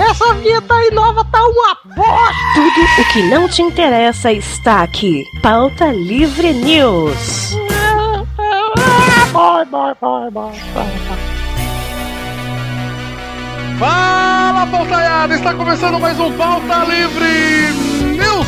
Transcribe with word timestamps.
Essa 0.00 0.32
vinheta 0.34 0.74
aí 0.74 0.90
nova 0.92 1.22
tá 1.26 1.38
uma 1.44 1.76
bosta! 1.94 2.34
Tudo 2.54 3.02
o 3.02 3.12
que 3.12 3.22
não 3.24 3.46
te 3.46 3.60
interessa 3.60 4.32
está 4.32 4.82
aqui. 4.82 5.22
Pauta 5.42 5.92
Livre 5.92 6.54
News. 6.54 7.54
Bye, 9.30 9.66
bye, 9.66 9.94
bye, 10.00 10.30
bye, 10.30 10.60
bye. 10.72 10.90
Fala, 13.78 14.66
pautaiada! 14.68 15.34
Está 15.34 15.52
começando 15.52 16.00
mais 16.00 16.18
um 16.18 16.32
Pauta 16.32 16.84
Livre 16.84 17.72
News! 18.16 18.46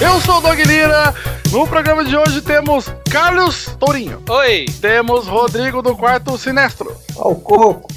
Eu 0.00 0.20
sou 0.22 0.38
o 0.38 0.40
Dog 0.40 0.60
Lira. 0.64 1.14
No 1.50 1.66
programa 1.66 2.04
de 2.04 2.14
hoje 2.14 2.42
temos 2.42 2.92
Carlos 3.10 3.70
Tourinho. 3.78 4.22
Oi! 4.28 4.66
Temos 4.82 5.26
Rodrigo 5.26 5.80
do 5.80 5.96
Quarto 5.96 6.36
Sinestro. 6.36 6.94
Ao 7.16 7.34
coco. 7.34 7.88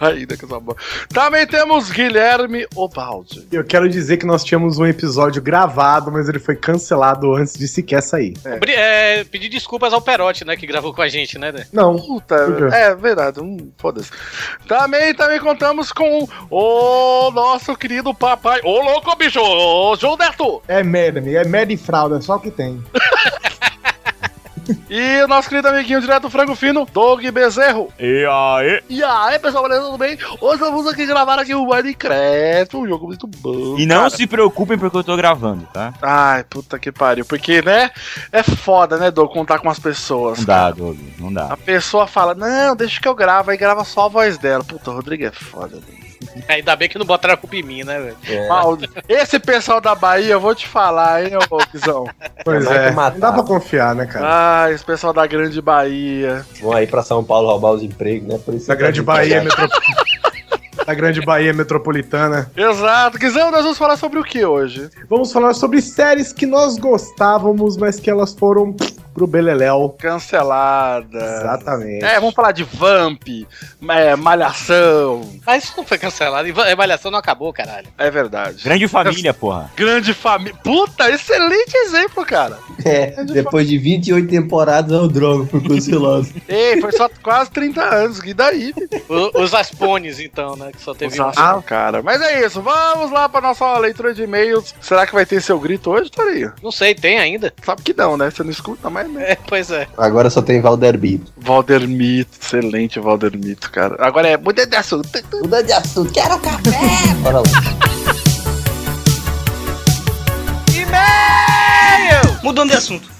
Ainda 0.00 0.36
que 0.36 0.44
essa 0.44 0.60
boa. 0.60 0.76
Também 1.08 1.46
temos 1.46 1.90
Guilherme 1.90 2.66
Obaldi. 2.74 3.46
Eu 3.50 3.64
quero 3.64 3.88
dizer 3.88 4.16
que 4.16 4.26
nós 4.26 4.44
tínhamos 4.44 4.78
um 4.78 4.86
episódio 4.86 5.42
gravado, 5.42 6.10
mas 6.12 6.28
ele 6.28 6.38
foi 6.38 6.54
cancelado 6.56 7.34
antes 7.34 7.54
de 7.54 7.66
sequer 7.66 8.02
sair. 8.02 8.34
Bri- 8.60 8.74
É, 8.74 9.24
pedir 9.24 9.48
desculpas 9.48 9.92
ao 9.92 10.00
Perotti, 10.00 10.44
né, 10.44 10.56
que 10.56 10.66
gravou 10.66 10.94
com 10.94 11.02
a 11.02 11.08
gente, 11.08 11.38
né? 11.38 11.50
né? 11.52 11.66
Não. 11.72 11.96
Puta, 11.96 12.34
é 12.72 12.94
verdade, 12.94 13.40
hum, 13.40 13.70
foda-se. 13.76 14.10
Também, 14.66 15.14
também 15.14 15.40
contamos 15.40 15.90
com 15.92 16.28
o 16.50 17.30
nosso 17.32 17.74
querido 17.76 18.14
papai. 18.14 18.60
Ô 18.62 18.80
louco, 18.82 19.14
bicho! 19.16 19.40
Ô 19.40 19.96
João 19.96 20.16
Neto! 20.16 20.62
É 20.68 20.82
merda, 20.82 21.18
amigo. 21.18 21.36
É 21.36 21.44
merda 21.44 21.72
e 21.72 21.76
fralda, 21.76 22.18
é 22.18 22.20
só 22.20 22.36
o 22.36 22.40
que 22.40 22.50
tem. 22.50 22.82
E 24.90 25.22
o 25.22 25.28
nosso 25.28 25.48
querido 25.48 25.68
amiguinho 25.68 26.00
direto 26.00 26.22
do 26.22 26.30
Frango 26.30 26.54
Fino, 26.54 26.86
Doug 26.92 27.24
Bezerro. 27.30 27.92
E 27.98 28.26
aí? 28.26 28.82
E 28.88 29.02
aí, 29.02 29.38
pessoal, 29.38 29.62
beleza? 29.62 29.86
Tudo 29.86 29.98
bem? 29.98 30.18
Hoje 30.40 30.58
vamos 30.58 30.86
aqui 30.86 31.06
gravar 31.06 31.38
aqui 31.38 31.54
o 31.54 31.66
Minecraft, 31.66 32.76
um 32.76 32.86
jogo 32.86 33.06
muito 33.06 33.26
bom. 33.26 33.78
E 33.78 33.86
não 33.86 33.98
cara. 33.98 34.10
se 34.10 34.26
preocupem 34.26 34.78
porque 34.78 34.96
eu 34.96 35.04
tô 35.04 35.16
gravando, 35.16 35.66
tá? 35.72 35.94
Ai, 36.02 36.44
puta 36.44 36.78
que 36.78 36.92
pariu. 36.92 37.24
Porque, 37.24 37.62
né? 37.62 37.90
É 38.30 38.42
foda, 38.42 38.98
né, 38.98 39.10
Doug, 39.10 39.32
contar 39.32 39.58
com 39.58 39.70
as 39.70 39.78
pessoas. 39.78 40.38
Não 40.40 40.46
cara. 40.46 40.70
dá, 40.70 40.70
Doug, 40.72 40.98
não 41.18 41.32
dá. 41.32 41.46
A 41.52 41.56
pessoa 41.56 42.06
fala, 42.06 42.34
não, 42.34 42.76
deixa 42.76 43.00
que 43.00 43.08
eu 43.08 43.14
gravo, 43.14 43.50
aí 43.50 43.56
grava 43.56 43.84
só 43.84 44.06
a 44.06 44.08
voz 44.08 44.38
dela. 44.38 44.64
Puta, 44.64 44.90
o 44.90 44.94
Rodrigo 44.94 45.24
é 45.24 45.30
foda, 45.30 45.78
velho. 45.80 45.97
Ainda 46.48 46.76
bem 46.76 46.88
que 46.88 46.98
não 46.98 47.06
botaram 47.06 47.34
a 47.34 47.36
culpa 47.36 47.56
em 47.56 47.62
mim, 47.62 47.84
né, 47.84 47.98
velho? 47.98 48.16
É. 48.28 48.48
Mal- 48.48 48.78
Esse 49.08 49.38
pessoal 49.38 49.80
da 49.80 49.94
Bahia, 49.94 50.32
eu 50.32 50.40
vou 50.40 50.54
te 50.54 50.66
falar, 50.68 51.24
hein, 51.24 51.32
ô 51.50 51.58
Guizão. 51.72 52.06
Pois 52.44 52.66
é. 52.66 52.90
Não 52.92 53.18
dá 53.18 53.32
pra 53.32 53.42
confiar, 53.42 53.94
né, 53.94 54.06
cara? 54.06 54.26
Ah, 54.64 54.70
esse 54.72 54.84
pessoal 54.84 55.12
da 55.12 55.26
Grande 55.26 55.60
Bahia. 55.60 56.44
Vão 56.62 56.72
aí 56.72 56.86
pra 56.86 57.02
São 57.02 57.22
Paulo 57.22 57.48
roubar 57.48 57.72
os 57.72 57.82
empregos, 57.82 58.28
né? 58.28 58.38
Por 58.44 58.54
isso 58.54 58.68
Da 58.68 58.74
Grande 58.74 59.02
Bahia 59.02 59.38
tá- 59.38 59.62
metro... 59.62 59.68
Da 60.86 60.94
Grande 60.94 61.20
Bahia 61.20 61.52
Metropolitana. 61.52 62.50
Exato. 62.56 63.18
Guizão, 63.18 63.50
nós 63.50 63.62
vamos 63.62 63.76
falar 63.76 63.98
sobre 63.98 64.18
o 64.18 64.24
que 64.24 64.42
hoje? 64.46 64.88
Vamos 65.10 65.30
falar 65.30 65.52
sobre 65.52 65.82
séries 65.82 66.32
que 66.32 66.46
nós 66.46 66.78
gostávamos, 66.78 67.76
mas 67.76 68.00
que 68.00 68.08
elas 68.08 68.32
foram 68.32 68.74
pro 69.18 69.26
Beleléu. 69.26 69.94
Cancelada. 69.98 71.18
Exatamente. 71.18 72.04
É, 72.04 72.18
vamos 72.20 72.34
falar 72.34 72.52
de 72.52 72.64
Vamp, 72.64 73.22
é, 73.88 74.16
Malhação. 74.16 75.28
Mas 75.46 75.64
isso 75.64 75.74
não 75.76 75.84
foi 75.84 75.98
cancelado. 75.98 76.48
E 76.48 76.52
a 76.72 76.76
Malhação 76.76 77.10
não 77.10 77.18
acabou, 77.18 77.52
caralho. 77.52 77.86
É 77.98 78.10
verdade. 78.10 78.62
Grande 78.64 78.88
família, 78.88 79.34
porra. 79.34 79.70
Grande 79.76 80.14
família. 80.14 80.54
Puta, 80.62 81.10
excelente 81.10 81.74
exemplo, 81.76 82.24
cara. 82.24 82.58
É, 82.84 83.24
depois 83.24 83.68
de 83.68 83.76
28 83.78 84.28
temporadas, 84.28 84.92
é 84.92 85.00
o 85.00 85.08
droga 85.08 85.46
foi 85.46 85.60
cancelado. 85.60 86.28
Ei, 86.48 86.80
foi 86.80 86.92
só 86.92 87.08
quase 87.22 87.50
30 87.50 87.82
anos. 87.82 88.18
E 88.24 88.32
daí? 88.32 88.72
O- 89.08 89.42
os 89.42 89.52
Aspones, 89.54 90.20
então, 90.20 90.54
né? 90.56 90.70
Que 90.72 90.80
só 90.80 90.94
teve 90.94 91.20
um. 91.20 91.30
Ah, 91.36 91.60
cara. 91.64 92.02
Mas 92.02 92.20
é 92.22 92.44
isso. 92.46 92.60
Vamos 92.62 93.10
lá 93.10 93.28
pra 93.28 93.40
nossa 93.40 93.76
leitura 93.78 94.14
de 94.14 94.22
e-mails. 94.22 94.74
Será 94.80 95.06
que 95.06 95.14
vai 95.14 95.26
ter 95.26 95.40
seu 95.42 95.58
grito 95.58 95.90
hoje, 95.90 96.10
Torinho? 96.10 96.52
Não 96.62 96.70
sei, 96.70 96.94
tem 96.94 97.18
ainda? 97.18 97.52
Sabe 97.64 97.82
que 97.82 97.92
não, 97.94 98.16
né? 98.16 98.30
Você 98.30 98.42
não 98.42 98.50
escuta 98.50 98.88
mais, 98.88 99.07
né? 99.08 99.32
É, 99.32 99.34
pois 99.46 99.70
é. 99.70 99.86
Agora 99.96 100.30
só 100.30 100.40
tem 100.40 100.60
Valderbito. 100.60 101.32
Valdermito, 101.36 102.38
excelente 102.40 103.00
Valdermito, 103.00 103.70
cara. 103.70 103.96
Agora 103.98 104.28
é 104.28 104.36
muda 104.36 104.66
de 104.66 104.76
assunto. 104.76 105.08
Muda 105.42 105.62
de 105.62 105.72
assunto, 105.72 106.12
quero 106.12 106.38
café! 106.38 106.70
Bora 107.22 107.38
lá. 107.38 107.98
Mudando 112.42 112.70
de 112.70 112.76
assunto. 112.76 113.17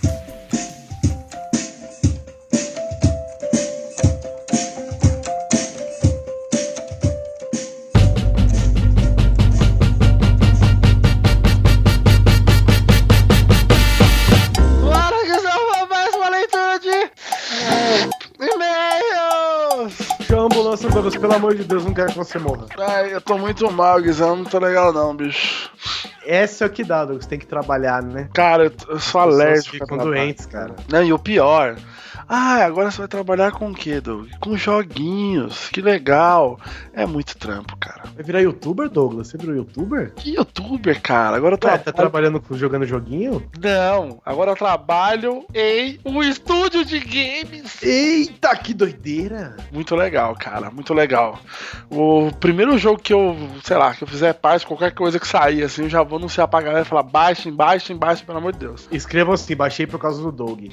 Lançadores, 21.18 21.20
pelo 21.20 21.34
amor 21.34 21.54
de 21.54 21.64
Deus, 21.64 21.84
não 21.84 21.94
quero 21.94 22.12
que 22.12 22.18
você 22.18 22.38
morra. 22.38 22.66
Ai, 22.78 23.14
eu 23.14 23.20
tô 23.20 23.36
muito 23.38 23.70
mal, 23.70 24.00
Guizão. 24.00 24.36
Não 24.36 24.44
tô 24.44 24.58
legal 24.58 24.92
não, 24.92 25.14
bicho. 25.14 25.70
Essa 26.26 26.64
é 26.64 26.66
o 26.66 26.70
que 26.70 26.84
dá, 26.84 27.04
Douglas. 27.04 27.26
Tem 27.26 27.38
que 27.38 27.46
trabalhar, 27.46 28.02
né? 28.02 28.28
Cara, 28.34 28.64
eu, 28.64 28.72
eu 28.88 28.98
sou 28.98 29.20
As 29.20 29.34
alérgico. 29.34 29.76
ficam 29.78 29.98
doentes, 29.98 30.46
cara. 30.46 30.74
Não, 30.88 31.02
e 31.02 31.12
o 31.12 31.18
pior. 31.18 31.76
Ah, 32.28 32.65
agora 32.65 32.91
você 32.91 32.99
vai 32.99 33.09
trabalhar 33.09 33.53
com 33.53 33.71
o 33.71 33.75
quê, 33.75 34.00
Doug? 34.00 34.28
Com 34.39 34.56
joguinhos. 34.56 35.71
Que 35.71 35.81
legal. 35.81 36.61
É 36.93 37.06
muito 37.06 37.37
trampo, 37.39 37.75
cara. 37.78 38.03
Vai 38.15 38.22
virar 38.22 38.41
youtuber, 38.41 38.89
Douglas? 38.91 39.28
Você 39.28 39.39
virou 39.39 39.56
youtuber? 39.56 40.12
Que 40.15 40.34
youtuber, 40.34 41.00
cara? 41.00 41.37
Agora 41.37 41.55
eu 41.55 41.59
trabalho. 41.59 41.83
tá 41.84 41.93
trabalhando 41.93 42.41
com 42.41 42.55
jogando 42.55 42.84
joguinho? 42.84 43.49
Não, 43.59 44.21
agora 44.27 44.50
eu 44.50 44.56
trabalho 44.56 45.47
em 45.55 45.99
um 46.05 46.22
estúdio 46.22 46.84
de 46.84 46.99
games. 47.00 47.83
Eita, 47.83 48.55
que 48.56 48.75
doideira! 48.75 49.56
Muito 49.72 49.97
legal, 49.97 50.34
cara, 50.34 50.71
muito 50.71 50.93
legal. 50.93 51.39
O 51.91 52.31
primeiro 52.39 52.77
jogo 52.77 53.00
que 53.00 53.15
eu, 53.15 53.37
sei 53.65 53.77
lá, 53.77 53.95
que 53.95 54.05
eu 54.05 54.09
fizer 54.09 54.34
parte, 54.34 54.66
qualquer 54.66 54.93
coisa 54.93 55.19
que 55.19 55.27
sair, 55.27 55.62
assim, 55.62 55.84
eu 55.84 55.89
já 55.89 56.03
vou 56.03 56.19
anunciar 56.19 56.47
pra 56.49 56.60
galera 56.60 56.83
e 56.83 56.89
falar: 56.89 57.05
baixem, 57.05 57.53
baixem, 57.53 57.97
baixem, 57.97 58.27
pelo 58.27 58.39
amor 58.39 58.53
de 58.53 58.59
Deus. 58.59 58.89
Escrevam 58.93 59.33
assim, 59.33 59.56
baixei 59.56 59.87
por 59.87 59.99
causa 59.99 60.21
do 60.21 60.31
Doug. 60.31 60.66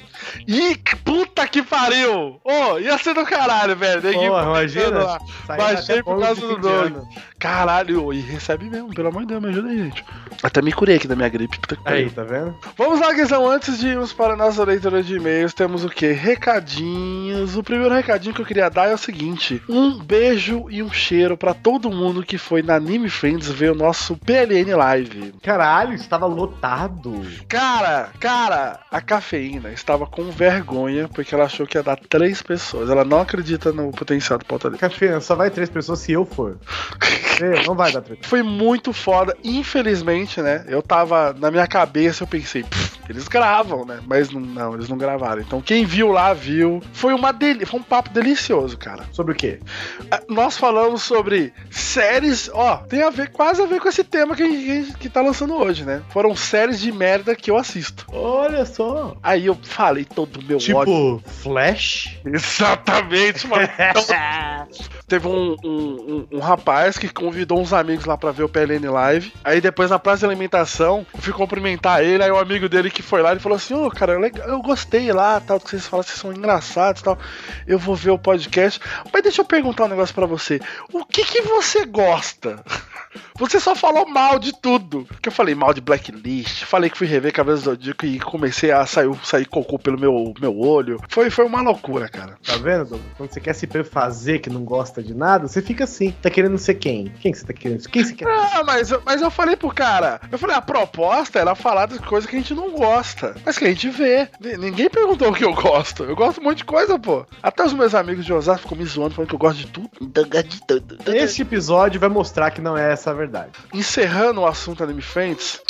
Ih, 0.46 0.74
que 0.74 0.96
puta 1.46 1.48
que 1.48 1.62
pariu! 1.62 2.40
Ô, 2.44 2.78
ia 2.78 2.98
ser 2.98 3.14
do 3.14 3.24
caralho, 3.24 3.76
velho. 3.76 4.02
Neguinho 4.02 4.30
Porra, 4.32 4.44
comentando 4.44 4.76
imagina. 4.76 5.04
lá. 5.04 5.18
Baixei 5.56 6.02
por 6.02 6.20
causa 6.20 6.40
do 6.40 6.58
Doug. 6.58 6.86
ano. 6.86 7.08
Caralho, 7.38 8.12
e 8.12 8.20
recebe 8.20 8.68
mesmo, 8.68 8.92
pelo 8.94 9.08
amor 9.08 9.22
de 9.22 9.28
Deus, 9.28 9.42
me 9.42 9.48
ajuda 9.50 9.68
aí, 9.68 9.78
gente. 9.78 10.04
Até 10.42 10.62
me 10.62 10.72
curei 10.72 10.96
aqui 10.96 11.06
da 11.06 11.14
minha 11.14 11.28
gripe. 11.28 11.58
Puta 11.58 11.76
que 11.76 11.82
pariu. 11.82 12.06
Aí, 12.06 12.10
tá 12.10 12.22
vendo? 12.22 12.56
Vamos 12.76 13.00
lá, 13.00 13.12
Guizão. 13.12 13.46
Antes 13.48 13.78
de 13.78 13.88
irmos 13.88 14.12
para 14.12 14.34
a 14.34 14.36
nossa 14.36 14.64
leitura 14.64 15.02
de 15.02 15.16
e-mails, 15.16 15.52
temos 15.54 15.84
o 15.84 15.88
quê? 15.88 16.12
Recadinhos. 16.12 17.56
O 17.56 17.62
primeiro 17.62 17.94
recadinho 17.94 18.34
que 18.34 18.40
eu 18.40 18.46
queria 18.46 18.68
dar 18.70 18.88
é 18.88 18.94
o 18.94 18.98
seguinte: 18.98 19.62
um 19.68 19.98
beijo 19.98 20.66
e 20.70 20.82
um 20.82 20.90
cheiro 20.90 21.36
para 21.36 21.54
todo 21.54 21.90
mundo 21.90 22.22
que 22.22 22.38
foi 22.38 22.62
na 22.62 22.76
Anime 22.76 23.08
Friends 23.08 23.48
ver 23.50 23.72
o 23.72 23.74
nosso 23.74 24.16
PLN 24.16 24.74
Live. 24.74 25.34
Caralho, 25.42 25.92
estava 25.94 26.26
lotado. 26.26 27.22
Cara, 27.48 28.10
cara, 28.18 28.80
a 28.90 29.00
cafeína 29.00 29.70
estava 29.72 30.06
com 30.06 30.30
vergonha 30.30 31.08
porque 31.08 31.34
ela 31.36 31.44
achou 31.46 31.66
que 31.66 31.78
ia 31.78 31.82
dar 31.82 31.96
três 31.96 32.42
pessoas. 32.42 32.90
Ela 32.90 33.04
não 33.04 33.20
acredita 33.20 33.72
no 33.72 33.90
potencial 33.92 34.38
do 34.38 34.44
pauta 34.44 34.68
livre. 34.68 34.80
Café, 34.80 35.20
só 35.20 35.34
vai 35.34 35.50
três 35.50 35.68
pessoas 35.70 36.00
se 36.00 36.12
eu 36.12 36.24
for. 36.24 36.56
Não 37.66 37.74
vai 37.74 37.92
dar 37.92 38.00
treta. 38.02 38.26
Foi 38.26 38.42
muito 38.42 38.92
foda. 38.92 39.36
Infelizmente, 39.44 40.40
né? 40.40 40.64
Eu 40.68 40.82
tava 40.82 41.34
na 41.38 41.50
minha 41.50 41.66
cabeça, 41.66 42.22
eu 42.22 42.26
pensei, 42.26 42.62
"Pff, 42.64 42.96
eles 43.08 43.28
gravam, 43.28 43.84
né? 43.84 44.00
Mas 44.06 44.30
não, 44.30 44.40
não, 44.40 44.74
eles 44.74 44.88
não 44.88 44.96
gravaram. 44.96 45.40
Então 45.42 45.60
quem 45.60 45.84
viu 45.84 46.08
lá 46.10 46.32
viu. 46.32 46.82
Foi 46.92 47.12
uma 47.12 47.32
deli 47.32 47.64
foi 47.66 47.80
um 47.80 47.82
papo 47.82 48.10
delicioso, 48.10 48.76
cara. 48.78 49.04
Sobre 49.12 49.32
o 49.32 49.36
quê? 49.36 49.60
Ah, 50.10 50.20
Nós 50.28 50.56
falamos 50.56 51.02
sobre 51.02 51.52
séries, 51.70 52.50
ó, 52.52 52.76
tem 52.78 53.02
a 53.02 53.10
ver 53.10 53.30
quase 53.30 53.62
a 53.62 53.66
ver 53.66 53.80
com 53.80 53.88
esse 53.88 54.02
tema 54.04 54.34
que 54.34 54.42
a 54.42 54.46
gente 54.46 54.92
que 54.98 55.08
tá 55.08 55.20
lançando 55.20 55.54
hoje, 55.54 55.84
né? 55.84 56.02
Foram 56.10 56.34
séries 56.34 56.80
de 56.80 56.90
merda 56.90 57.34
que 57.34 57.50
eu 57.50 57.56
assisto. 57.56 58.06
Olha 58.12 58.64
só. 58.64 59.16
Aí 59.22 59.46
eu 59.46 59.56
falei 59.62 60.04
todo 60.04 60.40
o 60.40 60.42
meu 60.42 60.58
ódio. 60.74 61.22
Flash? 61.26 62.18
Exatamente, 62.24 63.46
mano. 63.46 63.68
Teve 65.08 65.28
um, 65.28 65.54
um, 65.64 65.68
um- 65.68 66.26
um 66.32 66.38
rapaz 66.40 66.98
que 66.98 67.08
convidou 67.08 67.60
uns 67.60 67.72
amigos 67.72 68.04
lá 68.06 68.16
pra 68.16 68.32
ver 68.32 68.42
o 68.42 68.48
PLN 68.48 68.88
Live. 68.88 69.32
Aí 69.44 69.60
depois 69.60 69.90
na 69.90 69.98
praça 70.00 70.20
de 70.20 70.24
alimentação, 70.26 71.06
eu 71.14 71.20
fui 71.20 71.32
cumprimentar 71.32 72.02
ele. 72.02 72.24
Aí 72.24 72.30
o 72.30 72.38
amigo 72.38 72.68
dele 72.68 72.90
que 72.90 73.02
foi 73.02 73.22
lá, 73.22 73.30
ele 73.30 73.38
falou 73.40 73.54
assim: 73.56 73.74
Ô, 73.74 73.88
cara, 73.90 74.14
eu, 74.14 74.18
legal- 74.20 74.48
eu 74.48 74.60
gostei 74.60 75.12
lá, 75.12 75.40
tal, 75.40 75.60
que 75.60 75.70
vocês 75.70 75.86
falam, 75.86 76.02
vocês 76.02 76.18
são 76.18 76.32
engraçados 76.32 77.02
tal. 77.02 77.16
Eu 77.66 77.78
vou 77.78 77.94
ver 77.94 78.10
o 78.10 78.18
podcast. 78.18 78.80
Mas 79.12 79.22
deixa 79.22 79.40
eu 79.40 79.44
perguntar 79.44 79.84
um 79.84 79.88
negócio 79.88 80.14
pra 80.14 80.26
você: 80.26 80.60
O 80.92 81.04
que 81.04 81.24
que 81.24 81.42
você 81.42 81.84
gosta? 81.84 82.58
Você 83.38 83.60
só 83.60 83.74
falou 83.74 84.08
mal 84.08 84.38
de 84.38 84.52
tudo. 84.52 85.06
Que 85.20 85.28
eu 85.28 85.32
falei 85.32 85.54
mal 85.54 85.72
de 85.74 85.80
Blacklist, 85.80 86.64
falei 86.64 86.90
que 86.90 86.96
fui 86.98 87.06
rever 87.06 87.32
Cavaleiros 87.32 87.64
do 87.64 87.70
Zodíaco 87.70 88.06
e 88.06 88.18
comecei 88.20 88.70
a 88.70 88.84
sair, 88.86 89.10
sair 89.24 89.46
cocô 89.46 89.78
pelo 89.78 89.98
meu, 89.98 90.32
meu 90.40 90.58
olho. 90.58 91.00
Foi, 91.08 91.30
foi 91.30 91.44
uma 91.44 91.60
loucura, 91.62 92.08
cara. 92.08 92.38
Tá 92.44 92.56
vendo, 92.56 92.84
Douglas? 92.84 93.00
Quando 93.16 93.30
você 93.32 93.40
quer 93.40 93.54
se 93.54 93.66
fazer 93.84 94.38
que 94.38 94.48
não 94.50 94.64
gosta 94.64 95.02
de 95.02 95.14
nada, 95.14 95.46
você 95.48 95.60
fica 95.60 95.84
assim. 95.84 96.12
Tá 96.22 96.30
querendo 96.30 96.56
ser 96.58 96.74
quem? 96.74 97.12
Quem 97.20 97.32
que 97.32 97.38
você 97.38 97.46
tá 97.46 97.52
querendo? 97.52 97.88
Quem 97.88 98.04
você 98.04 98.14
quer? 98.14 98.26
Ah, 98.28 98.62
mas, 98.64 98.90
eu- 98.90 99.02
mas 99.04 99.20
eu 99.20 99.30
falei 99.30 99.56
pro 99.56 99.68
cara, 99.72 100.20
eu 100.30 100.38
falei, 100.38 100.56
a 100.56 100.62
proposta 100.62 101.38
era 101.38 101.54
falar 101.54 101.86
das 101.86 101.98
coisas 101.98 102.28
que 102.28 102.36
a 102.36 102.38
gente 102.38 102.54
não 102.54 102.70
gosta, 102.70 103.34
mas 103.44 103.58
que 103.58 103.64
a 103.64 103.68
gente 103.68 103.88
vê. 103.90 104.28
Ninguém 104.58 104.88
perguntou 104.88 105.28
o 105.30 105.34
que 105.34 105.44
eu 105.44 105.52
gosto. 105.54 106.04
Eu 106.04 106.16
gosto 106.16 106.34
de 106.34 106.40
um 106.40 106.44
monte 106.48 106.58
de 106.58 106.64
coisa, 106.64 106.98
pô. 106.98 107.26
Até 107.42 107.64
os 107.64 107.72
meus 107.72 107.94
amigos 107.94 108.24
de 108.24 108.32
Osasco 108.32 108.62
ficam 108.62 108.78
me 108.78 108.84
zoando, 108.84 109.14
falando 109.14 109.28
que 109.28 109.34
eu 109.34 109.38
gosto 109.38 109.58
de 109.58 109.66
tudo. 109.66 109.90
Então, 110.00 110.24
gosto 110.28 110.48
de 110.48 110.66
tudo. 110.66 110.98
Este 111.14 111.42
episódio 111.42 112.00
vai 112.00 112.08
mostrar 112.08 112.50
que 112.50 112.60
não 112.60 112.76
é 112.76 112.92
essa 112.92 113.10
a 113.10 113.14
verdade. 113.14 113.25
Encerrando 113.72 114.40
o 114.40 114.46
assunto 114.46 114.82
Anime 114.84 115.02
Friends, 115.02 115.60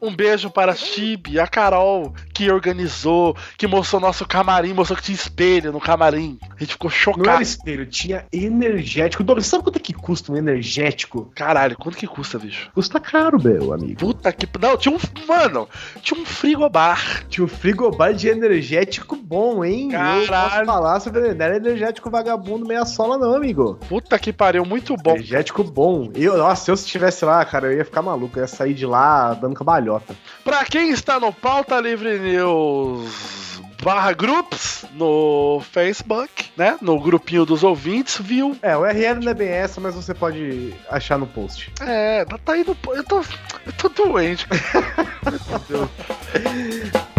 um 0.00 0.14
beijo 0.14 0.50
para 0.50 0.72
a 0.72 0.74
Chibi, 0.74 1.38
a 1.38 1.46
Carol, 1.46 2.14
que 2.32 2.50
organizou, 2.50 3.36
que 3.56 3.66
mostrou 3.66 4.00
nosso 4.00 4.26
camarim, 4.26 4.72
mostrou 4.72 4.96
que 4.96 5.02
tinha 5.04 5.14
espelho 5.14 5.72
no 5.72 5.80
camarim. 5.80 6.38
A 6.42 6.60
gente 6.60 6.72
ficou 6.72 6.90
Não 6.90 6.96
era 6.96 7.02
chocado. 7.22 7.42
espelho, 7.42 7.86
tinha 7.86 8.24
energético. 8.32 9.22
Douglas, 9.22 9.46
sabe 9.46 9.64
quanto 9.64 9.76
é 9.76 9.80
que 9.80 9.92
custa 9.92 10.32
um 10.32 10.36
energético? 10.36 11.30
Caralho, 11.34 11.76
quanto 11.76 11.96
que 11.96 12.06
custa, 12.06 12.38
bicho? 12.38 12.70
Custa 12.74 13.00
caro, 13.00 13.42
meu 13.42 13.72
amigo. 13.72 13.98
Puta 13.98 14.32
que. 14.32 14.48
Não, 14.60 14.76
tinha 14.76 14.94
um. 14.94 14.98
Mano, 15.26 15.68
tinha 16.02 16.20
um 16.20 16.24
frigobar. 16.24 17.24
Tinha 17.28 17.44
um 17.44 17.48
frigobar 17.48 18.14
de 18.14 18.28
energético 18.28 19.16
bom, 19.16 19.64
hein? 19.64 19.90
Eu 19.92 19.98
posso 20.00 20.26
Caralho. 20.28 20.66
falar 20.66 21.00
sobre 21.00 21.34
não 21.34 21.44
era 21.44 21.56
energético 21.56 22.10
vagabundo 22.10 22.66
meia 22.66 22.84
sola, 22.84 23.18
não, 23.18 23.34
amigo. 23.34 23.78
Puta 23.88 24.18
que 24.18 24.32
pariu, 24.32 24.64
muito 24.64 24.96
bom. 24.96 25.12
Energético 25.12 25.62
bom. 25.64 26.10
Eu, 26.14 26.36
nossa, 26.36 26.64
se 26.64 26.70
eu 26.70 26.74
estivesse 26.74 27.24
lá, 27.24 27.44
cara, 27.44 27.68
eu 27.72 27.78
ia 27.78 27.84
ficar 27.84 28.02
maluco. 28.02 28.38
Eu 28.38 28.42
ia 28.42 28.48
sair 28.48 28.74
de 28.74 28.86
lá 28.86 29.29
dando 29.34 29.54
cabalhota. 29.54 30.14
Pra 30.44 30.64
quem 30.64 30.90
está 30.90 31.18
no 31.20 31.32
Pauta 31.32 31.80
Livre 31.80 32.18
News 32.18 33.40
barra 33.82 34.12
groups 34.12 34.84
no 34.92 35.62
Facebook, 35.72 36.50
né? 36.56 36.76
No 36.80 37.00
grupinho 37.00 37.44
dos 37.44 37.62
ouvintes, 37.62 38.18
viu? 38.20 38.56
É, 38.62 38.76
o 38.76 38.80
URL 38.80 39.20
não 39.22 39.30
é 39.32 39.34
bem 39.34 39.48
essa, 39.48 39.80
mas 39.80 39.94
você 39.94 40.14
pode 40.14 40.74
achar 40.88 41.18
no 41.18 41.26
post. 41.26 41.72
É, 41.80 42.24
tá 42.24 42.52
aí 42.52 42.64
no. 42.64 42.76
Eu 42.94 43.04
tô. 43.04 43.20
Eu 43.66 43.72
tô 43.76 43.88
doente. 43.88 44.46
Meu 45.24 45.60
Deus. 45.68 47.09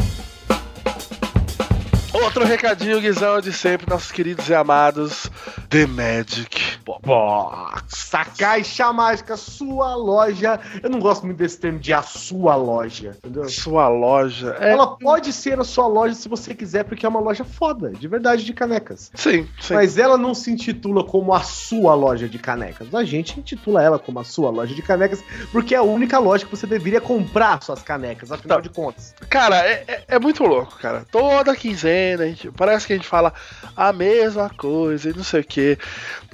Outro 2.24 2.46
recadinho, 2.46 3.02
Guizão, 3.02 3.42
de 3.42 3.52
sempre, 3.52 3.90
nossos 3.90 4.12
queridos 4.12 4.48
e 4.48 4.54
amados 4.54 5.30
The 5.70 5.86
Magic 5.88 6.78
Box. 6.86 8.14
A 8.14 8.26
caixa 8.26 8.92
mágica, 8.94 9.36
sua 9.36 9.96
loja. 9.96 10.60
Eu 10.84 10.90
não 10.90 11.00
gosto 11.00 11.26
muito 11.26 11.40
desse 11.40 11.58
termo 11.60 11.80
de 11.80 11.92
a 11.94 12.02
sua 12.04 12.56
loja, 12.56 13.16
entendeu? 13.18 13.50
Sua 13.50 13.88
loja. 13.88 14.56
É, 14.60 14.72
Ela 14.72 14.96
pode 14.98 15.34
ser 15.34 15.60
a 15.60 15.64
sua 15.64 15.88
loja 15.88 16.14
se 16.14 16.30
você 16.30 16.54
quiser, 16.54 16.84
porque 16.84 17.06
é 17.06 17.10
uma 17.10 17.20
loja 17.20 17.44
foda, 17.44 17.90
de 17.92 18.08
verdade, 18.08 18.44
de 18.46 18.54
canecas. 18.54 19.12
sim, 19.16 19.48
sim. 19.60 19.74
Mas 19.74 19.98
ela 19.98 20.18
não 20.18 20.34
se 20.34 20.52
intitula 20.52 21.04
como 21.04 21.34
a 21.34 21.42
sua 21.42 21.96
loja 21.96 22.28
de 22.30 22.38
canecas. 22.38 22.94
A 22.94 23.04
gente 23.04 23.40
intitula 23.40 23.82
ela 23.82 23.98
como 23.98 24.20
a 24.20 24.24
sua 24.24 24.50
loja 24.52 24.76
de 24.76 24.82
canecas, 24.82 25.24
porque 25.52 25.74
é 25.74 25.78
a 25.80 25.84
única 25.84 26.20
loja 26.20 26.46
que 26.46 26.52
você 26.56 26.68
deveria 26.68 27.02
comprar 27.02 27.62
suas 27.64 27.82
canecas, 27.82 28.32
afinal 28.32 28.58
Tá. 28.58 28.62
de 28.62 28.70
contas. 28.70 29.16
Cara, 29.30 29.56
é, 29.66 29.84
é- 29.88 30.04
é 30.16 30.20
muito 30.20 30.44
louco, 30.44 30.78
cara. 30.78 31.06
Toda 31.10 31.56
quinzena, 31.56 32.11
gente, 32.18 32.52
parece 32.52 32.88
que 32.88 32.94
a 32.94 32.96
gente 32.96 33.08
fala 33.08 33.34
a 33.75 33.92
mesma 33.92 34.50
coisa 34.50 35.10
e 35.10 35.13
não 35.13 35.24
sei 35.24 35.42
o 35.42 35.44
quê. 35.44 35.78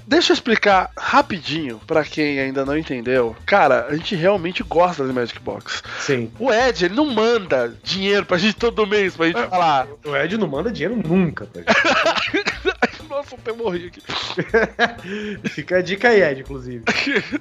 Deixa 0.08 0.32
eu 0.32 0.36
explicar 0.36 0.90
rapidinho 0.98 1.82
pra 1.86 2.02
quem 2.02 2.40
ainda 2.40 2.66
não 2.66 2.78
entendeu. 2.78 3.36
Cara, 3.46 3.88
a 3.90 3.96
gente 3.96 4.16
realmente 4.16 4.64
gosta 4.64 5.06
da 5.06 5.12
Magic 5.12 5.38
Box. 5.42 5.84
Sim. 6.00 6.32
O 6.40 6.50
Ed, 6.50 6.86
ele 6.86 6.96
não 6.96 7.14
manda 7.14 7.76
dinheiro 7.84 8.26
pra 8.26 8.38
gente 8.38 8.56
todo 8.56 8.88
mês 8.88 9.18
pra 9.18 9.26
gente 9.26 9.50
falar. 9.50 9.86
O 10.06 10.16
Ed 10.16 10.38
não 10.38 10.48
manda 10.48 10.72
dinheiro 10.72 10.96
nunca, 10.96 11.46
tá? 11.46 11.60
Nossa, 11.60 12.64
eu 13.46 13.56
morri 13.56 13.88
aqui. 13.88 14.02
Fica 15.50 15.78
a 15.78 15.82
dica 15.82 16.10
aí, 16.10 16.22
Ed, 16.22 16.42
inclusive. 16.42 16.84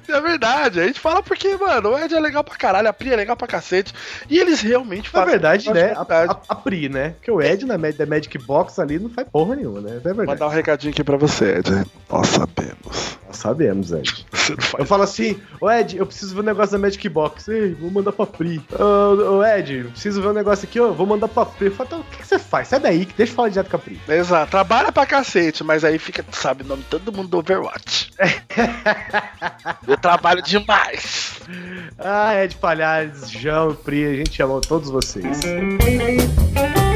É 0.09 0.21
verdade, 0.21 0.79
a 0.79 0.87
gente 0.87 0.99
fala 0.99 1.21
porque, 1.21 1.55
mano, 1.57 1.89
o 1.91 1.97
Ed 1.99 2.13
é 2.13 2.19
legal 2.19 2.43
pra 2.43 2.55
caralho, 2.55 2.87
a 2.87 2.93
Pri 2.93 3.11
é 3.11 3.15
legal 3.15 3.35
pra 3.35 3.47
cacete. 3.47 3.93
E 4.29 4.37
eles 4.39 4.61
realmente 4.61 5.05
Na 5.05 5.11
fazem. 5.19 5.29
verdade, 5.31 5.71
né? 5.73 5.93
A, 5.95 6.01
a- 6.01 6.39
a 6.49 6.55
Pri, 6.55 6.89
né? 6.89 7.09
Porque 7.11 7.31
o 7.31 7.41
Ed 7.41 7.65
na 7.65 7.77
da 7.77 8.05
Magic 8.05 8.37
Box 8.39 8.79
ali 8.79 8.97
não 8.99 9.09
faz 9.09 9.27
porra 9.29 9.55
nenhuma, 9.55 9.79
né? 9.81 9.97
É 9.97 9.99
Vou 9.99 10.13
verdade. 10.15 10.39
dar 10.39 10.47
um 10.47 10.49
recadinho 10.49 10.91
aqui 10.91 11.03
pra 11.03 11.17
você, 11.17 11.57
Ed. 11.59 11.85
Nós 12.09 12.27
sabemos. 12.27 13.17
Nós 13.27 13.37
sabemos, 13.37 13.91
Ed. 13.91 14.25
Eu 14.79 14.85
falo 14.85 15.03
assim, 15.03 15.39
ô 15.59 15.69
Ed, 15.69 15.97
eu 15.97 16.05
preciso 16.05 16.33
ver 16.33 16.39
um 16.41 16.45
negócio 16.45 16.71
da 16.71 16.77
Magic 16.77 17.09
Box. 17.09 17.49
Ei, 17.49 17.73
vou 17.73 17.91
mandar 17.91 18.13
pra 18.13 18.25
Pri. 18.25 18.61
Ô, 18.71 19.37
ô, 19.39 19.43
Ed, 19.43 19.83
preciso 19.91 20.21
ver 20.21 20.29
um 20.29 20.33
negócio 20.33 20.65
aqui, 20.65 20.79
ó. 20.79 20.91
Vou 20.91 21.05
mandar 21.05 21.27
pra 21.27 21.45
Pri. 21.45 21.65
Eu 21.67 21.71
falo, 21.73 21.87
então, 21.87 21.99
o 21.99 22.03
que, 22.05 22.17
que 22.19 22.27
você 22.27 22.39
faz? 22.39 22.69
Sai 22.69 22.79
daí, 22.79 23.05
que 23.05 23.13
deixa 23.13 23.33
eu 23.33 23.35
falar 23.35 23.49
direto 23.49 23.69
com 23.69 23.75
a 23.75 23.79
Pri. 23.79 23.99
Exato, 24.07 24.49
trabalha 24.51 24.89
pra 24.91 25.05
cacete, 25.05 25.63
mas 25.67 25.83
aí 25.83 25.99
fica, 25.99 26.23
sabe, 26.31 26.63
o 26.63 26.65
nome 26.65 26.81
de 26.83 26.87
todo 26.87 27.11
mundo 27.11 27.27
do 27.27 27.39
Overwatch. 27.39 28.13
Eu 29.85 29.97
trabalho 29.97 30.41
demais. 30.41 31.41
Ah, 31.99 32.33
Ed 32.41 32.55
Palhares, 32.55 33.29
João, 33.29 33.75
Pri, 33.75 34.05
a 34.05 34.15
gente 34.15 34.41
ama 34.41 34.61
todos 34.61 34.89
vocês. 34.89 35.41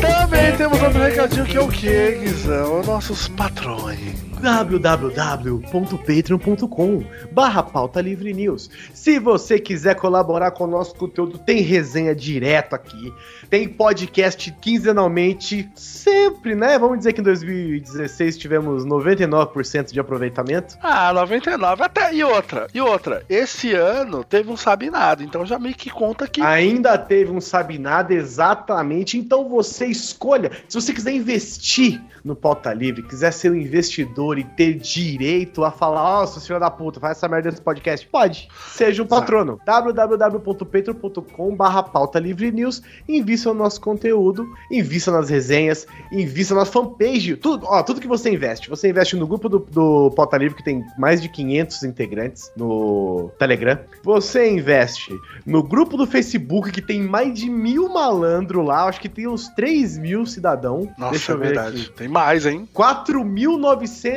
Também 0.02 0.56
temos 0.56 0.82
outro 0.82 1.02
recadinho 1.04 1.46
que 1.46 1.58
é 1.58 1.62
o 1.62 1.68
que, 1.68 2.12
Guizão? 2.14 2.82
Nossos 2.84 3.28
patrões. 3.28 4.31
www.patreon.com 4.42 7.04
barra 7.32 7.62
pauta 7.62 8.02
livre 8.02 8.34
news. 8.34 8.72
Se 8.92 9.20
você 9.20 9.60
quiser 9.60 9.94
colaborar 9.96 10.50
com 10.50 10.64
o 10.64 10.68
nosso 10.68 10.96
conteúdo, 10.96 11.38
tem 11.38 11.62
resenha 11.62 12.16
direto 12.16 12.74
aqui, 12.74 13.14
tem 13.52 13.70
podcast 13.70 14.52
quinzenalmente, 14.60 15.70
sempre, 15.76 16.56
né? 16.56 16.80
Vamos 16.80 16.98
dizer 16.98 17.14
que 17.14 17.22
em 17.22 17.24
2016 17.24 18.36
tivemos 18.38 18.84
99% 18.84 19.92
de 19.92 20.00
aproveitamento. 20.00 20.76
Ah, 20.82 21.14
99. 21.14 21.84
Até, 21.84 22.16
e 22.16 22.24
outra, 22.24 22.66
e 22.74 22.82
outra. 22.82 23.24
Esse 23.30 23.76
ano 23.76 24.24
teve 24.24 24.50
um 24.50 24.58
Sabe 24.58 24.90
Nada, 24.90 25.24
então 25.24 25.46
já 25.46 25.60
meio 25.60 25.76
que 25.76 25.92
conta 25.92 26.28
que. 26.28 26.42
Ainda 26.42 26.98
teve 26.98 27.32
um 27.32 27.40
Sabe 27.40 27.78
Nada, 27.78 28.12
exatamente. 28.14 29.20
Então 29.20 29.48
você 29.48 29.86
escolha. 29.86 30.50
Se 30.68 30.82
você 30.82 30.92
quiser 30.94 31.14
investir 31.14 32.02
no 32.24 32.36
Pauta 32.36 32.74
Livre, 32.74 33.04
quiser 33.04 33.32
ser 33.32 33.52
um 33.52 33.56
investidor 33.56 34.31
e 34.38 34.44
ter 34.44 34.76
direito 34.76 35.64
a 35.64 35.72
falar, 35.72 36.22
ó, 36.22 36.26
seu 36.26 36.42
filho 36.42 36.60
da 36.60 36.70
puta, 36.70 37.00
faz 37.00 37.18
essa 37.18 37.28
merda 37.28 37.50
nesse 37.50 37.62
podcast, 37.62 38.08
pode. 38.08 38.48
Seja 38.68 39.04
um 39.04 39.08
patrono. 39.08 39.60
www.patreon.com 39.66 41.56
barra 41.56 41.84
Pauta 41.84 42.20
Livre 42.20 42.52
News. 42.52 42.82
Invista 43.08 43.50
no 43.50 43.56
nosso 43.56 43.80
conteúdo, 43.82 44.48
invista 44.72 45.12
nas 45.12 45.30
resenhas, 45.30 45.86
invista 46.12 46.56
na 46.56 46.66
fanpage. 46.66 47.36
Tudo, 47.36 47.66
ó, 47.68 47.82
tudo 47.84 48.02
que 48.02 48.08
você 48.08 48.32
investe. 48.32 48.70
Você 48.70 48.90
investe 48.90 49.16
no 49.16 49.28
grupo 49.28 49.48
do, 49.50 49.60
do 49.60 50.12
Pauta 50.12 50.38
Livre, 50.38 50.56
que 50.56 50.64
tem 50.64 50.84
mais 50.98 51.22
de 51.22 51.30
500 51.30 51.84
integrantes 51.84 52.52
no 52.56 53.32
Telegram. 53.38 53.78
Você 54.04 54.50
investe 54.50 55.14
no 55.46 55.64
grupo 55.64 55.98
do 55.98 56.06
Facebook, 56.06 56.72
que 56.72 56.82
tem 56.82 57.02
mais 57.02 57.34
de 57.34 57.50
mil 57.50 57.90
malandro 57.90 58.62
lá, 58.62 58.86
acho 58.86 59.00
que 59.00 59.10
tem 59.10 59.28
uns 59.28 59.48
3 59.50 59.98
mil 59.98 60.26
cidadão. 60.26 60.92
Nossa, 60.98 61.12
Deixa 61.12 61.32
é 61.32 61.36
eu 61.36 61.40
ver 61.40 61.46
verdade. 61.48 61.82
aqui. 61.82 61.92
Tem 61.92 62.08
mais, 62.08 62.46
hein? 62.46 62.68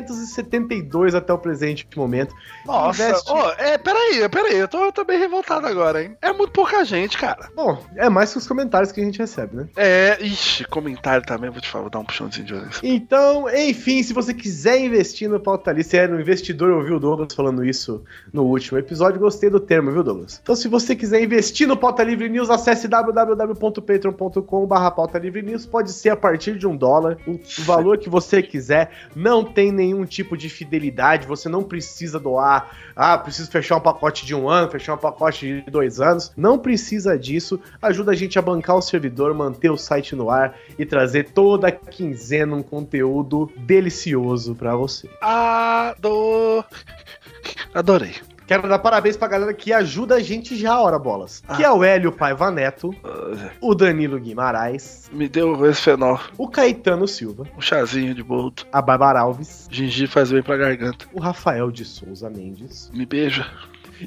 4.972 0.05 1.15
até 1.15 1.33
o 1.33 1.39
presente 1.39 1.87
momento. 1.97 2.35
Nossa, 2.67 3.03
Investe- 3.09 3.31
ô, 3.31 3.39
é, 3.59 3.79
peraí, 3.79 4.29
peraí, 4.29 4.57
eu 4.59 4.69
tô, 4.69 4.85
eu 4.85 4.93
tô 4.93 5.05
bem 5.05 5.19
revoltado 5.19 5.67
agora, 5.67 6.03
hein? 6.03 6.17
É 6.21 6.33
muito 6.33 6.53
pouca 6.53 6.85
gente, 6.85 7.17
cara. 7.19 7.49
Bom, 7.55 7.83
é 7.97 8.09
mais 8.09 8.33
que 8.33 8.39
os 8.39 8.47
comentários 8.47 8.93
que 8.93 9.01
a 9.01 9.05
gente 9.05 9.19
recebe, 9.19 9.57
né? 9.57 9.69
É, 9.77 10.19
ixi, 10.21 10.65
comentário 10.65 11.25
também, 11.25 11.51
vou 11.51 11.61
te 11.61 11.69
falar, 11.69 11.83
vou 11.83 11.91
dar 11.91 11.99
um 11.99 12.05
puxãozinho 12.05 12.47
de 12.47 12.55
orelha. 12.55 12.71
Então, 12.83 13.49
enfim, 13.51 14.03
se 14.03 14.13
você 14.13 14.33
quiser 14.35 14.81
investir 14.81 15.29
no 15.29 15.39
Pauta 15.41 15.71
Livre, 15.71 15.85
se 15.85 15.97
é 15.97 16.09
um 16.09 16.21
investidor, 16.21 16.71
eu 16.71 16.77
ouvi 16.79 16.93
o 16.93 16.99
Douglas 17.01 17.33
falando 17.35 17.65
isso 17.65 18.03
no 18.33 18.45
último 18.45 18.79
episódio, 18.79 19.21
gostei 19.21 19.51
do 19.51 19.61
termo, 19.61 19.91
viu, 19.93 20.03
Douglas? 20.03 20.41
Então, 20.43 20.57
se 20.57 20.69
você 20.69 20.95
quiser 20.97 21.23
investir 21.23 21.67
no 21.69 21.77
Pauta 21.77 22.03
Livre 22.03 22.29
News, 22.29 22.51
acesse 22.51 22.89
www.patreon.com 22.89 24.67
barra 24.67 24.91
Pauta 24.91 25.19
Livre 25.19 25.43
News, 25.43 25.67
pode 25.67 25.93
ser 25.93 26.11
a 26.11 26.17
partir 26.17 26.59
de 26.59 26.67
um 26.67 26.77
dólar, 26.77 27.19
o 27.27 27.39
valor 27.61 27.99
que 27.99 28.09
você 28.09 28.43
quiser, 28.43 28.91
não 29.15 29.45
tem 29.45 29.71
nenhum 29.73 29.94
tipo 30.05 30.37
de 30.37 30.49
fidelidade, 30.49 31.27
você 31.27 31.49
não 31.49 31.63
precisa 31.63 32.19
doar, 32.19 32.77
ah, 32.97 33.17
preciso 33.19 33.51
fechar 33.51 33.77
um 33.77 33.81
pacote 33.81 34.27
de 34.27 34.35
um 34.35 34.49
ano, 34.49 34.71
fechar 34.71 34.95
um 34.95 34.99
pacote 34.99 35.63
de 35.63 35.71
dois 35.71 36.01
anos, 36.01 36.33
não 36.37 36.59
precisa 36.59 37.19
disso, 37.19 37.61
ajuda 37.81 38.13
a 38.13 38.15
gente 38.15 38.39
a 38.39 38.43
bancar 38.43 38.77
o 38.77 38.83
servidor, 38.83 39.35
manter 39.35 39.71
o 39.71 39.77
site 39.77 40.17
no 40.17 40.31
ar 40.31 40.57
e 40.79 40.85
trazer 40.85 41.31
toda 41.31 41.71
quinzena 41.71 42.57
um 42.57 42.63
conteúdo 42.63 43.51
delicioso 43.57 44.55
pra 44.55 44.75
você. 44.75 45.09
Ado... 45.21 46.65
Adorei. 47.73 48.34
Quero 48.47 48.69
dar 48.69 48.79
parabéns 48.79 49.17
pra 49.17 49.27
galera 49.29 49.55
que 49.55 49.73
ajuda 49.73 50.17
a 50.17 50.21
gente 50.21 50.57
já, 50.57 50.79
hora 50.79 50.99
bolas. 50.99 51.43
Que 51.57 51.65
é 51.65 51.71
o 51.71 51.83
Hélio 51.83 52.13
Paiva 52.13 52.51
Neto, 52.51 52.95
o 53.61 53.75
Danilo 53.75 54.19
Guimarães, 54.21 55.11
Me 55.13 55.29
deu 55.29 55.65
esse 55.69 55.81
fenol, 55.81 56.21
o 56.37 56.49
Caetano 56.49 57.09
Silva, 57.09 57.47
um 57.57 57.61
chazinho 57.61 58.15
de 58.15 58.23
boldo. 58.23 58.65
a 58.73 58.83
Bárbara 58.83 59.21
Alves, 59.21 59.67
Gengibre 59.71 60.13
faz 60.13 60.31
bem 60.31 60.43
pra 60.43 60.57
garganta. 60.57 61.07
o 61.13 61.21
Rafael 61.21 61.71
de 61.71 61.85
Souza 61.85 62.29
Mendes, 62.29 62.91
Me 62.93 63.07
beija. 63.07 63.47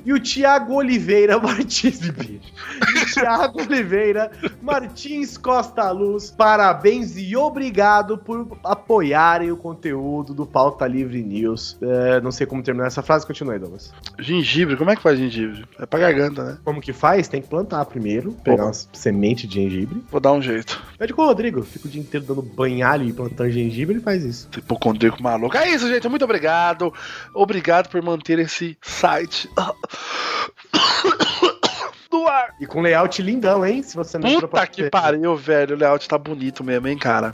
E 0.06 0.13
o 0.13 0.20
Tiago 0.20 0.75
Oliveira 0.75 1.39
Martins, 1.39 2.00
bicho. 2.10 2.53
E 2.96 3.03
o 3.03 3.06
Tiago 3.06 3.62
Oliveira 3.62 4.32
Martins 4.62 5.38
Costa 5.38 5.89
Luz, 5.91 6.32
parabéns 6.32 7.17
e 7.17 7.36
obrigado 7.36 8.17
por 8.17 8.58
apoiarem 8.63 9.51
o 9.51 9.58
conteúdo 9.58 10.34
do 10.34 10.46
Pauta 10.46 10.88
Livre 10.88 11.22
News. 11.24 11.77
É, 11.82 12.22
não 12.22 12.32
sei 12.32 12.46
como 12.46 12.63
terminar 12.63 12.88
essa 12.88 13.01
frase, 13.01 13.25
continue, 13.25 13.60
Douglas. 13.60 13.94
Gengibre, 14.20 14.75
como 14.75 14.91
é 14.91 14.96
que 14.96 15.01
faz 15.01 15.17
gengibre? 15.17 15.65
É 15.79 15.86
pra 15.86 16.00
garganta, 16.00 16.44
né? 16.44 16.58
Como 16.63 16.82
que 16.82 16.94
faz? 16.94 17.27
Tem 17.27 17.41
que 17.41 17.48
plantar 17.48 17.86
primeiro, 17.86 18.32
pegar 18.44 18.65
umas 18.65 18.89
sementes 18.94 19.50
de 19.50 19.56
gengibre. 19.56 20.03
Vou 20.12 20.20
dar 20.20 20.34
um 20.34 20.41
jeito. 20.41 20.82
Pede 20.98 21.13
com 21.13 21.22
o 21.22 21.25
Rodrigo, 21.25 21.62
fica 21.63 21.88
o 21.88 21.91
dia 21.91 22.01
inteiro 22.01 22.25
dando 22.25 22.41
banhalho 22.41 23.06
e 23.06 23.13
plantando 23.13 23.51
gengibre, 23.51 23.96
ele 23.96 24.03
faz 24.03 24.24
isso. 24.24 24.50
Hipocondríaco 24.58 25.22
maluco. 25.22 25.58
É 25.58 25.70
isso, 25.70 25.88
gente. 25.88 26.08
Muito 26.08 26.25
obrigado. 26.25 26.94
Obrigado 27.34 27.89
por 27.89 28.01
manter 28.01 28.39
esse 28.39 28.77
site 28.82 29.50
do 32.10 32.27
ar. 32.27 32.55
E 32.60 32.65
com 32.65 32.81
layout 32.81 33.22
lindão, 33.22 33.65
hein? 33.65 33.84
Se 33.84 33.96
você 33.96 34.17
não 34.17 34.39
Puta 34.39 34.65
que 34.67 34.84
ver. 34.84 34.89
pariu, 34.89 35.36
velho. 35.36 35.75
O 35.75 35.79
layout 35.79 36.07
tá 36.07 36.17
bonito 36.17 36.63
mesmo, 36.63 36.88
hein, 36.88 36.98
cara. 36.98 37.31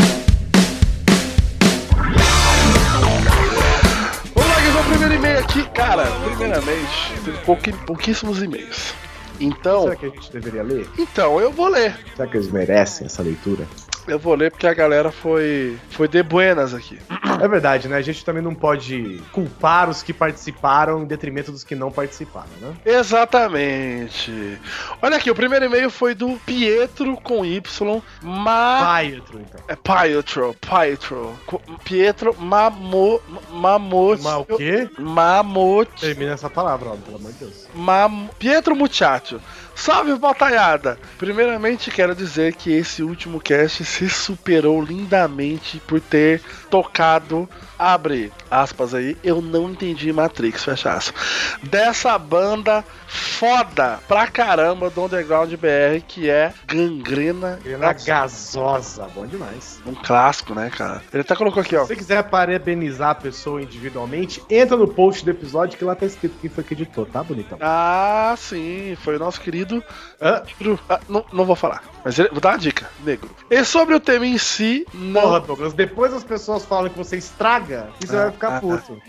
Vamos 4.36 4.50
lá, 4.50 4.60
Guizão, 4.62 4.84
primeiro 4.90 5.14
e-mail 5.16 5.40
aqui. 5.40 5.64
Cara, 5.70 6.06
primeiramente, 6.26 7.14
tem 7.24 7.34
pouqui- 7.46 7.74
pouquíssimos 7.86 8.42
e-mails. 8.42 8.94
Então, 9.40 9.84
Será 9.84 9.96
que 9.96 10.06
a 10.06 10.10
gente 10.10 10.32
deveria 10.32 10.64
ler? 10.64 10.88
então, 10.98 11.40
eu 11.40 11.52
vou 11.52 11.68
ler. 11.68 11.96
Será 12.16 12.28
que 12.30 12.38
eles 12.38 12.52
merecem 12.52 13.06
essa 13.08 13.22
leitura? 13.24 13.66
Eu 14.08 14.20
vou 14.20 14.36
ler 14.36 14.52
porque 14.52 14.68
a 14.68 14.74
galera 14.74 15.12
foi, 15.12 15.78
foi 15.90 16.08
de 16.08 16.22
buenas 16.22 16.74
aqui. 16.74 17.00
É 17.42 17.48
verdade, 17.48 17.88
né? 17.88 17.98
A 17.98 18.02
gente 18.02 18.24
também 18.24 18.44
não 18.44 18.54
pode 18.54 19.22
culpar 19.32 19.90
os 19.90 20.04
que 20.04 20.14
participaram 20.14 21.02
em 21.02 21.06
detrimento 21.06 21.52
dos 21.52 21.64
que 21.64 21.76
não 21.76 21.92
participaram, 21.92 22.50
né? 22.62 22.74
Exatamente. 22.86 24.60
Olha 25.02 25.18
aqui, 25.18 25.32
o 25.32 25.36
primeiro 25.36 25.66
e-mail 25.66 25.90
foi 25.90 26.14
do 26.14 26.38
Pietro 26.46 27.16
com 27.18 27.46
Y, 27.46 28.02
ma... 28.22 29.00
Pietro, 29.02 29.40
então. 29.40 29.62
É 29.68 29.76
Pietro, 29.76 30.56
Pietro. 30.60 31.40
Pietro 31.84 32.36
Mamo... 32.40 33.22
Mamot... 33.52 34.22
Mas 34.22 34.36
o 34.36 34.46
quê? 34.58 34.90
Mamot... 35.00 35.90
Termina 36.00 36.34
essa 36.34 36.50
palavra, 36.50 36.90
ó, 36.90 36.96
pelo 36.96 37.18
amor 37.18 37.32
de 37.32 37.40
Deus. 37.40 37.68
Mam... 37.74 38.28
Pietro 38.38 38.76
Muchacho. 38.76 39.40
Salve, 39.76 40.16
batalhada! 40.16 40.98
Primeiramente, 41.18 41.92
quero 41.92 42.16
dizer 42.16 42.56
que 42.56 42.72
esse 42.72 43.04
último 43.04 43.40
cast 43.40 43.84
se 43.84 44.10
superou 44.10 44.82
lindamente 44.82 45.80
por 45.80 46.00
ter 46.00 46.42
tocado, 46.70 47.50
abre 47.84 48.32
aspas 48.50 48.94
aí, 48.94 49.18
eu 49.24 49.42
não 49.42 49.70
entendi 49.72 50.12
Matrix, 50.14 50.64
fecha 50.64 50.94
aspas. 50.94 51.58
Dessa 51.64 52.18
banda 52.18 52.84
foda 53.08 54.00
pra 54.08 54.28
caramba 54.28 54.90
do 54.90 55.04
Underground 55.06 55.52
BR, 55.54 56.02
que 56.08 56.30
é 56.30 56.54
Gangrena 56.68 57.60
Na 57.80 57.94
gasosa, 57.94 59.08
bom 59.14 59.26
demais. 59.26 59.80
Um 59.86 59.94
clássico, 59.94 60.54
né, 60.56 60.70
cara? 60.70 61.02
Ele 61.12 61.22
até 61.22 61.36
colocou 61.36 61.62
aqui, 61.62 61.76
ó. 61.76 61.82
Se 61.82 61.88
você 61.88 61.96
quiser 61.96 62.24
parabenizar 62.24 63.10
a 63.12 63.16
pessoa 63.16 63.62
individualmente, 63.62 64.42
entra 64.50 64.78
no 64.78 64.88
post 64.88 65.24
do 65.26 65.32
episódio 65.32 65.78
que 65.78 65.84
lá 65.86 65.96
tá 65.96 66.06
escrito 66.06 66.38
quem 66.40 66.50
foi 66.50 66.64
que 66.64 66.74
editou, 66.74 67.06
tá, 67.06 67.24
bonitão? 67.24 67.58
Ah, 67.62 68.34
sim, 68.38 68.96
foi 69.04 69.16
o 69.16 69.20
nosso 69.20 69.42
querido 69.42 69.84
negro. 70.22 70.80
Ah, 70.90 71.00
não, 71.10 71.26
não 71.34 71.46
vou 71.46 71.56
falar, 71.56 71.84
mas 72.04 72.18
ele- 72.18 72.30
vou 72.30 72.40
dar 72.40 72.50
uma 72.52 72.58
dica, 72.58 72.90
negro. 73.04 73.30
E 73.50 73.64
sobre 73.66 73.96
o 73.96 74.00
tema 74.00 74.26
em 74.26 74.38
si, 74.38 74.88
não. 74.94 75.22
Porra, 75.22 75.40
Douglas, 75.40 75.74
depois 75.74 76.14
as 76.14 76.24
pessoas 76.24 76.64
falam 76.66 76.90
que 76.90 76.98
você 76.98 77.18
estraga 77.18 77.73
e 78.02 78.08
você 78.08 78.16
Ah, 78.16 78.22
vai 78.24 78.32
ficar 78.32 78.58
ah, 78.58 78.60
puto. 78.60 79.02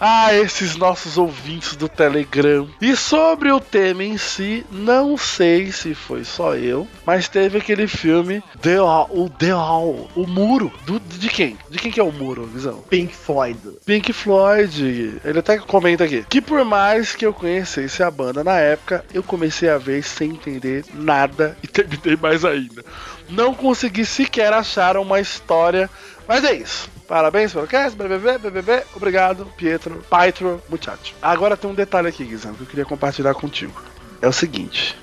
Ah, 0.00 0.34
esses 0.34 0.76
nossos 0.76 1.18
ouvintes 1.18 1.76
do 1.76 1.88
Telegram. 1.88 2.68
E 2.80 2.96
sobre 2.96 3.50
o 3.50 3.60
tema 3.60 4.04
em 4.04 4.16
si, 4.18 4.64
não 4.70 5.16
sei 5.16 5.70
se 5.72 5.94
foi 5.94 6.24
só 6.24 6.54
eu, 6.54 6.86
mas 7.06 7.28
teve 7.28 7.58
aquele 7.58 7.86
filme 7.86 8.42
The 8.60 8.80
Wall, 8.80 9.08
o 9.10 9.30
The 9.30 9.54
Wall, 9.54 10.10
o 10.14 10.26
muro. 10.26 10.72
Do, 10.84 11.00
de 11.00 11.28
quem? 11.28 11.56
De 11.70 11.78
quem 11.78 11.90
que 11.90 12.00
é 12.00 12.02
o 12.02 12.12
muro, 12.12 12.46
Visão? 12.46 12.82
Pink 12.88 13.14
Floyd. 13.14 13.58
Pink 13.84 14.12
Floyd. 14.12 15.20
Ele 15.24 15.38
até 15.38 15.58
comenta 15.58 16.04
aqui 16.04 16.24
que 16.28 16.40
por 16.40 16.64
mais 16.64 17.14
que 17.14 17.24
eu 17.26 17.32
conhecesse 17.32 18.02
a 18.02 18.10
banda 18.10 18.44
na 18.44 18.58
época, 18.58 19.04
eu 19.12 19.22
comecei 19.22 19.68
a 19.68 19.78
ver 19.78 20.02
sem 20.02 20.30
entender 20.30 20.84
nada 20.92 21.56
e 21.62 21.66
terminei 21.66 22.16
mais 22.16 22.44
ainda. 22.44 22.84
Não 23.28 23.54
consegui 23.54 24.04
sequer 24.04 24.52
achar 24.52 24.96
uma 24.96 25.20
história, 25.20 25.88
mas 26.28 26.44
é 26.44 26.54
isso. 26.54 26.93
Parabéns 27.06 27.52
pelo 27.52 27.66
cast, 27.66 27.96
BBB, 27.96 28.38
BBB, 28.38 28.82
obrigado, 28.94 29.46
Pietro, 29.56 30.02
Pietro, 30.10 30.62
muchacho. 30.68 31.14
Agora 31.20 31.56
tem 31.56 31.70
um 31.70 31.74
detalhe 31.74 32.08
aqui, 32.08 32.24
Guizão, 32.24 32.54
que 32.54 32.62
eu 32.62 32.66
queria 32.66 32.84
compartilhar 32.84 33.34
contigo. 33.34 33.80
É 34.22 34.28
o 34.28 34.32
seguinte, 34.32 34.96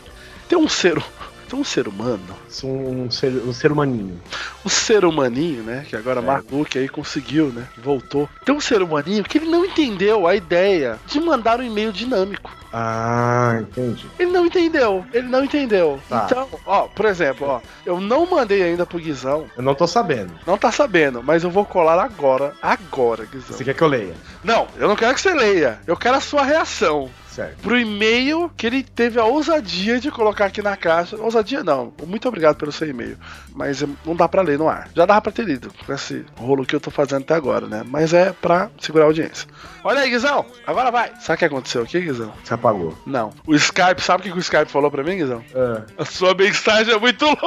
tem 0.49 0.57
um 0.57 0.67
ser, 0.67 1.01
tem 1.47 1.59
um 1.59 1.63
ser 1.63 1.87
humano 1.87 2.35
Sou 2.49 2.71
um 2.71 3.11
ser, 3.11 3.29
um 3.45 3.53
ser 3.53 3.71
humaninho. 3.71 4.19
o 4.65 4.69
ser 4.69 5.05
humaninho, 5.05 5.63
né? 5.63 5.85
Que 5.87 5.95
agora 5.95 6.21
Marduk 6.21 6.77
aí 6.77 6.89
conseguiu, 6.89 7.47
né? 7.47 7.67
Voltou. 7.77 8.27
Tem 8.43 8.55
um 8.55 8.59
ser 8.59 8.81
humaninho 8.81 9.23
que 9.23 9.37
ele 9.37 9.49
não 9.49 9.63
entendeu 9.63 10.25
a 10.27 10.35
ideia 10.35 10.99
de 11.05 11.19
mandar 11.19 11.59
um 11.59 11.63
e-mail 11.63 11.93
dinâmico. 11.93 12.51
Ah, 12.73 13.57
entendi. 13.61 14.07
Ele 14.17 14.31
não 14.31 14.45
entendeu. 14.45 15.05
Ele 15.13 15.27
não 15.27 15.43
entendeu. 15.43 15.99
Tá. 16.07 16.27
Então, 16.29 16.47
ó, 16.65 16.87
por 16.87 17.05
exemplo, 17.05 17.47
ó, 17.47 17.61
eu 17.85 17.99
não 17.99 18.25
mandei 18.25 18.63
ainda 18.63 18.85
pro 18.85 18.99
Guizão. 18.99 19.45
Eu 19.57 19.63
não 19.63 19.75
tô 19.75 19.85
sabendo. 19.87 20.33
Não 20.45 20.57
tá 20.57 20.71
sabendo, 20.71 21.21
mas 21.21 21.43
eu 21.43 21.51
vou 21.51 21.65
colar 21.65 21.99
agora. 21.99 22.53
Agora, 22.61 23.25
Guizão. 23.25 23.57
Você 23.57 23.63
quer 23.63 23.73
que 23.73 23.81
eu 23.81 23.87
leia? 23.87 24.13
Não, 24.43 24.67
eu 24.77 24.87
não 24.87 24.95
quero 24.95 25.13
que 25.13 25.21
você 25.21 25.33
leia. 25.33 25.79
Eu 25.85 25.97
quero 25.97 26.15
a 26.15 26.21
sua 26.21 26.43
reação. 26.43 27.09
Certo. 27.31 27.61
Pro 27.61 27.79
e-mail 27.79 28.51
que 28.57 28.67
ele 28.67 28.83
teve 28.83 29.17
a 29.17 29.23
ousadia 29.23 30.01
de 30.01 30.11
colocar 30.11 30.45
aqui 30.45 30.61
na 30.61 30.75
caixa. 30.75 31.15
Ousadia 31.15 31.63
não. 31.63 31.93
Muito 32.05 32.27
obrigado 32.27 32.57
pelo 32.57 32.73
seu 32.73 32.89
e-mail. 32.89 33.17
Mas 33.55 33.81
eh, 33.81 33.87
não 34.05 34.13
dá 34.15 34.27
pra 34.27 34.41
ler 34.41 34.59
no 34.59 34.67
ar. 34.67 34.89
Já 34.93 35.05
dava 35.05 35.21
pra 35.21 35.31
ter 35.31 35.45
lido 35.45 35.71
com 35.85 35.93
esse 35.93 36.25
rolo 36.35 36.65
que 36.65 36.75
eu 36.75 36.81
tô 36.81 36.91
fazendo 36.91 37.21
até 37.21 37.33
agora, 37.33 37.67
né? 37.67 37.83
Mas 37.87 38.13
é 38.13 38.33
pra 38.33 38.69
segurar 38.81 39.05
a 39.05 39.07
audiência. 39.07 39.47
Olha 39.83 40.01
aí, 40.01 40.09
Guizão. 40.09 40.45
Agora 40.65 40.91
vai. 40.91 41.11
Sabe 41.19 41.35
o 41.35 41.39
que 41.39 41.45
aconteceu 41.45 41.83
aqui, 41.83 41.99
Guizão? 41.99 42.31
Você 42.43 42.53
apagou. 42.53 42.97
Não. 43.05 43.31
O 43.47 43.55
Skype, 43.55 44.01
sabe 44.01 44.21
o 44.21 44.23
que 44.23 44.31
que 44.31 44.37
o 44.37 44.39
Skype 44.39 44.71
falou 44.71 44.91
pra 44.91 45.03
mim, 45.03 45.17
Guizão? 45.17 45.43
Ah. 45.55 45.83
A 45.97 46.05
sua 46.05 46.35
mensagem 46.35 46.93
é 46.93 46.99
muito 46.99 47.25
longa. 47.25 47.41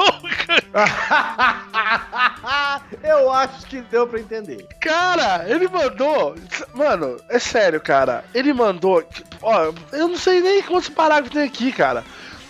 eu 3.03 3.31
acho 3.31 3.65
que 3.67 3.81
deu 3.81 4.07
pra 4.07 4.19
entender. 4.19 4.67
Cara, 4.81 5.45
ele 5.47 5.67
mandou. 5.67 6.35
Mano, 6.73 7.17
é 7.29 7.39
sério, 7.39 7.79
cara. 7.79 8.25
Ele 8.33 8.53
mandou. 8.53 9.03
Ó, 9.41 9.71
eu 9.93 10.07
não 10.07 10.17
sei 10.17 10.41
nem 10.41 10.61
quantos 10.61 10.89
parágrafos 10.89 11.33
tem 11.33 11.43
aqui, 11.43 11.71
cara. 11.71 12.03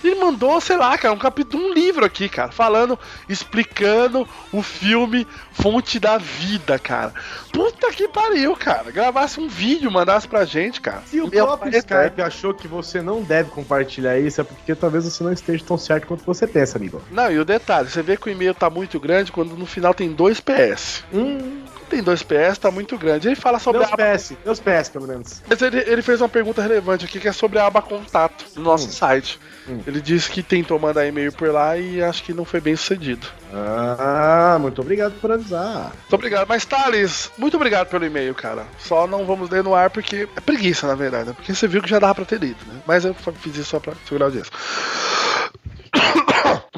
Ele 0.05 0.15
mandou, 0.19 0.59
sei 0.61 0.77
lá, 0.77 0.97
cara, 0.97 1.13
um 1.13 1.17
capítulo, 1.17 1.63
um 1.65 1.73
livro 1.73 2.05
aqui, 2.05 2.29
cara, 2.29 2.51
falando, 2.51 2.97
explicando 3.27 4.27
o 4.51 4.61
filme 4.61 5.25
Fonte 5.51 5.99
da 5.99 6.17
Vida, 6.17 6.77
cara. 6.79 7.13
Puta 7.51 7.91
que 7.91 8.07
pariu, 8.07 8.55
cara. 8.55 8.91
Gravasse 8.91 9.39
um 9.39 9.47
vídeo, 9.47 9.89
mandasse 9.91 10.27
pra 10.27 10.45
gente, 10.45 10.81
cara. 10.81 11.01
Se 11.05 11.19
o 11.21 11.27
Meu 11.29 11.45
próprio 11.45 11.75
Skype 11.75 12.21
achou 12.21 12.53
que 12.53 12.67
você 12.67 13.01
não 13.01 13.21
deve 13.21 13.49
compartilhar 13.49 14.19
isso, 14.19 14.41
é 14.41 14.43
porque 14.43 14.75
talvez 14.75 15.05
você 15.05 15.23
não 15.23 15.31
esteja 15.33 15.63
tão 15.65 15.77
certo 15.77 16.07
quanto 16.07 16.23
você 16.25 16.45
pensa, 16.45 16.77
amigo. 16.77 17.01
Não, 17.11 17.31
e 17.31 17.39
o 17.39 17.45
detalhe, 17.45 17.89
você 17.89 18.01
vê 18.01 18.17
que 18.17 18.27
o 18.27 18.31
e-mail 18.31 18.53
tá 18.53 18.69
muito 18.69 18.99
grande 18.99 19.31
quando 19.31 19.55
no 19.55 19.65
final 19.65 19.93
tem 19.93 20.11
dois 20.11 20.39
PS. 20.39 21.03
Hum, 21.13 21.63
tem 21.89 22.01
dois 22.03 22.21
PS, 22.23 22.57
tá 22.59 22.69
muito 22.71 22.97
grande. 22.97 23.27
Ele 23.27 23.35
fala 23.35 23.59
sobre 23.59 23.79
meus 23.79 23.91
a 23.91 23.93
aba 23.95 24.17
PS, 24.17 24.33
meus 24.43 24.59
PS, 24.59 24.89
pelo 24.89 25.07
menos. 25.07 25.41
Mas 25.47 25.61
ele, 25.61 25.79
ele 25.79 26.01
fez 26.01 26.21
uma 26.21 26.29
pergunta 26.29 26.61
relevante 26.61 27.05
aqui 27.05 27.19
que 27.19 27.27
é 27.27 27.31
sobre 27.31 27.59
a 27.59 27.65
aba 27.67 27.81
contato 27.81 28.45
no 28.55 28.63
nosso 28.63 28.87
Hum. 28.87 28.91
site. 28.91 29.39
Hum. 29.67 29.79
Ele 29.87 29.99
disse 29.99 30.29
que 30.29 30.43
tentou 30.43 30.79
mandar 30.79 31.05
e-mail 31.07 31.31
por 31.31 31.49
lá 31.49 31.77
e 31.77 32.01
acho 32.03 32.23
que 32.23 32.33
não 32.33 32.45
foi 32.45 32.61
bem 32.61 32.75
sucedido. 32.75 33.25
Ah, 33.53 34.57
muito 34.59 34.79
obrigado 34.81 35.13
por 35.19 35.31
avisar. 35.31 35.91
Muito 36.01 36.13
obrigado. 36.13 36.47
Mas, 36.47 36.65
Thales, 36.65 37.31
muito 37.37 37.55
obrigado 37.55 37.87
pelo 37.87 38.05
e-mail, 38.05 38.33
cara. 38.35 38.65
Só 38.79 39.07
não 39.07 39.25
vamos 39.25 39.49
ler 39.49 39.63
no 39.63 39.73
ar 39.73 39.89
porque 39.89 40.27
é 40.35 40.39
preguiça, 40.39 40.85
na 40.87 40.95
verdade. 40.95 41.29
né? 41.29 41.33
Porque 41.35 41.53
você 41.53 41.67
viu 41.67 41.81
que 41.81 41.89
já 41.89 41.99
dava 41.99 42.15
pra 42.15 42.25
ter 42.25 42.39
lido, 42.39 42.59
né? 42.67 42.79
Mas 42.85 43.05
eu 43.05 43.13
fiz 43.13 43.55
isso 43.55 43.69
só 43.69 43.79
pra 43.79 43.93
segurar 44.05 44.25
a 44.25 44.27
audiência. 44.27 44.51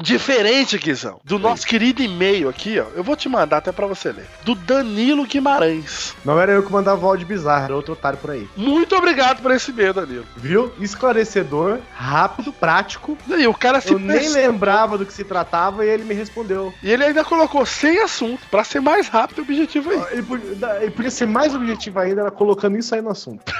Diferente, 0.00 0.78
Guizão, 0.78 1.20
do 1.24 1.38
nosso 1.38 1.66
querido 1.66 2.02
e-mail 2.02 2.48
aqui, 2.48 2.78
ó. 2.78 2.86
Eu 2.94 3.02
vou 3.02 3.16
te 3.16 3.28
mandar 3.28 3.58
até 3.58 3.72
pra 3.72 3.86
você 3.86 4.12
ler. 4.12 4.26
Do 4.44 4.54
Danilo 4.54 5.24
Guimarães. 5.26 6.14
Não 6.24 6.40
era 6.40 6.52
eu 6.52 6.62
que 6.62 6.72
mandava 6.72 7.04
o 7.04 7.08
áudio 7.08 7.26
bizarro, 7.26 7.64
era 7.64 7.74
outro 7.74 7.92
otário 7.92 8.18
por 8.18 8.30
aí. 8.30 8.48
Muito 8.56 8.94
obrigado 8.96 9.42
por 9.42 9.50
esse 9.50 9.70
e-mail, 9.70 9.92
Danilo. 9.92 10.26
Viu? 10.36 10.72
Esclarecedor, 10.80 11.78
rápido, 11.94 12.52
prático. 12.52 13.18
E 13.28 13.46
o 13.46 13.54
cara 13.54 13.80
se 13.80 13.92
Eu 13.92 13.98
nem 13.98 14.28
lembrava 14.28 14.96
do 14.96 15.04
que 15.04 15.12
se 15.12 15.24
tratava 15.24 15.84
e 15.84 15.88
ele 15.88 16.04
me 16.04 16.14
respondeu. 16.14 16.72
E 16.82 16.90
ele 16.90 17.04
ainda 17.04 17.24
colocou 17.24 17.64
sem 17.66 18.00
assunto, 18.00 18.46
pra 18.50 18.64
ser 18.64 18.80
mais 18.80 19.08
rápido 19.08 19.38
o 19.40 19.42
objetivo 19.42 19.90
aí. 19.90 20.02
Ele 20.12 20.22
podia, 20.22 20.78
ele 20.80 20.90
podia 20.90 21.10
ser 21.10 21.26
mais 21.26 21.54
objetivo 21.54 21.98
ainda, 21.98 22.22
era 22.22 22.30
colocando 22.30 22.78
isso 22.78 22.94
aí 22.94 23.00
no 23.00 23.10
assunto. 23.10 23.52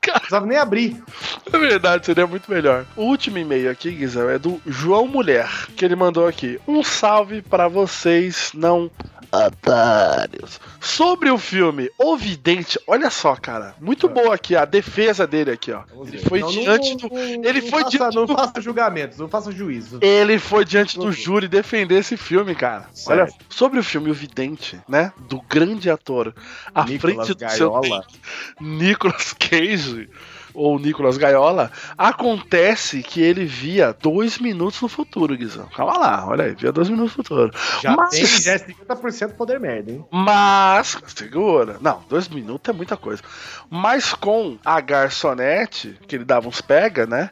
Cara, 0.00 0.17
precisava 0.28 0.46
nem 0.46 0.58
abrir. 0.58 1.02
É 1.50 1.58
verdade, 1.58 2.04
seria 2.04 2.26
muito 2.26 2.50
melhor. 2.50 2.84
O 2.94 3.04
último 3.04 3.38
e-mail 3.38 3.70
aqui, 3.70 3.90
Guizão, 3.90 4.28
é 4.28 4.38
do 4.38 4.60
João 4.66 5.08
Mulher, 5.08 5.48
que 5.74 5.82
ele 5.84 5.96
mandou 5.96 6.26
aqui. 6.26 6.60
Um 6.68 6.84
salve 6.84 7.40
pra 7.40 7.66
vocês, 7.66 8.50
não 8.52 8.90
otários. 9.32 10.60
Sobre 10.80 11.30
o 11.30 11.36
filme 11.36 11.90
O 11.98 12.16
Vidente, 12.16 12.78
olha 12.86 13.10
só, 13.10 13.34
cara. 13.36 13.74
Muito 13.80 14.08
boa 14.08 14.34
aqui 14.34 14.54
a 14.56 14.64
defesa 14.64 15.26
dele 15.26 15.50
aqui, 15.50 15.70
ó. 15.72 15.82
Ele 16.06 16.18
foi 16.18 16.40
Não, 16.40 16.52
não- 16.52 16.62
diante 16.62 16.96
do. 16.96 17.08
não- 17.08 17.18
Ele 17.18 17.60
não 17.60 17.68
foi 17.70 17.82
faça, 17.82 17.90
diante 17.98 18.14
Não 18.14 18.26
do. 18.26 18.34
faça 18.34 18.60
julgamentos, 18.60 19.18
não 19.18 19.28
faça 19.28 19.50
juízo. 19.52 19.98
Ele 20.02 20.38
foi 20.38 20.64
diante 20.64 20.98
do 20.98 21.10
júri 21.12 21.48
defender 21.48 21.96
esse 21.98 22.16
filme, 22.16 22.54
cara. 22.54 22.86
Olha, 23.06 23.28
sobre 23.48 23.78
o 23.78 23.82
filme 23.84 24.10
O 24.10 24.14
Vidente, 24.14 24.78
né? 24.88 25.12
Do 25.28 25.40
grande 25.42 25.90
ator 25.90 26.34
à 26.74 26.84
Nicolas 26.84 27.26
frente 27.28 27.34
do 27.34 27.50
seu 27.50 27.70
Gaiola. 27.72 28.06
Nicolas 28.60 29.32
Cage 29.32 30.08
ou 30.54 30.78
Nicolas 30.78 31.16
Gaiola, 31.16 31.70
acontece 31.96 33.02
que 33.02 33.22
ele 33.22 33.44
via 33.44 33.92
dois 34.00 34.38
minutos 34.38 34.80
no 34.80 34.88
futuro, 34.88 35.36
Guizão. 35.36 35.66
Calma 35.74 35.98
lá, 35.98 36.26
olha 36.26 36.44
aí, 36.46 36.54
via 36.54 36.72
dois 36.72 36.88
minutos 36.88 37.16
no 37.16 37.22
futuro. 37.24 37.50
Já 37.82 37.94
Mas- 37.96 38.10
tem, 38.10 38.26
já 38.26 38.52
é 38.52 38.58
50% 38.58 39.34
poder 39.36 39.60
merda, 39.60 39.90
hein? 39.92 40.04
Mas, 40.10 40.96
segura. 41.14 41.76
Não, 41.80 42.02
dois 42.08 42.28
minutos 42.28 42.68
é 42.68 42.72
muita 42.76 42.96
coisa. 42.96 43.22
Mas 43.70 44.12
com 44.14 44.58
a 44.64 44.80
garçonete, 44.80 45.98
que 46.06 46.16
ele 46.16 46.24
dava 46.24 46.48
uns 46.48 46.60
pega, 46.60 47.06
né? 47.06 47.30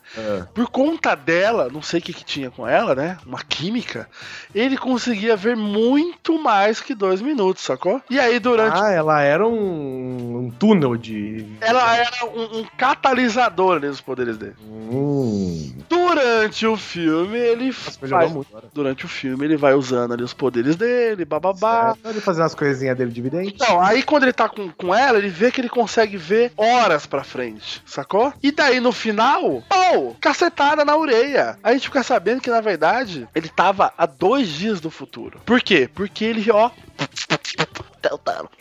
Por 0.55 0.69
conta 0.69 1.15
dela, 1.15 1.69
não 1.73 1.83
sei 1.83 2.01
o 2.01 2.03
que, 2.03 2.13
que 2.13 2.25
tinha 2.25 2.51
com 2.51 2.67
ela, 2.67 2.95
né? 2.95 3.19
Uma 3.27 3.43
química, 3.43 4.09
ele 4.55 4.77
conseguia 4.77 5.37
ver 5.37 5.57
muito 5.57 6.39
mais 6.43 6.81
que 6.81 6.95
dois 6.95 7.21
minutos, 7.21 7.63
sacou? 7.63 8.01
E 8.11 8.19
aí, 8.21 8.39
durante. 8.39 8.79
Ah, 8.83 8.91
ela 8.91 9.21
era 9.23 9.47
um, 9.47 10.47
um 10.47 10.51
túnel 10.59 10.97
de. 10.97 11.47
Ela 11.61 11.97
era 11.97 12.27
um, 12.27 12.59
um 12.61 12.65
catalisador 13.07 13.77
ali 13.77 13.89
dos 13.89 14.01
poderes 14.01 14.37
dele. 14.37 14.55
Hum. 14.61 15.73
Durante 15.89 16.67
o 16.67 16.77
filme, 16.77 17.39
ele 17.39 17.67
Nossa, 17.67 18.09
faz- 18.09 18.33
muito. 18.33 18.49
Agora. 18.51 18.67
Durante 18.73 19.05
o 19.05 19.09
filme, 19.09 19.45
ele 19.45 19.57
vai 19.57 19.75
usando 19.75 20.13
ali 20.15 20.23
os 20.23 20.35
poderes 20.35 20.77
dele, 20.77 21.25
bababá. 21.25 21.95
Certo. 21.95 22.09
Ele 22.11 22.21
fazendo 22.21 22.45
as 22.45 22.55
coisinhas 22.55 22.97
dele 22.97 23.13
de 23.13 23.23
vidente. 23.23 23.53
Então, 23.55 23.81
aí 23.81 24.03
quando 24.03 24.25
ele 24.25 24.33
tá 24.33 24.49
com, 24.49 24.71
com 24.71 24.95
ela, 24.95 25.19
ele 25.19 25.29
vê 25.29 25.51
que 25.53 25.61
ele 25.61 25.69
consegue 25.69 26.17
ver 26.17 26.53
horas 26.57 27.07
pra 27.07 27.23
frente, 27.23 27.83
sacou? 27.87 28.33
E 28.43 28.51
daí 28.51 28.81
no 28.81 28.93
final, 28.93 29.63
oh, 29.71 30.15
cacetada 30.21 30.85
na 30.85 30.97
orelha. 30.97 31.59
A 31.63 31.73
gente 31.73 31.85
fica 31.89 32.03
sabendo 32.03 32.41
que 32.41 32.51
na 32.51 32.61
verdade 32.61 33.29
ele 33.35 33.49
tava 33.49 33.93
a 33.97 34.07
dois 34.07 34.49
dias 34.49 34.81
do 34.81 34.91
futuro. 34.91 35.41
Por 35.45 35.61
quê? 35.61 35.89
Porque 35.93 36.25
ele, 36.25 36.51
ó. 36.51 36.71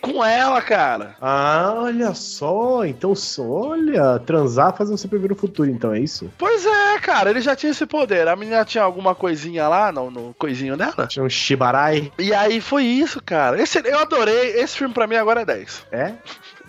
Com 0.00 0.24
ela, 0.24 0.60
cara. 0.62 1.16
Ah, 1.20 1.72
olha 1.76 2.14
só. 2.14 2.84
Então, 2.84 3.14
só- 3.14 3.42
olha, 3.42 4.18
transar 4.20 4.76
faz 4.76 4.90
você 4.90 5.06
prever 5.08 5.32
o 5.32 5.36
futuro, 5.36 5.68
então, 5.70 5.92
é 5.94 6.00
isso? 6.00 6.30
Pois 6.38 6.64
é, 6.64 6.98
cara, 7.00 7.30
ele 7.30 7.40
já 7.40 7.54
tinha 7.56 7.70
esse 7.72 7.86
poder. 7.86 8.28
A 8.28 8.36
menina 8.36 8.64
tinha 8.64 8.84
alguma 8.84 9.14
coisinha 9.14 9.68
lá 9.68 9.90
no, 9.92 10.10
no 10.10 10.34
coisinho 10.38 10.76
dela. 10.76 11.06
Tinha 11.06 11.24
um 11.24 11.28
Shibarai. 11.30 12.12
E 12.18 12.32
aí 12.34 12.60
foi 12.60 12.84
isso, 12.84 13.22
cara. 13.24 13.60
Esse, 13.60 13.80
eu 13.84 13.98
adorei. 13.98 14.60
Esse 14.60 14.76
filme 14.78 14.92
pra 14.94 15.06
mim 15.06 15.16
agora 15.16 15.42
é 15.42 15.44
10. 15.44 15.86
É? 15.92 16.12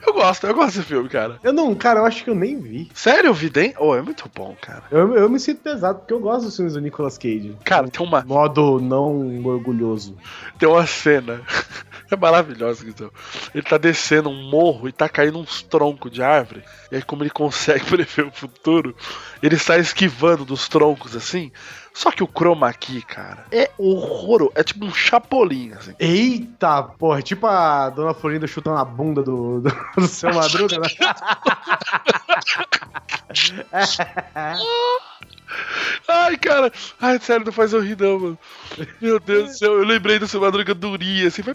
Eu 0.06 0.14
gosto, 0.14 0.46
eu 0.48 0.54
gosto 0.54 0.76
desse 0.78 0.88
filme, 0.88 1.10
cara. 1.10 1.40
Eu 1.44 1.52
não, 1.52 1.74
cara, 1.76 2.00
eu 2.02 2.06
acho 2.06 2.24
que 2.24 2.30
eu 2.30 2.36
nem 2.36 2.60
vi. 2.60 2.90
Sério, 2.94 3.34
Videm? 3.34 3.74
Oh, 3.80 3.96
é 3.96 4.02
muito 4.02 4.30
bom, 4.34 4.56
cara. 4.62 4.84
Eu, 4.92 5.16
eu 5.16 5.30
me 5.30 5.40
sinto 5.40 5.62
pesado, 5.62 6.00
porque 6.00 6.14
eu 6.14 6.20
gosto 6.20 6.46
dos 6.46 6.56
filmes 6.56 6.74
do 6.74 6.82
Nicolas 6.82 7.18
Cage. 7.18 7.58
Cara, 7.64 7.88
tem 7.88 8.06
uma, 8.06 8.24
Modo 8.24 8.80
não 8.80 9.44
orgulhoso. 9.46 10.16
tem 10.60 10.68
uma 10.70 10.86
cena. 10.86 11.42
É 12.10 12.16
maravilhosa, 12.16 12.88
então. 12.88 13.12
Ele 13.54 13.64
tá 13.64 13.78
descendo 13.78 14.30
um 14.30 14.50
morro 14.50 14.88
e 14.88 14.94
tá 14.94 15.10
caindo 15.10 15.40
uns 15.40 15.62
troncos 15.62 16.10
de 16.10 16.24
árvore. 16.24 16.64
E 16.92 16.96
aí, 16.96 17.02
como 17.02 17.24
ele 17.24 17.30
consegue 17.30 17.84
prever 17.86 18.26
o 18.26 18.32
futuro, 18.32 18.96
ele 19.42 19.58
sai 19.58 19.80
esquivando 19.80 20.46
dos 20.46 20.68
troncos 20.68 21.16
assim. 21.16 21.52
Só 21.94 22.12
que 22.12 22.24
o 22.24 22.28
chroma 22.28 22.72
key, 22.74 23.02
cara, 23.02 23.46
é 23.52 23.72
horroroso. 23.78 24.52
É 24.54 24.64
tipo 24.64 24.86
um 24.86 24.94
chapolim, 24.94 25.74
assim. 25.74 25.96
Eita, 26.00 26.84
porra, 26.84 27.22
tipo 27.22 27.48
a 27.48 27.90
Dona 27.90 28.14
Florinda 28.14 28.46
chutando 28.46 28.78
a 28.78 28.86
bunda 28.86 29.24
do, 29.24 29.62
do, 29.62 29.76
do 29.98 30.08
seu 30.08 30.34
Madruga, 30.34 30.80
né? 30.80 30.88
Ai, 36.08 36.38
cara. 36.38 36.72
Ai, 37.00 37.20
sério, 37.20 37.46
não 37.46 37.52
faz 37.52 37.74
eu 37.74 37.82
rir, 37.82 37.98
não, 38.00 38.20
mano. 38.20 38.40
Meu 39.02 39.20
Deus 39.20 39.52
do 39.52 39.58
céu, 39.58 39.74
eu 39.74 39.86
lembrei 39.86 40.20
do 40.20 40.28
seu 40.28 40.42
madruga 40.42 40.74
durinha, 40.74 41.28
assim. 41.28 41.42
Foi... 41.42 41.54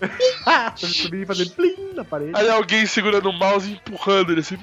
Subir 0.76 1.22
e 1.22 1.26
fazer 1.26 1.50
plim 1.50 1.92
na 1.94 2.04
parede. 2.04 2.32
Aí 2.34 2.48
alguém 2.48 2.86
segurando 2.86 3.28
o 3.28 3.32
mouse 3.32 3.68
e 3.68 3.74
empurrando 3.74 4.32
ele 4.32 4.40
assim. 4.40 4.58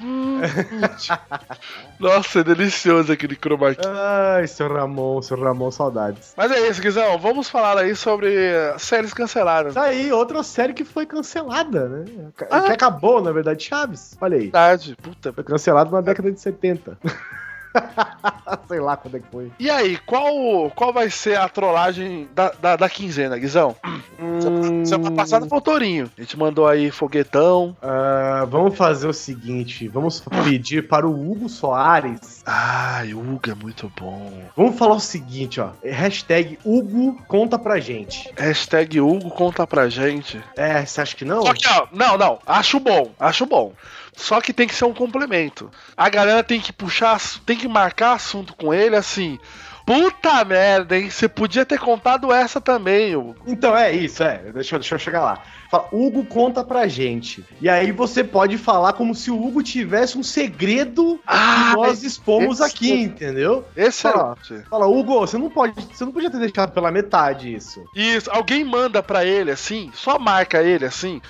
Nossa, 1.98 2.40
é 2.40 2.44
delicioso 2.44 3.12
aquele 3.12 3.36
chroma 3.36 3.74
key. 3.74 3.86
Ai, 3.86 4.46
seu 4.46 4.68
Ramon, 4.72 5.20
seu 5.22 5.38
Ramon, 5.38 5.70
saudades. 5.70 6.32
Mas 6.36 6.50
é 6.50 6.68
isso, 6.68 6.80
Guizão. 6.80 7.18
Vamos 7.18 7.48
falar 7.48 7.78
aí 7.78 7.94
sobre 7.94 8.30
séries 8.78 9.12
canceladas. 9.12 9.74
Tá 9.74 9.82
aí, 9.84 10.10
outra 10.12 10.42
série 10.42 10.72
que 10.72 10.84
foi 10.84 11.04
cancelada, 11.06 11.88
né? 11.88 12.04
Que 12.36 12.44
Ah. 12.50 12.72
acabou, 12.72 13.20
na 13.22 13.32
verdade, 13.32 13.64
Chaves. 13.64 14.16
Olha 14.20 14.36
aí. 14.36 14.42
Verdade, 14.44 14.96
puta. 15.02 15.32
Foi 15.32 15.44
cancelado 15.44 15.90
na 15.90 16.00
década 16.00 16.30
de 16.32 16.40
70. 16.40 16.98
Sei 18.68 18.80
lá 18.80 18.96
quando 18.96 19.16
é 19.16 19.20
que 19.20 19.26
foi. 19.30 19.50
E 19.58 19.70
aí, 19.70 19.96
qual, 19.98 20.70
qual 20.74 20.92
vai 20.92 21.10
ser 21.10 21.36
a 21.38 21.48
trollagem 21.48 22.28
da, 22.34 22.50
da, 22.60 22.76
da 22.76 22.88
quinzena, 22.88 23.38
Guizão? 23.38 23.76
Hum, 24.18 24.84
Semana 24.84 25.14
passada 25.16 25.46
foi 25.46 25.58
o 25.58 25.60
Tourinho. 25.60 26.10
A 26.16 26.20
gente 26.20 26.38
mandou 26.38 26.66
aí 26.66 26.90
foguetão. 26.90 27.76
ah, 27.82 28.46
vamos 28.48 28.76
fazer 28.76 29.06
o 29.08 29.12
seguinte: 29.12 29.88
vamos 29.88 30.20
pedir 30.44 30.88
para 30.88 31.06
o 31.06 31.30
Hugo 31.30 31.48
Soares. 31.48 32.42
Ai, 32.46 33.14
Hugo 33.14 33.40
é 33.50 33.54
muito 33.54 33.90
bom. 33.98 34.32
Vamos 34.56 34.78
falar 34.78 34.94
o 34.96 35.00
seguinte, 35.00 35.60
ó. 35.60 35.70
Hashtag 35.84 36.58
Hugo 36.64 37.20
conta 37.26 37.58
pra 37.58 37.78
gente. 37.80 38.30
Hashtag 38.36 39.00
Hugo 39.00 39.30
conta 39.30 39.66
pra 39.66 39.88
gente. 39.88 40.40
É, 40.56 40.84
você 40.84 41.00
acha 41.00 41.16
que 41.16 41.24
não? 41.24 41.42
Só 41.42 41.54
que, 41.54 41.66
ó, 41.68 41.86
não, 41.92 42.16
não, 42.18 42.38
acho 42.46 42.78
bom, 42.80 43.10
acho 43.18 43.46
bom. 43.46 43.72
Só 44.16 44.40
que 44.40 44.52
tem 44.52 44.66
que 44.66 44.74
ser 44.74 44.84
um 44.84 44.94
complemento. 44.94 45.70
A 45.96 46.08
galera 46.08 46.42
tem 46.42 46.60
que 46.60 46.72
puxar, 46.72 47.18
tem 47.46 47.56
que 47.56 47.68
marcar 47.68 48.12
assunto 48.14 48.54
com 48.54 48.72
ele 48.74 48.96
assim. 48.96 49.38
Puta 49.86 50.44
merda, 50.44 50.96
hein? 50.96 51.10
Você 51.10 51.28
podia 51.28 51.64
ter 51.66 51.78
contado 51.78 52.32
essa 52.32 52.60
também, 52.60 53.16
Hugo. 53.16 53.34
Então 53.46 53.76
é 53.76 53.90
isso, 53.90 54.22
é. 54.22 54.38
Deixa, 54.52 54.76
eu- 54.76 54.78
deixa 54.78 54.94
eu 54.94 54.98
chegar 55.00 55.20
lá. 55.20 55.42
Fala, 55.68 55.88
Hugo 55.90 56.24
conta 56.26 56.62
pra 56.62 56.86
gente. 56.86 57.44
E 57.60 57.68
aí 57.68 57.90
você 57.90 58.22
pode 58.22 58.56
falar 58.56 58.92
como 58.92 59.14
se 59.16 59.32
o 59.32 59.42
Hugo 59.42 59.62
tivesse 59.64 60.16
um 60.16 60.22
segredo 60.22 61.18
Ah, 61.26 61.70
que 61.70 61.76
nós 61.76 62.04
expomos 62.04 62.60
esse- 62.60 62.70
aqui, 62.76 62.92
entendeu? 62.92 63.66
Excelente. 63.76 64.62
Fala, 64.68 64.86
Hugo, 64.86 65.18
você 65.20 65.36
não 65.38 65.50
pode, 65.50 65.74
você 65.92 66.04
não 66.04 66.12
podia 66.12 66.30
ter 66.30 66.38
deixado 66.38 66.70
pela 66.72 66.92
metade 66.92 67.52
isso. 67.52 67.82
Isso, 67.94 68.30
alguém 68.30 68.64
manda 68.64 69.02
pra 69.02 69.24
ele 69.24 69.50
assim, 69.50 69.90
só 69.94 70.18
marca 70.20 70.62
ele 70.62 70.84
assim, 70.84 71.20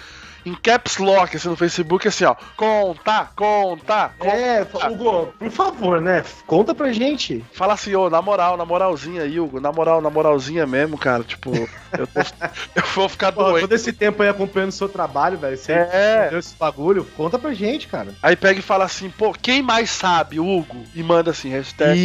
em 0.45 0.55
caps 0.55 0.99
lock 0.99 1.37
assim 1.37 1.49
no 1.49 1.57
Facebook, 1.57 2.07
assim, 2.09 2.25
ó. 2.25 2.35
Conta, 2.57 3.29
conta, 3.37 4.11
conta. 4.19 4.37
É, 4.37 4.67
Hugo, 4.91 5.33
por 5.39 5.51
favor, 5.51 6.01
né? 6.01 6.25
Conta 6.47 6.75
pra 6.75 6.93
gente. 6.93 7.45
Fala 7.53 7.75
assim, 7.75 7.95
ô, 7.95 8.09
na 8.11 8.21
moral, 8.23 8.57
na 8.57 8.65
moralzinha 8.65 9.23
aí, 9.23 9.39
Hugo, 9.41 9.61
na 9.61 9.73
moral, 9.73 10.01
na 10.01 10.11
moralzinha 10.11 10.67
mesmo, 10.67 10.97
cara, 10.99 11.23
tipo, 11.25 11.51
eu, 11.99 12.07
tô- 12.07 12.21
eu 12.77 12.83
vou 12.95 13.09
ficar 13.09 13.33
Pô, 13.33 13.45
doente. 13.45 13.61
todo 13.63 13.73
esse 13.75 13.93
tempo 13.93 14.23
aí 14.23 14.29
acompanhando 14.29 14.71
o 14.71 14.73
seu 14.73 14.89
trabalho, 14.89 15.39
velho. 15.39 15.57
Você 15.57 15.73
É. 15.73 16.29
deu 16.31 16.39
esse 16.39 16.55
bagulho, 16.57 17.05
conta 17.17 17.39
pra 17.39 17.53
gente, 17.53 17.87
cara. 17.89 18.15
Aí 18.23 18.37
pega 18.37 18.59
e 18.59 18.63
fala 18.63 18.85
assim, 18.85 19.11
pô, 19.11 19.33
quem 19.33 19.63
mais 19.63 19.91
sabe, 19.91 20.39
Hugo? 20.41 20.85
E 20.95 21.03
manda 21.03 21.31
assim, 21.31 21.51
hashtag. 21.51 21.99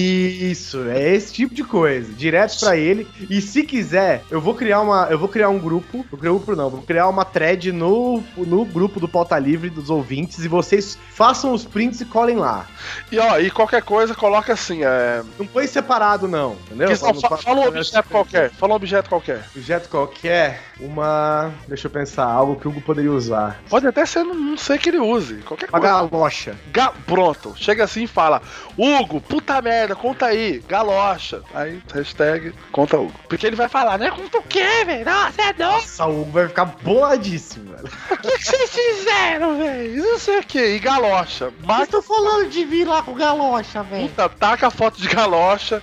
Isso, 0.51 0.87
é 0.89 1.13
esse 1.13 1.33
tipo 1.33 1.53
de 1.53 1.63
coisa, 1.63 2.11
direto 2.13 2.59
pra 2.59 2.75
ele. 2.77 3.07
E 3.29 3.41
se 3.41 3.63
quiser, 3.63 4.23
eu 4.29 4.39
vou 4.41 4.53
criar 4.55 4.81
uma, 4.81 5.07
eu 5.09 5.17
vou 5.17 5.27
criar 5.29 5.49
um 5.49 5.59
grupo, 5.59 6.05
vou 6.09 6.19
criar 6.19 6.31
um 6.31 6.37
grupo 6.37 6.55
não, 6.55 6.69
vou 6.69 6.81
criar 6.81 7.07
uma 7.07 7.25
thread 7.25 7.71
no, 7.71 8.23
no 8.37 8.65
grupo 8.65 8.99
do 8.99 9.07
Pauta 9.07 9.37
Livre 9.39 9.69
dos 9.69 9.89
ouvintes 9.89 10.43
e 10.43 10.47
vocês 10.47 10.97
façam 11.11 11.53
os 11.53 11.65
prints 11.65 12.01
e 12.01 12.05
colhem 12.05 12.37
lá. 12.37 12.65
E 13.11 13.17
ó, 13.19 13.37
e 13.39 13.49
qualquer 13.51 13.81
coisa, 13.81 14.13
coloca 14.15 14.53
assim, 14.53 14.83
é. 14.83 15.23
Não 15.39 15.45
põe 15.45 15.67
separado 15.67 16.27
não, 16.27 16.53
entendeu? 16.67 16.89
não- 16.89 17.21
fa- 17.21 17.27
pra- 17.29 17.37
fala 17.37 17.59
um 17.61 17.67
objeto 17.67 18.09
qualquer, 18.09 18.49
fala 18.51 18.73
um 18.73 18.75
objeto 18.75 19.09
qualquer. 19.09 19.43
Objeto 19.55 19.89
qualquer, 19.89 20.61
uma, 20.79 21.53
deixa 21.67 21.87
eu 21.87 21.91
pensar, 21.91 22.25
algo 22.25 22.55
que 22.59 22.67
o 22.67 22.71
Hugo 22.71 22.81
poderia 22.81 23.11
usar. 23.11 23.59
Pode 23.69 23.87
até 23.87 24.05
ser, 24.05 24.23
não, 24.23 24.57
sei 24.57 24.77
que 24.77 24.89
ele 24.89 24.99
use. 24.99 25.35
Qualquer 25.37 25.69
Uma 25.69 25.79
coisa. 25.79 25.95
galocha. 25.95 26.55
Ga- 26.71 26.93
Pronto, 27.05 27.53
chega 27.55 27.83
assim 27.85 28.03
e 28.03 28.07
fala: 28.07 28.41
Hugo, 28.77 29.21
puta 29.21 29.61
merda, 29.61 29.95
conta 29.95 30.25
aí, 30.27 30.59
galocha. 30.67 31.41
Aí, 31.53 31.81
hashtag, 31.93 32.53
conta 32.71 32.97
Hugo. 32.97 33.13
Porque 33.29 33.47
ele 33.47 33.55
vai 33.55 33.69
falar, 33.69 33.97
né? 33.97 34.11
Conta 34.11 34.37
o 34.39 34.43
quê, 34.43 34.83
velho? 34.85 35.05
Nossa, 35.05 35.41
é 35.41 35.53
doido. 35.53 35.71
Nossa, 35.71 36.05
o 36.07 36.21
Hugo 36.21 36.31
vai 36.31 36.47
ficar 36.47 36.65
boladíssimo, 36.65 37.71
velho. 37.73 37.85
O 38.25 38.27
que, 38.27 38.37
que 38.39 38.45
vocês 38.45 38.69
fizeram, 38.71 39.57
velho? 39.59 40.03
Não 40.03 40.19
sei 40.19 40.39
o 40.39 40.43
que. 40.43 40.59
E 40.75 40.79
galocha. 40.79 41.53
Mas, 41.63 41.87
tô 41.87 42.01
falando 42.01 42.49
de 42.49 42.65
vir 42.65 42.85
lá 42.87 43.01
com 43.03 43.13
galocha, 43.13 43.83
velho. 43.83 44.09
puta, 44.09 44.27
taca 44.29 44.67
a 44.67 44.71
foto 44.71 44.99
de 44.99 45.07
galocha, 45.07 45.81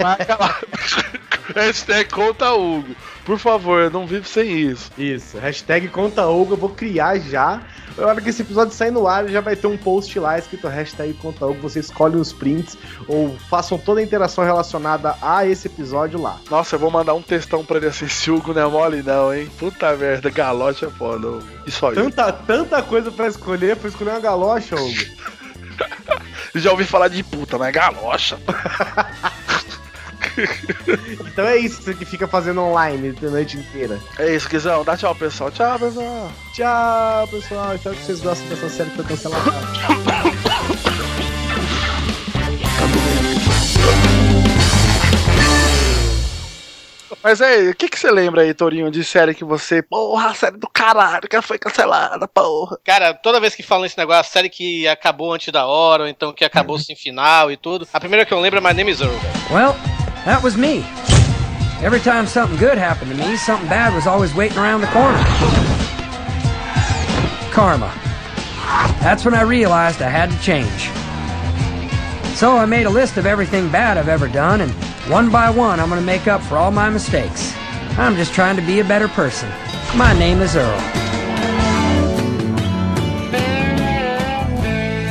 marca 0.00 0.36
lá. 0.38 0.58
Hashtag 1.54 2.10
conta 2.10 2.52
Hugo. 2.52 2.94
Por 3.24 3.38
favor, 3.38 3.80
eu 3.80 3.90
não 3.90 4.06
vivo 4.06 4.28
sem 4.28 4.58
isso. 4.58 4.90
Isso, 4.98 5.38
hashtag 5.38 5.88
conta 5.88 6.26
Hugo, 6.26 6.52
eu 6.52 6.56
vou 6.58 6.68
criar 6.68 7.18
já. 7.18 7.62
Na 7.96 8.06
hora 8.06 8.20
que 8.20 8.28
esse 8.28 8.42
episódio 8.42 8.74
sair 8.74 8.90
no 8.90 9.06
ar, 9.06 9.26
já 9.28 9.40
vai 9.40 9.56
ter 9.56 9.66
um 9.66 9.76
post 9.76 10.18
lá 10.18 10.38
escrito 10.38 10.68
hashtag 10.68 11.14
conta 11.14 11.46
Hugo. 11.46 11.60
Você 11.62 11.80
escolhe 11.80 12.16
os 12.16 12.32
prints 12.32 12.76
ou 13.08 13.36
façam 13.48 13.78
toda 13.78 14.00
a 14.00 14.02
interação 14.02 14.44
relacionada 14.44 15.16
a 15.22 15.46
esse 15.46 15.68
episódio 15.68 16.20
lá. 16.20 16.38
Nossa, 16.50 16.76
eu 16.76 16.80
vou 16.80 16.90
mandar 16.90 17.14
um 17.14 17.22
textão 17.22 17.64
pra 17.64 17.78
ele 17.78 17.86
assim, 17.86 18.08
se 18.08 18.30
Hugo 18.30 18.52
não 18.52 18.62
é 18.62 18.66
mole 18.66 19.02
não, 19.02 19.32
hein? 19.32 19.50
Puta 19.58 19.96
merda, 19.96 20.28
galote 20.28 20.84
é 20.84 20.90
foda, 20.90 21.26
Hugo. 21.26 21.44
E 21.66 21.70
só 21.70 21.92
isso. 21.92 22.02
Tanta, 22.02 22.32
tanta 22.32 22.82
coisa 22.82 23.10
pra 23.10 23.28
escolher, 23.28 23.76
pra 23.76 23.88
escolher 23.88 24.10
uma 24.10 24.20
galocha, 24.20 24.74
Hugo. 24.76 25.04
Já 26.54 26.70
ouvi 26.70 26.84
falar 26.84 27.08
de 27.08 27.22
puta, 27.22 27.58
mas 27.58 27.72
galocha. 27.72 28.38
Então 31.26 31.46
é 31.46 31.56
isso 31.56 31.94
que 31.94 32.04
fica 32.04 32.26
fazendo 32.26 32.60
online 32.60 33.14
a 33.22 33.26
noite 33.26 33.56
inteira. 33.56 34.00
É 34.18 34.34
isso, 34.34 34.48
Guizão. 34.48 34.84
Dá 34.84 34.96
tchau, 34.96 35.14
pessoal. 35.14 35.50
Tchau, 35.50 35.78
pessoal. 35.78 36.32
Tchau, 36.52 37.28
pessoal. 37.28 37.74
Espero 37.74 37.96
que 37.96 38.02
vocês 38.02 38.20
gostem 38.20 38.48
dessa 38.48 38.68
série 38.68 38.90
que 38.90 38.96
foi 38.96 39.04
cancelada. 39.04 39.52
Mas 47.24 47.40
aí, 47.40 47.70
o 47.70 47.74
que, 47.74 47.88
que 47.88 47.98
você 47.98 48.10
lembra 48.10 48.42
aí, 48.42 48.52
Torinho, 48.52 48.90
de 48.90 49.02
série 49.02 49.34
que 49.34 49.44
você. 49.44 49.80
Porra, 49.80 50.28
a 50.28 50.34
série 50.34 50.58
do 50.58 50.68
caralho, 50.68 51.26
que 51.26 51.40
foi 51.40 51.58
cancelada, 51.58 52.28
porra. 52.28 52.78
Cara, 52.84 53.14
toda 53.14 53.40
vez 53.40 53.54
que 53.54 53.62
falam 53.62 53.86
esse 53.86 53.96
negócio, 53.96 54.20
a 54.20 54.24
série 54.24 54.50
que 54.50 54.86
acabou 54.86 55.32
antes 55.32 55.50
da 55.50 55.64
hora, 55.64 56.02
ou 56.02 56.08
então 56.08 56.34
que 56.34 56.44
acabou 56.44 56.78
sem 56.78 56.94
final 56.94 57.50
e 57.50 57.56
tudo, 57.56 57.88
a 57.90 57.98
primeira 57.98 58.26
que 58.26 58.34
eu 58.34 58.40
lembro 58.40 58.58
é 58.58 58.62
My 58.62 58.74
Name 58.74 58.90
is 58.90 59.00
Earl. 59.00 59.14
Well, 59.50 59.74
that 60.24 60.42
was 60.42 60.56
me. 60.56 60.84
Every 61.84 62.00
time 62.00 62.26
something 62.26 62.58
good 62.58 62.78
happened 62.78 63.10
to 63.10 63.16
me, 63.16 63.36
something 63.36 63.68
bad 63.68 63.94
was 63.94 64.06
always 64.06 64.34
waiting 64.34 64.58
around 64.58 64.80
the 64.80 64.86
corner. 64.88 65.18
Karma. 67.52 67.92
That's 69.00 69.24
when 69.24 69.34
I 69.34 69.42
realized 69.42 70.00
I 70.00 70.08
had 70.08 70.30
to 70.30 70.40
change. 70.40 70.90
So 72.36 72.56
I 72.56 72.66
made 72.66 72.86
a 72.86 72.90
list 72.90 73.16
of 73.16 73.26
everything 73.26 73.70
bad 73.70 73.96
I've 73.96 74.08
ever 74.08 74.26
done, 74.26 74.62
and 74.62 74.70
one 75.10 75.30
by 75.30 75.50
one, 75.50 75.78
I'm 75.78 75.88
gonna 75.88 76.00
make 76.00 76.26
up 76.26 76.42
for 76.42 76.56
all 76.56 76.70
my 76.70 76.90
mistakes. 76.90 77.54
I'm 77.98 78.16
just 78.16 78.34
trying 78.34 78.56
to 78.56 78.62
be 78.62 78.80
a 78.80 78.84
better 78.84 79.08
person. 79.08 79.48
My 79.94 80.18
name 80.18 80.40
is 80.40 80.56
Earl. 80.56 81.13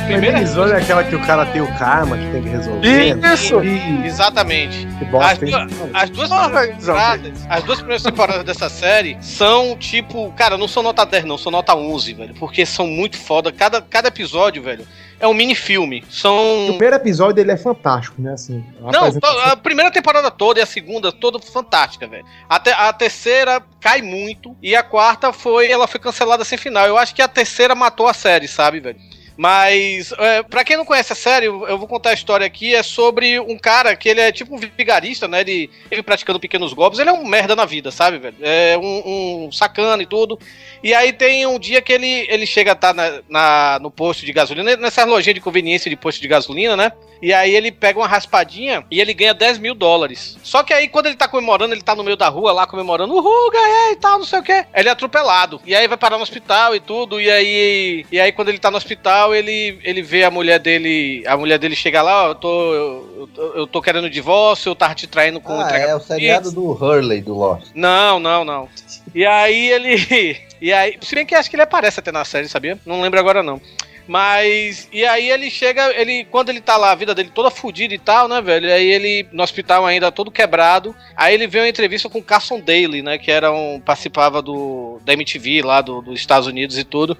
Primeira 0.06 0.38
Primeira 0.38 0.74
é 0.78 0.82
aquela 0.82 1.04
que 1.04 1.14
o 1.14 1.26
cara 1.26 1.46
tem 1.46 1.60
o 1.62 1.78
karma 1.78 2.16
que 2.16 2.30
tem 2.30 2.42
que 2.42 2.48
resolver. 2.48 3.16
Isso! 3.32 3.60
Exatamente. 4.04 4.86
Que 4.98 5.04
bosta, 5.06 5.44
As, 5.44 6.02
as 6.04 6.10
duas 6.10 6.28
Porra, 6.28 6.48
primeiras 6.50 6.78
temporadas, 6.78 7.46
as 7.48 7.62
duas 7.64 7.78
primeiras 7.78 8.02
temporadas 8.02 8.44
dessa 8.44 8.68
série 8.68 9.16
são 9.20 9.76
tipo, 9.76 10.32
cara, 10.32 10.56
não 10.56 10.68
são 10.68 10.82
nota 10.82 11.04
10 11.04 11.24
não, 11.24 11.38
são 11.38 11.50
nota 11.50 11.74
11, 11.74 12.14
velho, 12.14 12.34
porque 12.34 12.64
são 12.66 12.86
muito 12.86 13.16
foda. 13.16 13.50
Cada, 13.50 13.80
cada 13.82 14.08
episódio, 14.08 14.62
velho, 14.62 14.86
é 15.18 15.26
um 15.26 15.34
mini 15.34 15.54
filme. 15.54 16.04
O 16.08 16.12
São 16.12 16.66
primeiro 16.68 16.96
episódio 16.96 17.34
dele 17.34 17.52
é 17.52 17.56
fantástico, 17.56 18.20
né? 18.20 18.32
Assim, 18.34 18.64
a 18.80 18.92
Não, 18.92 19.00
apresentação- 19.00 19.38
a 19.40 19.56
primeira 19.56 19.90
temporada 19.90 20.30
toda 20.30 20.60
e 20.60 20.62
a 20.62 20.66
segunda 20.66 21.10
toda 21.12 21.38
fantástica, 21.38 22.06
velho. 22.06 22.24
A, 22.48 22.58
te- 22.58 22.70
a 22.70 22.92
terceira 22.92 23.62
cai 23.80 24.02
muito 24.02 24.54
e 24.62 24.76
a 24.76 24.82
quarta 24.82 25.32
foi 25.32 25.70
ela 25.70 25.86
foi 25.86 25.98
cancelada 26.00 26.44
sem 26.44 26.58
final. 26.58 26.86
Eu 26.86 26.98
acho 26.98 27.14
que 27.14 27.22
a 27.22 27.28
terceira 27.28 27.74
matou 27.74 28.06
a 28.06 28.14
série, 28.14 28.46
sabe, 28.48 28.80
velho? 28.80 28.98
Mas, 29.36 30.12
é, 30.16 30.42
pra 30.44 30.62
quem 30.64 30.76
não 30.76 30.84
conhece 30.84 31.12
a 31.12 31.16
série, 31.16 31.46
eu 31.46 31.76
vou 31.76 31.88
contar 31.88 32.10
a 32.10 32.14
história 32.14 32.46
aqui. 32.46 32.74
É 32.74 32.82
sobre 32.82 33.40
um 33.40 33.58
cara 33.58 33.96
que 33.96 34.08
ele 34.08 34.20
é 34.20 34.30
tipo 34.30 34.54
um 34.54 34.58
vigarista, 34.58 35.26
né? 35.26 35.40
Ele, 35.40 35.68
ele 35.90 36.02
praticando 36.02 36.38
pequenos 36.38 36.72
golpes. 36.72 36.98
Ele 37.00 37.10
é 37.10 37.12
um 37.12 37.26
merda 37.26 37.56
na 37.56 37.64
vida, 37.64 37.90
sabe, 37.90 38.18
velho? 38.18 38.36
É 38.40 38.78
um, 38.78 39.46
um 39.46 39.52
sacana 39.52 40.02
e 40.02 40.06
tudo. 40.06 40.38
E 40.82 40.94
aí 40.94 41.12
tem 41.12 41.46
um 41.46 41.58
dia 41.58 41.82
que 41.82 41.92
ele, 41.92 42.26
ele 42.28 42.46
chega 42.46 42.72
a 42.72 42.74
estar 42.74 42.94
na, 42.94 43.20
na- 43.28 43.78
no 43.80 43.90
posto 43.90 44.24
de 44.24 44.32
gasolina, 44.32 44.76
nessa 44.76 45.04
lojinha 45.04 45.34
de 45.34 45.40
conveniência 45.40 45.88
de 45.90 45.96
posto 45.96 46.20
de 46.20 46.28
gasolina, 46.28 46.76
né? 46.76 46.92
E 47.24 47.32
aí 47.32 47.54
ele 47.56 47.72
pega 47.72 47.98
uma 47.98 48.06
raspadinha 48.06 48.84
e 48.90 49.00
ele 49.00 49.14
ganha 49.14 49.32
10 49.32 49.58
mil 49.58 49.74
dólares. 49.74 50.36
Só 50.42 50.62
que 50.62 50.74
aí 50.74 50.88
quando 50.88 51.06
ele 51.06 51.16
tá 51.16 51.26
comemorando, 51.26 51.72
ele 51.74 51.80
tá 51.82 51.94
no 51.94 52.04
meio 52.04 52.16
da 52.18 52.28
rua 52.28 52.52
lá 52.52 52.66
comemorando, 52.66 53.14
uhul, 53.14 53.50
ganhei 53.50 53.92
e 53.92 53.96
tal, 53.96 54.18
não 54.18 54.26
sei 54.26 54.40
o 54.40 54.42
quê. 54.42 54.66
Ele 54.74 54.88
é 54.88 54.92
atropelado. 54.92 55.60
E 55.64 55.74
aí 55.74 55.88
vai 55.88 55.96
parar 55.96 56.16
no 56.18 56.22
hospital 56.22 56.74
e 56.74 56.80
tudo. 56.80 57.18
E 57.20 57.30
aí, 57.30 58.04
e 58.12 58.20
aí 58.20 58.30
quando 58.30 58.50
ele 58.50 58.58
tá 58.58 58.70
no 58.70 58.76
hospital, 58.76 59.34
ele, 59.34 59.78
ele 59.82 60.02
vê 60.02 60.24
a 60.24 60.30
mulher 60.30 60.58
dele. 60.58 61.24
A 61.26 61.36
mulher 61.36 61.58
dele 61.58 61.74
chega 61.74 62.02
lá, 62.02 62.24
ó, 62.24 62.28
eu 62.28 62.34
tô. 62.34 62.74
Eu, 62.74 63.28
eu- 63.36 63.54
eu 63.56 63.66
tô 63.66 63.80
querendo 63.80 64.10
divórcio, 64.10 64.68
eu 64.70 64.74
tava 64.76 64.94
te 64.94 65.06
traindo 65.06 65.40
com 65.40 65.58
Ah, 65.58 65.70
é 65.78 65.94
o 65.96 66.00
seriado 66.00 66.52
do 66.52 66.70
Hurley, 66.72 67.22
do 67.22 67.32
Lost. 67.34 67.68
não, 67.74 68.20
não, 68.20 68.44
não. 68.44 68.68
E 69.14 69.24
aí 69.24 69.70
ele. 69.70 70.36
E 70.60 70.72
aí. 70.72 70.96
Se 71.02 71.14
bem 71.14 71.26
que 71.26 71.34
acho 71.34 71.50
que 71.50 71.56
ele 71.56 71.62
aparece 71.62 72.00
até 72.00 72.10
na 72.10 72.24
série, 72.24 72.48
sabia? 72.48 72.78
Não 72.86 73.02
lembro 73.02 73.20
agora 73.20 73.42
não. 73.42 73.60
Mas. 74.06 74.88
E 74.92 75.04
aí 75.04 75.30
ele 75.30 75.50
chega. 75.50 75.92
ele 75.98 76.24
Quando 76.24 76.50
ele 76.50 76.60
tá 76.60 76.76
lá, 76.76 76.92
a 76.92 76.94
vida 76.94 77.14
dele 77.14 77.30
toda 77.34 77.50
fodida 77.50 77.94
e 77.94 77.98
tal, 77.98 78.28
né, 78.28 78.40
velho? 78.40 78.70
Aí 78.72 78.86
ele, 78.90 79.26
no 79.32 79.42
hospital 79.42 79.86
ainda 79.86 80.12
todo 80.12 80.30
quebrado. 80.30 80.94
Aí 81.16 81.34
ele 81.34 81.46
vê 81.46 81.60
uma 81.60 81.68
entrevista 81.68 82.08
com 82.08 82.18
o 82.18 82.22
Carson 82.22 82.60
Daly, 82.60 83.02
né? 83.02 83.18
Que 83.18 83.30
era 83.30 83.52
um. 83.52 83.80
participava 83.80 84.42
do. 84.42 85.00
da 85.04 85.12
MTV 85.12 85.62
lá 85.62 85.80
do, 85.80 86.02
dos 86.02 86.20
Estados 86.20 86.46
Unidos 86.46 86.78
e 86.78 86.84
tudo. 86.84 87.16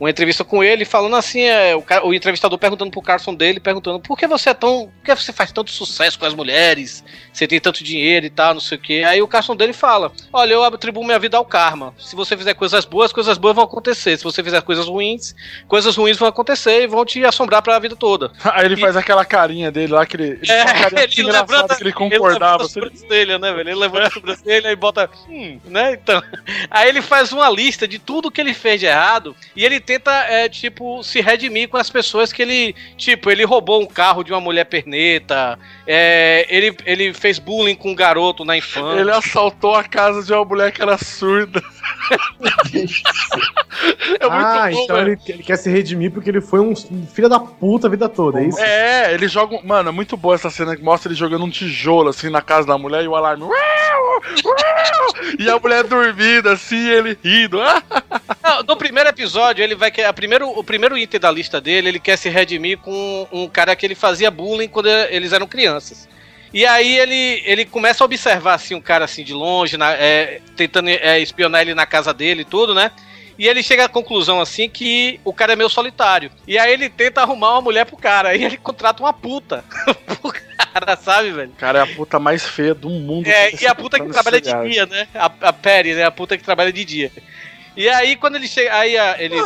Uma 0.00 0.10
entrevista 0.10 0.44
com 0.44 0.62
ele 0.62 0.84
falando 0.84 1.16
assim, 1.16 1.42
é, 1.42 1.74
o, 1.76 1.84
o 2.04 2.14
entrevistador 2.14 2.58
perguntando 2.58 2.90
pro 2.90 3.00
Carson 3.02 3.34
dele, 3.34 3.60
perguntando 3.60 4.00
por 4.00 4.18
que 4.18 4.26
você 4.26 4.50
é 4.50 4.54
tão. 4.54 4.90
Por 4.98 5.04
que 5.04 5.14
você 5.14 5.32
faz 5.32 5.52
tanto 5.52 5.70
sucesso 5.70 6.18
com 6.18 6.26
as 6.26 6.34
mulheres? 6.34 7.04
Você 7.32 7.46
tem 7.46 7.60
tanto 7.60 7.82
dinheiro 7.84 8.26
e 8.26 8.30
tal, 8.30 8.54
não 8.54 8.60
sei 8.60 8.76
o 8.78 8.80
quê. 8.80 9.02
Aí 9.06 9.22
o 9.22 9.28
Carson 9.28 9.54
dele 9.56 9.72
fala: 9.72 10.12
Olha, 10.32 10.52
eu 10.54 10.64
atribuo 10.64 11.04
minha 11.04 11.18
vida 11.18 11.36
ao 11.36 11.44
karma. 11.44 11.94
Se 11.98 12.14
você 12.16 12.36
fizer 12.36 12.54
coisas 12.54 12.84
boas, 12.84 13.12
coisas 13.12 13.38
boas 13.38 13.54
vão 13.54 13.64
acontecer. 13.64 14.16
Se 14.16 14.24
você 14.24 14.42
fizer 14.42 14.60
coisas 14.62 14.86
ruins, 14.86 15.34
coisas 15.68 15.96
ruins 15.96 16.16
vão 16.16 16.28
acontecer 16.28 16.82
e 16.82 16.86
vão 16.86 17.04
te 17.04 17.24
assombrar 17.24 17.62
pra 17.62 17.78
vida 17.78 17.96
toda. 17.96 18.32
Aí 18.44 18.64
ele 18.66 18.76
faz 18.76 18.96
aquela 18.96 19.24
carinha 19.24 19.70
dele 19.70 19.92
lá, 19.92 20.04
que 20.06 20.16
ele. 20.16 20.38
ele 20.42 20.50
É, 20.52 21.04
ele 21.04 21.22
levanta- 21.30 21.74
que 21.76 21.82
ele 21.82 21.88
Ele 21.90 21.92
concordava. 21.92 22.34
levanta 22.34 22.62
a 22.62 22.66
assim, 22.66 22.80
ele- 22.80 22.90
sobrancelha, 22.96 23.38
né, 23.38 23.52
velho? 23.52 23.68
Ele 23.70 23.78
levanta 23.80 24.06
a 24.06 24.10
sobrancelha 24.10 24.70
e 24.70 24.76
bota. 24.76 25.10
Hum, 25.28 25.58
né? 25.64 25.92
Então. 25.94 26.22
Aí 26.70 26.88
ele 26.88 27.02
faz 27.02 27.32
uma 27.32 27.48
lista 27.50 27.86
de 27.86 27.98
tudo 27.98 28.30
que 28.30 28.40
ele 28.40 28.54
fez 28.54 28.80
de 28.80 28.86
errado 28.86 29.34
e 29.54 29.64
ele 29.64 29.80
tenta, 29.84 30.10
é, 30.10 30.48
tipo, 30.48 31.02
se 31.02 31.20
redimir 31.20 31.68
com 31.68 31.76
as 31.76 31.90
pessoas 31.90 32.32
que 32.32 32.42
ele. 32.42 32.74
Tipo, 32.96 33.30
ele 33.30 33.44
roubou 33.44 33.82
um 33.82 33.86
carro 33.86 34.24
de 34.24 34.32
uma 34.32 34.40
mulher 34.40 34.64
perneta, 34.64 35.58
é, 35.86 36.46
ele, 36.48 36.76
ele 36.84 37.12
fez 37.12 37.38
bullying 37.38 37.74
com 37.74 37.90
um 37.90 37.94
garoto 37.94 38.44
na 38.44 38.56
infância. 38.56 39.00
Ele 39.00 39.10
assaltou 39.10 39.74
a 39.74 39.84
casa 39.84 40.22
de 40.22 40.32
uma 40.32 40.44
mulher 40.44 40.72
que 40.72 40.82
era 40.82 40.98
surda. 40.98 41.62
é 42.74 42.78
muito 42.78 44.30
ah, 44.30 44.68
bom, 44.70 44.84
então 44.84 44.98
ele, 44.98 45.18
ele 45.26 45.42
quer 45.42 45.56
se 45.56 45.70
redimir 45.70 46.10
porque 46.10 46.30
ele 46.30 46.40
foi 46.40 46.60
um 46.60 46.74
filho 46.74 47.28
da 47.28 47.40
puta 47.40 47.86
a 47.86 47.90
vida 47.90 48.08
toda, 48.08 48.40
é 48.40 48.46
isso? 48.46 48.58
É, 48.58 49.12
ele 49.14 49.28
joga. 49.28 49.60
Mano, 49.62 49.88
é 49.88 49.92
muito 49.92 50.16
boa 50.16 50.34
essa 50.34 50.50
cena 50.50 50.76
que 50.76 50.82
mostra 50.82 51.10
ele 51.10 51.18
jogando 51.18 51.44
um 51.44 51.50
tijolo 51.50 52.08
assim 52.08 52.30
na 52.30 52.42
casa 52.42 52.66
da 52.66 52.78
mulher 52.78 53.04
e 53.04 53.08
o 53.08 53.14
alarme. 53.14 53.44
E 55.38 55.48
a 55.48 55.58
mulher 55.58 55.84
dormindo 55.84 56.48
assim, 56.48 56.88
ele 56.88 57.18
rindo. 57.22 57.58
Não, 58.42 58.62
no 58.62 58.76
primeiro 58.76 59.08
episódio, 59.08 59.62
ele 59.62 59.74
vai 59.74 59.90
querer. 59.90 60.06
a 60.06 60.12
Primeiro, 60.12 60.48
o 60.48 60.62
primeiro 60.62 60.96
item 60.96 61.20
da 61.20 61.30
lista 61.30 61.60
dele, 61.60 61.88
ele 61.88 62.00
quer 62.00 62.16
se 62.16 62.28
redimir 62.28 62.78
com 62.78 63.28
um 63.32 63.48
cara 63.48 63.74
que 63.74 63.84
ele 63.84 63.94
fazia 63.94 64.30
bullying 64.30 64.68
quando 64.68 64.88
eles 64.88 65.32
eram 65.32 65.46
crianças. 65.46 66.08
E 66.54 66.64
aí 66.64 66.96
ele, 66.98 67.42
ele 67.44 67.64
começa 67.64 68.02
a 68.02 68.06
observar 68.06 68.54
assim 68.54 68.74
um 68.76 68.80
cara 68.80 69.04
assim 69.04 69.24
de 69.24 69.34
longe, 69.34 69.76
na- 69.76 69.92
é, 69.92 70.40
tentando 70.56 70.88
é, 70.88 71.18
espionar 71.18 71.62
ele 71.62 71.74
na 71.74 71.84
casa 71.84 72.14
dele 72.14 72.42
e 72.42 72.44
tudo, 72.44 72.72
né? 72.72 72.92
E 73.36 73.48
ele 73.48 73.60
chega 73.64 73.86
à 73.86 73.88
conclusão 73.88 74.40
assim 74.40 74.68
que 74.68 75.18
o 75.24 75.32
cara 75.32 75.54
é 75.54 75.56
meio 75.56 75.68
solitário. 75.68 76.30
E 76.46 76.56
aí 76.56 76.72
ele 76.72 76.88
tenta 76.88 77.20
arrumar 77.20 77.54
uma 77.54 77.60
mulher 77.62 77.84
pro 77.84 77.96
cara. 77.96 78.28
Aí 78.28 78.44
ele 78.44 78.56
contrata 78.56 79.02
uma 79.02 79.12
puta 79.12 79.64
pro 80.22 80.32
cara, 80.32 80.96
sabe, 80.96 81.32
velho? 81.32 81.50
Cara, 81.58 81.80
é 81.80 81.82
a 81.82 81.86
puta 81.88 82.20
mais 82.20 82.46
feia 82.46 82.72
do 82.72 82.88
mundo. 82.88 83.26
É, 83.26 83.50
e 83.60 83.66
a 83.66 83.74
puta 83.74 83.98
que 83.98 84.08
trabalha 84.08 84.40
de 84.40 84.50
dia, 84.70 84.86
né? 84.86 85.08
A, 85.12 85.26
a 85.48 85.52
Perry, 85.52 85.94
né? 85.94 86.04
A 86.04 86.12
puta 86.12 86.38
que 86.38 86.44
trabalha 86.44 86.72
de 86.72 86.84
dia. 86.84 87.10
E 87.76 87.88
aí, 87.88 88.14
quando 88.16 88.36
ele 88.36 88.46
chega. 88.46 88.74
Aí 88.74 88.96
a- 88.96 89.16
ele, 89.18 89.36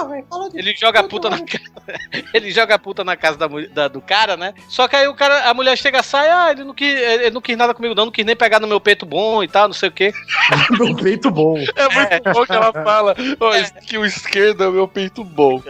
ele 0.54 0.74
joga 0.76 1.00
a 1.00 1.04
puta 1.04 1.30
na 1.30 1.38
casa. 1.38 1.64
ele 2.34 2.50
joga 2.50 2.74
a 2.74 2.78
puta 2.78 3.02
na 3.04 3.16
casa 3.16 3.38
da, 3.38 3.46
da- 3.70 3.88
do 3.88 4.00
cara, 4.00 4.36
né? 4.36 4.52
Só 4.68 4.86
que 4.86 4.94
aí 4.96 5.08
o 5.08 5.14
cara, 5.14 5.48
a 5.48 5.54
mulher 5.54 5.76
chega 5.78 6.02
sai, 6.02 6.28
ah, 6.28 6.50
ele 6.50 6.64
não, 6.64 6.74
quis, 6.74 6.88
ele 6.94 7.30
não 7.30 7.40
quis 7.40 7.56
nada 7.56 7.72
comigo, 7.72 7.94
não, 7.94 8.06
não 8.06 8.12
quis 8.12 8.24
nem 8.26 8.36
pegar 8.36 8.60
no 8.60 8.66
meu 8.66 8.80
peito 8.80 9.06
bom 9.06 9.42
e 9.42 9.48
tal, 9.48 9.68
não 9.68 9.74
sei 9.74 9.88
o 9.88 9.92
quê. 9.92 10.12
Meu 10.78 10.94
peito 10.94 11.30
bom. 11.30 11.56
É 11.58 11.88
muito 11.88 12.32
bom 12.32 12.44
que 12.46 12.52
ela 12.52 12.72
fala. 12.72 13.16
Ó, 13.40 13.54
esse 13.54 13.72
aqui 13.76 13.96
o 13.98 14.04
esquerdo 14.04 14.64
é 14.64 14.68
o 14.68 14.72
meu 14.72 14.86
peito 14.88 15.24
bom. 15.24 15.62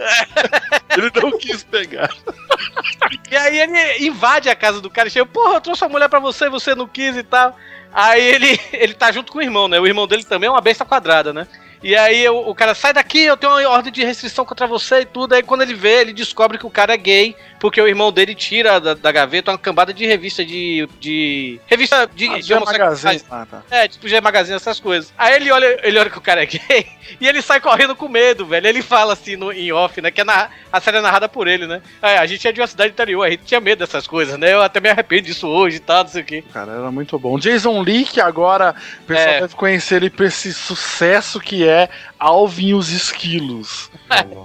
ele 0.97 1.11
não 1.21 1.37
quis 1.37 1.63
pegar. 1.63 2.09
E 3.31 3.35
aí 3.35 3.59
ele 3.59 4.05
invade 4.07 4.49
a 4.49 4.55
casa 4.55 4.81
do 4.81 4.89
cara 4.89 5.07
e 5.07 5.11
chega, 5.11 5.25
porra, 5.25 5.55
eu 5.55 5.61
trouxe 5.61 5.83
a 5.83 5.89
mulher 5.89 6.09
pra 6.09 6.19
você, 6.19 6.49
você 6.49 6.75
não 6.75 6.87
quis 6.87 7.15
e 7.15 7.23
tal. 7.23 7.55
Aí 7.93 8.21
ele, 8.21 8.59
ele 8.73 8.93
tá 8.93 9.11
junto 9.11 9.31
com 9.31 9.39
o 9.39 9.41
irmão, 9.41 9.67
né? 9.67 9.79
O 9.79 9.87
irmão 9.87 10.07
dele 10.07 10.23
também 10.23 10.47
é 10.47 10.51
uma 10.51 10.61
besta 10.61 10.85
quadrada, 10.85 11.31
né? 11.33 11.47
E 11.81 11.95
aí 11.95 12.27
o, 12.27 12.49
o 12.49 12.55
cara 12.55 12.73
sai 12.75 12.93
daqui, 12.93 13.19
eu 13.23 13.37
tenho 13.37 13.53
uma 13.53 13.69
ordem 13.69 13.91
de 13.91 14.03
restrição 14.03 14.45
contra 14.45 14.67
você 14.67 15.01
e 15.01 15.05
tudo. 15.05 15.33
Aí 15.33 15.43
quando 15.43 15.61
ele 15.61 15.73
vê, 15.73 16.01
ele 16.01 16.13
descobre 16.13 16.57
que 16.57 16.65
o 16.65 16.69
cara 16.69 16.93
é 16.93 16.97
gay, 16.97 17.35
porque 17.59 17.81
o 17.81 17.87
irmão 17.87 18.11
dele 18.11 18.35
tira 18.35 18.79
da, 18.79 18.93
da 18.93 19.11
gaveta 19.11 19.51
uma 19.51 19.57
cambada 19.57 19.93
de 19.93 20.05
revista 20.05 20.43
de. 20.43 20.87
de 20.99 21.59
revista 21.67 22.09
de, 22.13 22.27
Ah, 22.27 22.39
de 22.39 22.53
homossexuais. 22.53 23.25
Ah, 23.31 23.45
tá. 23.49 23.63
É, 23.71 23.87
tipo 23.87 24.07
G 24.07 24.19
Magazine, 24.21 24.55
essas 24.55 24.79
coisas. 24.79 25.13
Aí 25.17 25.35
ele 25.35 25.51
olha, 25.51 25.79
ele 25.83 25.97
olha 25.97 26.09
que 26.09 26.17
o 26.17 26.21
cara 26.21 26.43
é 26.43 26.45
gay 26.47 26.87
e 27.19 27.27
ele 27.27 27.41
sai 27.41 27.59
correndo 27.61 27.95
com 27.95 28.07
medo, 28.07 28.45
velho. 28.45 28.67
Ele 28.67 28.81
fala 28.81 29.13
assim 29.13 29.35
no, 29.35 29.51
em 29.51 29.71
off, 29.71 30.01
né? 30.01 30.11
Que 30.11 30.21
é 30.21 30.23
na, 30.23 30.49
a 30.71 30.81
série 30.81 30.97
é 30.97 31.01
narrada 31.01 31.29
por 31.29 31.47
ele, 31.47 31.65
né? 31.65 31.81
É, 32.01 32.17
a 32.17 32.25
gente 32.25 32.47
é 32.47 32.51
de 32.51 32.59
uma 32.59 32.67
cidade 32.67 32.91
interior, 32.91 33.23
a 33.25 33.29
gente 33.29 33.43
tinha 33.45 33.59
medo 33.61 33.79
dessas 33.79 34.05
coisas, 34.05 34.37
né? 34.37 34.53
Eu 34.53 34.61
até 34.61 34.79
me 34.79 34.89
arrependo 34.89 35.23
disso 35.23 35.47
hoje 35.47 35.77
e 35.77 35.79
tal, 35.79 36.03
não 36.03 36.11
sei 36.11 36.21
o 36.21 36.25
quê. 36.25 36.43
Cara, 36.53 36.73
era 36.73 36.91
muito 36.91 37.17
bom. 37.17 37.39
Jason 37.39 37.81
Lee, 37.81 38.03
que 38.05 38.19
agora 38.19 38.75
o 39.01 39.05
pessoal 39.05 39.27
É. 39.35 39.41
deve 39.41 39.55
conhecer 39.55 39.95
ele 39.95 40.09
por 40.09 40.25
esse 40.25 40.53
sucesso 40.53 41.39
que 41.39 41.67
é 41.67 41.68
Alvin 42.17 42.67
e 42.69 42.73
os 42.73 42.89
Esquilos. 42.89 43.89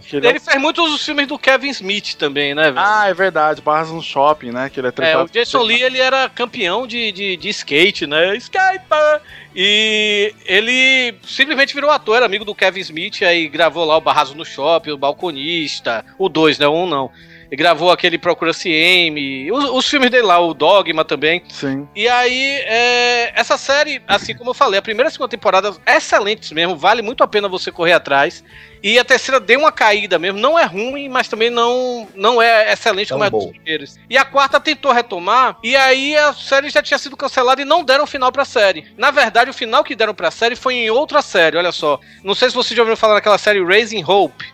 Que 0.08 0.16
ele 0.16 0.26
é- 0.26 0.30
Ele 0.30 0.40
fez 0.40 0.60
muitos 0.60 0.90
dos 0.90 1.04
filmes 1.04 1.26
do 1.26 1.38
Kevin 1.38 1.70
Smith 1.70 2.14
também, 2.14 2.54
né, 2.54 2.64
velho? 2.64 2.78
Ah, 2.78 3.08
é 3.08 3.14
verdade. 3.14 3.60
Barras 3.62 3.90
no 3.90 4.02
Shopping, 4.02 4.50
né? 4.50 4.68
Que 4.70 4.80
ele 4.80 4.86
é 4.86 4.90
É, 4.90 4.92
tratado- 4.92 5.28
o 5.28 5.32
Jason 5.32 5.62
Lee, 5.62 5.82
ele 5.82 5.98
era 6.00 6.28
campeão 6.28 6.86
de, 6.86 7.10
de, 7.12 7.36
de 7.36 7.48
skate, 7.48 8.06
né? 8.06 8.36
Skater! 8.36 9.20
E 9.56 10.34
ele 10.44 11.14
simplesmente 11.26 11.74
virou 11.74 11.90
ator, 11.90 12.16
era 12.16 12.26
amigo 12.26 12.44
do 12.44 12.54
Kevin 12.54 12.80
Smith, 12.80 13.22
aí 13.22 13.48
gravou 13.48 13.84
lá 13.84 13.96
o 13.96 14.00
Barraso 14.00 14.34
no 14.34 14.44
Shopping, 14.44 14.90
o 14.90 14.98
Balconista, 14.98 16.04
o 16.18 16.28
2, 16.28 16.58
né? 16.58 16.66
O 16.66 16.72
1 16.74 16.86
não. 16.88 17.10
Ele 17.54 17.56
gravou 17.56 17.92
aquele 17.92 18.18
Procura-se 18.18 18.68
Amy, 18.68 19.50
os, 19.52 19.64
os 19.64 19.88
filmes 19.88 20.10
dele 20.10 20.24
lá, 20.24 20.40
o 20.40 20.52
Dogma 20.52 21.04
também. 21.04 21.40
Sim. 21.48 21.88
E 21.94 22.08
aí, 22.08 22.60
é, 22.64 23.32
essa 23.38 23.56
série, 23.56 24.02
assim 24.08 24.34
como 24.34 24.50
eu 24.50 24.54
falei, 24.54 24.78
a 24.78 24.82
primeira 24.82 25.06
e 25.06 25.10
a 25.10 25.12
segunda 25.12 25.28
temporada 25.28 25.72
excelentes 25.86 26.50
mesmo, 26.50 26.74
vale 26.74 27.00
muito 27.00 27.22
a 27.22 27.28
pena 27.28 27.48
você 27.48 27.70
correr 27.70 27.92
atrás. 27.92 28.42
E 28.82 28.98
a 28.98 29.04
terceira 29.04 29.38
deu 29.38 29.60
uma 29.60 29.70
caída 29.70 30.18
mesmo, 30.18 30.38
não 30.38 30.58
é 30.58 30.64
ruim, 30.64 31.08
mas 31.08 31.28
também 31.28 31.48
não, 31.48 32.08
não 32.14 32.42
é 32.42 32.72
excelente 32.72 33.08
Tão 33.08 33.18
como 33.18 33.24
é 33.24 33.30
dos 33.30 33.46
primeiros. 33.46 33.98
E 34.10 34.18
a 34.18 34.24
quarta 34.24 34.58
tentou 34.58 34.90
retomar, 34.90 35.56
e 35.62 35.76
aí 35.76 36.16
a 36.16 36.32
série 36.34 36.68
já 36.70 36.82
tinha 36.82 36.98
sido 36.98 37.16
cancelada 37.16 37.62
e 37.62 37.64
não 37.64 37.84
deram 37.84 38.06
final 38.06 38.32
pra 38.32 38.44
série. 38.44 38.84
Na 38.98 39.12
verdade, 39.12 39.48
o 39.48 39.54
final 39.54 39.84
que 39.84 39.94
deram 39.94 40.12
pra 40.12 40.30
série 40.30 40.56
foi 40.56 40.74
em 40.74 40.90
outra 40.90 41.22
série, 41.22 41.56
olha 41.56 41.72
só. 41.72 42.00
Não 42.24 42.34
sei 42.34 42.50
se 42.50 42.56
você 42.56 42.74
já 42.74 42.82
ouviu 42.82 42.96
falar 42.96 43.14
naquela 43.14 43.38
série 43.38 43.64
Raising 43.64 44.04
Hope. 44.04 44.44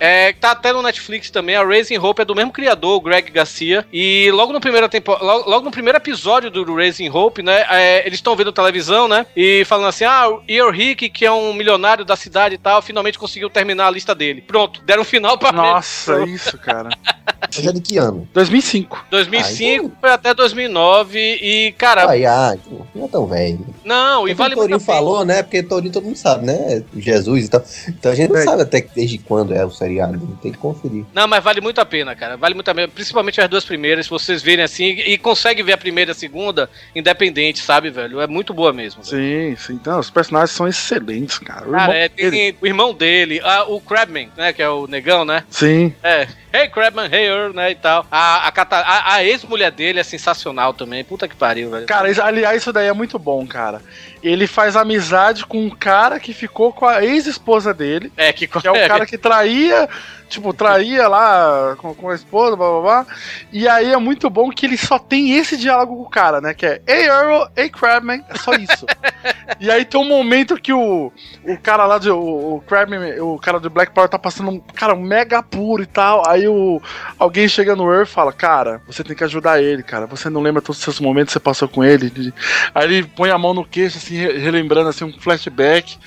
É, 0.00 0.32
tá 0.32 0.52
até 0.52 0.72
no 0.72 0.80
Netflix 0.82 1.30
também, 1.30 1.54
a 1.56 1.62
Raising 1.62 1.98
Hope 1.98 2.22
é 2.22 2.24
do 2.24 2.34
mesmo 2.34 2.50
criador, 2.50 2.96
o 2.96 3.00
Greg 3.02 3.30
Garcia. 3.30 3.86
E 3.92 4.30
logo 4.32 4.52
no 4.52 4.60
primeiro, 4.60 4.88
tempo, 4.88 5.12
logo, 5.22 5.48
logo 5.50 5.64
no 5.66 5.70
primeiro 5.70 5.98
episódio 5.98 6.50
do 6.50 6.74
Raising 6.74 7.10
Hope, 7.10 7.42
né? 7.42 7.66
é, 7.70 8.00
eles 8.06 8.14
estão 8.18 8.34
vendo 8.34 8.50
televisão, 8.50 9.06
né? 9.06 9.26
E 9.36 9.62
falando 9.66 9.88
assim: 9.88 10.04
ah, 10.04 10.26
o 10.28 10.70
Rick, 10.70 11.10
que 11.10 11.26
é 11.26 11.30
um 11.30 11.52
milionário 11.52 12.04
da 12.04 12.16
cidade 12.16 12.54
e 12.54 12.58
tal, 12.58 12.80
finalmente 12.80 13.18
conseguiu 13.18 13.50
terminar 13.50 13.88
a 13.88 13.90
lista 13.90 14.14
dele. 14.14 14.40
Pronto, 14.40 14.80
deram 14.82 15.02
um 15.02 15.04
final 15.04 15.36
pra 15.36 15.52
Nossa, 15.52 16.24
isso, 16.24 16.56
cara. 16.56 16.88
Mas 17.54 17.66
é 17.66 17.72
de 17.72 17.80
que 17.80 17.96
ano? 17.98 18.28
2005. 18.32 19.06
2005 19.10 19.92
foi 20.00 20.10
até 20.10 20.32
2009 20.32 21.18
e, 21.18 21.72
cara, 21.76 22.08
Ai, 22.08 22.24
ai, 22.24 22.58
não 22.94 23.04
é 23.06 23.08
tão 23.08 23.26
velho. 23.26 23.66
não, 23.84 24.28
e 24.28 24.34
vale 24.34 24.54
o 24.54 24.58
Torinho 24.58 24.78
muito 24.78 24.82
a 24.82 24.86
pena. 24.86 24.98
falou, 24.98 25.24
né? 25.24 25.42
Porque 25.42 25.62
Torinho 25.62 25.92
todo 25.92 26.04
mundo 26.04 26.16
sabe, 26.16 26.46
né? 26.46 26.84
Jesus 26.96 27.46
e 27.46 27.48
tal. 27.48 27.62
Então 27.88 28.12
a 28.12 28.14
gente 28.14 28.30
não 28.30 28.38
É. 28.38 28.44
sabe 28.44 28.62
até 28.62 28.80
que 28.80 28.94
desde 28.94 29.18
quando 29.18 29.54
é 29.54 29.64
o 29.64 29.70
seriado. 29.90 30.38
Tem 30.42 30.52
que 30.52 30.58
conferir. 30.58 31.04
Não, 31.12 31.26
mas 31.26 31.42
vale 31.42 31.60
muito 31.60 31.80
a 31.80 31.84
pena, 31.84 32.14
cara. 32.14 32.36
Vale 32.36 32.54
muito 32.54 32.68
a 32.70 32.74
pena. 32.74 32.88
Principalmente 32.88 33.40
as 33.40 33.48
duas 33.48 33.64
primeiras, 33.64 34.06
se 34.06 34.10
vocês 34.10 34.42
verem 34.42 34.64
assim 34.64 34.84
e 34.86 35.18
conseguem 35.18 35.64
ver 35.64 35.72
a 35.72 35.78
primeira 35.78 36.10
e 36.10 36.12
a 36.12 36.14
segunda, 36.14 36.70
independente, 36.94 37.60
sabe, 37.60 37.90
velho? 37.90 38.20
É 38.20 38.26
muito 38.26 38.54
boa 38.54 38.72
mesmo. 38.72 39.02
velho. 39.02 39.56
Sim, 39.56 39.56
sim. 39.66 39.72
Então, 39.74 39.98
os 39.98 40.10
personagens 40.10 40.50
são 40.50 40.68
excelentes, 40.68 41.38
cara. 41.38 41.68
O 41.68 41.72
Cara, 41.72 41.82
irmão 41.82 41.96
é, 41.96 42.08
tem 42.08 42.30
dele- 42.30 42.56
o 42.60 42.66
irmão 42.66 42.94
dele, 42.94 43.40
ah, 43.42 43.64
o 43.64 43.80
Crabman, 43.80 44.30
né? 44.36 44.52
Que 44.52 44.62
é 44.62 44.68
o 44.68 44.86
negão, 44.86 45.24
né? 45.24 45.44
Sim. 45.50 45.94
É. 46.02 46.28
Hey, 46.52 46.68
Crabman, 46.68 47.08
hey, 47.12 47.26
Earl, 47.28 47.52
né? 47.54 47.70
E 47.70 47.74
tal. 47.76 48.04
A, 48.10 48.48
a, 48.48 48.52
a- 48.70 49.14
a 49.14 49.24
ex-mulher 49.24 49.70
dele 49.70 50.00
é 50.00 50.02
sensacional 50.02 50.74
também. 50.74 51.04
Puta 51.04 51.28
que 51.28 51.36
pariu, 51.36 51.70
velho. 51.70 51.86
Cara, 51.86 52.08
aliás, 52.24 52.62
isso 52.62 52.72
daí 52.72 52.88
é 52.88 52.92
muito 52.92 53.18
bom, 53.18 53.46
cara. 53.46 53.80
Ele 54.22 54.46
faz 54.46 54.76
amizade 54.76 55.46
com 55.46 55.64
um 55.64 55.70
cara 55.70 56.18
que 56.18 56.34
ficou 56.34 56.72
com 56.72 56.86
a 56.86 57.04
ex-esposa 57.04 57.72
dele, 57.72 58.12
É, 58.16 58.32
que, 58.32 58.46
que 58.46 58.66
é 58.66 58.70
o 58.70 58.74
cara 58.88 59.06
que 59.06 59.16
traía, 59.16 59.88
tipo, 60.28 60.52
traía 60.52 61.08
lá 61.08 61.74
com, 61.78 61.94
com 61.94 62.10
a 62.10 62.14
esposa, 62.14 62.54
blá 62.56 62.68
blá 62.68 62.80
blá. 62.80 63.06
E 63.52 63.66
aí 63.68 63.92
é 63.92 63.96
muito 63.96 64.28
bom 64.28 64.50
que 64.50 64.66
ele 64.66 64.76
só 64.76 64.98
tem 64.98 65.36
esse 65.38 65.56
diálogo 65.56 65.96
com 65.96 66.02
o 66.02 66.10
cara, 66.10 66.40
né? 66.40 66.52
Que 66.52 66.66
é 66.66 66.82
Hey 66.86 67.06
Earl, 67.06 67.46
hey 67.56 67.70
Crabman, 67.70 68.22
é 68.28 68.36
só 68.36 68.52
isso. 68.54 68.84
e 69.58 69.70
aí 69.70 69.84
tem 69.84 69.98
um 70.00 70.08
momento 70.08 70.56
que 70.60 70.72
o, 70.72 71.10
o 71.44 71.58
cara 71.62 71.86
lá, 71.86 71.98
de, 71.98 72.10
o, 72.10 72.56
o 72.56 72.60
Crabman, 72.66 73.20
o 73.22 73.38
cara 73.38 73.58
do 73.58 73.70
Black 73.70 73.92
Power 73.92 74.08
tá 74.10 74.18
passando 74.18 74.50
um, 74.50 74.60
cara, 74.60 74.94
mega 74.94 75.42
puro 75.42 75.82
e 75.82 75.86
tal. 75.86 76.28
Aí 76.28 76.39
o, 76.48 76.80
alguém 77.18 77.48
chega 77.48 77.74
no 77.76 77.90
Earl 77.90 78.02
e 78.02 78.06
fala, 78.06 78.32
cara, 78.32 78.80
você 78.86 79.02
tem 79.04 79.16
que 79.16 79.24
ajudar 79.24 79.62
ele, 79.62 79.82
cara. 79.82 80.06
Você 80.06 80.28
não 80.30 80.40
lembra 80.40 80.62
todos 80.62 80.78
os 80.78 80.84
seus 80.84 81.00
momentos 81.00 81.30
que 81.32 81.34
você 81.34 81.40
passou 81.40 81.68
com 81.68 81.82
ele. 81.84 82.32
Aí 82.74 82.84
ele 82.84 83.04
põe 83.06 83.30
a 83.30 83.38
mão 83.38 83.52
no 83.54 83.64
queixo, 83.64 83.98
assim, 83.98 84.16
re- 84.16 84.38
relembrando 84.38 84.88
assim, 84.88 85.04
um 85.04 85.12
flashback. 85.12 85.98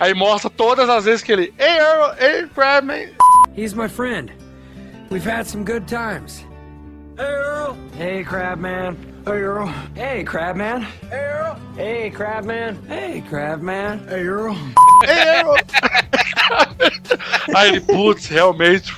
Aí 0.00 0.14
mostra 0.14 0.50
todas 0.50 0.88
as 0.88 1.04
vezes 1.04 1.22
que 1.22 1.32
ele. 1.32 1.52
Hey 1.58 1.78
Earl, 1.78 2.14
hey 2.18 2.46
Crabman. 2.54 3.10
He's 3.56 3.74
my 3.74 3.88
friend. 3.88 4.32
We've 5.10 5.28
had 5.28 5.46
some 5.46 5.64
good 5.64 5.86
times. 5.86 6.44
Hey, 7.16 7.24
Earl. 7.24 7.76
Hey, 7.96 8.24
Crabman. 8.24 8.96
Hey, 9.24 9.38
Earl. 9.38 9.68
Hey, 9.94 10.22
Crabman. 10.24 10.82
Hey, 11.10 11.16
Earl. 11.16 11.56
Hey, 11.76 12.10
Crabman. 12.10 12.76
Hey, 12.88 13.22
Crabman. 13.26 14.06
Hey, 14.06 14.22
Earl. 14.22 14.54
Hey 15.04 15.40
Earl. 15.40 15.56
Aí 17.56 17.68
ele, 17.70 17.80
putz, 17.80 18.26
realmente. 18.26 18.92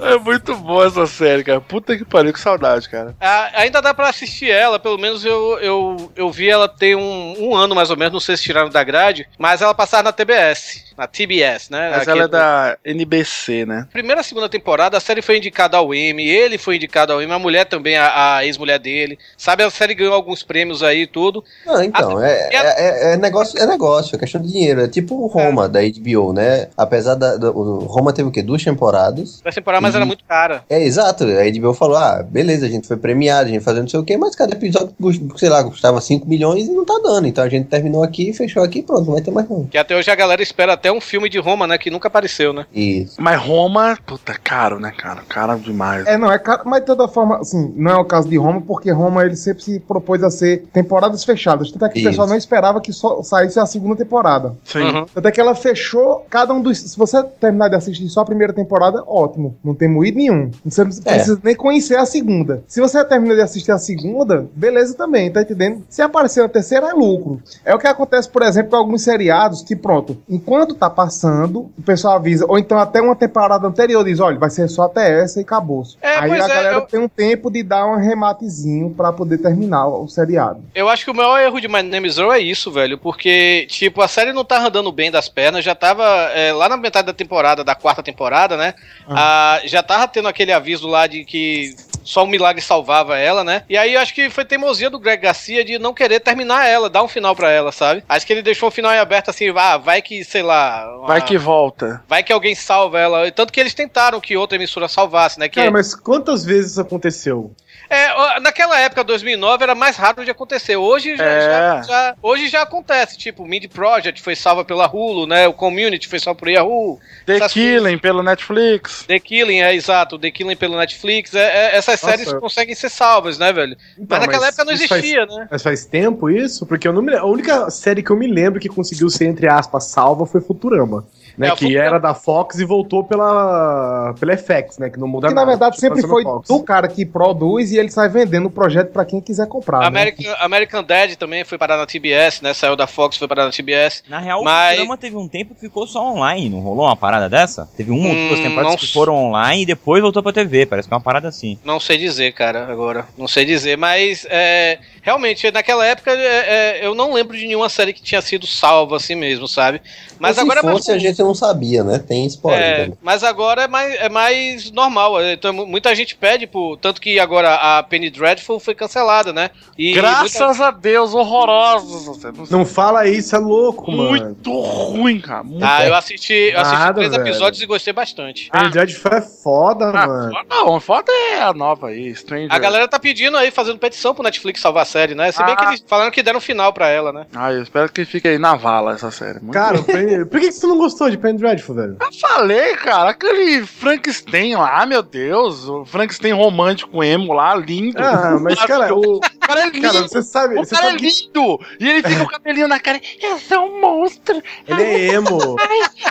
É 0.00 0.18
muito 0.18 0.56
boa 0.56 0.86
essa 0.86 1.06
série, 1.06 1.44
cara. 1.44 1.60
Puta 1.60 1.96
que 1.96 2.04
pariu, 2.04 2.32
que 2.32 2.40
saudade, 2.40 2.88
cara. 2.88 3.14
Ainda 3.54 3.80
dá 3.80 3.94
pra 3.94 4.08
assistir 4.08 4.50
ela, 4.50 4.78
pelo 4.78 4.98
menos 4.98 5.24
eu, 5.24 5.58
eu, 5.60 6.12
eu 6.16 6.30
vi 6.30 6.48
ela 6.48 6.68
tem 6.68 6.96
um, 6.96 7.36
um 7.38 7.54
ano 7.54 7.74
mais 7.74 7.90
ou 7.90 7.96
menos, 7.96 8.12
não 8.12 8.20
sei 8.20 8.36
se 8.36 8.42
tiraram 8.42 8.68
da 8.68 8.82
grade, 8.82 9.28
mas 9.38 9.62
ela 9.62 9.74
passava 9.74 10.04
na 10.04 10.12
TBS, 10.12 10.91
na 11.02 11.06
TBS, 11.08 11.68
né? 11.70 11.90
Mas 11.96 12.06
ela 12.08 12.22
é 12.24 12.28
do- 12.28 12.30
da 12.30 12.76
NBC, 12.84 13.66
né? 13.66 13.86
Primeira 13.92 14.20
e 14.20 14.24
segunda 14.24 14.48
temporada, 14.48 14.96
a 14.96 15.00
série 15.00 15.20
foi 15.20 15.36
indicada 15.38 15.76
ao 15.76 15.92
Emmy, 15.94 16.28
ele 16.28 16.56
foi 16.58 16.76
indicado 16.76 17.12
ao 17.12 17.20
Emmy, 17.20 17.32
a 17.32 17.38
mulher 17.38 17.64
também, 17.66 17.96
a, 17.96 18.36
a 18.36 18.46
ex-mulher 18.46 18.78
dele. 18.78 19.18
Sabe, 19.36 19.64
a 19.64 19.70
série 19.70 19.94
ganhou 19.94 20.14
alguns 20.14 20.42
prêmios 20.44 20.82
aí 20.82 21.02
e 21.02 21.06
tudo. 21.06 21.42
Não, 21.66 21.82
então, 21.82 22.18
Ah, 22.18 22.28
é, 22.28 22.52
e 22.52 22.56
a- 22.56 22.64
é, 22.78 23.12
é 23.14 23.16
negócio, 23.16 23.58
é 23.58 23.66
negócio, 23.66 24.14
é 24.14 24.18
questão 24.18 24.40
de 24.40 24.52
dinheiro. 24.52 24.80
É 24.82 24.88
tipo 24.88 25.14
o 25.16 25.26
Roma 25.26 25.68
da 25.68 25.80
HBO, 25.82 26.32
né? 26.32 26.68
Apesar 26.76 27.14
da. 27.16 27.36
da- 27.36 27.50
o 27.50 27.80
Roma 27.80 28.12
teve 28.12 28.28
o 28.28 28.32
quê? 28.32 28.42
Duas 28.42 28.62
temporadas. 28.62 29.40
Vai 29.42 29.52
temporada, 29.52 29.80
mas 29.80 29.94
Uhum. 29.94 29.96
era 29.98 30.06
muito 30.06 30.24
cara. 30.24 30.62
É, 30.70 30.80
exato. 30.82 31.24
A 31.24 31.44
HBO 31.50 31.74
falou: 31.74 31.96
ah, 31.96 32.22
beleza, 32.22 32.66
a 32.66 32.68
gente 32.68 32.86
foi 32.86 32.96
premiado, 32.96 33.48
a 33.48 33.52
gente 33.52 33.64
fazendo 33.64 33.82
não 33.82 33.88
sei 33.88 33.98
o 34.00 34.04
quê, 34.04 34.16
mas 34.16 34.36
cada 34.36 34.52
episódio, 34.54 34.94
sei 35.36 35.48
lá, 35.48 35.64
custava 35.64 36.00
5 36.00 36.28
milhões 36.28 36.68
e 36.68 36.70
não 36.70 36.84
tá 36.84 36.94
dando. 37.02 37.26
Então 37.26 37.42
a 37.42 37.48
gente 37.48 37.66
terminou 37.66 38.02
aqui, 38.04 38.32
fechou 38.32 38.62
aqui 38.62 38.78
e 38.80 38.82
pronto, 38.82 39.06
não 39.06 39.14
vai 39.14 39.22
ter 39.22 39.30
mais 39.32 39.48
não. 39.48 39.64
Que 39.66 39.78
até 39.78 39.96
hoje 39.96 40.10
a 40.10 40.14
galera 40.14 40.42
espera 40.42 40.74
até 40.74 40.91
um 40.92 41.00
filme 41.00 41.28
de 41.28 41.38
Roma, 41.38 41.66
né? 41.66 41.78
Que 41.78 41.90
nunca 41.90 42.08
apareceu, 42.08 42.52
né? 42.52 42.66
Isso. 42.72 43.20
Mas 43.20 43.40
Roma, 43.40 43.98
puta, 44.06 44.34
caro, 44.42 44.78
né, 44.78 44.92
cara? 44.96 45.22
Caro 45.28 45.58
demais. 45.58 46.06
É, 46.06 46.16
não, 46.16 46.30
é 46.30 46.38
caro, 46.38 46.62
mas 46.66 46.80
de 46.80 46.86
toda 46.86 47.08
forma, 47.08 47.38
assim, 47.38 47.72
não 47.76 47.90
é 47.92 47.96
o 47.96 48.04
caso 48.04 48.28
de 48.28 48.36
Roma, 48.36 48.60
porque 48.60 48.90
Roma 48.90 49.24
ele 49.24 49.36
sempre 49.36 49.62
se 49.62 49.80
propôs 49.80 50.22
a 50.22 50.30
ser 50.30 50.64
temporadas 50.72 51.24
fechadas. 51.24 51.70
Tanto 51.70 51.84
é 51.86 51.88
que 51.88 51.98
Isso. 51.98 52.08
o 52.08 52.10
pessoal 52.10 52.28
não 52.28 52.36
esperava 52.36 52.80
que 52.80 52.92
só 52.92 53.22
saísse 53.22 53.58
a 53.58 53.66
segunda 53.66 53.96
temporada. 53.96 54.56
Sim. 54.64 54.82
Uhum. 54.82 55.06
Tanto 55.12 55.28
é 55.28 55.30
que 55.32 55.40
ela 55.40 55.54
fechou 55.54 56.26
cada 56.28 56.52
um 56.52 56.60
dos. 56.60 56.78
Se 56.78 56.96
você 56.98 57.22
terminar 57.22 57.68
de 57.68 57.76
assistir 57.76 58.08
só 58.08 58.20
a 58.20 58.24
primeira 58.24 58.52
temporada, 58.52 59.02
ótimo. 59.06 59.56
Não 59.64 59.74
tem 59.74 59.88
moído 59.88 60.18
nenhum. 60.18 60.50
Você 60.64 60.84
não 60.84 60.90
É. 61.04 61.14
precisa 61.14 61.40
nem 61.42 61.54
conhecer 61.54 61.96
a 61.96 62.06
segunda. 62.06 62.62
Se 62.66 62.80
você 62.80 63.04
termina 63.04 63.34
de 63.34 63.40
assistir 63.40 63.72
a 63.72 63.78
segunda, 63.78 64.46
beleza 64.54 64.94
também, 64.94 65.30
tá 65.30 65.42
entendendo? 65.42 65.82
Se 65.88 66.02
aparecer 66.02 66.42
a 66.44 66.48
terceira, 66.48 66.88
é 66.90 66.92
lucro. 66.92 67.40
É 67.64 67.74
o 67.74 67.78
que 67.78 67.86
acontece, 67.86 68.28
por 68.28 68.42
exemplo, 68.42 68.70
com 68.70 68.76
alguns 68.76 69.02
seriados 69.02 69.62
que, 69.62 69.74
pronto, 69.76 70.16
enquanto 70.28 70.71
tá 70.74 70.88
passando, 70.90 71.70
o 71.78 71.82
pessoal 71.82 72.16
avisa, 72.16 72.44
ou 72.48 72.58
então 72.58 72.78
até 72.78 73.00
uma 73.00 73.16
temporada 73.16 73.66
anterior 73.66 74.04
diz: 74.04 74.20
olha, 74.20 74.38
vai 74.38 74.50
ser 74.50 74.68
só 74.68 74.82
até 74.84 75.22
essa 75.22 75.38
e 75.40 75.42
acabou. 75.42 75.82
É, 76.00 76.16
Aí 76.18 76.30
a 76.32 76.34
é, 76.34 76.38
galera 76.38 76.72
eu- 76.74 76.80
tem 76.82 77.00
um 77.00 77.08
tempo 77.08 77.50
de 77.50 77.62
dar 77.62 77.86
um 77.86 77.96
rematezinho 77.96 78.90
pra 78.90 79.12
poder 79.12 79.38
terminar 79.38 79.86
o 79.88 80.06
seriado. 80.08 80.62
Eu 80.74 80.88
acho 80.88 81.04
que 81.04 81.10
o 81.10 81.14
maior 81.14 81.38
erro 81.40 81.60
de 81.60 81.68
My 81.68 81.82
Name 81.82 82.08
is 82.08 82.18
Earl 82.18 82.32
é 82.32 82.38
isso, 82.40 82.70
velho. 82.70 82.98
Porque, 82.98 83.66
tipo, 83.68 84.00
a 84.02 84.08
série 84.08 84.32
não 84.32 84.44
tá 84.44 84.64
andando 84.66 84.90
bem 84.92 85.10
das 85.10 85.28
pernas. 85.28 85.64
Já 85.64 85.74
tava 85.74 86.04
é, 86.34 86.52
lá 86.52 86.68
na 86.68 86.76
metade 86.76 87.06
da 87.06 87.12
temporada, 87.12 87.64
da 87.64 87.74
quarta 87.74 88.02
temporada, 88.02 88.56
né? 88.56 88.74
ah, 89.08 89.60
já 89.64 89.82
tava 89.82 90.06
tendo 90.08 90.28
aquele 90.28 90.52
aviso 90.52 90.86
lá 90.88 91.06
de 91.06 91.24
que 91.24 91.74
só 92.04 92.24
um 92.24 92.26
milagre 92.26 92.60
salvava 92.62 93.16
ela, 93.18 93.42
né? 93.44 93.62
E 93.68 93.76
aí 93.76 93.94
eu 93.94 94.00
acho 94.00 94.14
que 94.14 94.28
foi 94.30 94.44
teimosia 94.44 94.90
do 94.90 94.98
Greg 94.98 95.22
Garcia 95.22 95.64
de 95.64 95.78
não 95.78 95.92
querer 95.94 96.20
terminar 96.20 96.66
ela, 96.66 96.88
dar 96.90 97.02
um 97.02 97.08
final 97.08 97.34
pra 97.34 97.50
ela, 97.50 97.72
sabe? 97.72 98.02
Acho 98.08 98.26
que 98.26 98.32
ele 98.32 98.42
deixou 98.42 98.68
o 98.68 98.72
final 98.72 98.92
em 98.92 98.98
aberto 98.98 99.28
assim, 99.30 99.52
ah, 99.56 99.76
vai 99.76 100.02
que, 100.02 100.24
sei 100.24 100.42
lá. 100.42 100.96
uma- 100.98 101.06
Vai 101.06 101.22
que 101.22 101.36
volta. 101.38 102.02
Vai 102.08 102.22
que 102.22 102.32
alguém 102.32 102.54
salva 102.54 102.98
ela. 102.98 103.30
Tanto 103.30 103.52
que 103.52 103.60
eles 103.60 103.74
tentaram 103.74 104.20
que 104.20 104.36
outra 104.36 104.56
emissora 104.56 104.88
salvasse, 104.88 105.38
né? 105.38 105.48
Que 105.48 105.56
Cara, 105.56 105.70
mas 105.70 105.94
quantas 105.94 106.44
vezes 106.44 106.72
isso 106.72 106.80
aconteceu? 106.80 107.52
É, 107.94 108.40
naquela 108.40 108.78
época, 108.80 109.04
2009, 109.04 109.62
era 109.64 109.74
mais 109.74 109.96
raro 109.96 110.24
de 110.24 110.30
acontecer. 110.30 110.76
Hoje 110.76 111.16
já, 111.16 111.24
É. 111.24 111.40
já- 111.42 111.82
já- 111.82 112.14
hoje 112.22 112.48
já 112.48 112.62
acontece. 112.62 113.18
Tipo, 113.18 113.42
o 113.42 113.46
Mid 113.46 113.66
Project 113.68 114.22
foi 114.22 114.34
salva 114.34 114.64
pela 114.64 114.86
Hulu, 114.88 115.26
né? 115.26 115.46
O 115.46 115.52
Community 115.52 116.08
foi 116.08 116.18
salvo 116.18 116.38
por 116.40 116.48
Yahoo. 116.48 116.98
The 117.26 117.46
Killing 117.48 117.98
pelo 117.98 118.22
Netflix. 118.22 119.04
The 119.06 119.18
Killing, 119.20 119.60
é 119.60 119.74
exato. 119.74 120.18
The 120.18 120.30
Killing 120.30 120.56
pelo 120.56 120.76
Netflix. 120.76 121.34
É, 121.34 121.40
é- 121.42 121.76
essas 121.76 122.00
Nossa. 122.02 122.16
séries 122.16 122.32
conseguem 122.32 122.74
ser 122.74 122.88
salvas, 122.88 123.36
né, 123.38 123.52
velho? 123.52 123.76
Então, 123.98 124.18
mas 124.18 124.20
naquela 124.26 124.46
época 124.48 124.64
não 124.64 124.72
existia, 124.72 125.26
faz, 125.26 125.36
né? 125.38 125.48
Mas 125.50 125.62
faz 125.62 125.84
tempo 125.84 126.30
isso? 126.30 126.64
Porque 126.64 126.88
eu 126.88 126.92
não 126.92 127.02
me, 127.02 127.14
a 127.14 127.24
única 127.24 127.70
série 127.70 128.02
que 128.02 128.10
eu 128.10 128.16
me 128.16 128.26
lembro 128.26 128.58
que 128.58 128.68
conseguiu 128.68 129.10
ser, 129.10 129.26
entre 129.26 129.46
aspas, 129.48 129.84
salva 129.84 130.24
foi 130.24 130.40
Futurama. 130.40 131.06
Né, 131.36 131.48
É, 131.48 131.56
que 131.56 131.76
era 131.76 131.98
da 131.98 132.14
Fox 132.14 132.58
e 132.58 132.64
voltou 132.64 133.02
pela, 133.04 134.14
pela 134.18 134.36
FX, 134.36 134.78
né? 134.78 134.90
Que 134.90 134.98
não 134.98 135.08
muda 135.08 135.28
Que 135.28 135.34
na 135.34 135.40
nada. 135.42 135.50
verdade 135.52 135.76
continua 135.76 135.96
sempre 135.96 136.00
sendo 136.02 136.10
foi 136.12 136.22
Fox. 136.22 136.48
do 136.48 136.62
cara 136.62 136.88
que 136.88 137.06
produz 137.06 137.72
e 137.72 137.78
ele 137.78 137.90
sai 137.90 138.08
vendendo 138.08 138.46
o 138.46 138.50
projeto 138.50 138.90
pra 138.92 139.04
quem 139.04 139.20
quiser 139.20 139.46
comprar. 139.48 139.80
né? 139.80 139.86
American, 139.86 140.34
American 140.40 140.84
Dad 140.84 141.14
também 141.16 141.44
foi 141.44 141.56
parar 141.58 141.76
na 141.76 141.86
TBS, 141.86 142.40
né? 142.42 142.52
Saiu 142.54 142.76
da 142.76 142.86
Fox, 142.86 143.16
foi 143.16 143.26
parar 143.28 143.44
na 143.44 143.50
TBS. 143.50 144.02
Na 144.08 144.18
real, 144.18 144.42
Mas- 144.44 144.72
o 144.72 144.76
programa 144.76 144.96
teve 144.98 145.16
um 145.16 145.28
tempo 145.28 145.54
que 145.54 145.60
ficou 145.60 145.86
só 145.86 146.04
online, 146.12 146.48
não 146.50 146.60
rolou 146.60 146.84
uma 146.86 146.96
parada 146.96 147.28
dessa? 147.28 147.68
Teve 147.76 147.90
uma 147.90 148.08
ou 148.08 148.14
duas 148.14 148.40
Hum, 148.40 148.42
temporadas 148.42 148.80
que 148.80 148.92
foram 148.92 149.14
online 149.14 149.62
e 149.62 149.66
depois 149.66 150.02
voltou 150.02 150.22
pra 150.22 150.32
TV, 150.32 150.66
parece 150.66 150.86
que 150.88 150.94
é 150.94 150.96
uma 150.96 151.02
parada 151.02 151.28
assim. 151.28 151.58
Não 151.64 151.80
sei 151.80 151.96
dizer, 151.98 152.32
cara, 152.32 152.66
agora. 152.70 153.06
Não 153.16 153.26
sei 153.28 153.44
dizer, 153.44 153.76
mas 153.78 154.26
é, 154.28 154.78
realmente, 155.02 155.50
naquela 155.50 155.86
época 155.86 156.10
é, 156.12 156.80
é, 156.80 156.86
eu 156.86 156.94
não 156.94 157.12
lembro 157.12 157.36
de 157.36 157.46
nenhuma 157.46 157.68
série 157.68 157.92
que 157.92 158.02
tinha 158.02 158.20
sido 158.20 158.46
salva 158.46 158.96
assim 158.96 159.14
mesmo, 159.14 159.46
sabe? 159.48 159.80
Mas 160.18 160.34
se 160.36 160.40
agora 160.42 160.62
mais 160.62 160.76
fosse, 160.76 160.92
a 160.92 160.98
gente 160.98 161.21
não 161.24 161.34
sabia, 161.34 161.82
né? 161.84 161.98
Tem 161.98 162.26
spoiler 162.26 162.60
É, 162.62 162.74
também. 162.84 162.98
mas 163.02 163.22
agora 163.24 163.62
é 163.62 163.68
mais, 163.68 163.94
é 163.94 164.08
mais 164.08 164.70
normal. 164.70 165.22
Então, 165.24 165.52
mu- 165.52 165.66
muita 165.66 165.94
gente 165.94 166.14
pede, 166.16 166.46
por, 166.46 166.76
tanto 166.78 167.00
que 167.00 167.18
agora 167.18 167.54
a 167.54 167.82
Penny 167.82 168.10
Dreadful 168.10 168.58
foi 168.60 168.74
cancelada, 168.74 169.32
né? 169.32 169.50
E 169.78 169.92
Graças 169.92 170.60
a 170.60 170.70
Deus, 170.70 171.14
horrorosos. 171.14 172.04
você 172.06 172.30
não 172.32 172.46
Não 172.62 172.66
fala 172.66 173.06
isso, 173.08 173.34
é 173.34 173.38
louco, 173.38 173.90
mano. 173.90 174.10
Muito 174.10 174.60
ruim, 174.60 175.20
cara. 175.20 175.42
Muito 175.42 175.64
Ah, 175.64 175.86
eu 175.86 175.94
assisti, 175.94 176.32
eu 176.52 176.60
assisti 176.60 176.78
Nada, 176.78 176.94
três 176.94 177.10
velho. 177.10 177.22
episódios 177.26 177.62
e 177.62 177.66
gostei 177.66 177.92
bastante. 177.92 178.50
Penny 178.50 178.70
Dreadful 178.70 179.12
é 179.12 179.20
foda, 179.20 179.88
Ah, 179.90 180.06
mano. 180.06 180.32
foda 180.32 180.46
não, 180.48 180.80
foda 180.80 181.12
é 181.32 181.42
a 181.42 181.52
nova 181.52 181.88
aí, 181.88 182.14
Stranger. 182.14 182.48
A 182.52 182.58
galera 182.58 182.86
tá 182.88 182.98
pedindo 182.98 183.36
aí, 183.36 183.50
fazendo 183.50 183.78
petição 183.78 184.14
pro 184.14 184.22
Netflix 184.22 184.60
salvar 184.60 184.82
a 184.82 184.86
série, 184.86 185.14
né? 185.14 185.30
Se 185.32 185.42
bem 185.44 185.56
que 185.56 185.64
Ah. 185.64 185.68
eles 185.68 185.84
falaram 185.86 186.10
que 186.10 186.22
deram 186.22 186.40
final 186.40 186.72
pra 186.72 186.88
ela, 186.88 187.12
né? 187.12 187.26
Ah, 187.34 187.52
eu 187.52 187.62
espero 187.62 187.90
que 187.90 188.04
fique 188.04 188.28
aí 188.28 188.38
na 188.38 188.54
vala 188.56 188.92
essa 188.94 189.10
série. 189.10 189.40
Muito 189.40 189.52
Cara, 189.52 189.78
por 189.82 190.40
que 190.40 190.46
que 190.46 190.52
você 190.52 190.66
não 190.66 190.76
gostou 190.78 191.10
de 191.12 191.18
Penny 191.18 191.38
Dreadful, 191.38 191.74
velho? 191.74 191.96
Eu 192.00 192.12
falei, 192.12 192.74
cara, 192.76 193.10
aquele 193.10 193.64
Frankenstein 193.66 194.56
lá, 194.56 194.84
meu 194.86 195.02
Deus, 195.02 195.68
o 195.68 195.84
Frankenstein 195.84 196.32
romântico 196.32 197.02
emo 197.02 197.32
lá, 197.32 197.54
lindo. 197.54 198.02
Ah, 198.02 198.38
mas, 198.40 198.58
cara, 198.64 198.94
o. 198.94 199.16
O 199.16 199.20
cara 199.40 199.66
é 199.66 199.70
lindo. 199.70 199.82
Cara, 199.82 200.02
você 200.02 200.22
sabe. 200.22 200.58
o 200.58 200.64
Você 200.64 200.74
cara 200.74 200.86
é 200.86 200.90
sabe 200.90 201.00
que 201.02 201.22
lindo! 201.24 201.60
E 201.78 201.88
ele 201.88 202.02
fica 202.02 202.18
com 202.20 202.24
o 202.24 202.28
cabelinho 202.28 202.68
na 202.68 202.80
cara. 202.80 203.00
Eu 203.20 203.38
sou 203.38 203.66
um 203.66 203.80
monstro! 203.80 204.42
ele 204.66 204.82
é 204.82 205.14
emo. 205.14 205.56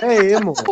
É 0.02 0.32
emo. 0.34 0.54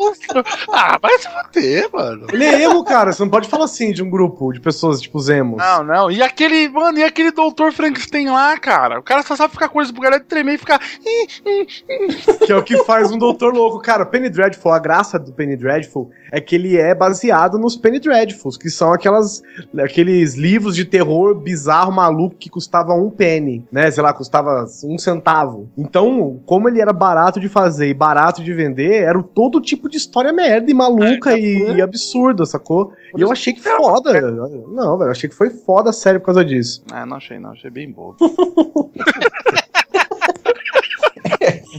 Ah, 0.72 0.98
vai 1.02 1.18
se 1.18 1.28
fuder, 1.28 1.90
mano. 1.92 2.28
Ele 2.32 2.44
é 2.44 2.64
emo, 2.64 2.84
cara. 2.84 3.12
Você 3.12 3.24
não 3.24 3.30
pode 3.30 3.48
falar 3.50 3.66
assim 3.66 3.92
de 3.92 4.04
um 4.04 4.10
grupo 4.10 4.52
de 4.54 4.60
pessoas, 4.60 5.02
tipo, 5.02 5.18
os 5.18 5.28
emos. 5.28 5.58
Não, 5.58 5.84
não. 5.84 6.12
E 6.12 6.22
aquele, 6.22 6.70
mano, 6.70 7.00
e 7.00 7.04
aquele 7.04 7.32
doutor 7.32 7.72
Frankenstein 7.74 8.30
lá, 8.30 8.58
cara? 8.58 9.00
O 9.00 9.04
cara 9.04 9.24
só 9.24 9.36
sabe 9.36 9.54
ficar 9.54 9.70
coisa 9.70 9.92
pro 9.92 10.02
galera 10.02 10.24
tremer 10.24 10.56
e 10.56 10.58
ficar. 10.58 10.80
Que 12.46 12.52
é 12.52 12.56
o 12.56 12.64
que 12.64 12.84
faz 12.84 13.12
um 13.12 13.18
doutor 13.18 13.54
louco. 13.54 13.80
Cara, 13.80 14.06
Penny 14.06 14.30
Dreadful, 14.30 14.72
a 14.72 14.80
graça 14.80 15.20
do 15.20 15.32
Penny 15.34 15.56
Dreadful 15.56 16.12
é 16.32 16.40
que 16.40 16.56
ele 16.56 16.78
é 16.78 16.94
baseado 16.94 17.58
nos 17.58 17.76
Penny 17.76 18.00
Dreadfuls, 18.00 18.58
que 18.58 18.70
são 18.70 18.94
aquelas, 18.94 19.42
aqueles 19.84 20.36
livros 20.36 20.76
de 20.76 20.86
terror 20.86 21.36
bizarro, 21.36 21.92
maluco, 21.92 22.36
que 22.36 22.50
custavam 22.50 23.06
um 23.06 23.10
penny, 23.10 23.66
né? 23.72 23.90
Sei 23.92 24.04
lá, 24.04 24.14
custava 24.14 24.66
um 24.84 24.98
centavo. 24.98 25.70
Então, 25.78 26.40
como 26.46 26.70
ele 26.70 26.82
era 26.82 26.94
barato 26.94 27.40
de 27.40 27.50
fazer 27.50 27.90
e 27.90 27.94
barato 27.94 28.44
de 28.44 28.54
vender, 28.54 29.04
era 29.04 29.19
todo 29.22 29.62
tipo 29.62 29.90
de 29.90 29.98
história 29.98 30.32
merda 30.34 30.70
e 30.70 30.74
maluca 30.74 31.38
e, 31.38 31.76
e 31.76 31.82
absurda, 31.82 32.46
sacou? 32.46 32.94
E 33.16 33.22
eu 33.22 33.32
achei 33.32 33.54
que 33.54 33.62
foda. 33.62 34.20
Não, 34.22 34.98
velho, 34.98 35.08
eu 35.08 35.12
achei 35.12 35.30
que 35.30 35.36
foi 35.36 35.50
foda 35.50 35.92
sério 35.92 36.20
por 36.20 36.28
causa 36.28 36.44
disso. 36.44 36.84
Ah, 36.92 37.06
não 37.06 37.18
achei, 37.18 37.40
não. 37.40 37.52
Achei 37.52 37.70
bem 37.70 37.92
bobo. 37.92 38.18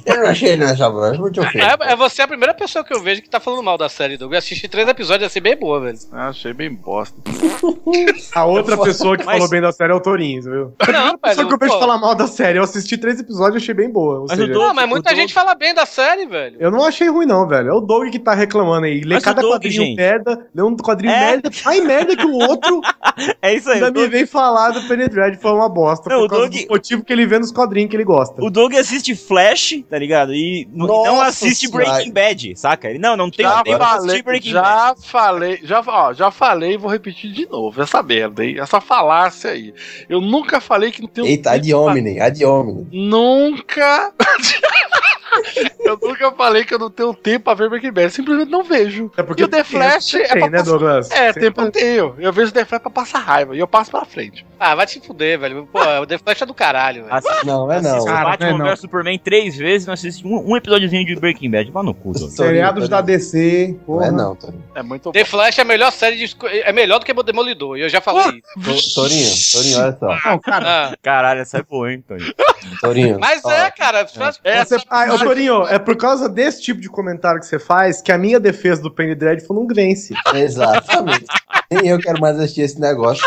Eu 0.07 0.17
não 0.17 0.27
achei 0.27 0.57
nessa 0.57 0.89
voz, 0.89 1.19
muito 1.19 1.43
feio. 1.49 1.65
É, 1.65 1.93
é 1.93 1.97
você 1.97 2.23
a 2.23 2.29
primeira 2.29 2.55
pessoa 2.55 2.85
que 2.85 2.95
eu 2.95 3.01
vejo 3.03 3.23
que 3.23 3.29
tá 3.31 3.41
falando 3.41 3.63
mal 3.63 3.77
da 3.79 3.89
série, 3.89 4.17
Doug. 4.17 4.33
Eu 4.33 4.39
assisti 4.39 4.69
três 4.69 4.89
episódios, 4.89 5.23
ia 5.25 5.29
ser 5.29 5.41
bem 5.41 5.57
boa, 5.57 5.81
velho. 5.81 5.99
Ah, 6.13 6.29
achei 6.29 6.53
bem 6.53 6.73
bosta. 6.73 7.17
A 8.35 8.45
outra 8.45 8.77
pessoa 8.79 9.17
que 9.17 9.25
Mas- 9.25 9.37
falou 9.37 9.49
bem 9.51 9.61
da 9.61 9.73
série 9.73 9.93
é 9.93 9.95
o 9.95 10.01
Torinho, 10.01 10.43
viu? 10.43 10.75
A 10.79 10.87
Não, 10.93 11.17
primeira 11.19 11.19
pessoa 11.19 11.47
que 11.49 11.55
eu 11.55 11.59
vejo 11.59 11.73
pô. 11.73 11.79
falar 11.81 11.99
mal 11.99 12.15
da 12.15 12.27
série, 12.27 12.59
eu 12.59 12.63
assisti 12.63 12.97
três 12.97 13.19
episódios 13.21 13.55
e 13.55 13.65
achei 13.65 13.75
bem 13.75 13.91
boa. 13.91 14.21
Ou 14.21 14.27
Mas 14.29 14.39
seja, 14.39 14.53
Doug- 14.53 14.63
Não, 14.67 14.75
mas 14.75 14.89
muita 14.89 15.11
Doug- 15.11 15.21
gente 15.21 15.35
fala 15.35 15.55
bem 15.55 15.75
da 15.75 15.87
série, 15.87 16.27
velho. 16.27 16.57
Eu 16.61 16.71
não 16.71 16.85
achei 16.85 17.09
ruim, 17.09 17.27
não, 17.27 17.47
velho. 17.47 17.69
É 17.71 17.73
o 17.73 17.81
Doug 17.81 18.09
que 18.11 18.19
tá 18.19 18.35
reclamando 18.35 18.87
aí. 18.87 19.01
Lê 19.03 19.15
Mas 19.17 19.25
cada 19.25 19.43
Doug, 19.43 19.53
quadrinho 19.55 19.73
gente. 19.83 19.97
merda, 19.97 20.47
lê 20.55 20.63
um 20.63 20.77
quadrinho 20.77 21.13
É. 21.13 21.21
merda, 21.33 21.51
mais 21.65 21.85
merda 21.85 22.17
que 22.17 22.27
o 22.27 22.33
outro, 22.35 22.81
É 23.43 23.55
isso 23.55 23.69
aí. 23.69 23.75
ainda 23.77 23.87
me 23.89 23.93
Doug, 23.93 24.11
vem 24.11 24.27
falar 24.27 24.71
do 24.71 24.83
Penny 24.87 25.09
Dread 25.09 25.39
foi 25.41 25.53
uma 25.53 25.69
bosta. 25.69 26.09
Não, 26.11 26.19
por 26.21 26.27
o 26.27 26.29
causa 26.29 26.49
Doug- 26.49 26.63
do 26.67 26.69
motivo 26.71 27.05
que 27.05 27.13
ele 27.13 27.27
vê 27.27 27.39
nos 27.39 27.51
quadrinhos 27.53 27.91
que 27.91 27.97
ele 27.97 28.05
gosta. 28.05 28.43
o 28.43 28.51
Doug 28.51 28.75
assiste 28.75 29.15
Flash, 29.15 29.83
tá 29.91 29.99
ligado? 29.99 30.33
E 30.33 30.69
Nossa 30.73 31.11
não 31.11 31.21
assiste 31.21 31.67
senhora. 31.67 31.91
Breaking 31.91 32.13
Bad, 32.13 32.57
saca? 32.57 32.89
Ele, 32.89 32.99
não, 32.99 33.17
não 33.17 33.29
tem 33.31 33.45
Já 33.45 33.63
tempo 33.65 33.79
falei, 33.79 33.99
assistir 33.99 34.23
Breaking 34.23 34.53
Bad. 34.53 34.67
já 34.69 34.95
falei, 34.97 35.61
já, 35.65 35.83
ó, 35.85 36.13
já 36.13 36.31
falei 36.31 36.75
e 36.75 36.77
vou 36.77 36.91
repetir 36.91 37.33
de 37.33 37.47
novo. 37.47 37.83
Essa 37.83 38.01
merda, 38.03 38.45
hein? 38.45 38.59
Essa 38.61 38.81
falácia 38.81 39.51
aí. 39.51 39.75
Eu 40.09 40.21
nunca 40.21 40.61
falei 40.61 40.93
que 40.93 41.03
não 41.03 41.09
tem 41.09 41.27
Eita, 41.27 41.51
ad 41.51 41.75
hominem, 41.75 42.21
ad 42.21 42.45
hominem. 42.45 42.87
Nunca. 42.93 44.13
eu 45.81 45.99
nunca 46.03 46.31
falei 46.33 46.65
que 46.65 46.75
eu 46.75 46.79
não 46.79 46.91
tenho 46.91 47.15
tempo 47.15 47.45
pra 47.45 47.55
ver 47.55 47.69
Breaking 47.69 47.93
Bad. 47.93 48.11
Simplesmente 48.13 48.51
não 48.51 48.63
vejo. 48.65 49.11
É 49.17 49.23
porque 49.23 49.43
e 49.43 49.45
o 49.45 49.49
The 49.49 49.65
Flash 49.65 50.15
é 50.15 50.23
tem, 50.29 50.39
pra 50.41 50.51
né, 50.51 50.59
passar... 50.59 50.71
Douglas? 50.71 51.11
É, 51.11 51.33
Você- 51.33 51.41
tempo 51.41 51.61
eu 51.61 51.71
tenho. 51.71 52.15
Eu 52.19 52.33
vejo 52.33 52.53
The 52.53 52.65
Flash 52.65 52.83
pra 52.83 52.91
passar 52.91 53.19
raiva. 53.21 53.55
E 53.55 53.59
eu 53.59 53.67
passo 53.69 53.91
pra 53.91 54.05
frente. 54.05 54.45
Ah, 54.59 54.75
vai 54.75 54.87
te 54.87 55.01
fuder, 55.01 55.39
velho. 55.39 55.67
Pô, 55.73 55.81
o 55.81 56.07
The 56.07 56.19
Flash 56.19 56.43
é 56.43 56.47
do 56.47 56.53
caralho, 56.55 57.05
velho. 57.05 57.15
Assi- 57.15 57.47
Não, 57.47 57.71
é 57.73 57.81
não. 57.81 57.91
Assiste 57.97 58.07
Cara, 58.13 58.31
Batman 58.31 58.59
não 58.59 58.67
é 58.67 58.71
vs 58.73 58.81
Superman 58.81 59.19
três 59.19 59.57
vezes 59.57 59.85
e 59.85 59.87
não 59.87 59.95
assiste 59.95 60.27
um, 60.27 60.51
um 60.53 60.57
episódiozinho 60.57 61.07
de 61.07 61.15
Breaking 61.17 61.51
Bad. 61.51 61.71
Vá 61.71 61.83
no 61.83 61.95
cu, 61.95 62.13
Doug. 62.13 62.31
Seriados 62.31 62.89
da 62.89 63.01
DC. 63.01 63.69
Não 63.79 63.85
Porra. 63.85 64.07
é 64.07 64.11
não, 64.11 64.37
Torinho. 64.37 64.65
É 64.75 64.83
muito 64.83 65.13
The 65.13 65.25
Flash 65.25 65.59
é 65.59 65.63
a 65.63 65.65
melhor 65.65 65.91
série 65.93 66.17
de. 66.17 66.37
É 66.65 66.73
melhor 66.73 66.99
do 66.99 67.07
que 67.07 67.13
o 67.13 67.23
Demolidor. 67.23 67.79
E 67.79 67.83
eu 67.83 67.89
já 67.89 68.01
falei 68.01 68.43
isso. 68.43 68.93
To- 68.95 68.95
Torinho, 69.01 69.31
Torinho, 69.53 69.79
olha 69.81 69.97
só. 69.99 70.29
Não, 70.31 70.39
cara, 70.39 70.91
Ah, 70.91 70.97
Caralho, 71.03 71.41
essa 71.41 71.59
é 71.59 71.63
boa, 71.63 71.91
hein, 71.93 72.05
Tony? 72.07 72.35
Torinho. 72.81 73.19
mas 73.19 73.43
ó, 73.45 73.51
é, 73.51 73.71
cara. 73.71 74.07
Flash- 74.07 74.41
Você, 74.45 74.77
ah, 74.91 75.15
ô, 75.15 75.19
Torinho, 75.25 75.67
é 75.67 75.79
por 75.79 75.97
causa 75.97 76.29
desse 76.29 76.63
tipo 76.63 76.81
de 76.81 76.89
comentário 76.89 77.41
que 77.41 77.47
você 77.47 77.59
faz 77.59 78.01
que 78.01 78.13
a 78.13 78.19
minha 78.19 78.41
defesa 78.41 78.83
do 78.83 78.91
Penny 78.91 79.15
Dreadful 79.15 79.57
não 79.57 79.67
vence. 79.67 80.15
Exatamente. 80.35 81.27
Nem 81.71 81.89
eu 81.89 81.99
quero 82.01 82.21
mais 82.21 82.37
assistir 82.39 82.63
esse 82.63 82.81
negócio. 82.81 83.25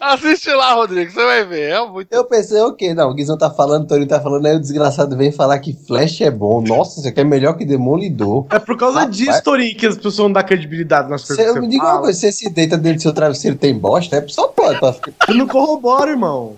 Assiste 0.00 0.50
lá, 0.50 0.74
Rodrigo, 0.74 1.10
você 1.10 1.24
vai 1.24 1.44
ver. 1.44 1.70
É 1.70 1.86
muito. 1.86 2.12
Eu 2.12 2.24
pensei, 2.24 2.60
ok, 2.60 2.92
não, 2.94 3.10
o 3.10 3.14
Guizão 3.14 3.38
tá 3.38 3.48
falando, 3.48 3.84
o 3.84 3.86
Torinho 3.86 4.08
tá 4.08 4.20
falando, 4.20 4.44
aí 4.46 4.56
o 4.56 4.60
desgraçado 4.60 5.16
vem 5.16 5.30
falar 5.30 5.58
que 5.60 5.72
Flash 5.72 6.20
é 6.20 6.30
bom. 6.30 6.60
Nossa, 6.60 6.98
isso 6.98 7.08
aqui 7.08 7.20
é 7.20 7.24
melhor 7.24 7.56
que 7.56 7.64
Demolidor. 7.64 8.46
É 8.50 8.58
por 8.58 8.76
causa 8.76 9.00
Rapaz. 9.00 9.16
disso, 9.16 9.42
Torinho, 9.42 9.76
que 9.76 9.86
as 9.86 9.94
pessoas 9.94 10.18
não 10.18 10.32
dão 10.32 10.42
credibilidade 10.42 11.08
nas 11.08 11.22
Cê, 11.22 11.36
coisas 11.36 11.54
que 11.54 11.60
me 11.60 11.66
você 11.66 11.70
diga 11.70 11.84
uma 11.84 12.00
coisa, 12.00 12.18
você 12.18 12.32
se 12.32 12.50
deita 12.50 12.76
dentro 12.76 12.98
do 12.98 13.02
seu 13.02 13.12
travesseiro 13.12 13.56
tem 13.56 13.78
bosta? 13.78 14.16
É 14.16 14.28
só 14.28 14.48
pode. 14.48 14.80
Pra... 14.80 14.92
Você 14.92 15.32
não 15.32 15.46
corrobora, 15.46 16.10
irmão. 16.10 16.56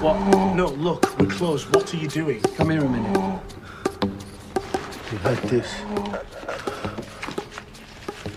What? 0.00 0.16
No, 0.54 0.68
look, 0.68 1.18
we're 1.18 1.26
closed. 1.26 1.74
What 1.74 1.92
are 1.92 1.96
you 1.96 2.08
doing? 2.08 2.40
Come 2.56 2.70
here 2.70 2.84
a 2.84 2.88
minute. 2.88 3.40
You 5.12 5.18
heard 5.18 5.38
this? 5.48 5.66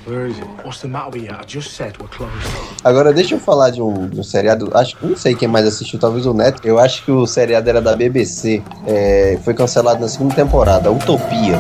Where 0.06 0.26
is 0.26 0.38
it? 0.40 0.46
What's 0.64 0.82
the 0.82 0.88
matter 0.88 1.12
with 1.12 1.24
you? 1.24 1.32
I 1.32 1.44
just 1.46 1.74
said 1.76 1.98
we're 2.00 2.08
closed. 2.08 2.34
Agora 2.84 3.14
deixa 3.14 3.36
eu 3.36 3.40
falar 3.40 3.70
de 3.70 3.82
um, 3.82 4.08
de 4.08 4.20
um 4.20 4.24
seriado, 4.24 4.72
acho 4.74 4.98
que 4.98 5.06
não 5.06 5.16
sei 5.16 5.36
quem 5.36 5.48
mais 5.48 5.68
assistiu, 5.68 6.00
talvez 6.00 6.26
o 6.26 6.34
Neto. 6.34 6.66
Eu 6.66 6.80
acho 6.80 7.04
que 7.06 7.12
o 7.12 7.26
seriado 7.28 7.70
era 7.70 7.82
da 7.82 7.96
BBC, 7.96 8.64
é, 8.88 9.38
foi 9.44 9.54
cancelado 9.54 10.00
na 10.02 10.08
segunda 10.08 10.34
temporada, 10.34 10.92
Utopia. 10.92 11.60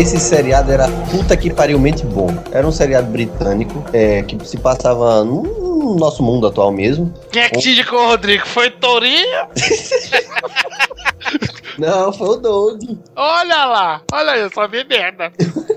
Esse 0.00 0.18
seriado 0.18 0.72
era 0.72 0.88
puta 1.10 1.36
que 1.36 1.52
parilmente 1.52 2.06
bom. 2.06 2.28
Era 2.50 2.66
um 2.66 2.72
seriado 2.72 3.06
britânico 3.08 3.84
é, 3.92 4.22
que 4.22 4.48
se 4.48 4.56
passava 4.56 5.22
no, 5.22 5.42
no 5.42 5.96
nosso 5.96 6.22
mundo 6.22 6.46
atual 6.46 6.72
mesmo. 6.72 7.12
Quem 7.30 7.42
é 7.42 7.50
que 7.50 7.58
te 7.58 7.72
indicou, 7.72 8.06
Rodrigo? 8.06 8.46
Foi 8.46 8.70
Tourinho? 8.70 9.46
Não, 11.76 12.10
foi 12.14 12.28
o 12.28 12.36
Doug. 12.36 12.80
Olha 13.14 13.66
lá. 13.66 14.02
Olha 14.10 14.32
aí, 14.32 14.40
eu 14.40 14.50
só 14.50 14.66
vi 14.66 14.82
merda. 14.84 15.30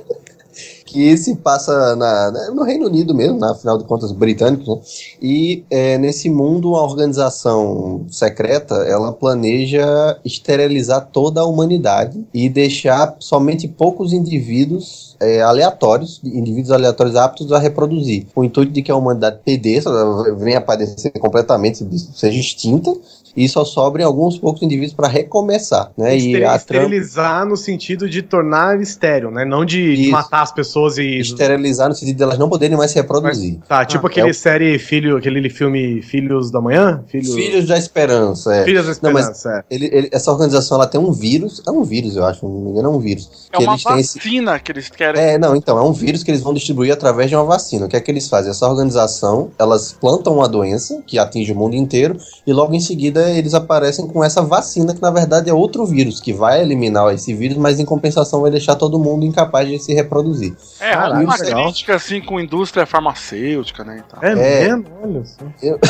que 0.93 1.17
se 1.17 1.35
passa 1.35 1.95
na, 1.95 2.51
no 2.53 2.61
Reino 2.61 2.85
Unido 2.85 3.15
mesmo, 3.15 3.39
na 3.39 3.51
afinal 3.51 3.79
de 3.79 3.83
contas 3.83 4.11
britânicos, 4.11 4.67
né? 4.67 4.79
E 5.19 5.63
é, 5.71 5.97
nesse 5.97 6.29
mundo, 6.29 6.69
uma 6.69 6.83
organização 6.83 8.05
secreta, 8.09 8.75
ela 8.75 9.11
planeja 9.11 10.19
esterilizar 10.23 11.09
toda 11.11 11.41
a 11.41 11.45
humanidade 11.45 12.23
e 12.31 12.47
deixar 12.47 13.15
somente 13.19 13.67
poucos 13.67 14.13
indivíduos 14.13 15.17
é, 15.19 15.41
aleatórios, 15.41 16.21
indivíduos 16.23 16.71
aleatórios 16.71 17.15
aptos 17.15 17.51
a 17.51 17.57
reproduzir, 17.57 18.27
com 18.35 18.41
o 18.41 18.43
intuito 18.43 18.71
de 18.71 18.83
que 18.83 18.91
a 18.91 18.95
humanidade 18.95 19.39
perdeça, 19.43 19.89
ela 19.89 20.35
venha 20.35 20.59
a 20.59 20.61
padecer 20.61 21.11
completamente, 21.13 21.83
seja 22.13 22.39
extinta, 22.39 22.93
e 23.35 23.47
só 23.49 23.63
sobrem 23.65 24.05
alguns 24.05 24.37
poucos 24.37 24.61
indivíduos 24.61 24.93
para 24.93 25.07
recomeçar, 25.07 25.91
né? 25.97 26.17
E 26.17 26.43
a 26.43 26.55
Esterilizar 26.55 27.45
no 27.47 27.57
sentido 27.57 28.07
de 28.09 28.21
tornar 28.21 28.79
estéreo, 28.81 29.31
né? 29.31 29.43
Não 29.45 29.65
de 29.65 29.81
Isso. 29.93 30.11
matar 30.11 30.41
as 30.43 30.51
pessoas 30.51 30.97
e. 30.97 31.19
esterilizar 31.19 31.89
no 31.89 31.95
sentido 31.95 32.17
de 32.17 32.23
elas 32.23 32.37
não 32.37 32.49
poderem 32.49 32.77
mais 32.77 32.91
se 32.91 32.97
reproduzir. 32.97 33.59
Tá, 33.67 33.85
tipo 33.85 34.05
Ah, 34.07 34.09
aquele 34.09 34.27
é 34.27 34.31
o- 34.31 34.33
série 34.33 34.77
Filho, 34.79 35.17
aquele 35.17 35.49
filme 35.49 36.01
Filhos 36.01 36.51
da 36.51 36.61
Manhã? 36.61 37.03
Filho... 37.07 37.33
Filhos 37.33 37.65
da 37.67 37.77
Esperança, 37.77 38.53
é. 38.55 38.63
Filhos 38.65 38.85
da 38.85 38.93
Não, 39.07 39.13
mas 39.13 39.27
Esperança, 39.29 39.65
é. 39.69 39.75
ele- 39.75 39.89
ele- 39.91 40.09
essa 40.11 40.31
organização 40.31 40.77
ela 40.77 40.87
tem 40.87 40.99
um 40.99 41.11
vírus, 41.11 41.61
é 41.67 41.71
um 41.71 41.83
vírus, 41.83 42.15
eu 42.15 42.25
acho, 42.25 42.45
não 42.47 42.53
me 42.61 42.69
engano, 42.71 42.89
é 42.89 42.91
um 42.91 42.99
vírus. 42.99 43.29
É 43.51 43.57
que 43.57 43.63
uma 43.63 43.73
eles 43.73 43.83
têm 43.83 43.99
esse- 43.99 44.17
vacina 44.19 44.59
que 44.59 44.71
eles 44.71 44.89
querem. 44.89 45.21
É, 45.21 45.37
não, 45.37 45.55
então, 45.55 45.77
é 45.77 45.81
um 45.81 45.91
vírus 45.93 46.23
que 46.23 46.31
eles 46.31 46.41
vão 46.41 46.53
distribuir 46.53 46.91
através 46.93 47.29
de 47.29 47.35
uma 47.35 47.45
vacina. 47.45 47.85
O 47.85 47.89
que 47.89 47.95
é 47.95 47.99
que 47.99 48.09
eles 48.11 48.27
fazem? 48.27 48.51
Essa 48.51 48.67
organização, 48.67 49.51
elas 49.57 49.93
plantam 49.93 50.33
uma 50.35 50.47
doença 50.47 51.01
que 51.05 51.17
atinge 51.17 51.51
o 51.51 51.55
mundo 51.55 51.75
inteiro 51.75 52.17
e 52.45 52.53
logo 52.53 52.73
em 52.73 52.79
seguida 52.79 53.22
eles 53.31 53.53
aparecem 53.53 54.07
com 54.07 54.23
essa 54.23 54.41
vacina 54.41 54.93
que 54.93 55.01
na 55.01 55.11
verdade 55.11 55.49
é 55.49 55.53
outro 55.53 55.85
vírus 55.85 56.19
que 56.19 56.33
vai 56.33 56.61
eliminar 56.61 57.13
esse 57.13 57.33
vírus, 57.33 57.57
mas 57.57 57.79
em 57.79 57.85
compensação 57.85 58.41
vai 58.41 58.51
deixar 58.51 58.75
todo 58.75 58.99
mundo 58.99 59.25
incapaz 59.25 59.67
de 59.67 59.79
se 59.79 59.93
reproduzir. 59.93 60.55
É, 60.79 60.91
Caralho, 60.93 61.25
uma 61.25 61.35
legal. 61.37 61.63
crítica 61.63 61.95
assim 61.95 62.21
com 62.21 62.39
indústria 62.39 62.85
farmacêutica, 62.85 63.83
né? 63.83 64.03
Então. 64.05 64.19
É, 64.21 64.31
É. 64.31 64.67
mesmo? 64.67 64.85
Olha 65.03 65.25
só. 65.25 65.45
Eu- 65.61 65.79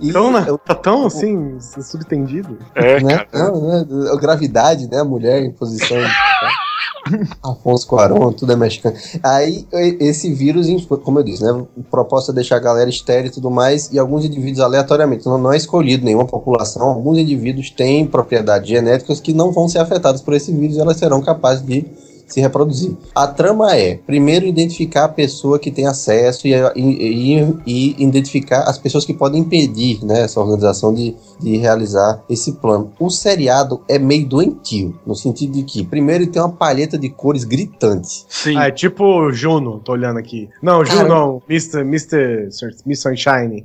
E 0.00 0.12
Tão, 0.12 0.30
né? 0.30 0.44
eu- 0.46 0.58
Tá 0.58 0.74
tão 0.74 1.06
assim, 1.06 1.56
subtendido. 1.60 2.58
É, 2.74 3.00
né? 3.00 3.24
cara. 3.24 3.28
Não, 3.50 3.66
né? 3.68 3.86
A 4.12 4.16
gravidade, 4.16 4.88
né? 4.90 5.00
A 5.00 5.04
mulher 5.04 5.42
em 5.42 5.50
posição. 5.52 5.96
Afonso 7.42 7.86
Cuarón, 7.86 8.32
tudo 8.32 8.52
é 8.52 8.56
mexicano. 8.56 8.96
Aí, 9.22 9.66
esse 10.00 10.32
vírus, 10.32 10.66
como 11.02 11.18
eu 11.18 11.22
disse, 11.22 11.42
né? 11.42 11.52
O 11.52 11.82
propósito 11.82 12.32
é 12.32 12.34
deixar 12.34 12.56
a 12.56 12.60
galera 12.60 12.88
estéril 12.88 13.26
e 13.26 13.34
tudo 13.34 13.50
mais, 13.50 13.90
e 13.92 13.98
alguns 13.98 14.24
indivíduos 14.24 14.60
aleatoriamente, 14.60 15.26
não, 15.26 15.38
não 15.38 15.52
é 15.52 15.56
escolhido 15.56 16.04
nenhuma 16.04 16.26
população, 16.26 16.88
alguns 16.88 17.18
indivíduos 17.18 17.70
têm 17.70 18.06
propriedades 18.06 18.68
genéticas 18.68 19.20
que 19.20 19.32
não 19.32 19.52
vão 19.52 19.68
ser 19.68 19.78
afetados 19.78 20.22
por 20.22 20.34
esse 20.34 20.52
vírus 20.52 20.76
e 20.76 20.80
elas 20.80 20.96
serão 20.96 21.20
capazes 21.20 21.64
de 21.64 21.84
se 22.34 22.40
reproduzir. 22.40 22.96
A 23.14 23.28
trama 23.28 23.76
é, 23.76 23.96
primeiro, 23.96 24.44
identificar 24.44 25.04
a 25.04 25.08
pessoa 25.08 25.56
que 25.58 25.70
tem 25.70 25.86
acesso 25.86 26.48
e, 26.48 26.52
e- 26.52 27.38
e- 27.38 27.54
e 27.64 28.02
identificar 28.02 28.62
as 28.64 28.76
pessoas 28.76 29.04
que 29.04 29.14
podem 29.14 29.40
impedir 29.42 30.04
né, 30.04 30.22
essa 30.22 30.40
organização 30.40 30.92
de, 30.92 31.14
de 31.40 31.56
realizar 31.58 32.24
esse 32.28 32.52
plano. 32.54 32.90
O 32.98 33.08
seriado 33.08 33.80
é 33.88 33.98
meio 34.00 34.26
doentio, 34.26 34.98
no 35.06 35.14
sentido 35.14 35.52
de 35.52 35.62
que, 35.62 35.84
primeiro, 35.84 36.24
ele 36.24 36.30
tem 36.30 36.42
uma 36.42 36.48
palheta 36.50 36.98
de 36.98 37.08
cores 37.08 37.44
gritante. 37.44 38.24
Sim. 38.28 38.56
Ah, 38.56 38.66
é 38.66 38.70
tipo 38.72 39.30
Juno, 39.32 39.78
tô 39.84 39.92
olhando 39.92 40.18
aqui. 40.18 40.48
Não, 40.60 40.84
Juno 40.84 41.08
não. 41.08 41.42
Mr. 41.48 41.80
Mr. 41.82 42.48
Miss 42.84 43.00
Sunshine. 43.00 43.64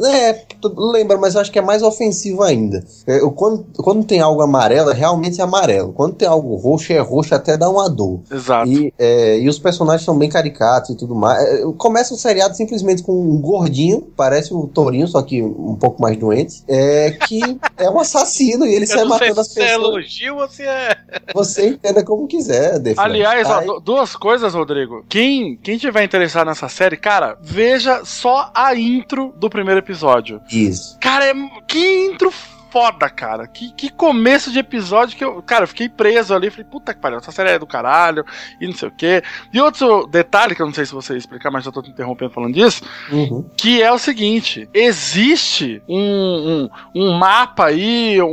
É, 0.00 0.44
lembra, 0.76 1.18
mas 1.18 1.34
eu 1.34 1.40
acho 1.42 1.52
que 1.52 1.58
é 1.58 1.62
mais 1.62 1.82
ofensivo 1.82 2.42
ainda. 2.42 2.82
É, 3.06 3.20
eu- 3.20 3.30
quando, 3.32 3.66
quando 3.76 4.04
tem 4.04 4.20
algo 4.20 4.40
amarelo, 4.40 4.90
é 4.90 4.94
realmente 4.94 5.42
amarelo. 5.42 5.92
Quando 5.92 6.14
tem 6.14 6.26
algo 6.26 6.54
roxo, 6.56 6.92
é 6.92 6.98
roxo 7.00 7.34
até 7.34 7.56
dá 7.56 7.68
uma 7.68 7.88
Exato. 8.30 8.68
E, 8.70 8.92
é, 8.98 9.38
e 9.38 9.48
os 9.48 9.58
personagens 9.58 10.04
são 10.04 10.16
bem 10.18 10.28
caricatos 10.28 10.90
e 10.90 10.96
tudo 10.96 11.14
mais. 11.14 11.42
É, 11.42 11.62
Começa 11.76 12.14
o 12.14 12.16
seriado 12.16 12.56
simplesmente 12.56 13.02
com 13.02 13.12
um 13.12 13.40
gordinho, 13.40 14.00
parece 14.16 14.52
o 14.54 14.66
Tourinho, 14.66 15.06
só 15.08 15.22
que 15.22 15.42
um 15.42 15.74
pouco 15.74 16.00
mais 16.02 16.16
doente, 16.16 16.62
é, 16.68 17.10
que 17.26 17.40
é 17.76 17.88
um 17.90 17.98
assassino 18.00 18.64
e 18.66 18.74
ele 18.74 18.86
sai 18.86 18.98
Eu 19.02 19.08
sei 19.08 19.08
matando 19.08 19.40
as 19.40 19.48
se 19.48 19.60
é 19.60 19.64
pessoas. 19.66 19.84
elogio 19.84 20.36
ou 20.36 20.48
se 20.48 20.62
é. 20.62 20.96
Você 21.34 21.68
entenda 21.68 22.04
como 22.04 22.26
quiser, 22.26 22.78
Defran. 22.78 23.02
Aliás, 23.02 23.48
ó, 23.48 23.58
Aí- 23.58 23.66
duas 23.82 24.14
coisas, 24.16 24.54
Rodrigo. 24.54 25.04
Quem, 25.08 25.56
quem 25.56 25.78
tiver 25.78 26.04
interessado 26.04 26.46
nessa 26.48 26.68
série, 26.68 26.96
cara, 26.96 27.38
veja 27.42 28.04
só 28.04 28.50
a 28.54 28.74
intro 28.74 29.32
do 29.38 29.48
primeiro 29.50 29.80
episódio. 29.80 30.40
Isso. 30.50 30.96
Cara, 31.00 31.26
é, 31.26 31.34
que 31.66 32.06
intro 32.06 32.32
foda, 32.70 33.08
cara. 33.10 33.46
Que, 33.46 33.72
que 33.72 33.90
começo 33.90 34.50
de 34.52 34.58
episódio 34.58 35.16
que 35.16 35.24
eu, 35.24 35.42
cara, 35.42 35.64
eu 35.64 35.68
fiquei 35.68 35.88
preso 35.88 36.34
ali. 36.34 36.50
Falei, 36.50 36.64
puta 36.70 36.94
que 36.94 37.00
pariu, 37.00 37.18
essa 37.18 37.32
série 37.32 37.50
é 37.50 37.58
do 37.58 37.66
caralho 37.66 38.24
e 38.60 38.66
não 38.66 38.74
sei 38.74 38.88
o 38.88 38.92
quê. 38.92 39.22
E 39.52 39.60
outro 39.60 40.06
detalhe, 40.06 40.54
que 40.54 40.62
eu 40.62 40.66
não 40.66 40.74
sei 40.74 40.84
se 40.86 40.92
você 40.92 41.16
explicar, 41.16 41.50
mas 41.50 41.64
eu 41.66 41.72
tô 41.72 41.82
te 41.82 41.90
interrompendo 41.90 42.30
falando 42.32 42.54
disso, 42.54 42.82
Uhum. 43.10 43.44
que 43.56 43.82
é 43.82 43.90
o 43.92 43.98
seguinte: 43.98 44.68
existe 44.72 45.82
um, 45.88 46.68
um, 46.94 47.02
um 47.08 47.12
mapa 47.18 47.66
aí, 47.66 48.20
um, 48.22 48.26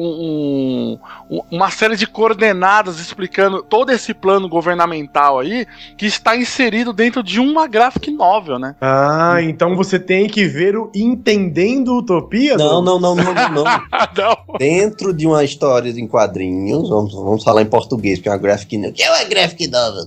um- 1.30 1.42
uma 1.52 1.72
série 1.72 1.96
de 1.96 2.06
coordenadas 2.06 3.00
explicando 3.00 3.64
todo 3.64 3.92
esse 3.92 4.14
plano 4.14 4.48
governamental 4.48 5.40
aí, 5.40 5.66
que 5.98 6.06
está 6.06 6.36
inserido 6.36 6.94
dentro 6.94 7.24
de 7.24 7.40
uma 7.40 7.68
graphic 7.68 8.12
novel, 8.12 8.60
né? 8.60 8.76
Ah, 8.80 9.38
então 9.42 9.76
você 9.76 10.00
tem 10.00 10.28
que 10.28 10.46
ver 10.46 10.78
o 10.78 10.92
Entendendo 10.94 11.98
Utopia? 11.98 12.56
Não, 12.58 12.82
não, 12.82 13.00
não, 13.00 13.16
não, 13.16 13.34
não, 13.34 13.50
não. 13.52 13.64
Não. 14.26 14.58
Dentro 14.58 15.14
de 15.14 15.28
uma 15.28 15.44
história 15.44 15.90
em 15.90 16.08
quadrinhos, 16.08 16.90
vamos, 16.90 17.14
vamos 17.14 17.44
falar 17.44 17.62
em 17.62 17.66
português, 17.66 18.18
porque 18.20 18.30
é 18.30 18.32
uma 18.32 18.38
graphic 18.38 18.78
novel. 18.78 18.94
Que 18.94 19.04
é 19.04 19.10
uma 19.12 19.24
graphic 19.26 19.68
novel? 19.68 20.06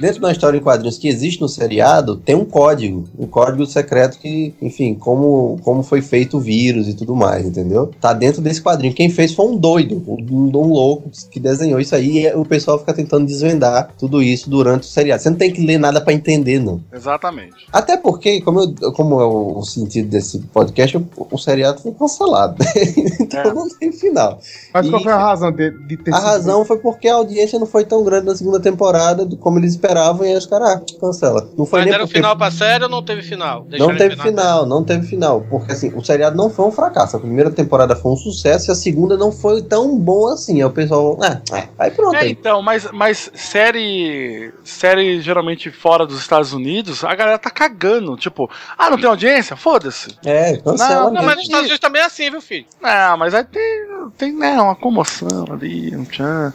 Dentro 0.00 0.14
de 0.14 0.18
uma 0.20 0.32
história 0.32 0.58
em 0.58 0.60
quadrinhos 0.62 0.98
que 0.98 1.08
existe 1.08 1.40
no 1.40 1.48
seriado, 1.48 2.16
tem 2.16 2.34
um 2.34 2.44
código, 2.44 3.04
um 3.18 3.26
código 3.26 3.64
secreto 3.66 4.18
que, 4.18 4.54
enfim, 4.60 4.94
como, 4.94 5.58
como 5.62 5.82
foi 5.82 6.02
feito 6.02 6.38
o 6.38 6.40
vírus 6.40 6.88
e 6.88 6.94
tudo 6.94 7.14
mais, 7.14 7.46
entendeu? 7.46 7.90
Tá 8.00 8.12
dentro 8.12 8.40
desse 8.40 8.62
quadrinho. 8.62 8.94
Quem 8.94 9.10
fez 9.10 9.32
foi 9.32 9.46
um 9.46 9.56
doido, 9.56 10.02
um, 10.08 10.46
um 10.56 10.72
louco 10.72 11.10
que 11.30 11.38
desenhou 11.38 11.78
isso 11.80 11.94
aí 11.94 12.26
e 12.26 12.34
o 12.34 12.44
pessoal 12.44 12.78
fica 12.78 12.92
tentando 12.94 13.26
desvendar 13.26 13.90
tudo 13.98 14.22
isso 14.22 14.48
durante 14.50 14.82
o 14.84 14.86
seriado. 14.86 15.22
Você 15.22 15.30
não 15.30 15.36
tem 15.36 15.52
que 15.52 15.64
ler 15.64 15.78
nada 15.78 16.00
pra 16.00 16.12
entender, 16.12 16.58
não. 16.58 16.80
Exatamente. 16.92 17.52
Até 17.72 17.96
porque, 17.96 18.40
como, 18.40 18.60
eu- 18.80 18.92
como 18.92 19.20
é 19.20 19.26
o, 19.26 19.62
sentido 19.62 20.08
desse 20.08 20.38
podcast, 20.38 20.96
o, 20.96 21.06
o 21.30 21.38
seriado 21.38 21.80
foi 21.80 21.92
cancelado. 21.92 22.56
então 23.20 23.59
não 23.60 23.78
tem 23.78 23.92
final. 23.92 24.40
Mas 24.72 24.88
qual 24.88 25.00
E- 25.00 25.04
foi 25.04 25.12
a 25.12 25.18
razão 25.18 25.52
de, 25.52 25.70
de 25.86 25.96
ter 25.96 26.12
A 26.12 26.16
sido- 26.16 26.26
razão 26.26 26.64
foi 26.64 26.78
porque 26.78 27.08
a 27.08 27.14
audiência 27.14 27.58
não 27.58 27.66
foi 27.66 27.84
tão 27.84 28.02
grande 28.04 28.26
na 28.26 28.34
segunda 28.34 28.60
temporada 28.60 29.24
do- 29.24 29.36
como 29.36 29.58
eles 29.58 29.72
esperavam 29.72 30.24
e 30.26 30.30
aí 30.30 30.36
os 30.36 30.46
caras, 30.46 30.68
ah, 30.70 30.80
cancela. 31.00 31.48
Não 31.56 31.64
foi 31.66 31.80
Mas 31.80 31.86
nem 31.86 31.92
deram 31.92 32.04
porque 32.06 32.18
final 32.18 32.36
pra 32.36 32.50
série 32.50 32.84
ou 32.84 32.90
não 32.90 33.02
teve 33.04 33.22
final? 33.22 33.66
não 33.78 33.96
teve 33.96 34.14
em 34.14 34.18
final, 34.18 34.66
não 34.66 34.84
teve 34.84 35.06
final. 35.06 35.40
Porque 35.50 35.72
assim, 35.72 35.92
o 35.94 36.02
seriado 36.04 36.36
não 36.36 36.50
foi 36.50 36.66
um 36.66 36.72
fracasso. 36.72 37.16
A 37.16 37.20
primeira 37.20 37.50
temporada 37.50 37.94
foi 37.96 38.12
um 38.12 38.16
sucesso 38.16 38.70
e 38.70 38.72
a 38.72 38.74
segunda 38.74 39.16
não 39.16 39.30
foi 39.32 39.62
tão 39.62 39.98
bom 39.98 40.26
assim. 40.28 40.56
Aí 40.56 40.64
o 40.64 40.70
pessoal, 40.70 41.18
ah, 41.22 41.40
ah, 41.52 41.64
aí 41.78 41.90
pronto. 41.90 42.14
É, 42.16 42.20
aí. 42.20 42.30
então, 42.32 42.60
mas, 42.62 42.88
mas 42.92 43.30
série. 43.34 44.52
Série 44.64 45.20
geralmente 45.20 45.70
fora 45.70 46.06
dos 46.06 46.18
Estados 46.20 46.52
Unidos, 46.52 47.04
a 47.04 47.14
galera 47.14 47.38
tá 47.38 47.50
cagando. 47.50 48.16
Tipo, 48.16 48.48
ah, 48.78 48.90
não 48.90 48.96
tem 48.98 49.06
audiência? 49.08 49.56
Foda-se. 49.56 50.08
É, 50.24 50.56
cancela. 50.58 51.04
Não, 51.04 51.12
Não, 51.12 51.22
mas 51.22 51.36
nos 51.36 51.44
Estados 51.44 51.60
Unidos 51.66 51.78
também 51.80 52.02
é 52.02 52.04
assim, 52.04 52.30
viu, 52.30 52.40
filho? 52.40 52.66
Não, 52.80 53.16
mas 53.16 53.34
aí 53.34 53.44
tem, 53.52 54.10
tem 54.16 54.32
né, 54.32 54.60
uma 54.60 54.76
comoção 54.76 55.44
ali, 55.50 55.94
um 55.96 56.04
tchan. 56.04 56.52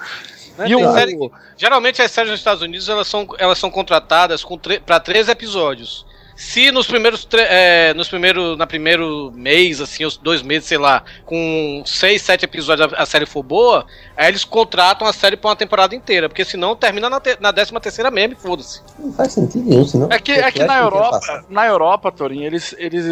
Né? 0.57 0.69
E 0.69 0.75
série 0.93 1.17
geralmente 1.57 2.01
as 2.01 2.11
séries 2.11 2.31
nos 2.31 2.39
Estados 2.39 2.61
Unidos 2.61 2.87
elas 2.87 3.07
são, 3.07 3.27
elas 3.37 3.57
são 3.57 3.69
contratadas 3.69 4.43
com 4.43 4.57
para 4.57 4.99
três 4.99 5.27
episódios. 5.27 6.05
Se 6.35 6.69
nos 6.71 6.85
primeiros, 6.85 7.23
tre- 7.23 7.47
é, 7.49 7.93
nos 7.93 8.09
primeiros, 8.09 8.57
na 8.57 8.67
primeiro 8.67 9.31
mês, 9.33 9.79
assim, 9.79 10.03
os 10.03 10.17
dois 10.17 10.41
meses, 10.41 10.67
sei 10.67 10.77
lá, 10.77 11.03
com 11.25 11.81
seis, 11.85 12.21
sete 12.21 12.43
episódios 12.43 12.91
a, 12.93 13.03
a 13.03 13.05
série 13.05 13.25
for 13.25 13.41
boa, 13.41 13.85
aí 14.17 14.27
eles 14.27 14.43
contratam 14.43 15.07
a 15.07 15.13
série 15.13 15.37
pra 15.37 15.51
uma 15.51 15.55
temporada 15.55 15.95
inteira, 15.95 16.27
porque 16.27 16.43
senão 16.43 16.75
termina 16.75 17.09
na, 17.09 17.19
te, 17.21 17.37
na 17.39 17.51
décima 17.51 17.79
terceira 17.79 18.11
mesmo, 18.11 18.33
e 18.33 18.35
foda-se. 18.35 18.81
Não 18.99 19.13
faz 19.13 19.31
sentido 19.31 19.69
nenhum, 19.69 19.87
senão. 19.87 20.09
É 20.11 20.19
que, 20.19 20.33
é 20.33 20.51
que 20.51 20.63
na 20.63 20.77
Europa, 20.79 21.45
na 21.49 21.65
Europa, 21.65 22.11
Torinho, 22.11 22.43
eles, 22.43 22.75
eles 22.77 23.05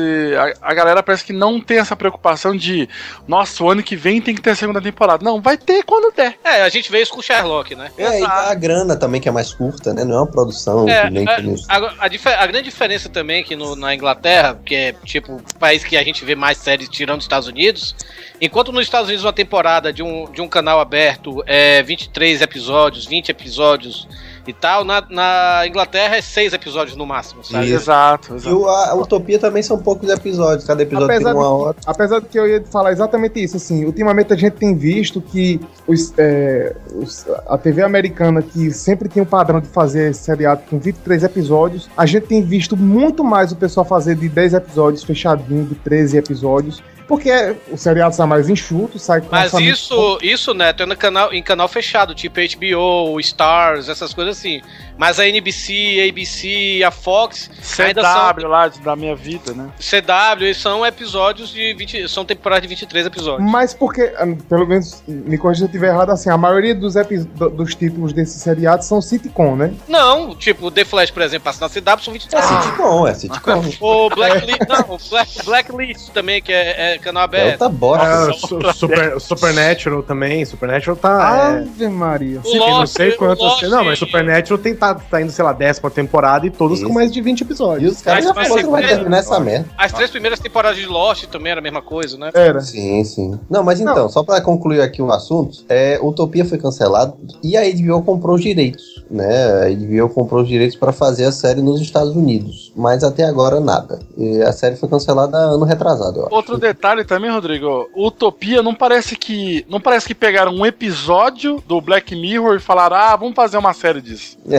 a, 0.61 0.71
a 0.71 0.73
galera 0.73 1.01
parece 1.01 1.23
que 1.23 1.33
não 1.33 1.61
tem 1.61 1.77
essa 1.77 1.95
preocupação 1.95 2.55
de, 2.55 2.89
nossa, 3.25 3.63
o 3.63 3.69
ano 3.69 3.81
que 3.81 3.95
vem 3.95 4.21
tem 4.21 4.35
que 4.35 4.41
ter 4.41 4.51
a 4.51 4.55
segunda 4.55 4.81
temporada. 4.81 5.23
Não, 5.23 5.41
vai 5.41 5.57
ter 5.57 5.83
quando 5.83 6.13
der. 6.13 6.35
É, 6.43 6.63
a 6.63 6.69
gente 6.69 6.91
vê 6.91 7.01
isso 7.01 7.13
com 7.13 7.19
o 7.19 7.23
Sherlock, 7.23 7.73
né? 7.73 7.89
É, 7.97 8.19
e 8.19 8.25
a 8.25 8.53
grana 8.53 8.97
também 8.97 9.21
que 9.21 9.29
é 9.29 9.31
mais 9.31 9.53
curta, 9.53 9.93
né? 9.93 10.03
Não 10.03 10.15
é 10.15 10.17
uma 10.19 10.27
produção 10.27 10.87
É, 10.89 11.03
que 11.05 11.09
nem 11.11 11.25
é, 11.25 11.35
a, 11.69 11.77
a 11.77 12.43
a 12.43 12.47
grande 12.47 12.65
diferença 12.65 13.12
também 13.13 13.43
que 13.43 13.55
no- 13.55 13.75
na 13.75 13.95
Inglaterra, 13.95 14.59
que 14.65 14.75
é 14.75 14.91
tipo 15.05 15.35
o 15.37 15.59
país 15.59 15.83
que 15.83 15.95
a 15.95 16.03
gente 16.03 16.25
vê 16.25 16.35
mais 16.35 16.57
séries 16.57 16.89
tirando 16.89 17.19
os 17.19 17.23
Estados 17.25 17.47
Unidos, 17.47 17.95
enquanto 18.41 18.71
nos 18.73 18.83
Estados 18.83 19.07
Unidos 19.07 19.23
uma 19.23 19.31
temporada 19.31 19.93
de 19.93 20.03
um, 20.03 20.29
de 20.31 20.41
um 20.41 20.47
canal 20.47 20.79
aberto 20.81 21.41
é 21.45 21.81
23 21.81 22.41
episódios, 22.41 23.05
20 23.05 23.29
episódios, 23.29 24.07
e 24.47 24.53
tal. 24.53 24.83
Na, 24.83 25.03
na 25.09 25.67
Inglaterra 25.67 26.15
é 26.17 26.21
seis 26.21 26.53
episódios 26.53 26.95
no 26.97 27.05
máximo, 27.05 27.43
sabe? 27.43 27.65
Isso. 27.65 27.75
Exato, 27.75 28.33
E 28.33 28.35
exato. 28.37 28.55
o- 28.57 28.67
a, 28.67 28.93
Utopia 28.95 29.39
também 29.39 29.63
são 29.63 29.77
poucos 29.77 30.09
episódios, 30.09 30.65
cada 30.65 30.83
episódio 30.83 31.05
Apesar 31.05 31.31
tem 31.31 31.39
uma 31.41 31.43
de- 31.57 31.63
hora. 31.63 31.75
Apesar 31.85 32.19
de 32.19 32.25
que 32.27 32.39
eu 32.39 32.47
ia 32.47 32.63
falar 32.65 32.91
exatamente 32.91 33.41
isso, 33.43 33.57
assim, 33.57 33.85
ultimamente 33.85 34.33
a 34.33 34.35
gente 34.35 34.53
tem 34.53 34.75
visto 34.75 35.21
que 35.21 35.59
os, 35.87 36.13
é, 36.17 36.75
os- 36.95 37.25
a 37.47 37.57
TV 37.57 37.81
americana, 37.83 38.41
que 38.41 38.71
sempre 38.71 39.07
tem 39.09 39.21
o 39.23 39.25
padrão 39.25 39.59
de 39.61 39.67
fazer 39.67 40.13
seriado 40.13 40.61
com 40.69 40.77
23 40.79 41.23
episódios, 41.23 41.89
a 41.97 42.05
gente 42.05 42.27
tem 42.27 42.41
visto 42.41 42.75
muito 42.77 43.23
mais 43.23 43.51
o 43.51 43.55
pessoal 43.55 43.85
fazer 43.85 44.15
de 44.15 44.27
10 44.29 44.53
episódios 44.53 45.03
fechadinho, 45.03 45.65
de 45.65 45.75
13 45.75 46.17
episódios, 46.17 46.83
porque 47.13 47.29
é- 47.29 47.55
o 47.71 47.77
seriado 47.77 48.09
está 48.09 48.25
mais 48.25 48.49
enxuto, 48.49 48.97
sai 48.97 49.21
com 49.21 49.27
Mas 49.29 49.53
isso, 49.53 50.17
isso, 50.23 50.51
Neto, 50.51 50.81
é 50.81 50.85
no 50.87 50.97
canal, 50.97 51.31
em 51.31 51.43
canal 51.43 51.67
fechado, 51.67 52.15
tipo 52.15 52.39
HBO, 52.39 53.19
Stars, 53.19 53.87
essas 53.87 54.15
coisas 54.15 54.35
assim. 54.35 54.63
Mas 54.97 55.19
a 55.19 55.27
NBC, 55.27 56.07
ABC, 56.09 56.81
a 56.83 56.89
Fox, 56.89 57.51
ainda 57.79 58.01
são 58.01 58.33
CW 58.33 58.47
lá 58.47 58.67
da 58.67 58.95
minha 58.95 59.15
vida, 59.15 59.53
né? 59.53 59.69
CW, 59.77 60.43
eles 60.43 60.57
são 60.57 60.83
episódios 60.83 61.51
de 61.51 61.75
20, 61.75 62.09
são 62.09 62.25
temporadas 62.25 62.63
de 62.63 62.67
23 62.69 63.05
episódios. 63.05 63.51
Mas 63.51 63.75
porque, 63.75 64.11
ah, 64.17 64.25
pelo 64.49 64.65
menos, 64.65 65.03
me 65.07 65.37
corrija 65.37 65.59
se 65.59 65.63
eu 65.65 65.67
estiver 65.67 65.89
errado, 65.89 66.09
assim, 66.09 66.31
a 66.31 66.37
maioria 66.37 66.73
dos, 66.73 66.95
dos 66.95 67.75
títulos 67.75 68.11
desse 68.11 68.39
seriado 68.39 68.83
são 68.83 68.99
sitcom, 69.01 69.55
né? 69.55 69.71
Não, 69.87 70.35
tipo, 70.35 70.71
The 70.71 70.83
Flash, 70.83 71.11
por 71.11 71.21
exemplo, 71.21 71.45
passa 71.45 71.61
na 71.61 71.69
CW, 71.69 72.03
são 72.03 72.11
23. 72.11 72.43
É 72.43 72.61
sitcom, 72.61 73.07
é 73.07 73.13
sitcom. 73.13 73.63
O 73.79 74.09
Blacklist, 74.09 74.61
não, 74.67 74.95
o 74.95 75.09
Black, 75.09 75.45
Blacklist 75.45 76.09
também, 76.09 76.41
que 76.41 76.51
é, 76.51 76.95
é 76.95 77.02
canal 77.03 77.21
É 77.23 77.25
aberto. 77.25 77.69
bosta. 77.69 78.05
É, 78.05 78.33
su- 78.33 78.73
super, 78.73 79.19
Supernatural 79.19 80.03
também. 80.03 80.45
Supernatural 80.45 80.95
tá. 80.95 81.53
é, 81.55 81.57
Ave 81.59 81.87
Maria. 81.89 82.41
Sim, 82.43 82.53
eu 82.57 82.59
não 82.59 82.77
Lost, 82.79 82.95
sei 82.95 83.11
quantas. 83.13 83.39
Lost- 83.39 83.63
Não, 83.63 83.83
mas 83.83 83.99
Supernatural 83.99 84.57
tem, 84.57 84.75
tá, 84.75 84.95
tá 84.95 85.21
indo, 85.21 85.31
sei 85.31 85.43
lá, 85.45 85.53
décima 85.53 85.89
temporada 85.91 86.45
e 86.47 86.49
todas 86.49 86.79
Isso. 86.79 86.87
com 86.87 86.93
mais 86.93 87.11
de 87.11 87.21
20 87.21 87.41
E 87.41 87.43
episódios. 87.43 87.95
os 87.97 88.01
caras 88.01 88.23
já 88.25 88.33
falaram 88.33 88.55
que 88.55 88.63
vai 88.69 88.87
terminar 88.87 89.17
essa 89.17 89.39
merda. 89.39 89.67
As 89.77 89.91
três 89.91 90.09
primeiras 90.09 90.39
temporadas 90.39 90.77
de 90.77 90.85
Lost 90.85 91.25
também 91.25 91.51
era 91.51 91.59
a 91.59 91.63
mesma 91.63 91.81
coisa, 91.81 92.17
né? 92.17 92.31
Era. 92.33 92.61
Sim, 92.61 93.03
sim. 93.03 93.39
Não, 93.49 93.63
mas 93.63 93.79
então, 93.79 94.07
só 94.09 94.23
pra 94.23 94.41
concluir 94.41 94.81
aqui 94.81 95.01
o 95.01 95.11
assunto, 95.11 95.59
é, 95.69 95.99
Utopia 96.01 96.45
foi 96.45 96.57
cancelado 96.57 97.15
e 97.43 97.57
a 97.57 97.61
HBO 97.63 98.01
comprou 98.03 98.35
os 98.35 98.41
direitos, 98.41 98.92
né? 99.13 99.65
A 99.65 99.69
HBO 99.69 100.09
comprou 100.09 100.41
os 100.41 100.47
direitos 100.47 100.75
pra 100.75 100.91
fazer 100.91 101.25
a 101.25 101.31
série 101.31 101.61
nos 101.61 101.79
Estados 101.79 102.15
Unidos, 102.15 102.71
mas 102.75 103.03
até 103.03 103.23
agora 103.23 103.59
nada. 103.59 103.99
E 104.17 104.41
a 104.41 104.51
série 104.51 104.75
foi 104.75 104.89
cancelada 104.89 105.37
ano 105.37 105.65
retrasado. 105.65 106.27
Outro 106.31 106.57
detalhe 106.57 107.05
também, 107.05 107.29
Rodrigo, 107.29 107.87
Utopia 107.95 108.63
não 108.63 108.73
parece 108.73 109.15
que 109.15 109.65
não 109.69 109.79
parece 109.79 110.07
que 110.07 110.15
pegaram 110.15 110.51
um 110.53 110.65
episódio 110.65 111.63
do 111.67 111.79
Black 111.79 112.15
Mirror 112.15 112.55
e 112.55 112.59
falaram: 112.59 112.95
"Ah, 112.95 113.15
vamos 113.15 113.35
fazer 113.35 113.57
uma 113.57 113.73
série 113.73 114.01
disso". 114.01 114.37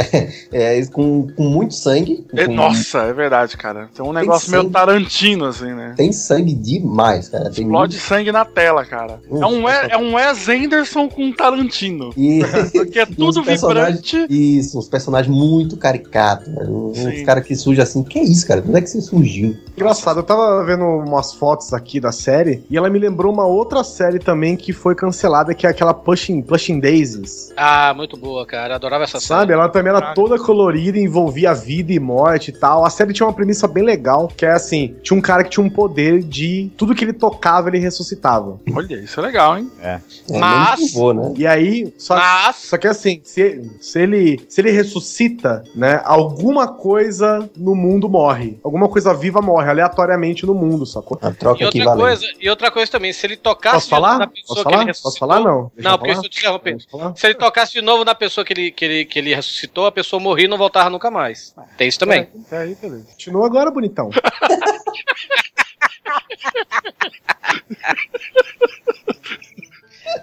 É, 0.53 0.79
é, 0.79 0.87
com, 0.87 1.27
com 1.35 1.43
muito 1.45 1.75
sangue. 1.75 2.25
É, 2.35 2.47
com- 2.47 2.55
nossa, 2.55 2.99
é 2.99 3.13
verdade, 3.13 3.57
cara. 3.57 3.89
Tem 3.95 4.05
um 4.05 4.13
negócio 4.13 4.51
meio 4.51 4.63
sangue. 4.63 4.73
Tarantino 4.73 5.47
assim, 5.47 5.73
né? 5.73 5.95
Tem 5.97 6.13
sangue 6.13 6.53
demais, 6.55 7.29
cara. 7.29 7.51
Tem 7.51 7.65
Explode 7.65 7.99
sangue 7.99 8.31
na 8.31 8.45
tela, 8.45 8.85
cara. 8.85 9.21
Hum, 9.31 9.43
é, 9.43 9.47
um 9.47 9.65
Wes, 9.65 9.89
é 9.91 9.97
um 9.97 10.15
Wes 10.15 10.49
Anderson 10.49 11.09
com 11.09 11.33
Tarantino. 11.33 12.13
E, 12.17 12.41
Porque 12.73 12.99
é 12.99 13.03
e 13.09 13.15
tudo 13.15 13.43
vibrante. 13.43 14.27
Isso, 14.45 14.79
uns 14.79 14.89
personagens 14.89 15.35
muito 15.35 15.77
caricatos. 15.77 16.53
velho. 16.53 16.89
Uns 16.91 17.23
caras 17.23 17.45
que 17.45 17.55
surgem 17.57 17.83
assim. 17.83 18.03
Que 18.03 18.21
isso, 18.21 18.47
cara? 18.47 18.63
Onde 18.67 18.79
é 18.79 18.81
que 18.81 18.89
você 18.91 19.01
surgiu? 19.01 19.57
Engraçado, 19.77 20.21
eu 20.21 20.23
tava 20.23 20.65
vendo 20.65 20.85
umas 20.85 21.33
fotos 21.35 21.73
aqui 21.73 21.99
da 21.99 22.13
série 22.13 22.63
e 22.71 22.77
ela 22.77 22.89
me 22.91 22.99
lembrou 22.99 23.33
uma 23.33 23.47
outra 23.47 23.83
série 23.83 24.19
também 24.19 24.57
que 24.57 24.73
foi 24.73 24.95
cancelada, 24.95 25.55
que 25.55 25.67
é 25.67 25.71
aquela 25.71 25.93
Pushing, 25.95 26.43
Pushing 26.43 26.81
Daisies. 26.81 27.53
Ah, 27.57 27.93
muito 27.95 28.17
boa, 28.17 28.47
cara. 28.47 28.75
Adorava 28.77 29.05
essa 29.05 29.21
Sabe? 29.21 29.53
Ela 29.53 29.69
também 29.69 29.91
era 29.91 30.15
toda 30.15 30.39
colorida, 30.39 30.99
envolvia 30.99 31.53
vida 31.55 31.93
e 31.93 31.99
morte 31.99 32.49
e 32.49 32.53
tal. 32.53 32.85
A 32.85 32.91
série 32.91 33.13
tinha 33.13 33.27
uma 33.27 33.33
premissa 33.33 33.67
bem 33.67 33.83
legal, 33.83 34.29
que 34.29 34.45
é 34.45 34.53
assim, 34.53 34.95
tinha 35.03 35.17
um 35.17 35.21
cara 35.21 35.43
que 35.45 35.51
tinha 35.51 35.65
um 35.65 35.71
poder 35.71 36.23
de 36.23 36.71
tudo 36.77 36.95
que 36.95 37.05
ele 37.05 37.13
tocava, 37.13 37.69
ele 37.69 37.79
ressuscitava. 37.79 38.61
Olha, 38.75 38.97
isso 38.97 39.19
é 39.19 39.23
legal, 39.23 39.59
hein? 39.59 39.71
É, 39.81 40.01
Mas- 40.31 40.81
nem 40.81 40.93
vou, 40.93 41.15
né? 41.15 41.33
E 41.37 41.47
aí, 41.47 41.93
só, 41.99 42.17
Mas, 42.17 42.57
só 42.57 42.77
que 42.77 42.87
assim, 42.87 43.21
se, 43.25 43.71
se, 43.81 43.99
ele, 44.01 44.24
se 44.49 44.61
ele 44.61 44.71
ressuscita, 44.71 45.65
né, 45.75 46.01
alguma 46.05 46.69
coisa 46.69 47.49
no 47.57 47.75
mundo 47.75 48.09
morre. 48.09 48.59
Alguma 48.63 48.89
coisa 48.89 49.15
viva 49.15 49.41
morre, 49.41 49.69
aleatoriamente 49.71 50.47
no 50.47 50.55
mundo, 50.55 50.87
sacou? 50.87 51.19
A 51.23 51.31
troca 51.33 51.63
e 51.63 51.67
outra, 51.67 51.97
coisa, 51.97 52.27
e 52.41 52.51
outra 52.51 52.71
coisa 52.71 52.91
também, 52.91 53.13
se 53.13 53.27
ele 53.27 53.37
tocasse 53.37 53.75
Posso 53.77 53.87
de 53.87 53.93
novo 53.93 54.03
falar? 54.07 54.19
na 54.19 54.27
pessoa 54.27 54.47
Posso 54.47 54.63
que 54.63 54.69
ele 54.69 54.75
falar? 54.75 54.87
ressuscitou... 54.87 55.11
Posso 55.11 55.19
falar? 55.19 55.41
Não. 55.41 55.71
Deixa 55.75 55.91
Não, 55.91 55.99
porque 55.99 56.13
falar? 56.13 56.21
se 56.21 56.27
eu 56.27 56.31
te 56.31 56.91
falar? 56.91 57.17
Se 57.17 57.27
ele 57.27 57.35
tocasse 57.35 57.73
de 57.73 57.83
novo 57.83 58.05
na 58.05 58.15
pessoa 58.15 58.45
que 58.45 58.53
ele, 58.53 58.71
que 58.71 58.85
ele, 58.85 59.05
que 59.05 59.19
ele 59.19 59.35
ressuscitou, 59.35 59.87
a 59.87 59.93
pessoa 59.93 60.21
morria 60.21 60.47
e 60.47 60.49
não 60.49 60.59
voltava 60.59 60.91
nunca 60.91 61.11
mais. 61.11 61.55
Tem 61.77 61.89
isso 61.89 61.99
também. 61.99 62.29
É, 62.51 62.57
aí, 62.57 62.75
beleza. 62.75 63.07
Continua 63.11 63.47
agora, 63.47 63.71
bonitão. 63.71 64.11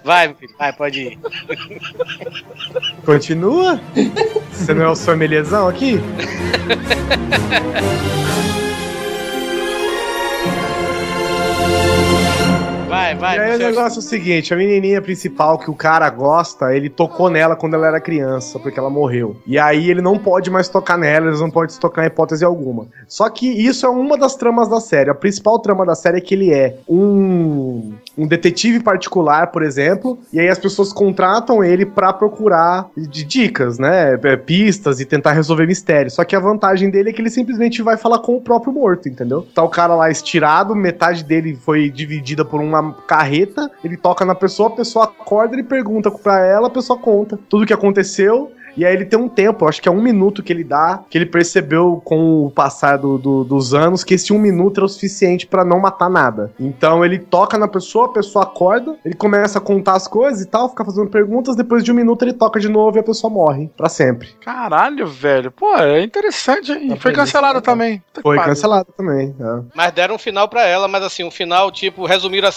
Vai, 0.04 0.28
meu 0.28 0.36
filho, 0.36 0.54
vai, 0.58 0.72
pode 0.72 1.00
ir. 1.00 1.18
Continua? 3.04 3.80
Você 4.52 4.74
não 4.74 4.84
é 4.84 4.88
o 4.88 4.96
sommelierzão 4.96 5.68
aqui? 5.68 6.00
Vai, 12.92 13.14
vai. 13.14 13.36
e 13.36 13.40
aí 13.40 13.56
o 13.56 13.58
negócio 13.58 13.98
é 13.98 14.00
o 14.00 14.02
seguinte, 14.02 14.52
a 14.52 14.56
menininha 14.56 15.00
principal 15.00 15.58
que 15.58 15.70
o 15.70 15.74
cara 15.74 16.08
gosta, 16.10 16.74
ele 16.74 16.88
tocou 16.88 17.30
nela 17.30 17.56
quando 17.56 17.74
ela 17.74 17.86
era 17.86 18.00
criança, 18.00 18.58
porque 18.58 18.78
ela 18.78 18.90
morreu. 18.90 19.36
E 19.46 19.58
aí 19.58 19.90
ele 19.90 20.02
não 20.02 20.18
pode 20.18 20.50
mais 20.50 20.68
tocar 20.68 20.98
nela, 20.98 21.28
eles 21.28 21.40
não 21.40 21.50
podem 21.50 21.70
se 21.70 21.80
tocar 21.80 22.04
em 22.04 22.06
hipótese 22.06 22.44
alguma. 22.44 22.86
Só 23.08 23.28
que 23.28 23.46
isso 23.46 23.86
é 23.86 23.88
uma 23.88 24.16
das 24.16 24.34
tramas 24.34 24.68
da 24.68 24.80
série. 24.80 25.10
A 25.10 25.14
principal 25.14 25.58
trama 25.58 25.86
da 25.86 25.94
série 25.94 26.18
é 26.18 26.20
que 26.20 26.34
ele 26.34 26.52
é 26.52 26.76
um, 26.88 27.92
um 28.16 28.26
detetive 28.26 28.80
particular, 28.80 29.48
por 29.48 29.62
exemplo, 29.62 30.18
e 30.32 30.40
aí 30.40 30.48
as 30.48 30.58
pessoas 30.58 30.92
contratam 30.92 31.62
ele 31.64 31.86
pra 31.86 32.12
procurar 32.12 32.88
de 32.96 33.24
dicas, 33.24 33.78
né, 33.78 34.18
é, 34.22 34.36
pistas 34.36 35.00
e 35.00 35.04
tentar 35.04 35.32
resolver 35.32 35.66
mistérios. 35.66 36.14
Só 36.14 36.24
que 36.24 36.36
a 36.36 36.40
vantagem 36.40 36.90
dele 36.90 37.10
é 37.10 37.12
que 37.12 37.20
ele 37.20 37.30
simplesmente 37.30 37.82
vai 37.82 37.96
falar 37.96 38.18
com 38.18 38.36
o 38.36 38.40
próprio 38.40 38.72
morto, 38.72 39.08
entendeu? 39.08 39.46
Tá 39.54 39.62
o 39.62 39.68
cara 39.68 39.94
lá 39.94 40.10
estirado, 40.10 40.74
metade 40.74 41.24
dele 41.24 41.56
foi 41.56 41.90
dividida 41.90 42.44
por 42.44 42.60
uma 42.60 42.92
carreta, 43.06 43.70
ele 43.82 43.96
toca 43.96 44.24
na 44.24 44.34
pessoa, 44.34 44.68
a 44.68 44.72
pessoa 44.72 45.04
acorda, 45.06 45.54
ele 45.54 45.62
pergunta 45.62 46.10
pra 46.10 46.44
ela, 46.44 46.68
a 46.68 46.70
pessoa 46.70 46.98
conta 46.98 47.38
tudo 47.48 47.64
o 47.64 47.66
que 47.66 47.72
aconteceu. 47.72 48.52
E 48.76 48.84
aí 48.84 48.94
ele 48.94 49.04
tem 49.04 49.18
um 49.18 49.28
tempo, 49.28 49.66
acho 49.66 49.80
que 49.82 49.88
é 49.88 49.92
um 49.92 50.00
minuto 50.02 50.42
que 50.42 50.52
ele 50.52 50.64
dá, 50.64 51.02
que 51.10 51.18
ele 51.18 51.26
percebeu 51.26 52.00
com 52.04 52.46
o 52.46 52.50
passar 52.50 52.96
do- 52.98 53.18
do- 53.18 53.44
dos 53.44 53.74
anos 53.74 54.02
que 54.04 54.14
esse 54.14 54.32
um 54.32 54.38
minuto 54.38 54.78
era 54.78 54.86
o 54.86 54.88
suficiente 54.88 55.46
pra 55.46 55.64
não 55.64 55.80
matar 55.80 56.08
nada. 56.08 56.52
Então 56.58 57.04
ele 57.04 57.18
toca 57.18 57.58
na 57.58 57.68
pessoa, 57.68 58.06
a 58.06 58.12
pessoa 58.12 58.44
acorda, 58.44 58.96
ele 59.04 59.14
começa 59.14 59.58
a 59.58 59.60
contar 59.60 59.94
as 59.94 60.06
coisas 60.08 60.42
e 60.42 60.46
tal, 60.46 60.68
fica 60.68 60.84
fazendo 60.84 61.08
perguntas, 61.10 61.56
depois 61.56 61.82
de 61.84 61.92
um 61.92 61.94
minuto 61.94 62.22
ele 62.22 62.32
toca 62.32 62.58
de 62.60 62.68
novo 62.68 62.96
e 62.96 63.00
a 63.00 63.02
pessoa 63.02 63.32
morre 63.32 63.70
pra 63.76 63.88
sempre. 63.88 64.28
Caralho, 64.40 65.06
velho. 65.06 65.50
Pô, 65.50 65.74
é 65.76 66.02
interessante, 66.02 66.72
hein? 66.72 66.88
Tá 66.88 66.96
Foi 66.96 67.12
feliz, 67.12 67.18
cancelado 67.18 67.54
né? 67.56 67.60
também. 67.60 68.02
Foi 68.22 68.36
pariu. 68.36 68.50
cancelado 68.50 68.88
também. 68.96 69.34
é. 69.38 69.60
Mas 69.74 69.92
deram 69.92 70.14
um 70.14 70.18
final 70.18 70.48
pra 70.48 70.64
ela, 70.66 70.88
mas 70.88 71.02
assim, 71.02 71.24
um 71.24 71.30
final, 71.30 71.70
tipo, 71.70 72.06
resumiram, 72.06 72.48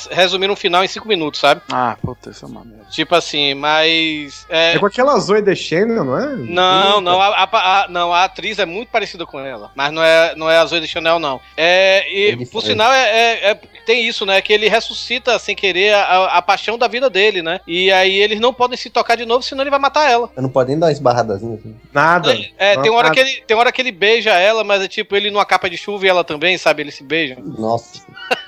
um 0.52 0.56
final 0.56 0.84
em 0.84 0.88
cinco 0.88 1.08
minutos, 1.08 1.40
sabe? 1.40 1.62
Ah, 1.72 1.98
puta, 2.02 2.30
isso 2.30 2.46
é 2.46 2.48
uma 2.48 2.64
merda. 2.64 2.86
Tipo 2.90 3.16
assim, 3.16 3.54
mas. 3.54 4.46
É, 4.50 4.76
É 4.76 4.80
com 4.80 4.86
aquela 4.86 5.18
Zoe 5.20 5.42
Deschanel, 5.42 6.05
não 6.06 6.18
é? 6.20 6.36
Não, 6.36 7.02
não 7.02 7.22
a, 7.22 7.28
a- 7.44 7.84
a- 7.84 7.88
não, 7.90 8.14
a 8.14 8.24
atriz 8.24 8.60
é 8.60 8.66
muito 8.66 8.90
parecida 8.90 9.26
com 9.26 9.40
ela, 9.40 9.72
mas 9.76 9.92
não 9.92 10.04
é, 10.04 10.36
não 10.36 10.50
é 10.50 10.58
a 10.58 10.66
Zoe 10.66 10.80
de 10.80 10.88
Chanel, 10.88 11.20
não. 11.20 11.40
É, 11.58 12.06
e, 12.12 12.42
É 12.42 12.46
por 12.46 12.62
sinal, 12.62 12.92
é, 12.94 13.10
é- 13.10 13.52
é- 13.52 13.60
tem 13.86 14.08
isso, 14.08 14.26
né? 14.26 14.42
Que 14.42 14.52
ele 14.54 14.68
ressuscita 14.68 15.38
sem 15.38 15.56
querer 15.56 15.94
a, 15.94 16.38
a 16.38 16.42
paixão 16.42 16.78
da 16.78 16.88
vida 16.88 17.10
dele, 17.10 17.42
né? 17.42 17.60
E 17.68 17.92
aí 17.92 18.16
eles 18.18 18.40
não 18.40 18.54
podem 18.54 18.78
se 18.78 18.90
tocar 18.90 19.16
de 19.16 19.26
novo, 19.26 19.44
senão 19.44 19.62
ele 19.64 19.70
vai 19.70 19.80
matar 19.80 20.10
ela. 20.10 20.30
Eu 20.36 20.42
não 20.42 20.50
pode 20.50 20.70
nem 20.70 20.80
dar 20.80 20.88
uma 20.88 20.92
esbarradazinha 20.92 21.56
assim. 21.56 21.76
Nada. 21.94 22.36
É, 22.58 22.76
tem 22.78 22.90
Não, 22.92 22.98
hora, 22.98 23.10
nada. 23.10 23.14
que 23.14 23.20
ele, 23.20 23.44
tem 23.46 23.56
hora 23.58 23.72
que 23.72 23.82
ele 23.82 23.92
beija 23.92 24.32
ela, 24.32 24.64
mas 24.64 24.82
é 24.82 24.88
tipo 24.88 25.16
ele 25.16 25.30
numa 25.30 25.46
capa 25.46 25.70
de 25.70 25.78
chuva 25.78 26.06
e 26.06 26.10
ela 26.10 26.24
também, 26.24 26.58
sabe? 26.58 26.82
Eles 26.82 26.96
se 26.96 27.04
beijam. 27.04 27.38
Nossa. 27.44 28.02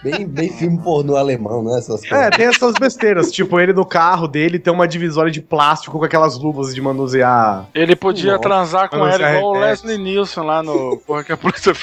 Bem, 0.04 0.26
bem 0.28 0.50
filme 0.50 0.82
pornô 0.82 1.16
alemão, 1.16 1.64
né? 1.64 1.78
Essas 1.78 2.04
É, 2.06 2.10
coisas. 2.10 2.30
tem 2.36 2.46
essas 2.48 2.74
besteiras. 2.74 3.32
tipo, 3.32 3.60
ele 3.60 3.74
no 3.74 3.86
carro 3.86 4.28
dele 4.28 4.58
tem 4.60 4.74
uma 4.74 4.88
divisória 4.88 5.32
de 5.32 5.42
plástico 5.42 6.00
com 6.00 6.06
aquelas 6.06 6.38
luvas 6.38 6.74
de 6.74 6.82
manusear. 6.82 7.47
Ele 7.74 7.96
podia 7.96 8.40
transar 8.40 8.90
com 8.90 9.08
ela 9.08 9.32
igual 9.32 9.54
o. 9.54 9.60
Leslie 9.60 9.98
Nielsen 9.98 10.44
lá 10.44 10.62
no. 10.64 10.98
Porra, 10.98 11.24
que 11.24 11.32
a 11.32 11.38
polícia. 11.38 11.74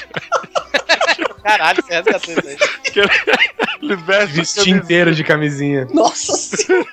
Caralho, 1.45 1.83
você 1.83 1.93
resgatou 1.93 2.33
isso 2.33 2.47
aí. 2.47 4.25
Vestir 4.27 4.75
inteiro 4.75 5.13
de 5.13 5.23
camisinha. 5.23 5.87
Nossa 5.93 6.35
senhora. 6.35 6.85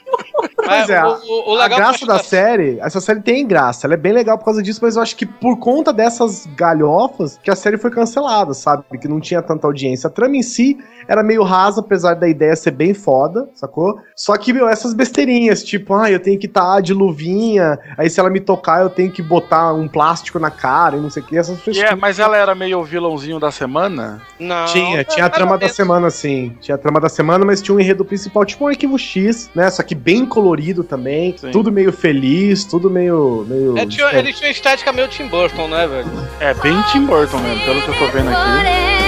Pois 0.57 0.91
é, 0.91 1.03
o- 1.05 1.07
a, 1.09 1.19
o- 1.19 1.55
o 1.55 1.61
a 1.61 1.69
graça 1.69 2.05
da 2.07 2.19
série, 2.19 2.79
essa 2.81 3.01
série 3.01 3.21
tem 3.21 3.47
graça, 3.47 3.87
ela 3.87 3.95
é 3.95 3.97
bem 3.97 4.13
legal 4.13 4.39
por 4.39 4.45
causa 4.45 4.63
disso, 4.63 4.81
mas 4.83 4.97
eu 4.97 5.03
acho 5.03 5.17
que 5.17 5.25
por 5.27 5.59
conta 5.59 5.93
dessas 5.93 6.47
galhofas 6.57 7.39
que 7.43 7.51
a 7.51 7.57
série 7.57 7.79
foi 7.79 7.91
cancelada, 7.91 8.53
sabe? 8.55 8.85
Que 9.01 9.09
não 9.09 9.21
tinha 9.21 9.41
tanta 9.43 9.67
audiência. 9.67 10.07
A 10.09 10.11
trama 10.11 10.37
em 10.37 10.43
si 10.43 10.77
era 11.09 11.23
meio 11.23 11.43
rasa, 11.43 11.81
apesar 11.81 12.15
da 12.15 12.29
ideia 12.29 12.55
ser 12.55 12.71
bem 12.73 12.95
foda, 12.95 13.49
sacou? 13.55 13.99
Só 14.15 14.37
que, 14.37 14.53
meu, 14.53 14.69
essas 14.69 14.95
besteirinhas, 14.95 15.65
tipo, 15.65 15.95
ah, 15.95 16.11
eu 16.11 16.21
tenho 16.21 16.39
que 16.39 16.47
estar 16.47 16.81
de 16.81 16.93
luvinha, 16.95 17.79
aí 17.99 18.09
se 18.09 18.21
ela 18.21 18.31
me 18.31 18.41
tocar 18.41 18.83
eu 18.83 18.91
tenho 18.91 19.11
que 19.11 19.23
botar 19.23 19.73
um 19.73 19.89
plástico 19.89 20.39
na 20.39 20.51
cara 20.51 20.97
e 20.97 21.01
não 21.01 21.11
sei 21.11 21.23
o 21.23 21.27
que, 21.27 21.37
essas 21.37 21.61
frescuras. 21.61 21.91
é, 21.93 21.95
mas 21.97 22.19
ela 22.19 22.37
era 22.37 22.55
meio 22.55 22.83
vilãozinho 22.85 23.39
da 23.41 23.51
semana? 23.51 24.21
Não. 24.43 24.67
Tinha, 24.67 25.05
tinha 25.05 25.27
a 25.27 25.31
trama 25.31 25.57
da 25.57 25.69
semana, 25.69 26.11
sim. 26.11 26.57
Tinha 26.61 26.75
a 26.75 26.79
trama 26.79 27.01
da 27.01 27.09
semana, 27.09 27.45
mas 27.45 27.63
tinha 27.63 27.75
um 27.75 27.81
enredo 27.81 28.05
principal, 28.05 28.45
tipo 28.45 28.65
um 28.65 28.69
arquivo 28.69 28.99
X, 28.99 29.51
né? 29.55 29.71
Só 29.71 29.83
que 29.83 29.95
bem 29.95 30.27
colorido 30.27 30.83
também. 30.83 31.35
Sim. 31.37 31.51
Tudo 31.51 31.71
meio 31.71 31.93
feliz, 31.93 32.65
tudo 32.65 32.91
meio. 32.91 33.47
meio 33.49 33.79
É, 33.79 33.87
tinha, 33.87 34.09
ele 34.13 34.33
tinha 34.33 34.49
uma 34.49 34.53
estética 34.53 34.93
meio 34.93 35.09
Tim 35.09 35.29
Burton, 35.29 35.69
né, 35.69 35.87
velho? 35.87 36.09
É 36.41 36.53
bem 36.55 36.81
Tim 36.91 37.07
Burton 37.07 37.39
mesmo, 37.39 37.65
pelo 37.65 37.83
que 37.83 37.89
eu 37.89 37.99
tô 37.99 38.07
vendo 38.09 38.31
aqui. 38.31 39.02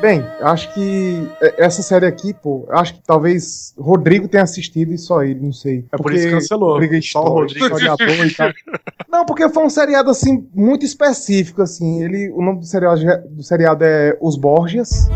Bem, 0.00 0.24
acho 0.40 0.72
que 0.72 1.28
é- 1.42 1.64
essa 1.64 1.82
série 1.82 2.06
aqui, 2.06 2.32
pô, 2.32 2.66
acho 2.70 2.94
que 2.94 3.02
talvez 3.06 3.74
Rodrigo 3.78 4.28
tenha 4.28 4.42
assistido 4.42 4.92
e 4.94 4.98
só 4.98 5.22
ele, 5.22 5.40
não 5.40 5.52
sei. 5.52 5.84
É 5.92 5.96
por 5.96 6.12
isso 6.14 6.26
que 6.26 6.32
cancelou. 6.32 6.78
Briga 6.78 7.00
Só 7.02 7.22
o 7.22 7.28
Rodrigo. 7.28 7.66
e 7.78 8.34
tal. 8.34 8.50
Não, 9.10 9.26
porque 9.26 9.48
foi 9.48 9.64
um 9.64 9.70
seriado 9.70 10.08
assim 10.08 10.48
muito 10.54 10.84
específico 10.86 11.60
assim. 11.62 12.02
Ele, 12.02 12.30
o 12.30 12.40
nome 12.40 12.60
do 12.60 12.64
seriado, 12.64 13.00
do 13.28 13.42
seriado 13.42 13.84
é 13.84 14.16
Os 14.20 14.36
Borgias. 14.36 15.08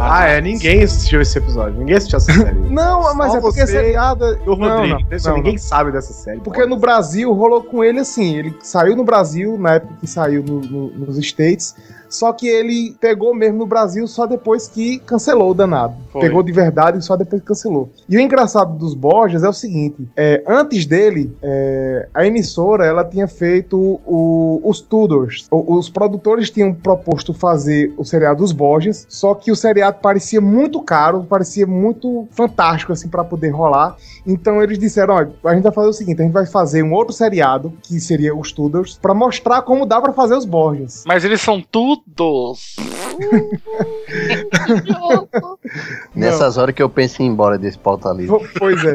Ah, 0.00 0.26
é, 0.28 0.40
ninguém 0.40 0.82
assistiu 0.82 1.20
esse 1.20 1.36
episódio. 1.38 1.78
Ninguém 1.78 1.96
assistiu 1.96 2.16
essa 2.18 2.32
série. 2.32 2.58
Não, 2.70 3.14
mas 3.14 3.32
Só 3.32 3.38
é 3.38 3.40
porque 3.40 3.60
você 3.60 3.66
seriado 3.72 4.24
e 4.24 4.48
o 4.48 4.56
Não, 4.56 4.76
Rodrigo. 4.78 4.98
não, 5.10 5.18
não, 5.24 5.34
ninguém 5.36 5.52
não. 5.52 5.58
sabe 5.58 5.92
dessa 5.92 6.12
série. 6.12 6.40
Porque 6.40 6.64
no 6.66 6.76
Brasil 6.76 7.32
rolou 7.32 7.62
com 7.62 7.82
ele 7.84 8.00
assim, 8.00 8.36
ele 8.36 8.56
saiu 8.62 8.96
no 8.96 9.04
Brasil, 9.04 9.58
na 9.58 9.74
época 9.74 9.94
que 10.00 10.06
saiu 10.06 10.42
no- 10.42 10.60
no- 10.60 10.88
nos 11.06 11.18
States, 11.18 11.74
só 12.14 12.32
que 12.32 12.46
ele 12.46 12.94
pegou 13.00 13.34
mesmo 13.34 13.58
no 13.58 13.66
Brasil 13.66 14.06
só 14.06 14.26
depois 14.26 14.68
que 14.68 14.98
cancelou 15.00 15.50
o 15.50 15.54
danado. 15.54 15.94
Foi. 16.12 16.20
Pegou 16.22 16.42
de 16.42 16.52
verdade 16.52 17.02
só 17.04 17.16
depois 17.16 17.40
que 17.40 17.48
cancelou. 17.48 17.90
E 18.08 18.16
o 18.16 18.20
engraçado 18.20 18.76
dos 18.76 18.94
Borges 18.94 19.42
é 19.42 19.48
o 19.48 19.52
seguinte, 19.52 20.08
é, 20.16 20.42
antes 20.46 20.84
dele, 20.86 21.34
é, 21.42 22.08
a 22.14 22.26
emissora 22.26 22.84
ela 22.84 23.04
tinha 23.04 23.26
feito 23.26 23.78
o- 24.06 24.60
os 24.64 24.80
Tudors. 24.80 25.46
O- 25.50 25.76
os 25.76 25.88
produtores 25.88 26.50
tinham 26.50 26.72
proposto 26.74 27.32
fazer 27.32 27.92
o 27.96 28.04
seriado 28.04 28.38
dos 28.38 28.52
Borges, 28.52 29.06
só 29.08 29.34
que 29.34 29.50
o 29.50 29.56
seriado 29.56 29.98
parecia 30.02 30.40
muito 30.40 30.80
caro, 30.82 31.24
parecia 31.24 31.66
muito 31.66 32.26
fantástico 32.30 32.92
assim 32.92 33.08
para 33.08 33.24
poder 33.24 33.48
rolar. 33.50 33.96
Então 34.26 34.62
eles 34.62 34.78
disseram, 34.78 35.14
olha, 35.14 35.30
a 35.44 35.54
gente 35.54 35.62
vai 35.64 35.72
fazer 35.72 35.88
o 35.88 35.92
seguinte, 35.92 36.20
a 36.20 36.24
gente 36.24 36.32
vai 36.32 36.46
fazer 36.46 36.82
um 36.82 36.92
outro 36.92 37.12
seriado, 37.14 37.72
que 37.82 37.98
seria 38.00 38.34
os 38.36 38.52
Tudors, 38.52 38.98
pra 39.00 39.14
mostrar 39.14 39.62
como 39.62 39.86
dá 39.86 40.00
pra 40.00 40.12
fazer 40.12 40.34
os 40.36 40.44
Borges. 40.44 41.04
Mas 41.06 41.24
eles 41.24 41.40
são 41.40 41.60
todos. 42.14 42.76
Nessas 46.14 46.56
horas 46.58 46.74
que 46.74 46.82
eu 46.82 46.88
penso 46.88 47.22
em 47.22 47.26
ir 47.26 47.28
embora 47.28 47.58
desse 47.58 47.78
pauta 47.78 48.10
livre. 48.10 48.38
Po- 48.38 48.46
Pois 48.58 48.82
é. 48.84 48.94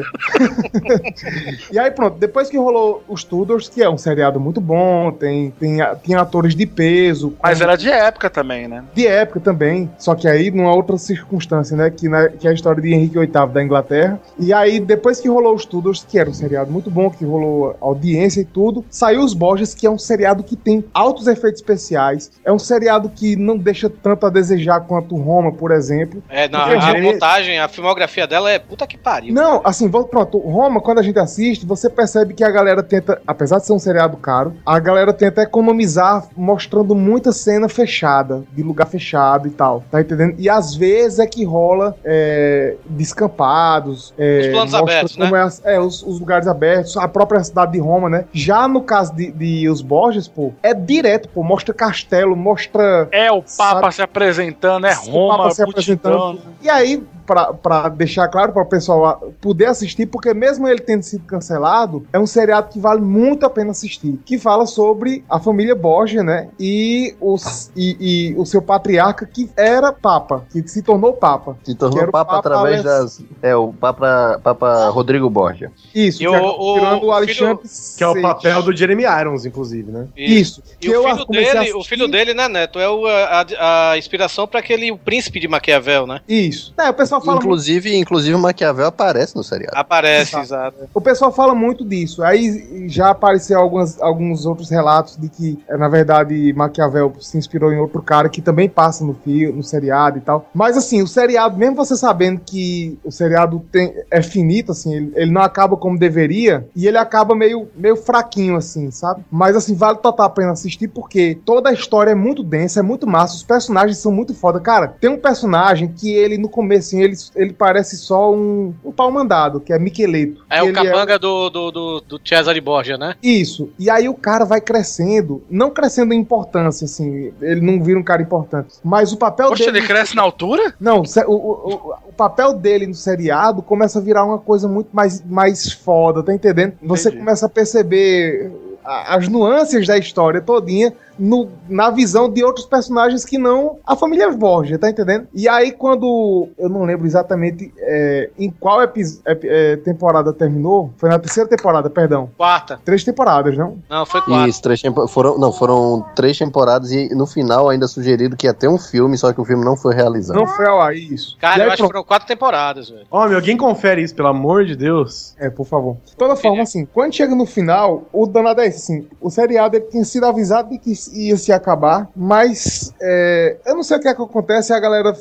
e 1.72 1.78
aí 1.78 1.90
pronto, 1.90 2.18
depois 2.18 2.48
que 2.48 2.56
rolou 2.56 3.02
os 3.08 3.24
Tudors, 3.24 3.68
que 3.68 3.82
é 3.82 3.88
um 3.90 3.98
seriado 3.98 4.38
muito 4.40 4.60
bom, 4.60 5.10
tem, 5.12 5.50
tem, 5.52 5.78
tem 6.02 6.14
atores 6.14 6.54
de 6.54 6.66
peso. 6.66 7.34
Mas 7.42 7.58
como- 7.58 7.70
era 7.70 7.76
de 7.76 7.90
época 7.90 8.30
também, 8.30 8.68
né? 8.68 8.84
de 8.94 9.06
época 9.06 9.40
também, 9.40 9.90
só 9.98 10.14
que 10.14 10.28
aí 10.28 10.50
numa 10.50 10.74
outra 10.74 10.96
circunstância, 10.98 11.76
né? 11.76 11.90
Que, 11.90 12.08
na- 12.08 12.28
que 12.28 12.46
é 12.46 12.50
a 12.50 12.54
história 12.54 12.80
de 12.82 12.92
Henrique 12.92 13.18
VIII 13.18 13.46
da 13.52 13.62
Inglaterra. 13.62 14.20
E 14.38 14.52
aí, 14.52 14.80
depois 14.80 15.20
que 15.20 15.28
rolou 15.28 15.54
os 15.54 15.64
Tudors, 15.64 16.04
que 16.08 16.18
era 16.18 16.28
um 16.30 16.34
seriado 16.34 16.70
muito 16.70 16.90
bom, 16.90 17.10
que 17.10 17.24
rolou 17.24 17.76
audiência 17.80 18.40
e 18.40 18.44
tudo, 18.44 18.84
saiu 18.90 19.20
os 19.22 19.34
Borges, 19.34 19.74
que 19.74 19.86
é 19.86 19.90
um 19.90 19.98
seriado 19.98 20.42
que 20.42 20.56
tem 20.56 20.84
altos 20.94 21.26
efeitos 21.26 21.60
especiais. 21.60 22.30
É 22.44 22.52
um 22.52 22.58
seriado 22.58 22.97
que 23.06 23.36
não 23.36 23.58
deixa 23.58 23.90
tanto 23.90 24.24
a 24.24 24.30
desejar 24.30 24.80
quanto 24.80 25.14
Roma, 25.16 25.52
por 25.52 25.70
exemplo. 25.70 26.22
É, 26.30 26.48
não, 26.48 26.60
Porque 26.60 26.76
a 26.86 27.02
montagem, 27.02 27.58
a 27.58 27.68
filmografia 27.68 28.26
dela 28.26 28.50
é 28.50 28.58
puta 28.58 28.86
que 28.86 28.96
pariu. 28.96 29.34
Não, 29.34 29.60
assim, 29.62 29.88
vamos- 29.88 30.08
pronto. 30.08 30.38
Roma, 30.38 30.80
quando 30.80 31.00
a 31.00 31.02
gente 31.02 31.18
assiste, 31.18 31.66
você 31.66 31.90
percebe 31.90 32.32
que 32.32 32.42
a 32.42 32.50
galera 32.50 32.82
tenta, 32.82 33.20
apesar 33.26 33.58
de 33.58 33.66
ser 33.66 33.74
um 33.74 33.78
seriado 33.78 34.16
caro, 34.16 34.54
a 34.64 34.78
galera 34.78 35.12
tenta 35.12 35.42
economizar 35.42 36.26
mostrando 36.34 36.94
muita 36.94 37.30
cena 37.32 37.68
fechada, 37.68 38.42
de 38.52 38.62
lugar 38.62 38.86
fechado 38.86 39.46
e 39.46 39.50
tal. 39.50 39.84
Tá 39.90 40.00
entendendo? 40.00 40.34
E 40.38 40.48
às 40.48 40.74
vezes 40.74 41.18
é 41.18 41.26
que 41.26 41.44
rola 41.44 41.94
é, 42.04 42.76
descampados. 42.88 44.14
É, 44.18 44.40
Os 44.40 44.46
planos 44.48 44.74
abertos, 44.74 45.16
né? 45.16 45.30
é 45.64 45.74
é, 45.74 45.80
os, 45.80 46.02
os 46.02 46.18
lugares 46.20 46.46
abertos, 46.46 46.96
a 46.96 47.06
própria 47.08 47.42
cidade 47.42 47.72
de 47.72 47.78
Roma, 47.78 48.08
né? 48.08 48.24
Já 48.32 48.66
no 48.68 48.82
caso 48.82 49.14
de, 49.14 49.30
de 49.32 49.68
Os 49.68 49.82
Borges, 49.82 50.26
pô, 50.28 50.52
é 50.62 50.72
direto, 50.72 51.28
pô. 51.28 51.42
Mostra 51.42 51.74
castelo, 51.74 52.36
mostra. 52.36 52.77
É 53.10 53.30
o 53.30 53.42
Papa 53.42 53.80
Sabe? 53.82 53.94
se 53.94 54.02
apresentando, 54.02 54.86
é 54.86 54.94
O 54.96 55.10
Roma, 55.10 55.36
Papa 55.38 55.50
se 55.50 55.62
apresentando. 55.62 56.40
E 56.62 56.68
aí, 56.70 57.02
pra, 57.28 57.52
pra 57.52 57.88
deixar 57.90 58.26
claro 58.28 58.52
para 58.54 58.62
o 58.62 58.66
pessoal 58.66 59.30
poder 59.40 59.66
assistir, 59.66 60.06
porque 60.06 60.32
mesmo 60.32 60.66
ele 60.66 60.80
tendo 60.80 61.02
sido 61.02 61.24
cancelado, 61.26 62.06
é 62.10 62.18
um 62.18 62.26
seriado 62.26 62.70
que 62.70 62.80
vale 62.80 63.02
muito 63.02 63.44
a 63.44 63.50
pena 63.50 63.72
assistir. 63.72 64.18
Que 64.24 64.38
fala 64.38 64.64
sobre 64.64 65.22
a 65.28 65.38
família 65.38 65.74
Borgia, 65.74 66.22
né? 66.22 66.48
E, 66.58 67.14
os, 67.20 67.70
e, 67.76 67.96
e 68.32 68.34
o 68.38 68.46
seu 68.46 68.62
patriarca, 68.62 69.26
que 69.26 69.50
era 69.54 69.92
Papa, 69.92 70.44
que 70.50 70.66
se 70.66 70.82
tornou 70.82 71.12
Papa. 71.12 71.56
Se 71.62 71.72
Que 71.72 71.78
tornou 71.78 72.06
Papa, 72.06 72.24
Papa 72.24 72.38
através 72.38 72.86
Alex- 72.86 73.18
das. 73.18 73.24
É, 73.42 73.54
o 73.54 73.72
Papa, 73.74 74.40
Papa 74.42 74.88
Rodrigo 74.88 75.28
Borgia. 75.28 75.70
Isso, 75.94 76.18
E 76.22 76.26
que 76.26 76.28
o- 76.28 76.34
acabou 76.34 76.60
o- 76.60 76.74
virando 76.74 77.04
o 77.04 77.08
o 77.08 77.12
Alexandre 77.12 77.62
Que 77.96 78.04
é 78.04 78.08
o 78.08 78.22
papel 78.22 78.62
do 78.62 78.74
Jeremy 78.76 79.04
Irons, 79.04 79.44
inclusive, 79.44 79.90
né? 79.92 80.06
Isso. 80.16 80.62
E 80.80 80.86
Que 80.86 80.88
o 80.90 80.94
eu 80.94 81.02
filho, 81.16 81.26
dele, 81.26 81.72
o 81.74 81.84
filho 81.84 82.08
dele, 82.08 82.34
né, 82.34 82.48
Neto, 82.48 82.78
é 82.78 82.88
o, 82.88 83.06
a, 83.06 83.90
a 83.92 83.98
inspiração 83.98 84.46
pra 84.46 84.60
aquele 84.60 84.90
o 84.92 84.96
príncipe 84.98 85.38
de 85.40 85.48
Maquiavel, 85.48 86.06
né? 86.06 86.20
Isso. 86.28 86.72
É, 86.78 86.88
o 86.90 86.94
pessoal 86.94 87.17
fala 87.20 87.32
muito 87.36 87.46
Inclusive, 87.46 87.96
inclusive 87.96 88.34
o 88.34 88.38
Maquiavel 88.38 88.86
aparece 88.86 89.34
no 89.34 89.42
seriado. 89.42 89.72
Aparece, 89.74 90.38
Exato. 90.38 90.44
exato. 90.44 90.90
O 90.94 91.00
pessoal 91.00 91.32
fala 91.32 91.54
muito 91.54 91.84
disso. 91.84 92.22
Aí 92.22 92.88
já 92.88 93.10
apareceu 93.10 93.58
algumas, 93.58 94.00
alguns 94.00 94.46
outros 94.46 94.70
relatos 94.70 95.16
de 95.16 95.28
que, 95.28 95.58
eh, 95.68 95.76
na 95.76 95.88
verdade, 95.88 96.52
Maquiavel 96.54 97.14
se 97.20 97.36
inspirou 97.38 97.72
em 97.72 97.78
outro 97.78 98.02
cara 98.02 98.28
que 98.28 98.40
também 98.42 98.68
passa 98.68 99.04
no 99.04 99.14
filme, 99.14 99.56
no 99.56 99.62
seriado 99.62 100.18
e 100.18 100.20
tal. 100.20 100.48
Mas 100.54 100.76
assim, 100.76 101.02
o 101.02 101.06
seriado, 101.06 101.56
mesmo 101.56 101.76
você 101.76 101.96
sabendo 101.96 102.40
que 102.44 102.98
o 103.04 103.10
seriado 103.10 103.64
tem, 103.72 103.94
é 104.10 104.22
finito, 104.22 104.72
assim, 104.72 104.94
ele, 104.94 105.12
ele 105.14 105.30
não 105.30 105.42
acaba 105.42 105.76
como 105.76 105.98
deveria, 105.98 106.66
e 106.74 106.86
ele 106.86 106.98
acaba 106.98 107.34
meio, 107.34 107.68
meio 107.76 107.96
fraquinho, 107.96 108.56
assim, 108.56 108.90
sabe? 108.90 109.24
Mas 109.30 109.56
assim, 109.56 109.74
vale 109.74 109.98
total 109.98 110.26
a 110.26 110.30
pena 110.30 110.52
assistir 110.52 110.88
porque 110.88 111.38
toda 111.44 111.70
a 111.70 111.72
história 111.72 112.10
é 112.10 112.14
muito 112.14 112.42
densa, 112.42 112.80
é 112.80 112.82
muito 112.82 113.06
massa, 113.06 113.34
os 113.34 113.42
personagens 113.42 113.98
são 113.98 114.12
muito 114.12 114.34
foda. 114.34 114.60
Cara, 114.60 114.88
tem 114.88 115.10
um 115.10 115.18
personagem 115.18 115.88
que 115.88 116.12
ele, 116.12 116.38
no 116.38 116.48
começo, 116.48 116.96
ele, 117.08 117.16
ele 117.36 117.52
parece 117.52 117.96
só 117.96 118.32
um, 118.32 118.74
um 118.84 118.92
pau 118.92 119.10
mandado, 119.10 119.60
que 119.60 119.72
é 119.72 119.78
Miqueleto. 119.78 120.44
É 120.48 120.62
o 120.62 120.66
ele 120.66 120.72
capanga 120.72 121.18
do, 121.18 121.50
do, 121.50 121.70
do, 121.70 122.00
do 122.00 122.20
Cesare 122.24 122.60
Borgia, 122.60 122.96
né? 122.96 123.14
isso. 123.22 123.70
E 123.78 123.90
aí 123.90 124.08
o 124.08 124.14
cara 124.14 124.44
vai 124.44 124.60
crescendo, 124.60 125.42
não 125.50 125.70
crescendo 125.70 126.12
em 126.12 126.18
importância, 126.18 126.84
assim, 126.84 127.32
ele 127.40 127.60
não 127.60 127.82
vira 127.82 127.98
um 127.98 128.02
cara 128.02 128.22
importante. 128.22 128.74
Mas 128.84 129.12
o 129.12 129.16
papel 129.16 129.48
Poxa, 129.48 129.66
dele. 129.66 129.78
ele 129.78 129.86
cresce 129.86 130.16
na 130.16 130.22
altura? 130.22 130.74
Não, 130.80 131.02
o, 131.26 131.32
o, 131.32 131.94
o, 132.08 132.12
papel 132.12 132.54
dele 132.54 132.86
no 132.86 132.94
seriado 132.94 133.62
começa 133.62 133.98
a 133.98 134.02
virar 134.02 134.24
uma 134.24 134.38
coisa 134.38 134.68
muito 134.68 134.88
mais, 134.92 135.22
mais 135.24 135.72
foda, 135.72 136.22
tá 136.22 136.34
entendendo? 136.34 136.74
Você 136.82 137.08
Entendi. 137.08 137.22
começa 137.22 137.46
a 137.46 137.48
perceber 137.48 138.50
as 138.84 139.28
nuances 139.28 139.86
da 139.86 139.98
história 139.98 140.40
todinha 140.40 140.92
no- 141.18 141.48
na 141.68 141.90
visão 141.90 142.28
de 142.30 142.44
outros 142.44 142.66
personagens 142.66 143.24
que 143.24 143.38
não 143.38 143.78
a 143.86 143.96
família 143.96 144.30
Borgia, 144.30 144.78
tá 144.78 144.88
entendendo? 144.90 145.26
E 145.34 145.48
aí 145.48 145.72
quando, 145.72 146.48
eu 146.58 146.68
não 146.68 146.84
lembro 146.84 147.06
exatamente 147.06 147.72
é, 147.78 148.30
em 148.38 148.50
qual 148.50 148.82
epi- 148.82 149.02
ep- 149.26 149.44
é, 149.44 149.76
temporada 149.76 150.32
terminou, 150.32 150.92
foi 150.96 151.08
na 151.08 151.18
terceira 151.18 151.48
temporada, 151.48 151.88
perdão. 151.90 152.30
Quarta. 152.36 152.78
Três 152.84 153.02
temporadas, 153.04 153.56
não? 153.56 153.78
Não, 153.88 154.04
foi 154.06 154.20
quatro. 154.22 154.48
Isso, 154.48 154.62
três 154.62 154.80
foram, 155.08 155.38
não, 155.38 155.52
foram 155.52 156.04
três 156.14 156.38
temporadas 156.38 156.90
e 156.92 157.14
no 157.14 157.26
final 157.26 157.68
ainda 157.68 157.86
sugerido 157.88 158.36
que 158.36 158.46
ia 158.46 158.54
ter 158.54 158.68
um 158.68 158.78
filme, 158.78 159.16
só 159.16 159.32
que 159.32 159.40
o 159.40 159.44
filme 159.44 159.64
não 159.64 159.76
foi 159.76 159.94
realizado. 159.94 160.36
Não 160.36 160.46
foi 160.46 160.66
ao 160.66 160.80
ar, 160.80 160.94
isso. 160.94 161.36
Cara, 161.40 161.62
aí, 161.62 161.68
eu 161.68 161.72
acho 161.72 161.82
que 161.82 161.88
foram 161.88 162.04
quatro 162.04 162.28
temporadas, 162.28 162.88
velho. 162.90 163.06
Homem, 163.10 163.34
alguém 163.34 163.56
confere 163.56 164.02
isso, 164.02 164.14
pelo 164.14 164.28
amor 164.28 164.64
de 164.64 164.76
Deus. 164.76 165.34
É, 165.38 165.50
por 165.50 165.66
favor. 165.66 165.96
De 166.04 166.16
toda 166.16 166.36
forma, 166.36 166.62
assim, 166.62 166.86
quando 166.86 167.14
chega 167.14 167.34
no 167.34 167.46
final, 167.46 168.04
o 168.12 168.26
danado 168.26 168.60
é 168.60 168.66
assim, 168.68 169.06
o 169.20 169.30
seriado 169.30 169.76
ele 169.76 169.86
tinha 169.86 170.04
sido 170.04 170.26
avisado 170.26 170.70
de 170.70 170.78
que 170.78 170.92
ia 171.12 171.36
se 171.36 171.52
acabar, 171.52 172.08
mas 172.14 172.92
é, 173.00 173.56
eu 173.66 173.74
não 173.74 173.82
sei 173.82 173.96
o 173.96 174.00
que 174.00 174.08
é 174.08 174.14
que 174.14 174.22
acontece. 174.22 174.72
A 174.72 174.80
galera 174.80 175.14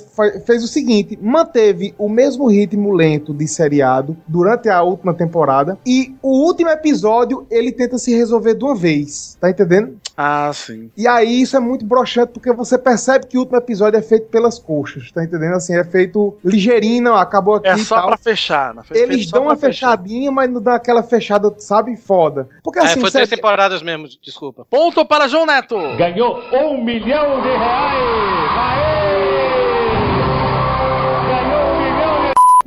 fez 0.46 0.64
o 0.64 0.68
seguinte: 0.68 1.18
manteve 1.22 1.94
o 1.98 2.10
mesmo 2.10 2.48
ritmo 2.48 2.92
lento 2.92 3.34
de 3.34 3.48
seriado 3.48 4.18
durante 4.28 4.70
a 4.70 4.82
última 4.82 5.14
temporada 5.14 5.78
e 5.86 6.16
o 6.22 6.46
último 6.46 6.70
episódio 6.70 7.46
ele 7.50 7.72
tenta 7.72 7.98
se 7.98 8.16
resolver 8.16 8.56
de 8.56 8.64
uma 8.64 8.76
vez, 8.76 9.38
tá 9.40 9.50
entendendo? 9.50 9.98
Ah, 10.20 10.52
sim. 10.52 10.90
E 10.98 11.08
aí 11.08 11.42
isso 11.44 11.56
é 11.56 11.60
muito 11.60 11.86
broxante 11.86 12.32
porque 12.34 12.52
você 12.52 12.76
percebe 12.76 13.28
que 13.28 13.38
o 13.38 13.42
último 13.42 13.58
episódio 13.58 14.00
é 14.00 14.02
feito 14.02 14.28
pelas 14.30 14.58
coxas, 14.58 15.12
tá 15.12 15.24
entendendo? 15.24 15.54
Assim, 15.54 15.76
é 15.78 15.84
feito 15.84 16.36
ligeirinho, 16.44 17.04
não, 17.04 17.16
acabou 17.16 17.54
aqui 17.56 17.68
É 17.68 17.76
e 17.76 17.80
só 17.86 17.98
tal. 17.98 18.08
pra 18.08 18.18
fechar. 18.18 18.74
né? 18.74 18.82
Foi 18.84 18.98
Eles 18.98 19.30
dão 19.30 19.44
uma 19.44 19.56
pra 19.56 19.68
fechar. 19.68 19.92
fechadinha, 19.92 20.32
mas 20.32 20.50
não 20.50 20.60
dá 20.60 20.74
aquela 20.74 21.04
fechada, 21.04 21.54
sabe, 21.60 21.96
foda. 21.96 22.50
Porque 22.64 22.80
É, 22.80 22.84
assim, 22.84 23.00
foi 23.00 23.12
sério, 23.12 23.28
três 23.28 23.30
temporadas 23.30 23.84
mesmo, 23.84 24.08
desculpa. 24.24 24.66
Ponto 24.70 25.06
para 25.06 25.28
João 25.28 25.46
Neto. 25.46 25.76
Ganhou 25.98 26.42
um 26.52 26.84
milhão 26.84 27.40
de 27.42 27.50
reais! 27.50 28.87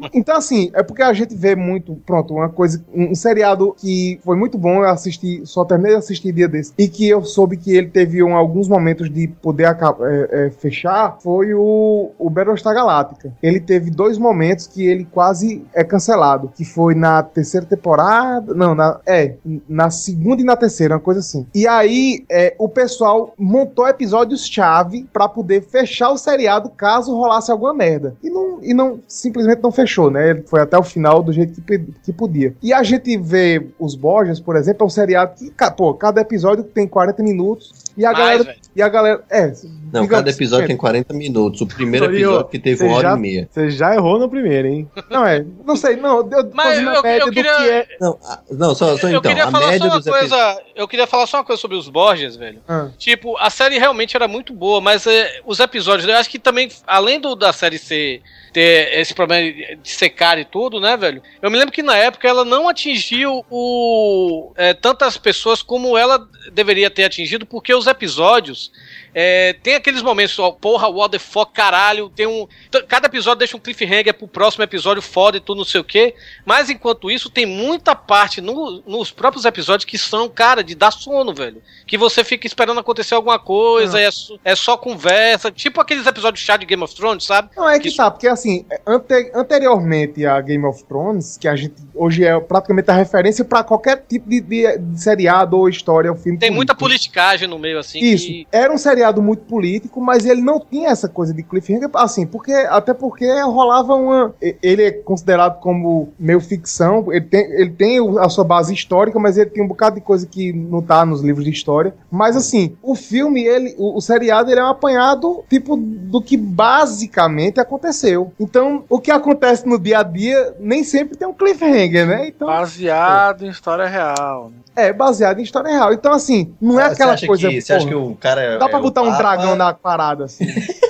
Então, 0.12 0.36
assim, 0.36 0.70
é 0.74 0.82
porque 0.82 1.02
a 1.02 1.12
gente 1.12 1.34
vê 1.34 1.54
muito, 1.54 1.94
pronto, 2.06 2.34
uma 2.34 2.48
coisa, 2.48 2.84
um, 2.94 3.14
seriado 3.14 3.74
que 3.78 4.20
foi 4.24 4.36
muito 4.36 4.58
bom, 4.58 4.82
eu 4.82 4.88
assisti, 4.88 5.40
só 5.44 5.64
terminei 5.64 5.92
de 5.92 5.98
assistir 5.98 6.32
dia 6.32 6.48
desse, 6.48 6.72
e 6.78 6.88
que 6.88 7.08
eu 7.08 7.22
soube 7.22 7.56
que 7.56 7.74
ele 7.74 7.88
teve 7.88 8.22
um, 8.22 8.34
alguns 8.36 8.68
momentos 8.68 9.10
de 9.10 9.28
poder 9.28 9.66
aca- 9.66 9.96
é, 10.00 10.46
é, 10.46 10.50
fechar, 10.50 11.16
foi 11.22 11.54
o, 11.54 12.10
o 12.18 12.28
Battlestar 12.30 12.74
Galactica. 12.74 13.32
Ele 13.42 13.60
teve 13.60 13.90
dois 13.90 14.18
momentos 14.18 14.66
que 14.66 14.86
ele 14.86 15.04
quase 15.04 15.64
é 15.74 15.82
cancelado, 15.84 16.52
que 16.54 16.64
foi 16.64 16.94
na 16.94 17.22
terceira 17.22 17.64
temporada, 17.66 18.52
não, 18.54 18.74
na, 18.74 19.00
é, 19.06 19.34
na 19.68 19.90
segunda 19.90 20.42
e 20.42 20.44
na 20.44 20.56
terceira, 20.56 20.94
uma 20.94 21.00
coisa 21.00 21.20
assim. 21.20 21.46
E 21.54 21.66
aí, 21.66 22.24
é, 22.30 22.54
o 22.58 22.68
pessoal 22.68 23.32
montou 23.38 23.86
episódios-chave 23.88 25.08
pra 25.12 25.28
poder 25.28 25.62
fechar 25.62 26.10
o 26.10 26.18
seriado 26.18 26.70
caso 26.70 27.14
rolasse 27.14 27.50
alguma 27.50 27.74
merda. 27.74 28.14
E 28.22 28.30
não, 28.30 28.58
e 28.62 28.74
não 28.74 29.00
simplesmente 29.08 29.62
não 29.62 29.72
fechou, 29.72 29.89
né? 30.10 30.30
Ele 30.30 30.42
foi 30.42 30.60
até 30.60 30.78
o 30.78 30.82
final 30.82 31.22
do 31.22 31.32
jeito 31.32 31.60
que, 31.62 31.78
que 31.78 32.12
podia. 32.12 32.54
E 32.62 32.72
a 32.72 32.82
gente 32.82 33.16
vê 33.16 33.66
os 33.78 33.94
Borges, 33.94 34.38
por 34.40 34.56
exemplo, 34.56 34.84
é 34.84 34.86
um 34.86 34.90
seriado 34.90 35.34
que, 35.34 35.52
pô, 35.76 35.94
cada 35.94 36.20
episódio 36.20 36.62
tem 36.64 36.86
40 36.86 37.22
minutos. 37.22 37.72
E 38.00 38.04
a 38.06 38.12
Mais, 38.12 38.18
galera. 38.24 38.44
velho. 38.44 38.58
E 38.76 38.82
a 38.82 38.88
galera. 38.88 39.24
É. 39.30 39.52
Não, 39.92 40.06
cada 40.06 40.30
episódio 40.30 40.66
tem 40.68 40.76
é, 40.76 40.78
40 40.78 41.12
minutos. 41.12 41.60
O 41.60 41.66
primeiro 41.66 42.06
episódio 42.06 42.48
que 42.48 42.58
teve 42.60 42.84
uma 42.84 42.96
hora 42.96 43.08
já- 43.10 43.16
e 43.16 43.20
meia. 43.20 43.48
Você 43.50 43.70
já 43.70 43.92
errou 43.94 44.20
no 44.20 44.28
primeiro, 44.28 44.68
hein? 44.68 44.88
Não, 45.10 45.26
é. 45.26 45.44
Não 45.66 45.74
sei, 45.74 45.96
não. 45.96 46.18
Eu 46.18 46.44
tô 46.44 46.50
Mas 46.54 46.68
fazendo 46.68 46.90
a 46.90 46.94
eu- 46.94 47.02
média 47.02 47.22
eu 47.22 47.26
do 47.26 47.32
queria- 47.32 47.56
que 47.56 47.68
é. 47.68 47.86
Não, 48.00 48.16
ah, 48.24 48.40
não 48.52 48.74
só, 48.74 48.96
só 48.96 49.08
eu 49.08 49.18
então. 49.18 49.22
queria 49.22 49.44
A 49.46 49.50
falar 49.50 49.64
só 49.64 49.70
média 49.72 49.86
uma 49.88 49.96
episódios. 49.96 50.30
coisa. 50.30 50.62
Eu 50.76 50.86
queria 50.88 51.06
falar 51.08 51.26
só 51.26 51.38
uma 51.38 51.44
coisa 51.44 51.60
sobre 51.60 51.76
os 51.76 51.88
Borges, 51.88 52.36
velho. 52.36 52.60
Ah. 52.68 52.88
Tipo, 52.96 53.36
a 53.36 53.50
série 53.50 53.78
realmente 53.78 54.16
era 54.16 54.28
muito 54.28 54.52
boa, 54.54 54.80
mas 54.80 55.06
é, 55.08 55.40
os 55.44 55.58
episódios, 55.58 56.08
eu 56.08 56.16
acho 56.16 56.30
que 56.30 56.38
também, 56.38 56.70
além 56.86 57.20
do, 57.20 57.34
da 57.34 57.52
série 57.52 57.76
ser 57.78 58.22
ter 58.52 58.98
esse 58.98 59.14
problema 59.14 59.48
de 59.80 59.88
secar 59.90 60.36
e 60.38 60.44
tudo, 60.44 60.80
né, 60.80 60.96
velho? 60.96 61.22
Eu 61.40 61.50
me 61.52 61.56
lembro 61.56 61.72
que 61.72 61.82
na 61.84 61.96
época 61.96 62.26
ela 62.28 62.44
não 62.44 62.68
atingiu 62.68 63.44
o 63.48 64.52
é, 64.56 64.74
tantas 64.74 65.16
pessoas 65.16 65.62
como 65.62 65.96
ela 65.96 66.26
deveria 66.52 66.90
ter 66.90 67.04
atingido, 67.04 67.46
porque 67.46 67.72
os 67.72 67.86
episódios 67.90 68.72
é, 69.14 69.54
tem 69.62 69.74
aqueles 69.74 70.02
momentos, 70.02 70.38
ó, 70.38 70.50
porra, 70.52 70.88
what 70.88 71.10
the 71.12 71.18
fuck, 71.18 71.52
caralho, 71.52 72.08
tem 72.10 72.26
um. 72.26 72.46
Cada 72.88 73.06
episódio 73.06 73.38
deixa 73.40 73.56
um 73.56 73.60
cliffhanger 73.60 74.14
pro 74.14 74.28
próximo 74.28 74.62
episódio 74.64 75.02
foda 75.02 75.36
e 75.36 75.40
tudo, 75.40 75.58
não 75.58 75.64
sei 75.64 75.80
o 75.80 75.84
quê. 75.84 76.14
Mas 76.44 76.70
enquanto 76.70 77.10
isso, 77.10 77.28
tem 77.30 77.44
muita 77.46 77.94
parte 77.94 78.40
no- 78.40 78.82
nos 78.86 79.10
próprios 79.10 79.44
episódios 79.44 79.84
que 79.84 79.98
são, 79.98 80.28
cara, 80.28 80.62
de 80.62 80.74
dar 80.74 80.90
sono, 80.90 81.34
velho. 81.34 81.60
Que 81.86 81.98
você 81.98 82.22
fica 82.22 82.46
esperando 82.46 82.78
acontecer 82.80 83.14
alguma 83.14 83.38
coisa, 83.38 84.00
é, 84.00 84.10
só- 84.10 84.36
é 84.44 84.54
só 84.54 84.76
conversa. 84.76 85.50
Tipo 85.50 85.80
aqueles 85.80 86.06
episódios 86.06 86.44
chá 86.44 86.56
de 86.56 86.64
Game 86.66 86.82
of 86.82 86.94
Thrones, 86.94 87.24
sabe? 87.24 87.50
Não, 87.56 87.68
é 87.68 87.78
que 87.80 87.94
tá, 87.94 88.10
porque 88.10 88.28
assim, 88.28 88.64
ante- 88.86 89.32
anteriormente 89.34 90.24
a 90.24 90.40
Game 90.40 90.64
of 90.64 90.84
Thrones, 90.84 91.36
que 91.36 91.48
a 91.48 91.56
gente 91.56 91.74
hoje 91.94 92.24
é 92.24 92.38
praticamente 92.38 92.90
a 92.90 92.94
referência 92.94 93.44
pra 93.44 93.64
qualquer 93.64 94.04
tipo 94.08 94.28
de, 94.28 94.40
de- 94.40 94.78
de 94.78 95.00
seriado 95.02 95.56
ou 95.58 95.68
história 95.68 96.10
ou 96.10 96.16
filme. 96.16 96.38
Tem 96.38 96.50
muita 96.50 96.74
político. 96.74 97.14
politicagem 97.14 97.48
no 97.48 97.58
meio, 97.58 97.78
assim. 97.78 97.98
Isso, 97.98 98.26
que- 98.26 98.46
era 98.52 98.72
um 98.72 98.78
seriado 98.78 98.99
muito 99.22 99.44
político, 99.44 100.00
mas 100.00 100.24
ele 100.24 100.40
não 100.40 100.60
tinha 100.60 100.90
essa 100.90 101.08
coisa 101.08 101.32
de 101.32 101.42
cliffhanger, 101.42 101.88
assim, 101.94 102.26
porque 102.26 102.52
até 102.52 102.92
porque 102.92 103.26
rolava 103.42 103.94
uma. 103.94 104.34
Ele 104.62 104.82
é 104.82 104.90
considerado 104.90 105.60
como 105.60 106.12
meio 106.18 106.40
ficção, 106.40 107.12
ele 107.12 107.24
tem, 107.24 107.40
ele 107.52 107.70
tem 107.70 108.18
a 108.18 108.28
sua 108.28 108.44
base 108.44 108.72
histórica, 108.74 109.18
mas 109.18 109.36
ele 109.36 109.50
tem 109.50 109.62
um 109.62 109.68
bocado 109.68 109.96
de 109.96 110.02
coisa 110.02 110.26
que 110.26 110.52
não 110.52 110.82
tá 110.82 111.04
nos 111.04 111.22
livros 111.22 111.44
de 111.44 111.50
história. 111.50 111.94
Mas 112.10 112.36
assim, 112.36 112.76
o 112.82 112.94
filme, 112.94 113.42
ele, 113.44 113.74
o, 113.78 113.96
o 113.96 114.00
seriado, 114.00 114.50
ele 114.50 114.60
é 114.60 114.64
um 114.64 114.68
apanhado, 114.68 115.44
tipo, 115.48 115.76
do 115.76 116.20
que 116.20 116.36
basicamente 116.36 117.60
aconteceu. 117.60 118.32
Então, 118.38 118.84
o 118.88 118.98
que 118.98 119.10
acontece 119.10 119.66
no 119.66 119.78
dia 119.78 120.00
a 120.00 120.02
dia 120.02 120.54
nem 120.58 120.84
sempre 120.84 121.16
tem 121.16 121.26
um 121.26 121.32
cliffhanger, 121.32 122.06
né? 122.06 122.28
Então, 122.28 122.48
Baseado 122.48 123.44
em 123.44 123.50
história 123.50 123.86
real. 123.86 124.52
Né? 124.76 124.86
é 124.88 124.92
baseado 124.92 125.38
em 125.40 125.42
história 125.42 125.70
real. 125.70 125.92
Então, 125.92 126.12
assim, 126.12 126.54
não 126.60 126.78
é 126.80 126.84
Ah, 126.84 126.88
você 126.88 126.94
aquela 126.94 127.12
acha 127.12 127.26
coisa. 127.26 127.48
que- 127.48 127.60
você 127.60 127.72
acha 127.72 127.86
que 127.86 127.94
o 127.94 128.14
cara 128.16 128.58
Dá 128.58 128.66
é 128.66 128.68
pra 128.68 128.78
o 128.78 128.82
botar 128.82 129.02
um 129.02 129.16
dragão 129.16 129.56
na 129.56 129.72
parada, 129.72 130.24
assim. 130.24 130.44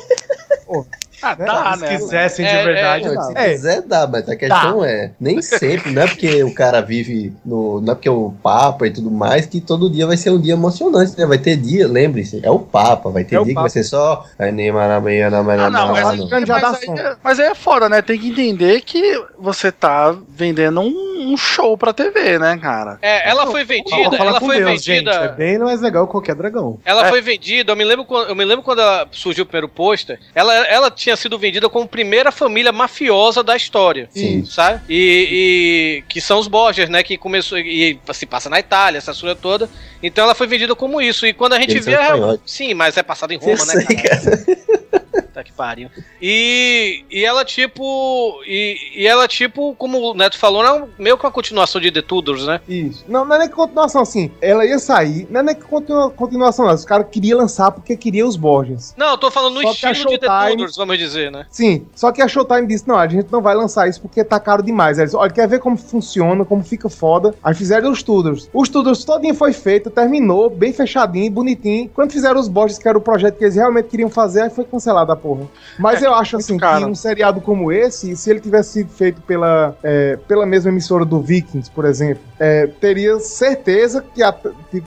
Ah, 1.23 1.37
Tá, 1.37 1.77
se 1.77 1.87
quisessem 1.87 2.47
de 2.47 2.51
É, 2.51 2.65
verdade, 2.65 3.07
Não, 3.07 3.15
dá. 3.15 3.23
se 3.25 3.33
É. 3.37 3.51
quiser 3.51 3.83
dá, 3.83 4.07
mas 4.07 4.27
a 4.27 4.35
questão 4.35 4.83
é, 4.83 5.13
nem 5.21 5.43
sempre, 5.43 5.91
não 5.93 6.01
é 6.01 6.07
porque 6.07 6.43
o 6.43 6.55
cara 6.55 6.81
vive 6.81 7.31
no. 7.45 7.79
Não 7.83 7.93
é 7.93 7.95
porque 7.95 8.09
é 8.09 8.11
o 8.11 8.33
Papa 8.43 8.87
e 8.87 8.91
tudo 8.91 9.11
mais, 9.11 9.45
que 9.45 9.61
todo 9.61 9.91
dia 9.91 10.07
vai 10.07 10.17
ser 10.17 10.31
um 10.31 10.41
dia 10.41 10.55
emocionante, 10.55 11.19
né? 11.19 11.27
Vai 11.27 11.37
ter 11.37 11.57
dia, 11.59 11.87
lembre-se, 11.87 12.41
é 12.43 12.51
o 12.51 12.59
Papa, 12.59 13.11
vai 13.11 13.23
ter 13.23 13.37
É 13.37 13.45
dia 13.45 13.55
que 13.55 13.61
vai 13.61 13.69
ser 13.69 13.85
só. 13.85 14.25
"Ai, 14.39 14.51
nem 14.51 14.73
maravilha, 14.73 15.29
não, 15.29 15.41
Ah, 15.41 15.43
não, 15.43 15.89
mas, 15.89 16.03
não, 16.03 16.09
aí, 16.09 16.17
não." 16.21 16.27
Grande 16.29 16.47
já 16.47 16.59
dá 16.59 16.71
aí, 16.71 16.89
é- 16.99 17.17
mas 17.23 17.39
aí 17.39 17.47
é 17.49 17.55
foda, 17.55 17.87
né? 17.91 18.01
Tem 18.01 18.19
que 18.19 18.31
entender 18.31 18.81
que 18.81 19.23
você 19.39 19.71
tá 19.71 20.17
vendendo 20.27 20.81
um, 20.81 21.10
um 21.21 21.37
show 21.37 21.77
pra 21.77 21.93
TV, 21.93 22.39
né, 22.39 22.59
cara? 22.61 22.99
É, 23.03 23.29
ela 23.29 23.47
foi 23.47 23.65
vendida, 23.65 24.17
ela 24.17 24.41
foi 24.41 24.57
Deus, 24.59 24.85
vendida. 24.87 25.13
gente. 25.13 25.25
É 25.25 25.29
bem 25.33 25.59
mais 25.59 25.81
legal 25.81 26.07
que 26.07 26.13
qualquer 26.13 26.35
dragão. 26.35 26.79
Ela 26.85 27.07
É. 27.07 27.09
foi 27.11 27.21
vendida, 27.21 27.73
eu 27.73 27.77
me 27.77 27.85
lembro 27.85 28.05
quando, 28.05 28.29
eu 28.29 28.35
me 28.37 28.45
lembro 28.45 28.63
quando 28.63 28.81
ela 28.81 29.07
surgiu 29.13 29.45
o 29.45 29.47
primeiro 29.47 29.69
pôster, 29.69 30.19
ela, 30.35 30.55
ela 30.67 30.91
tinha 30.91 31.17
sido 31.17 31.39
vendida 31.39 31.69
como 31.69 31.87
primeira 31.87 32.31
família 32.33 32.73
mafiosa 32.73 33.43
da 33.43 33.57
história. 33.57 34.09
Sim. 34.11 34.45
Sabe? 34.45 34.81
E, 34.89 36.01
e- 36.01 36.03
que 36.09 36.21
são 36.21 36.39
os 36.39 36.49
Borges, 36.49 36.89
né? 36.89 37.03
Que 37.03 37.17
começou 37.17 37.59
e 37.59 37.99
se 38.13 38.27
passa 38.27 38.49
na 38.51 38.59
Itália, 38.59 38.99
essa 38.99 39.13
história 39.13 39.35
toda. 39.37 39.69
Então 40.03 40.25
ela 40.25 40.35
foi 40.35 40.47
vendida 40.47 40.75
como 40.75 41.01
isso. 41.01 41.27
E 41.27 41.33
quando 41.33 41.53
a 41.55 41.59
gente 41.61 41.73
Eles 41.73 41.85
vê. 41.87 41.93
é- 41.95 42.39
sim, 42.47 42.75
mas 42.75 42.97
é 42.97 43.03
passado 43.03 43.33
em 43.33 43.37
Eu 43.37 43.41
Roma, 43.41 43.65
né? 43.67 43.81
sei, 43.87 43.97
cara? 43.97 45.00
Puta 45.13 45.43
que 45.45 45.53
pariu. 45.53 45.89
E, 46.21 47.05
e 47.11 47.25
ela, 47.25 47.45
tipo. 47.45 48.41
E, 48.47 48.77
e 48.97 49.07
ela, 49.07 49.27
tipo, 49.27 49.75
como 49.77 49.99
o 49.99 50.15
Neto 50.15 50.39
falou, 50.39 50.65
é 50.65 50.73
um- 50.73 50.89
meio 50.99 51.17
que 51.19 51.25
uma 51.25 51.33
continuação 51.33 51.81
de 51.81 51.91
The 51.91 52.03
Tudors, 52.03 52.47
né? 52.47 52.61
Isso. 52.69 53.05
Não, 53.09 53.25
não 53.25 53.37
é 53.37 53.39
nem 53.41 53.49
que 53.49 53.55
continuação 53.55 54.03
assim. 54.03 54.31
Ela 54.41 54.65
ia 54.65 54.79
sair, 54.79 55.27
não 55.31 55.41
é 55.41 55.43
nem 55.43 55.55
que 55.55 55.63
continua- 55.63 56.11
continuação, 56.11 56.67
não. 56.67 56.75
Os 56.75 56.85
caras 56.85 57.07
queriam 57.11 57.39
lançar 57.39 57.71
porque 57.73 57.97
queriam 57.97 58.29
os 58.29 58.37
Borges. 58.37 58.95
Não, 58.97 59.11
eu 59.11 59.19
tô 59.19 59.31
falando 59.31 59.55
no 59.55 59.63
Só 59.63 59.71
estilo 59.73 60.11
de 60.11 60.19
The 60.19 60.27
Showtime- 60.27 60.51
Tudors, 60.57 60.77
vamos 60.77 60.99
dizer, 60.99 61.31
né? 61.33 61.47
Sim, 61.51 61.87
só 61.95 62.13
que 62.13 62.23
a 62.23 62.29
Showtime 62.29 62.67
disse: 62.67 62.87
não, 62.87 62.97
a 62.97 63.09
gente 63.09 63.31
não 63.33 63.43
vai 63.43 63.55
lançar 63.55 63.89
isso 63.89 64.01
porque 64.01 64.23
tá 64.23 64.39
caro 64.39 64.63
demais. 64.63 64.99
Aí 64.99 65.03
Eles, 65.05 65.15
olha, 65.15 65.31
quer 65.31 65.49
ver 65.49 65.59
como 65.61 65.77
funciona, 65.77 66.45
como 66.45 66.63
fica 66.63 66.89
foda? 66.89 67.35
Aí 67.43 67.55
fizeram 67.55 67.91
os 67.91 68.03
Tudors. 68.03 68.49
Os 68.53 68.69
Tudors 68.69 69.05
todinho 69.05 69.35
foi 69.35 69.53
feito, 69.53 69.91
terminou, 69.91 70.51
bem 70.51 70.73
fechadinho, 70.73 71.31
bonitinho. 71.31 71.89
Quando 71.95 72.13
fizeram 72.13 72.39
os 72.39 72.49
Borges, 72.49 72.79
que 72.79 72.89
era 72.89 72.99
o 72.99 73.01
projeto 73.01 73.37
que 73.39 73.45
eles 73.45 73.55
realmente 73.57 73.87
queriam 73.89 74.11
fazer, 74.11 74.43
aí 74.43 74.51
foi 74.51 74.65
cancelada 75.01 75.13
a 75.13 75.17
porra. 75.17 75.47
Mas 75.79 76.03
É, 76.03 76.07
eu 76.07 76.15
acho 76.15 76.37
assim 76.37 76.57
que 76.59 76.65
um 76.85 76.95
seriado 76.95 77.41
como 77.41 77.73
esse, 77.73 78.17
se 78.17 78.31
ele 78.31 78.41
tivesse 78.41 78.73
sido 78.73 78.91
feito 78.91 79.21
pela, 79.23 79.75
é, 79.83 80.17
pela 80.29 80.47
mesma 80.47 80.71
emissora 80.71 81.05
do 81.05 81.21
Vikings, 81.21 81.71
por 81.71 81.85
exemplo, 81.85 82.23
é, 82.39 82.67
teria 82.67 83.19
certeza 83.21 84.05
que, 84.15 84.23
a- 84.23 84.35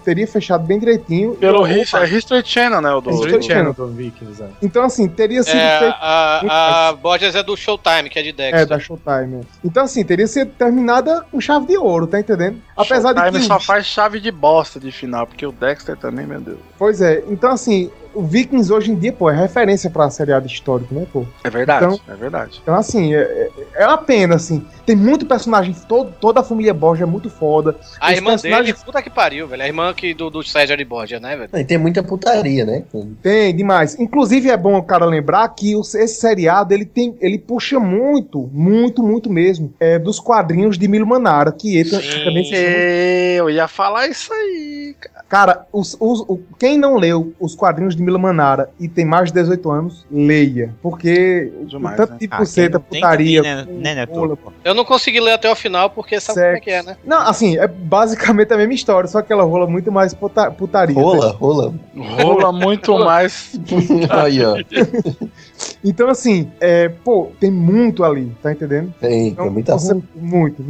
teria 0.03 0.27
fechado 0.27 0.65
bem 0.65 0.79
direitinho. 0.79 1.35
Pelo 1.35 1.67
E- 1.67 1.81
é 1.81 2.05
History 2.07 2.43
Channel, 2.45 2.81
né? 2.81 2.91
O 2.93 3.01
do, 3.01 3.11
History 3.11 3.37
do- 3.37 3.43
Channel. 3.43 3.73
do 3.73 3.87
Vikings, 3.87 4.41
é. 4.41 4.47
Então, 4.61 4.83
assim, 4.83 5.07
teria 5.07 5.43
sido 5.43 5.55
É, 5.57 5.79
feito. 5.79 5.95
a, 5.99 6.89
a 6.89 6.93
Borges 6.93 7.35
é 7.35 7.43
do 7.43 7.55
Showtime, 7.55 8.09
que 8.09 8.19
é 8.19 8.23
de 8.23 8.31
Dexter. 8.31 8.59
É, 8.61 8.65
da 8.65 8.79
Showtime. 8.79 9.35
é. 9.35 9.39
Então, 9.63 9.83
assim, 9.83 10.03
teria 10.03 10.27
sido 10.27 10.51
terminada 10.51 11.23
com 11.31 11.39
chave 11.39 11.67
de 11.67 11.77
ouro, 11.77 12.07
tá 12.07 12.19
entendendo? 12.19 12.61
Apesar 12.75 13.13
de 13.13 13.19
Showtime 13.19 13.39
que. 13.41 13.47
só 13.47 13.59
faz 13.59 13.85
chave 13.85 14.19
de 14.19 14.31
bosta 14.31 14.79
de 14.79 14.91
final, 14.91 15.27
porque 15.27 15.45
o 15.45 15.51
Dexter 15.51 15.95
também, 15.97 16.25
meu 16.25 16.39
Deus. 16.41 16.57
Pois 16.77 17.01
é, 17.01 17.23
então, 17.27 17.51
assim, 17.51 17.91
o 18.13 18.23
Vikings 18.23 18.71
hoje 18.71 18.91
em 18.91 18.95
dia, 18.95 19.11
pô, 19.11 19.29
é 19.29 19.35
referência 19.35 19.89
pra 19.89 20.09
seriado 20.09 20.47
histórico, 20.47 20.93
né, 20.93 21.05
pô? 21.11 21.25
É 21.43 21.49
verdade, 21.49 21.85
Então- 21.85 21.99
é 22.13 22.15
verdade. 22.17 22.59
Então, 22.61 22.75
assim, 22.75 23.13
é, 23.13 23.19
é- 23.21 23.49
é 23.83 23.87
uma 23.87 23.97
pena, 23.97 24.35
assim. 24.35 24.65
Tem 24.85 24.95
muito 24.95 25.25
personagem, 25.25 25.73
todo, 25.87 26.11
toda 26.19 26.41
a 26.41 26.43
família 26.43 26.73
Borges 26.73 27.03
é 27.03 27.05
muito 27.05 27.29
foda. 27.29 27.75
A 27.99 28.09
Os 28.11 28.17
irmã 28.17 28.31
personagens- 28.31 28.73
dele, 28.75 28.85
puta 28.85 29.01
que 29.01 29.09
pariu, 29.09 29.47
velho. 29.47 29.63
A 29.63 29.67
irmã 29.67 29.93
que, 29.93 30.13
do, 30.13 30.29
do 30.29 30.43
Sérgio 30.43 30.75
de 30.75 30.83
Borgia, 30.83 31.19
né, 31.19 31.37
velho? 31.37 31.49
E 31.53 31.63
tem 31.63 31.77
muita 31.77 32.03
putaria, 32.03 32.65
né? 32.65 32.83
Tem, 33.21 33.55
demais. 33.55 33.97
Inclusive, 33.99 34.49
é 34.49 34.57
bom 34.57 34.77
o 34.77 34.83
cara 34.83 35.05
lembrar 35.05 35.47
que 35.49 35.73
esse 35.73 36.07
seriado, 36.19 36.73
ele 36.73 36.85
tem, 36.85 37.15
ele 37.21 37.39
puxa 37.39 37.79
muito, 37.79 38.49
muito, 38.53 39.01
muito 39.01 39.29
mesmo, 39.29 39.73
é, 39.79 39.97
dos 39.97 40.19
quadrinhos 40.19 40.77
de 40.77 40.87
Milo 40.87 41.07
Manara, 41.07 41.51
que 41.51 41.77
ele 41.77 41.89
também 41.89 42.43
se 42.43 42.51
chama 42.51 42.67
Eu 43.37 43.49
ia 43.49 43.67
falar 43.67 44.07
isso 44.07 44.31
aí. 44.33 44.43
aí, 44.43 44.95
cara. 44.99 45.23
Cara, 45.29 45.65
os, 45.71 45.95
os, 45.99 46.19
o- 46.21 46.39
quem 46.59 46.77
não 46.77 46.95
leu 46.97 47.33
os 47.39 47.55
quadrinhos 47.55 47.95
de 47.95 48.02
Mila 48.03 48.19
Manara 48.19 48.69
e 48.79 48.87
tem 48.87 49.05
mais 49.05 49.31
de 49.31 49.39
18 49.39 49.71
anos, 49.71 50.05
leia. 50.11 50.73
Porque 50.81 51.51
Demais, 51.65 51.97
tanto 51.97 52.11
né? 52.13 52.17
de 52.19 52.27
Ah, 52.29 52.37
buceta, 52.37 52.79
tem 52.79 52.99
putaria. 53.01 53.41
né, 53.41 53.65
né, 53.67 53.95
Neto? 53.95 54.13
rola, 54.13 54.37
Eu 54.63 54.73
não 54.75 54.85
consegui 54.85 55.19
ler 55.19 55.31
até 55.33 55.49
o 55.51 55.55
final 55.55 55.89
porque 55.89 56.19
sabe 56.19 56.39
como 56.41 56.57
é 56.57 56.59
que 56.59 56.69
é, 56.71 56.83
né? 56.83 56.97
Não, 57.05 57.19
assim, 57.21 57.57
é 57.57 57.67
basicamente 57.67 58.53
a 58.53 58.57
mesma 58.57 58.73
história, 58.73 59.07
só 59.07 59.21
que 59.21 59.31
ela 59.33 59.43
rola 59.43 59.67
muito 59.67 59.91
mais 59.91 60.13
puta- 60.13 60.51
putaria. 60.51 60.95
Rola, 60.95 61.31
rola. 61.31 61.73
Rola 61.95 62.51
muito 62.51 62.97
mais. 62.99 63.53
Aí, 64.09 64.43
ó. 64.43 64.55
Então, 65.83 66.09
assim, 66.09 66.49
é, 66.61 66.87
pô, 66.89 67.31
tem 67.39 67.51
muito 67.51 68.03
ali, 68.03 68.35
tá 68.41 68.51
entendendo? 68.51 68.93
Tem, 68.99 69.27
Então, 69.29 69.45
tem 69.45 69.53
muita 69.53 69.75
ação. 69.75 70.01
Muito. 70.15 70.63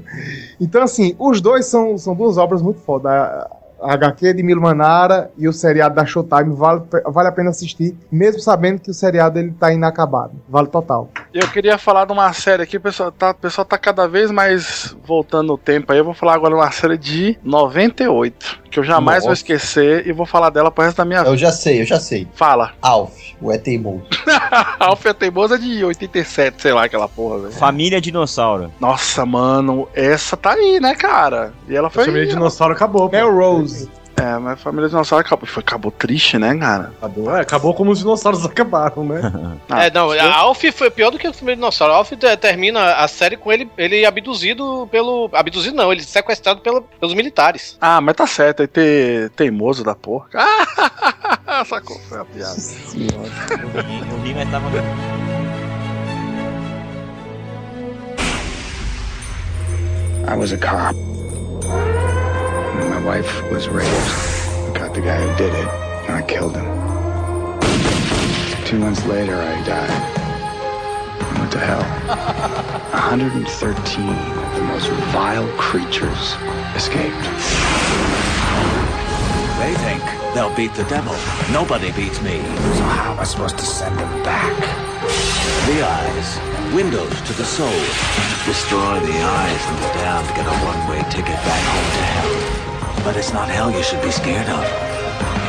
então, 0.60 0.82
assim, 0.82 1.14
os 1.18 1.40
dois 1.40 1.66
são, 1.66 1.96
são 1.96 2.14
duas 2.14 2.36
obras 2.38 2.60
muito 2.62 2.80
foda. 2.80 3.48
A, 3.82 4.00
HQ 4.00 4.34
de 4.34 4.42
Milo 4.42 4.60
Manara 4.60 5.30
e 5.36 5.46
o 5.46 5.52
seriado 5.52 5.94
da 5.94 6.06
Showtime 6.06 6.54
vale, 6.54 6.82
vale 7.06 7.28
a 7.28 7.32
pena 7.32 7.50
assistir, 7.50 7.96
mesmo 8.10 8.40
sabendo 8.40 8.80
que 8.80 8.90
o 8.90 8.94
seriado 8.94 9.38
ele 9.38 9.52
tá 9.52 9.72
inacabado. 9.72 10.32
Vale 10.48 10.68
total. 10.68 11.10
Eu 11.32 11.46
queria 11.48 11.76
falar 11.78 12.06
de 12.06 12.12
uma 12.12 12.32
série 12.32 12.62
aqui, 12.62 12.76
o 12.76 12.80
pessoal 12.80 13.12
tá, 13.12 13.30
o 13.30 13.34
pessoal 13.34 13.64
tá 13.64 13.78
cada 13.78 14.08
vez 14.08 14.30
mais 14.30 14.96
voltando 15.04 15.48
no 15.48 15.58
tempo 15.58 15.92
aí. 15.92 15.98
Eu 15.98 16.04
vou 16.04 16.14
falar 16.14 16.34
agora 16.34 16.54
de 16.54 16.60
uma 16.60 16.70
série 16.70 16.96
de 16.96 17.38
98, 17.44 18.60
que 18.70 18.78
eu 18.78 18.84
jamais 18.84 19.20
vou 19.22 19.30
Nossa. 19.30 19.40
esquecer 19.40 20.06
e 20.06 20.12
vou 20.12 20.26
falar 20.26 20.50
dela 20.50 20.70
pro 20.70 20.84
resto 20.84 20.98
da 20.98 21.04
minha 21.04 21.20
vida. 21.20 21.30
Eu 21.30 21.36
já 21.36 21.52
sei, 21.52 21.82
eu 21.82 21.86
já 21.86 22.00
sei. 22.00 22.26
Fala. 22.34 22.72
Alf, 22.80 23.12
o 23.40 23.52
ET 23.52 23.66
Bom. 23.80 24.00
Alf 24.78 25.06
é 25.06 25.12
teimosa 25.12 25.58
de 25.58 25.84
87, 25.84 26.62
sei 26.62 26.72
lá, 26.72 26.84
aquela 26.84 27.08
porra, 27.08 27.38
velho. 27.38 27.52
Família 27.52 28.00
Dinossauro. 28.00 28.72
Nossa, 28.80 29.24
mano, 29.26 29.88
essa 29.94 30.36
tá 30.36 30.52
aí, 30.52 30.80
né, 30.80 30.94
cara? 30.94 31.52
E 31.68 31.76
ela 31.76 31.90
foi. 31.90 32.04
Família 32.06 32.26
Dinossauro 32.26 32.74
acabou. 32.74 33.08
pô. 33.08 33.16
É, 34.16 34.36
mas 34.38 34.52
a 34.52 34.56
família 34.56 34.86
dinossauro 34.88 35.24
acabou. 35.24 35.46
Foi, 35.46 35.62
acabou 35.62 35.90
triste, 35.90 36.36
né, 36.36 36.54
cara? 36.58 36.92
Acabou, 36.98 37.34
é, 37.36 37.40
acabou 37.40 37.72
como 37.72 37.90
os 37.90 38.00
dinossauros 38.00 38.44
acabaram, 38.44 39.02
né? 39.02 39.20
Ah, 39.68 39.84
é, 39.86 39.90
não, 39.90 40.10
a 40.10 40.36
Alf 40.36 40.62
foi 40.74 40.90
pior 40.90 41.10
do 41.10 41.18
que 41.18 41.26
o 41.26 41.32
primeiro 41.32 41.58
dinossauro. 41.58 41.94
A 41.94 41.96
Alf 41.96 42.10
te- 42.12 42.36
termina 42.36 42.96
a 42.96 43.08
série 43.08 43.38
com 43.38 43.50
ele, 43.50 43.70
ele 43.78 44.04
abduzido 44.04 44.86
pelo. 44.92 45.30
Abduzido 45.32 45.74
não, 45.74 45.90
ele 45.90 46.02
sequestrado 46.02 46.60
pelo- 46.60 46.82
pelos 46.82 47.14
militares. 47.14 47.78
Ah, 47.80 47.98
mas 48.02 48.14
tá 48.14 48.26
certo, 48.26 48.60
aí 48.60 48.66
ter 48.68 49.30
teimoso 49.30 49.82
da 49.82 49.94
porra. 49.94 50.26
Ah, 51.52 51.64
sacou, 51.64 51.98
foi 52.08 52.20
a 52.20 52.24
piada. 52.24 52.54
Eu 52.94 53.82
ri, 53.82 53.98
eu 54.08 54.22
ri, 54.22 54.34
mas 54.34 54.50
tava. 54.50 54.70
I 60.26 60.36
was 60.36 60.52
a 60.52 60.58
cop. 60.58 60.94
My 62.88 63.04
wife 63.04 63.50
was 63.50 63.68
raped. 63.68 63.88
I 63.88 64.72
got 64.74 64.94
the 64.94 65.00
guy 65.00 65.20
who 65.20 65.36
did 65.36 65.54
it, 65.54 65.68
and 66.06 66.14
I 66.16 66.22
killed 66.22 66.56
him. 66.56 66.66
Two 68.64 68.78
months 68.78 69.04
later, 69.06 69.34
I 69.34 69.62
died. 69.64 69.90
I 71.20 71.38
went 71.38 71.52
to 71.52 71.58
hell. 71.58 72.76
113 73.10 74.08
of 74.08 74.54
the 74.54 74.62
most 74.62 74.88
vile 75.12 75.48
creatures 75.58 76.34
escaped. 76.74 77.26
They 79.58 79.74
think 79.74 80.02
they'll 80.34 80.54
beat 80.54 80.72
the 80.74 80.84
devil. 80.84 81.14
Nobody 81.52 81.92
beats 81.92 82.22
me. 82.22 82.38
So 82.40 82.84
how 82.84 83.12
am 83.12 83.20
I 83.20 83.24
supposed 83.24 83.58
to 83.58 83.64
send 83.64 83.98
them 83.98 84.22
back? 84.22 84.56
The 85.66 85.82
eyes. 85.82 86.74
Windows 86.74 87.20
to 87.22 87.32
the 87.34 87.44
soul. 87.44 87.80
Destroy 88.46 89.00
the 89.00 89.18
eyes 89.20 89.62
and 89.66 89.78
the 89.82 89.90
damned 89.98 90.28
get 90.36 90.46
a 90.46 90.56
one-way 90.64 91.02
ticket 91.10 91.34
back 91.44 91.62
home 91.66 91.90
to 91.92 92.04
hell. 92.04 92.59
But 93.04 93.16
it's 93.16 93.32
not 93.32 93.48
hell 93.48 93.70
you 93.70 93.82
should 93.82 94.02
be 94.02 94.10
scared 94.10 94.48
of. 94.48 94.64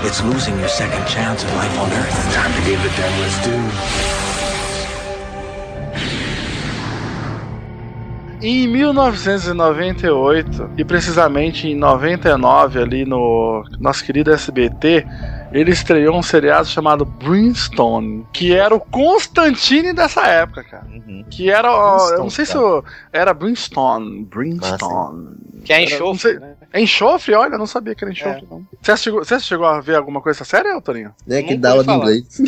It's 0.05 0.23
losing 0.23 0.57
your 0.59 0.69
second 0.69 1.05
chance 1.05 1.43
at 1.45 1.53
life 1.55 1.79
on 1.79 1.91
Earth. 1.91 2.33
Time 2.33 2.51
to 2.53 2.61
give 2.67 2.81
the 2.81 2.89
devil 2.95 3.23
his 3.23 3.37
due. 3.45 3.69
Em 8.43 8.67
1998, 8.67 10.71
e 10.75 10.83
precisamente 10.83 11.67
em 11.67 11.75
99, 11.75 12.79
ali 12.79 13.05
no 13.05 13.63
nosso 13.79 14.03
querido 14.03 14.31
SBT, 14.31 15.05
ele 15.51 15.71
estreou 15.71 16.17
um 16.17 16.21
seriado 16.23 16.67
chamado 16.67 17.03
Brimstone, 17.05 18.25
que 18.33 18.53
era 18.53 18.73
o 18.75 18.79
Constantine 18.79 19.93
dessa 19.93 20.25
época, 20.27 20.63
cara. 20.63 20.85
Que 21.29 21.49
era. 21.49 21.71
ó, 21.71 22.09
eu 22.11 22.19
não 22.19 22.29
sei 22.29 22.45
se 22.45 22.55
eu, 22.55 22.83
era 23.11 23.33
Brimstone. 23.33 24.23
Brimstone. 24.25 25.35
Que 25.63 25.73
é 25.73 25.83
Era- 25.83 25.93
enxofre, 25.95 26.19
sei- 26.21 26.39
né? 26.39 26.53
É 26.73 26.81
enxofre? 26.81 27.33
Olha, 27.35 27.53
eu 27.55 27.59
não 27.59 27.67
sabia 27.67 27.93
que 27.93 28.03
era 28.03 28.11
enxofre, 28.13 28.47
não. 28.49 28.65
Você 28.81 28.97
chegou, 28.97 29.23
você 29.23 29.39
chegou 29.39 29.65
a 29.65 29.79
ver 29.81 29.95
alguma 29.95 30.21
coisa 30.21 30.43
séria, 30.43 30.79
Torinho? 30.81 31.13
É 31.29 31.43
que 31.43 31.55
dá 31.57 31.71
aula 31.71 31.83
de 31.83 31.91
inglês. 31.91 32.25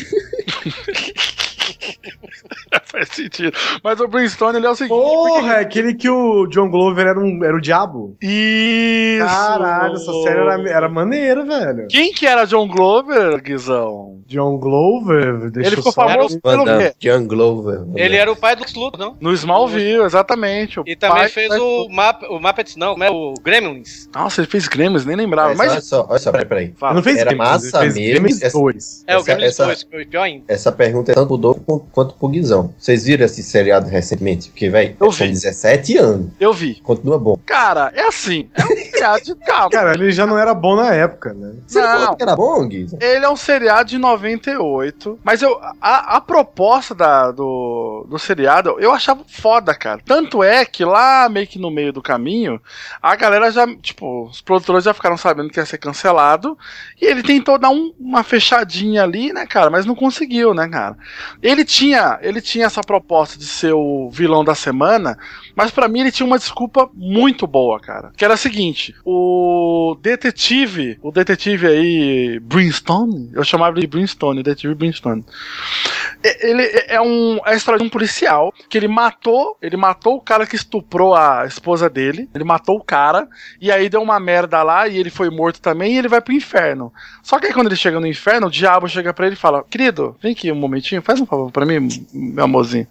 Faz 2.93 3.09
sentido. 3.09 3.57
Mas 3.83 3.99
o 3.99 4.07
Brimstone, 4.07 4.57
ele 4.57 4.67
é 4.67 4.69
o 4.69 4.75
seguinte. 4.75 4.95
Porra, 4.95 5.53
é 5.53 5.59
aquele 5.61 5.95
que 5.95 6.07
o 6.07 6.45
John 6.45 6.69
Glover 6.69 7.07
era, 7.07 7.19
um, 7.19 7.43
era 7.43 7.57
o 7.57 7.59
diabo. 7.59 8.15
Isso! 8.21 9.25
Caralho, 9.25 9.95
essa 9.95 10.13
série 10.21 10.39
era, 10.39 10.69
era 10.69 10.87
maneira, 10.87 11.43
velho. 11.43 11.87
Quem 11.89 12.13
que 12.13 12.27
era 12.27 12.45
John 12.45 12.67
Glover, 12.67 13.41
Guizão? 13.41 14.12
John 14.33 14.57
Glover, 14.57 15.51
deixa 15.51 15.69
Ele 15.69 15.75
ficou 15.77 15.91
só- 15.91 16.07
famoso 16.07 16.41
pelo 16.41 16.65
quê? 16.65 16.93
John 16.99 17.27
Glover. 17.27 17.81
Ele 17.95 18.15
era 18.15 18.31
o 18.31 18.35
pai 18.35 18.55
do 18.55 18.61
Lex 18.61 18.73
Luthor, 18.73 18.99
não? 18.99 19.15
No 19.21 19.31
Smallville, 19.33 20.01
exatamente. 20.03 20.79
O 20.79 20.83
E 20.87 20.95
também 20.95 21.17
pai- 21.19 21.29
fez 21.29 21.51
o, 21.53 21.87
Map, 21.89 22.23
o 22.23 22.39
Muppets, 22.39 22.75
não, 22.75 22.97
né? 22.97 23.09
O 23.11 23.35
Gremlins. 23.43 24.09
Nossa, 24.13 24.41
ele 24.41 24.47
fez 24.47 24.67
Gremlins, 24.67 25.05
nem 25.05 25.15
lembrava. 25.15 25.49
Mas, 25.49 25.57
Mas, 25.57 25.71
olha 25.71 25.81
só, 25.81 26.07
olha 26.09 26.19
só, 26.19 26.31
peraí, 26.31 26.45
peraí. 26.45 26.73
Fala. 26.77 26.95
Não 26.95 27.03
fez 27.03 27.17
Era 27.17 27.29
Gremlins, 27.29 27.49
massa 27.49 27.65
ele 27.67 27.77
fez 27.83 27.93
mesmo. 27.95 28.09
Gremlins 28.11 28.41
essa- 28.41 28.57
2. 28.59 29.03
É, 29.07 29.17
o 29.17 29.23
Gremlins 29.23 29.47
essa- 29.49 29.65
2, 29.65 29.83
que 29.83 29.91
foi 29.91 30.05
pior 30.05 30.21
ainda. 30.23 30.43
Essa 30.47 30.71
pergunta 30.71 31.11
é 31.11 31.15
tanto 31.15 31.27
pro 31.27 31.37
Douglas 31.37 31.81
quanto 31.91 32.15
pro 32.15 32.27
Guizão. 32.27 32.73
Vocês 32.77 33.03
viram 33.05 33.25
esse 33.25 33.43
seriado 33.43 33.87
recentemente? 33.89 34.49
Porque, 34.49 34.69
velho, 34.69 34.95
Eu 34.99 35.11
vi. 35.11 35.29
17 35.29 35.97
anos. 35.97 36.31
eu 36.39 36.51
vi. 36.53 36.75
Continua 36.81 37.19
bom. 37.19 37.37
Cara, 37.45 37.91
é 37.95 38.07
assim. 38.07 38.49
É 38.55 38.63
um 38.63 38.67
seriado 38.67 39.23
de 39.23 39.35
calma. 39.35 39.69
Cara, 39.69 39.93
ele 39.93 40.11
já 40.11 40.25
não 40.25 40.37
era 40.37 40.53
bom 40.53 40.75
na 40.75 40.93
época, 40.93 41.33
né? 41.33 41.51
Você 41.67 41.79
não 41.81 41.87
Não. 41.89 41.99
falou 41.99 42.15
que 42.15 42.23
era 42.23 42.35
bom, 42.35 42.67
Guizão? 42.67 42.99
Ele 43.01 43.25
é 43.25 43.29
um 43.29 43.35
seriado 43.35 43.89
de 43.89 43.97
98, 44.23 45.19
mas 45.23 45.41
eu, 45.41 45.59
a, 45.81 46.17
a 46.17 46.21
proposta 46.21 46.95
da, 46.95 47.31
do, 47.31 48.05
do 48.09 48.17
seriado 48.17 48.75
eu 48.79 48.91
achava 48.91 49.23
foda, 49.27 49.75
cara. 49.75 50.01
Tanto 50.05 50.41
é 50.43 50.65
que 50.65 50.83
lá, 50.85 51.27
meio 51.29 51.45
que 51.47 51.59
no 51.59 51.69
meio 51.69 51.91
do 51.91 52.01
caminho, 52.01 52.61
a 53.01 53.15
galera 53.15 53.51
já, 53.51 53.67
tipo, 53.77 54.25
os 54.25 54.41
produtores 54.41 54.85
já 54.85 54.93
ficaram 54.93 55.17
sabendo 55.17 55.49
que 55.49 55.59
ia 55.59 55.65
ser 55.65 55.77
cancelado, 55.77 56.57
e 57.01 57.05
ele 57.05 57.21
tentou 57.21 57.57
dar 57.59 57.69
um- 57.69 57.93
uma 57.99 58.23
fechadinha 58.23 59.03
ali, 59.03 59.33
né, 59.33 59.45
cara, 59.45 59.69
mas 59.69 59.85
não 59.85 59.95
conseguiu, 59.95 60.53
né, 60.53 60.67
cara. 60.67 60.97
Ele 61.41 61.65
tinha, 61.65 62.17
ele 62.21 62.41
tinha 62.41 62.65
essa 62.65 62.81
proposta 62.81 63.37
de 63.37 63.45
ser 63.45 63.73
o 63.73 64.09
vilão 64.11 64.43
da 64.43 64.55
semana, 64.55 65.17
mas 65.55 65.71
pra 65.71 65.87
mim 65.87 66.01
ele 66.01 66.11
tinha 66.11 66.25
uma 66.25 66.37
desculpa 66.37 66.89
muito 66.93 67.45
boa, 67.45 67.79
cara. 67.79 68.11
Que 68.15 68.25
era 68.25 68.33
a 68.33 68.37
seguinte: 68.37 68.95
o 69.05 69.97
detetive, 70.01 70.97
o 71.01 71.11
detetive 71.11 71.67
aí, 71.67 72.39
Brimstone, 72.39 73.29
eu 73.33 73.43
chamava 73.43 73.79
de 73.79 73.87
Brimstone, 73.87 74.43
detetive 74.43 74.75
Brimstone. 74.75 75.23
Ele 76.23 76.63
é 76.87 77.01
um 77.01 77.39
é 77.45 77.55
história 77.55 77.79
de 77.79 77.85
um 77.85 77.89
policial 77.89 78.53
que 78.69 78.77
ele 78.77 78.87
matou, 78.87 79.57
ele 79.61 79.77
matou 79.77 80.15
o 80.15 80.21
cara 80.21 80.47
que 80.47 80.55
estuprou 80.55 81.15
a 81.15 81.45
esposa 81.45 81.89
dele, 81.89 82.29
ele 82.33 82.43
matou 82.43 82.77
o 82.77 82.83
cara 82.83 83.27
e 83.59 83.71
aí 83.71 83.89
deu 83.89 84.01
uma 84.01 84.19
merda 84.19 84.63
lá 84.63 84.87
e 84.87 84.97
ele 84.97 85.09
foi 85.09 85.29
morto 85.29 85.61
também 85.61 85.93
e 85.93 85.97
ele 85.97 86.07
vai 86.07 86.21
pro 86.21 86.33
inferno. 86.33 86.93
Só 87.21 87.39
que 87.39 87.47
aí 87.47 87.53
quando 87.53 87.67
ele 87.67 87.75
chega 87.75 87.99
no 87.99 88.07
inferno, 88.07 88.47
o 88.47 88.51
diabo 88.51 88.87
chega 88.87 89.13
pra 89.13 89.25
ele 89.25 89.35
e 89.35 89.39
fala: 89.39 89.63
"Querido, 89.69 90.15
vem 90.21 90.31
aqui 90.31 90.51
um 90.51 90.55
momentinho, 90.55 91.01
faz 91.01 91.19
um 91.19 91.25
favor 91.25 91.51
pra 91.51 91.65
mim, 91.65 91.89
meu 92.13 92.45
amorzinho." 92.45 92.87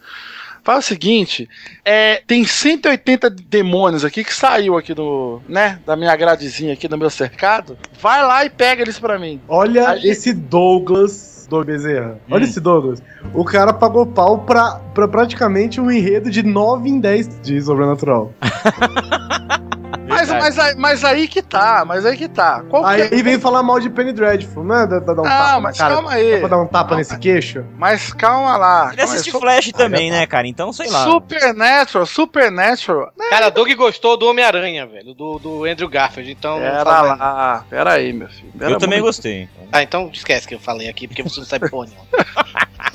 Fala 0.65 0.79
o 0.79 0.83
seguinte, 0.83 1.49
é, 1.85 2.23
tem 2.27 2.45
180 2.45 3.29
demônios 3.31 4.05
aqui 4.05 4.23
que 4.23 4.33
saiu 4.33 4.79
aqui 4.79 4.95
do, 4.95 5.41
né, 5.49 5.81
da 5.85 5.97
minha 5.97 6.15
gradezinha 6.15 6.73
aqui 6.73 6.87
do 6.87 6.97
meu 6.97 7.11
cercado. 7.11 7.77
Vai 8.01 8.23
lá 8.23 8.45
e 8.45 8.51
pega 8.51 8.83
eles 8.83 8.99
pra 8.99 9.19
mim. 9.19 9.41
Olha 9.49 9.89
Aí- 9.91 10.09
esse 10.09 10.33
Douglas 10.33 11.47
do 11.51 11.65
Bezerra. 11.65 12.13
Hum. 12.29 12.35
Olha 12.35 12.45
esse 12.45 12.61
Douglas. 12.61 13.03
O 13.35 13.45
cara 13.45 13.73
pagou 13.73 14.07
pau 14.07 14.39
pra, 14.39 14.77
pra 14.95 15.09
praticamente 15.09 15.81
um 15.81 15.91
enredo 15.91 16.31
de 16.31 16.43
9 16.45 16.89
em 16.89 17.01
10 17.01 17.41
de 17.43 17.61
Sobrenatural. 17.61 18.33
Mas, 20.13 20.29
mas, 20.31 20.59
aí- 20.59 20.75
mas 20.77 21.05
aí 21.05 21.29
que 21.29 21.43
tá, 21.43 21.85
mas 21.87 22.05
aí 22.07 22.17
que 22.17 22.29
tá. 22.29 22.63
Qual 22.69 22.85
que 22.85 22.91
Aí 22.91 23.01
é- 23.03 23.23
vem 23.23 23.39
falar 23.39 23.63
mal 23.63 23.81
de 23.81 23.89
Penny 23.91 24.13
Dreadful, 24.13 24.63
né? 24.65 24.87
Dá, 24.87 24.99
dá, 24.99 25.15
dá 25.15 25.23
um 25.23 25.25
Não, 25.25 25.31
tapa 25.31 25.53
na 25.55 25.61
mas 25.61 25.79
cara, 25.79 25.95
calma 25.95 26.13
aí. 26.13 26.39
Pra 26.39 26.49
dar 26.49 26.59
um 26.59 26.67
tapa 26.67 26.97
nesse 26.97 27.19
queixo. 27.19 27.65
Mas 27.77 28.13
calma 28.13 28.57
lá. 28.57 28.89
Ele 28.89 28.97
calma 28.99 29.15
assiste 29.15 29.31
Flash 29.33 29.73
também, 29.73 30.11
né, 30.11 30.27
cara? 30.27 30.47
Então, 30.47 30.73
sei 30.73 30.89
lá. 30.91 31.05
Supernatural, 31.05 32.07
Supernatural. 32.07 33.13
Cara, 33.31 33.51
Doug 33.51 33.69
gostou 33.75 34.17
do 34.17 34.27
Homem-Aranha, 34.27 34.87
velho, 34.87 35.15
do, 35.15 35.39
do 35.39 35.65
Andrew 35.65 35.89
Garfield, 35.89 36.31
então... 36.31 36.59
Pera 36.59 36.83
lá, 36.83 37.65
pera 37.69 37.93
aí, 37.95 38.13
meu 38.13 38.29
filho. 38.29 38.53
Pera 38.59 38.71
Eu 38.73 38.79
também 38.79 38.99
muito. 39.01 39.09
gostei. 39.09 39.49
Ah, 39.71 39.83
então 39.83 40.11
esquece 40.13 40.47
que 40.47 40.55
eu 40.55 40.61
falei 40.61 40.89
aqui, 40.89 41.09
porque 41.09 41.23
você 41.23 41.41
não 41.41 41.47
sabe 41.47 41.69
porra 41.71 41.87
nenhuma. 41.89 42.07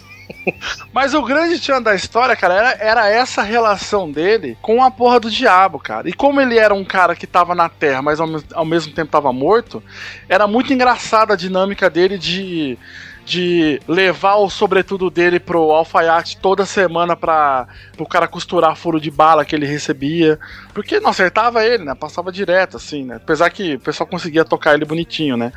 Mas 0.93 1.13
o 1.13 1.21
grande 1.21 1.59
tchan 1.59 1.81
da 1.81 1.95
história, 1.95 2.35
cara, 2.35 2.53
era, 2.53 2.71
era 2.79 3.09
essa 3.09 3.41
relação 3.41 4.11
dele 4.11 4.57
com 4.61 4.83
a 4.83 4.89
porra 4.89 5.19
do 5.19 5.29
diabo, 5.29 5.79
cara. 5.79 6.09
E 6.09 6.13
como 6.13 6.41
ele 6.41 6.57
era 6.57 6.73
um 6.73 6.85
cara 6.85 7.15
que 7.15 7.27
tava 7.27 7.53
na 7.53 7.69
Terra, 7.69 8.01
mas 8.01 8.19
ao, 8.19 8.27
ao 8.53 8.65
mesmo 8.65 8.93
tempo 8.93 9.11
tava 9.11 9.31
morto, 9.33 9.83
era 10.27 10.47
muito 10.47 10.73
engraçada 10.73 11.33
a 11.33 11.37
dinâmica 11.37 11.89
dele 11.89 12.17
de. 12.17 12.77
De 13.29 13.81
levar 13.89 14.35
o 14.35 14.49
sobretudo 14.49 15.09
dele 15.09 15.37
pro 15.37 15.71
alfaiate 15.71 16.37
toda 16.37 16.65
semana 16.65 17.13
pra 17.13 17.67
o 17.97 18.05
cara 18.05 18.25
costurar 18.25 18.73
furo 18.77 19.01
de 19.01 19.11
bala 19.11 19.43
que 19.43 19.53
ele 19.53 19.65
recebia. 19.65 20.39
Porque 20.73 20.97
não 21.01 21.09
acertava 21.09 21.65
ele, 21.65 21.83
né? 21.83 21.93
Passava 21.93 22.31
direto, 22.31 22.77
assim, 22.77 23.03
né? 23.03 23.15
Apesar 23.17 23.49
que 23.49 23.75
o 23.75 23.79
pessoal 23.81 24.07
conseguia 24.07 24.45
tocar 24.45 24.75
ele 24.75 24.85
bonitinho, 24.85 25.35
né? 25.35 25.51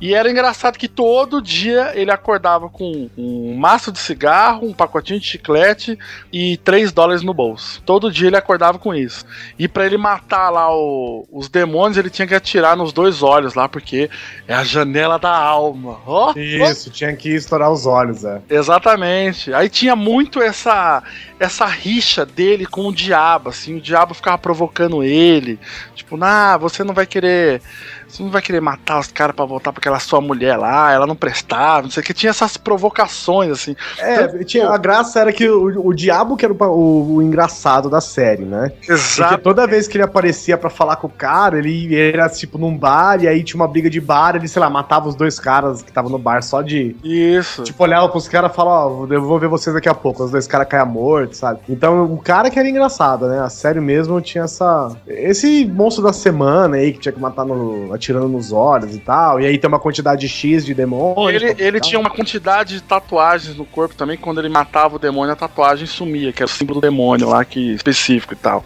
E 0.00 0.14
era 0.14 0.28
engraçado 0.28 0.76
que 0.76 0.88
todo 0.88 1.40
dia 1.40 1.92
ele 1.94 2.10
acordava 2.10 2.68
com 2.68 3.08
um 3.16 3.54
maço 3.54 3.92
de 3.92 4.00
cigarro, 4.00 4.66
um 4.66 4.72
pacotinho 4.72 5.20
de 5.20 5.26
chiclete 5.26 5.96
e 6.32 6.56
3 6.56 6.90
dólares 6.90 7.22
no 7.22 7.32
bolso. 7.32 7.80
Todo 7.86 8.10
dia 8.10 8.26
ele 8.28 8.36
acordava 8.36 8.80
com 8.80 8.92
isso. 8.92 9.24
E 9.56 9.68
pra 9.68 9.86
ele 9.86 9.96
matar 9.96 10.50
lá 10.50 10.74
o- 10.74 11.24
os 11.30 11.48
demônios, 11.48 11.96
ele 11.98 12.10
tinha 12.10 12.26
que 12.26 12.34
atirar 12.34 12.76
nos 12.76 12.92
dois 12.92 13.22
olhos 13.22 13.54
lá, 13.54 13.68
porque 13.68 14.10
é 14.48 14.54
a 14.54 14.64
janela 14.64 15.20
da 15.20 15.32
alma. 15.36 16.00
Ó, 16.04 16.32
Isso, 16.72 16.90
tinha 16.90 17.11
que 17.16 17.28
estourar 17.30 17.70
os 17.70 17.86
olhos, 17.86 18.24
é. 18.24 18.40
Exatamente. 18.48 19.52
Aí 19.52 19.68
tinha 19.68 19.94
muito 19.96 20.40
essa 20.40 21.02
essa 21.38 21.66
rixa 21.66 22.24
dele 22.24 22.64
com 22.66 22.86
o 22.86 22.94
diabo, 22.94 23.48
assim, 23.48 23.76
o 23.76 23.80
diabo 23.80 24.14
ficava 24.14 24.38
provocando 24.38 25.02
ele, 25.02 25.58
tipo, 25.94 26.16
nah, 26.16 26.56
você 26.56 26.84
não 26.84 26.94
vai 26.94 27.04
querer, 27.04 27.60
você 28.12 28.22
não 28.22 28.30
vai 28.30 28.42
querer 28.42 28.60
matar 28.60 29.00
os 29.00 29.06
caras 29.08 29.34
pra 29.34 29.44
voltar 29.44 29.72
pra 29.72 29.80
aquela 29.80 29.98
sua 29.98 30.20
mulher 30.20 30.56
lá, 30.56 30.92
ela 30.92 31.06
não 31.06 31.16
prestava, 31.16 31.82
não 31.82 31.90
sei 31.90 32.02
o 32.02 32.04
que, 32.06 32.12
tinha 32.12 32.30
essas 32.30 32.56
provocações, 32.56 33.50
assim. 33.50 33.74
É, 33.98 34.44
tinha, 34.44 34.68
a 34.68 34.76
graça 34.76 35.20
era 35.20 35.32
que 35.32 35.48
o, 35.48 35.86
o 35.88 35.94
diabo 35.94 36.36
que 36.36 36.44
era 36.44 36.52
o, 36.52 36.56
o- 36.66 37.14
o 37.16 37.22
engraçado 37.22 37.88
da 37.88 38.00
série, 38.00 38.44
né? 38.44 38.70
Exato. 38.88 39.30
Porque 39.30 39.42
toda 39.42 39.66
vez 39.66 39.88
que 39.88 39.96
ele 39.96 40.04
aparecia 40.04 40.58
pra 40.58 40.68
falar 40.68 40.96
com 40.96 41.06
o 41.06 41.10
cara, 41.10 41.58
ele 41.58 41.94
era 41.94 42.28
tipo 42.28 42.58
num 42.58 42.76
bar 42.76 43.22
e 43.22 43.28
aí 43.28 43.42
tinha 43.42 43.60
uma 43.60 43.68
briga 43.68 43.88
de 43.88 44.00
bar, 44.00 44.36
ele, 44.36 44.46
sei 44.48 44.60
lá, 44.60 44.68
matava 44.68 45.08
os 45.08 45.14
dois 45.14 45.38
caras 45.40 45.80
que 45.82 45.88
estavam 45.90 46.10
no 46.10 46.18
bar 46.18 46.42
só 46.42 46.60
de. 46.62 46.94
Isso. 47.02 47.62
Tipo, 47.62 47.82
olhava 47.82 48.08
pros 48.08 48.28
caras 48.28 48.50
e 48.52 48.54
falava, 48.54 48.88
ó, 48.92 49.06
eu 49.08 49.22
vou 49.22 49.38
ver 49.38 49.48
vocês 49.48 49.72
daqui 49.74 49.88
a 49.88 49.94
pouco. 49.94 50.24
Os 50.24 50.30
dois 50.30 50.46
caras 50.46 50.68
caíam 50.68 50.86
mortos, 50.86 51.38
sabe? 51.38 51.60
Então 51.68 52.04
o 52.12 52.18
cara 52.18 52.50
que 52.50 52.58
era 52.58 52.68
engraçado, 52.68 53.26
né? 53.28 53.40
A 53.40 53.48
série 53.48 53.80
mesmo 53.80 54.20
tinha 54.20 54.44
essa. 54.44 54.94
Esse 55.06 55.64
monstro 55.66 56.02
da 56.04 56.12
semana 56.12 56.76
aí 56.76 56.92
que 56.92 56.98
tinha 56.98 57.12
que 57.12 57.20
matar 57.20 57.44
no- 57.44 57.92
atirando 58.02 58.28
nos 58.28 58.52
olhos 58.52 58.94
e 58.96 58.98
tal. 58.98 59.40
E 59.40 59.46
aí 59.46 59.56
tem 59.56 59.68
uma 59.68 59.78
quantidade 59.78 60.28
X 60.28 60.66
de 60.66 60.74
demônios. 60.74 61.42
Ele, 61.42 61.54
ele 61.58 61.80
tinha 61.80 62.00
uma 62.00 62.10
quantidade 62.10 62.74
de 62.74 62.82
tatuagens 62.82 63.56
no 63.56 63.64
corpo 63.64 63.94
também. 63.94 64.16
Quando 64.16 64.40
ele 64.40 64.48
matava 64.48 64.96
o 64.96 64.98
demônio, 64.98 65.32
a 65.32 65.36
tatuagem 65.36 65.86
sumia, 65.86 66.32
que 66.32 66.42
era 66.42 66.50
o 66.50 66.52
símbolo 66.52 66.80
do 66.80 66.82
demônio 66.82 67.28
lá, 67.28 67.44
que 67.44 67.72
específico 67.72 68.34
e 68.34 68.36
tal. 68.36 68.64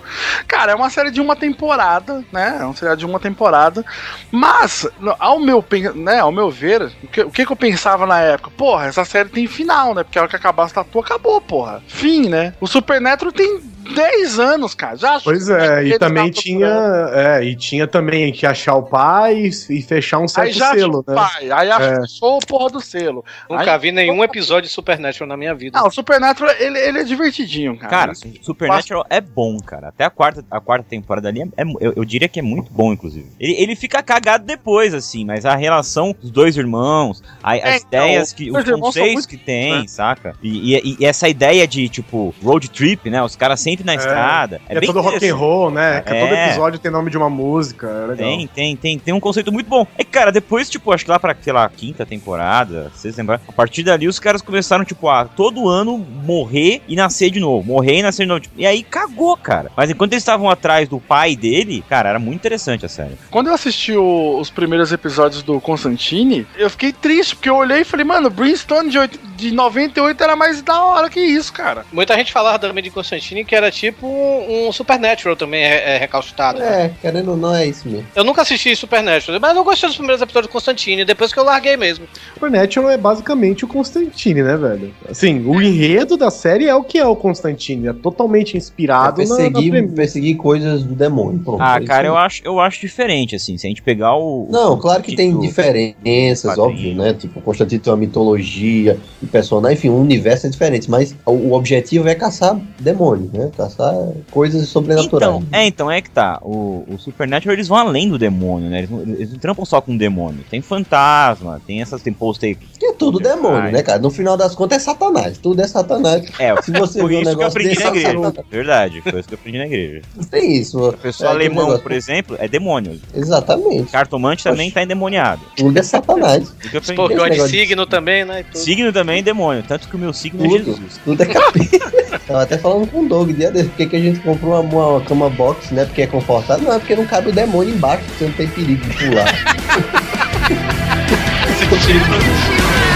Cara, 0.49 0.72
é 0.72 0.74
uma 0.74 0.89
série 0.89 1.11
de 1.11 1.20
uma 1.20 1.37
temporada, 1.37 2.24
né? 2.32 2.59
É 2.61 2.64
uma 2.64 2.74
série 2.74 2.97
de 2.97 3.05
uma 3.05 3.20
temporada. 3.20 3.84
Mas, 4.30 4.89
ao 5.18 5.39
meu, 5.39 5.64
né, 5.95 6.18
ao 6.20 6.32
meu 6.32 6.51
ver, 6.51 6.91
o 7.03 7.09
que, 7.09 7.20
o 7.22 7.30
que 7.30 7.47
eu 7.47 7.57
pensava 7.57 8.07
na 8.07 8.20
época? 8.20 8.51
Porra, 8.57 8.87
essa 8.87 9.05
série 9.05 9.28
tem 9.28 9.47
final, 9.47 9.95
né? 9.95 10.03
Porque 10.03 10.18
a 10.18 10.22
hora 10.22 10.30
que 10.30 10.37
acabar 10.37 10.64
as 10.64 10.72
tatu, 10.72 11.01
acabou, 11.01 11.41
porra. 11.41 11.82
Fim, 11.87 12.28
né? 12.28 12.55
O 12.61 12.66
Supernatural 12.66 13.32
tem 13.32 13.61
10 13.95 14.39
anos, 14.39 14.74
cara. 14.74 14.97
Já 14.97 15.20
Pois 15.20 15.49
é, 15.49 15.82
e 15.82 15.87
Ele 15.89 15.99
também 15.99 16.30
tinha. 16.30 16.66
É, 17.12 17.45
e 17.45 17.55
tinha 17.57 17.87
também 17.87 18.32
que 18.32 18.47
achar 18.47 18.74
o 18.74 18.82
pai 18.82 19.37
e, 19.47 19.51
e 19.78 19.82
fechar 19.82 20.18
um 20.18 20.28
certo 20.28 20.47
Aí 20.49 20.53
já 20.53 20.72
selo, 20.74 21.05
né? 21.07 21.12
o 21.12 21.16
pai, 21.16 21.51
aí 21.51 21.68
É. 21.68 21.72
achou 21.72 22.39
o 22.39 22.47
porra 22.47 22.70
do 22.70 22.80
selo. 22.80 23.24
Nunca 23.49 23.72
Aí- 23.72 23.78
vi 23.78 23.93
nenhum 23.93 24.22
episódio 24.24 24.68
de 24.68 24.74
Supernatural 24.74 25.28
na 25.28 25.37
minha 25.37 25.55
vida. 25.55 25.78
Ah, 25.78 25.87
o 25.87 25.91
Supernatural, 25.91 26.55
ele, 26.59 26.78
ele 26.78 26.99
é 27.01 27.05
divertidinho, 27.05 27.76
cara. 27.78 27.91
Cara, 27.91 28.12
Supernatural 28.43 29.05
é 29.11 29.20
bom, 29.20 29.59
cara. 29.61 29.89
Até 29.89 30.05
a 30.05 30.11
quarta, 30.11 30.45
a 30.51 30.61
quarta 30.61 30.87
temporada 30.89 31.28
ali, 31.28 31.43
é, 31.43 31.45
é- 31.62 31.64
eu, 31.80 31.93
eu 31.97 32.05
diria 32.05 32.28
que 32.28 32.39
é 32.39 32.43
muito 32.43 32.70
bom, 32.72 32.93
inclusive. 32.93 33.26
Ele, 33.39 33.53
ele 33.55 33.76
fica 33.76 34.03
cagado 34.03 34.45
depois, 34.45 34.95
assim, 34.95 35.24
mas 35.24 35.45
a 35.45 35.55
relação 35.57 36.14
dos 36.20 36.30
dois 36.30 36.57
irmãos, 36.57 37.22
a- 37.43 37.55
as 37.55 37.61
É, 37.62 37.76
então, 37.76 38.07
ideias 38.07 38.32
que. 38.32 38.51
os 38.51 38.57
Os 38.66 38.80
conceitos 38.80 39.12
muito- 39.14 39.28
que 39.28 39.37
tem, 39.37 39.80
né? 39.80 39.84
saca? 39.89 40.34
E, 40.43 40.74
e- 40.76 40.97
e 41.01 41.05
essa 41.07 41.28
ideia 41.28 41.66
de, 41.66 41.89
tipo, 41.89 42.34
road 42.43 42.68
trip, 42.70 43.09
né? 43.11 43.22
Os 43.22 43.37
caras 43.37 43.61
sempre 43.61 43.75
na 43.84 43.94
estrada. 43.94 44.60
É, 44.68 44.78
bem 44.78 44.86
todo 44.86 45.00
rock 45.00 45.28
and 45.28 45.34
roll, 45.34 45.70
né? 45.70 46.00
Que 46.00 46.14
todo 46.14 46.34
É. 46.34 46.46
episódio 46.46 46.78
tem 46.78 46.90
nome 46.90 47.10
de 47.10 47.16
uma 47.16 47.28
música. 47.30 47.86
É 47.86 48.00
legal. 48.06 48.16
Tem, 48.16 48.46
tem, 48.46 48.76
tem, 48.76 48.98
tem 48.98 49.14
um 49.14 49.20
conceito 49.20 49.52
muito 49.52 49.68
bom. 49.68 49.86
É 49.98 50.04
que, 50.04 50.10
cara, 50.10 50.30
depois, 50.32 50.68
tipo, 50.68 50.92
acho 50.92 51.04
que 51.04 51.10
lá 51.10 51.18
pra, 51.18 51.34
sei 51.40 51.52
lá, 51.52 51.68
quinta 51.68 52.04
temporada, 52.06 52.90
vocês 52.94 53.16
lembram? 53.16 53.38
A 53.48 53.52
partir 53.52 53.82
dali, 53.82 54.06
os 54.08 54.18
caras 54.18 54.42
começaram, 54.42 54.84
tipo, 54.84 55.08
a 55.08 55.24
todo 55.24 55.68
ano 55.68 55.98
morrer 55.98 56.82
e 56.88 56.94
nascer 56.96 57.30
de 57.30 57.40
novo. 57.40 57.66
Morrer 57.66 57.98
e 57.98 58.02
nascer 58.02 58.22
de 58.22 58.28
novo. 58.28 58.40
Tipo, 58.40 58.54
e 58.60 58.66
aí 58.66 58.82
cagou, 58.82 59.36
cara. 59.36 59.70
Mas 59.76 59.90
enquanto 59.90 60.12
eles 60.12 60.22
estavam 60.22 60.48
atrás 60.50 60.88
do 60.88 60.98
pai 61.00 61.36
dele, 61.36 61.84
cara, 61.88 62.08
era 62.10 62.18
muito 62.18 62.36
interessante 62.36 62.84
a 62.84 62.88
série. 62.88 63.16
Quando 63.30 63.48
eu 63.48 63.54
assisti 63.54 63.92
o- 63.92 64.38
os 64.38 64.50
primeiros 64.50 64.92
episódios 64.92 65.42
do 65.42 65.60
Constantine, 65.60 66.46
eu 66.56 66.68
fiquei 66.70 66.92
triste, 66.92 67.34
porque 67.36 67.48
eu 67.48 67.56
olhei 67.56 67.80
e 67.80 67.84
falei, 67.84 68.04
mano, 68.04 68.28
Brimstone 68.30 68.90
de, 68.90 68.98
oit- 68.98 69.18
de 69.37 69.53
98 69.53 70.22
era 70.22 70.34
mais 70.37 70.62
da 70.62 70.82
hora 70.84 71.11
que 71.11 71.20
isso, 71.20 71.53
cara. 71.53 71.84
Muita 71.93 72.14
gente 72.16 72.32
falava 72.32 72.59
também 72.59 72.82
de 72.82 72.91
Constantine 72.91 73.45
que 73.45 73.55
era 73.55 73.70
tipo 73.70 74.07
um, 74.07 74.68
um 74.68 74.72
Supernatural 74.72 75.37
também 75.37 75.62
é, 75.62 75.95
é 75.95 75.99
recalcitrado. 75.99 76.62
É, 76.62 76.91
querendo 77.01 77.32
ou 77.32 77.37
não, 77.37 77.55
é 77.55 77.66
isso 77.66 77.89
mesmo. 77.89 78.07
Eu 78.14 78.24
nunca 78.24 78.43
assisti 78.43 78.74
Supernatural, 78.74 79.41
mas 79.41 79.57
eu 79.57 79.64
gostei 79.64 79.89
dos 79.89 79.97
primeiros 79.97 80.22
episódios 80.22 80.49
de 80.49 80.53
Constantine, 80.53 81.05
depois 81.05 81.32
que 81.32 81.39
eu 81.39 81.45
larguei 81.45 81.76
mesmo. 81.76 82.07
Supernatural 82.34 82.91
é 82.91 82.97
basicamente 82.97 83.64
o 83.64 83.68
Constantine, 83.68 84.43
né, 84.43 84.57
velho? 84.57 84.95
Assim, 85.09 85.45
o 85.47 85.61
enredo 85.61 86.16
da 86.16 86.30
série 86.30 86.66
é 86.66 86.74
o 86.74 86.82
que 86.82 86.99
é 86.99 87.07
o 87.07 87.14
Constantine. 87.16 87.89
É 87.89 87.93
totalmente 87.93 88.55
É 88.55 88.59
inspirado 88.59 89.22
na, 89.22 89.28
na 89.28 89.37
perseguir, 89.37 89.89
perseguir 89.95 90.37
coisas 90.37 90.82
do 90.82 90.95
demônio. 90.95 91.41
Pronto, 91.41 91.62
Ah, 91.62 91.78
é 91.80 91.84
cara, 91.84 92.07
eu 92.07 92.16
acho, 92.16 92.43
eu 92.45 92.61
acho 92.61 92.80
diferente, 92.80 93.37
assim. 93.37 93.57
Se 93.59 93.66
a 93.66 93.70
gente 93.70 93.82
pegar 93.82 94.16
o. 94.16 94.49
Não, 94.51 94.72
o 94.74 94.76
claro 94.78 95.03
que 95.03 95.14
tem 95.14 95.39
diferenças, 95.39 96.57
óbvio, 96.59 96.95
né? 96.95 97.14
Tipo, 97.14 97.41
Constantino 97.41 97.80
tem 97.80 97.93
uma 97.93 97.99
mitologia 97.99 98.99
e 99.26 99.30
personagem, 99.30 99.76
enfim, 99.76 99.88
o 99.88 99.96
universo 100.00 100.46
é 100.46 100.50
diferente, 100.50 100.90
mas 100.90 101.14
o, 101.26 101.30
o 101.32 101.52
objetivo 101.52 102.08
é 102.08 102.14
caçar 102.14 102.58
demônios, 102.80 103.32
né? 103.32 103.50
Caçar 103.56 103.94
coisas 104.30 104.68
sobrenaturais. 104.68 105.34
Então, 105.36 105.44
é, 105.52 105.66
então, 105.66 105.90
é 105.90 106.00
que 106.00 106.10
tá. 106.10 106.38
O, 106.42 106.84
o 106.88 106.98
Supernatural, 106.98 107.54
eles 107.54 107.68
vão 107.68 107.76
além 107.78 108.08
do 108.08 108.18
demônio, 108.18 108.68
né? 108.70 108.78
Eles 108.78 108.90
não, 108.90 109.00
eles 109.02 109.32
não 109.32 109.38
trampam 109.38 109.64
só 109.64 109.80
com 109.80 109.96
demônio. 109.96 110.40
Tem 110.50 110.60
fantasma, 110.62 111.60
tem 111.66 111.80
essas, 111.82 112.00
tem 112.02 112.12
poster. 112.12 112.56
Que 112.78 112.86
é 112.86 112.92
tudo 112.92 113.18
demônio, 113.18 113.72
né, 113.72 113.82
cara? 113.82 113.98
No 113.98 114.10
final 114.10 114.36
das 114.36 114.54
contas 114.54 114.78
é 114.82 114.84
satanás, 114.84 115.38
tudo 115.38 115.60
é 115.62 115.66
satanás. 115.66 116.24
É, 116.38 116.54
Se 116.62 116.70
você 116.72 117.00
por 117.00 117.08
vê 117.08 117.16
um 117.16 117.20
isso 117.22 117.30
que 117.30 117.34
eu 117.34 117.38
negócio 117.38 117.58
aprendi 117.60 117.78
na 117.80 117.86
igreja. 117.88 118.06
Satanás. 118.22 118.46
Verdade, 118.50 119.00
foi 119.02 119.18
isso 119.20 119.28
que 119.28 119.34
eu 119.34 119.38
aprendi 119.38 119.58
na 119.58 119.66
igreja. 119.66 120.02
Tem 120.30 120.56
isso. 120.56 120.88
O 120.88 120.92
pessoal 120.92 121.32
É, 121.32 121.34
alemão, 121.34 121.64
negócio. 121.64 121.82
por 121.82 121.92
exemplo, 121.92 122.36
é 122.38 122.46
demônio. 122.48 123.00
Exatamente. 123.14 123.90
Cartomante 123.90 124.44
também 124.44 124.70
tá 124.70 124.82
endemoniado. 124.82 125.42
Tudo 125.56 125.76
é 125.78 125.82
satanás. 125.82 126.42
Isso. 126.62 126.76
Escorpião 126.76 127.24
de 127.24 127.30
negócio 127.30 127.52
de- 127.52 127.58
signo 127.58 127.86
também, 127.86 128.24
né? 128.24 128.44
Signo 128.54 128.92
também 128.92 129.15
é 129.20 129.22
demônio, 129.22 129.62
tanto 129.66 129.88
que 129.88 129.96
o 129.96 129.98
meu 129.98 130.12
signo 130.12 130.44
é 130.44 130.48
Tudo. 130.48 130.64
Jesus. 130.64 131.00
Tudo 131.04 131.22
é 131.22 131.26
capeta. 131.26 132.18
Tava 132.26 132.42
até 132.42 132.58
falando 132.58 132.90
com 132.90 133.00
o 133.00 133.08
Doug 133.08 133.30
dia 133.30 133.50
desse, 133.50 133.68
por 133.68 133.76
que 133.76 133.86
que 133.86 133.96
a 133.96 134.00
gente 134.00 134.20
comprou 134.20 134.60
uma, 134.60 134.88
uma 134.88 135.00
cama 135.02 135.30
box, 135.30 135.72
né? 135.72 135.84
Porque 135.84 136.02
é 136.02 136.06
confortável. 136.06 136.64
Não, 136.64 136.74
é 136.74 136.78
porque 136.78 136.96
não 136.96 137.06
cabe 137.06 137.30
o 137.30 137.32
demônio 137.32 137.74
embaixo, 137.74 138.04
você 138.18 138.24
não 138.24 138.32
tem 138.32 138.48
perigo 138.48 138.84
de 138.84 138.96
pular. 138.96 139.26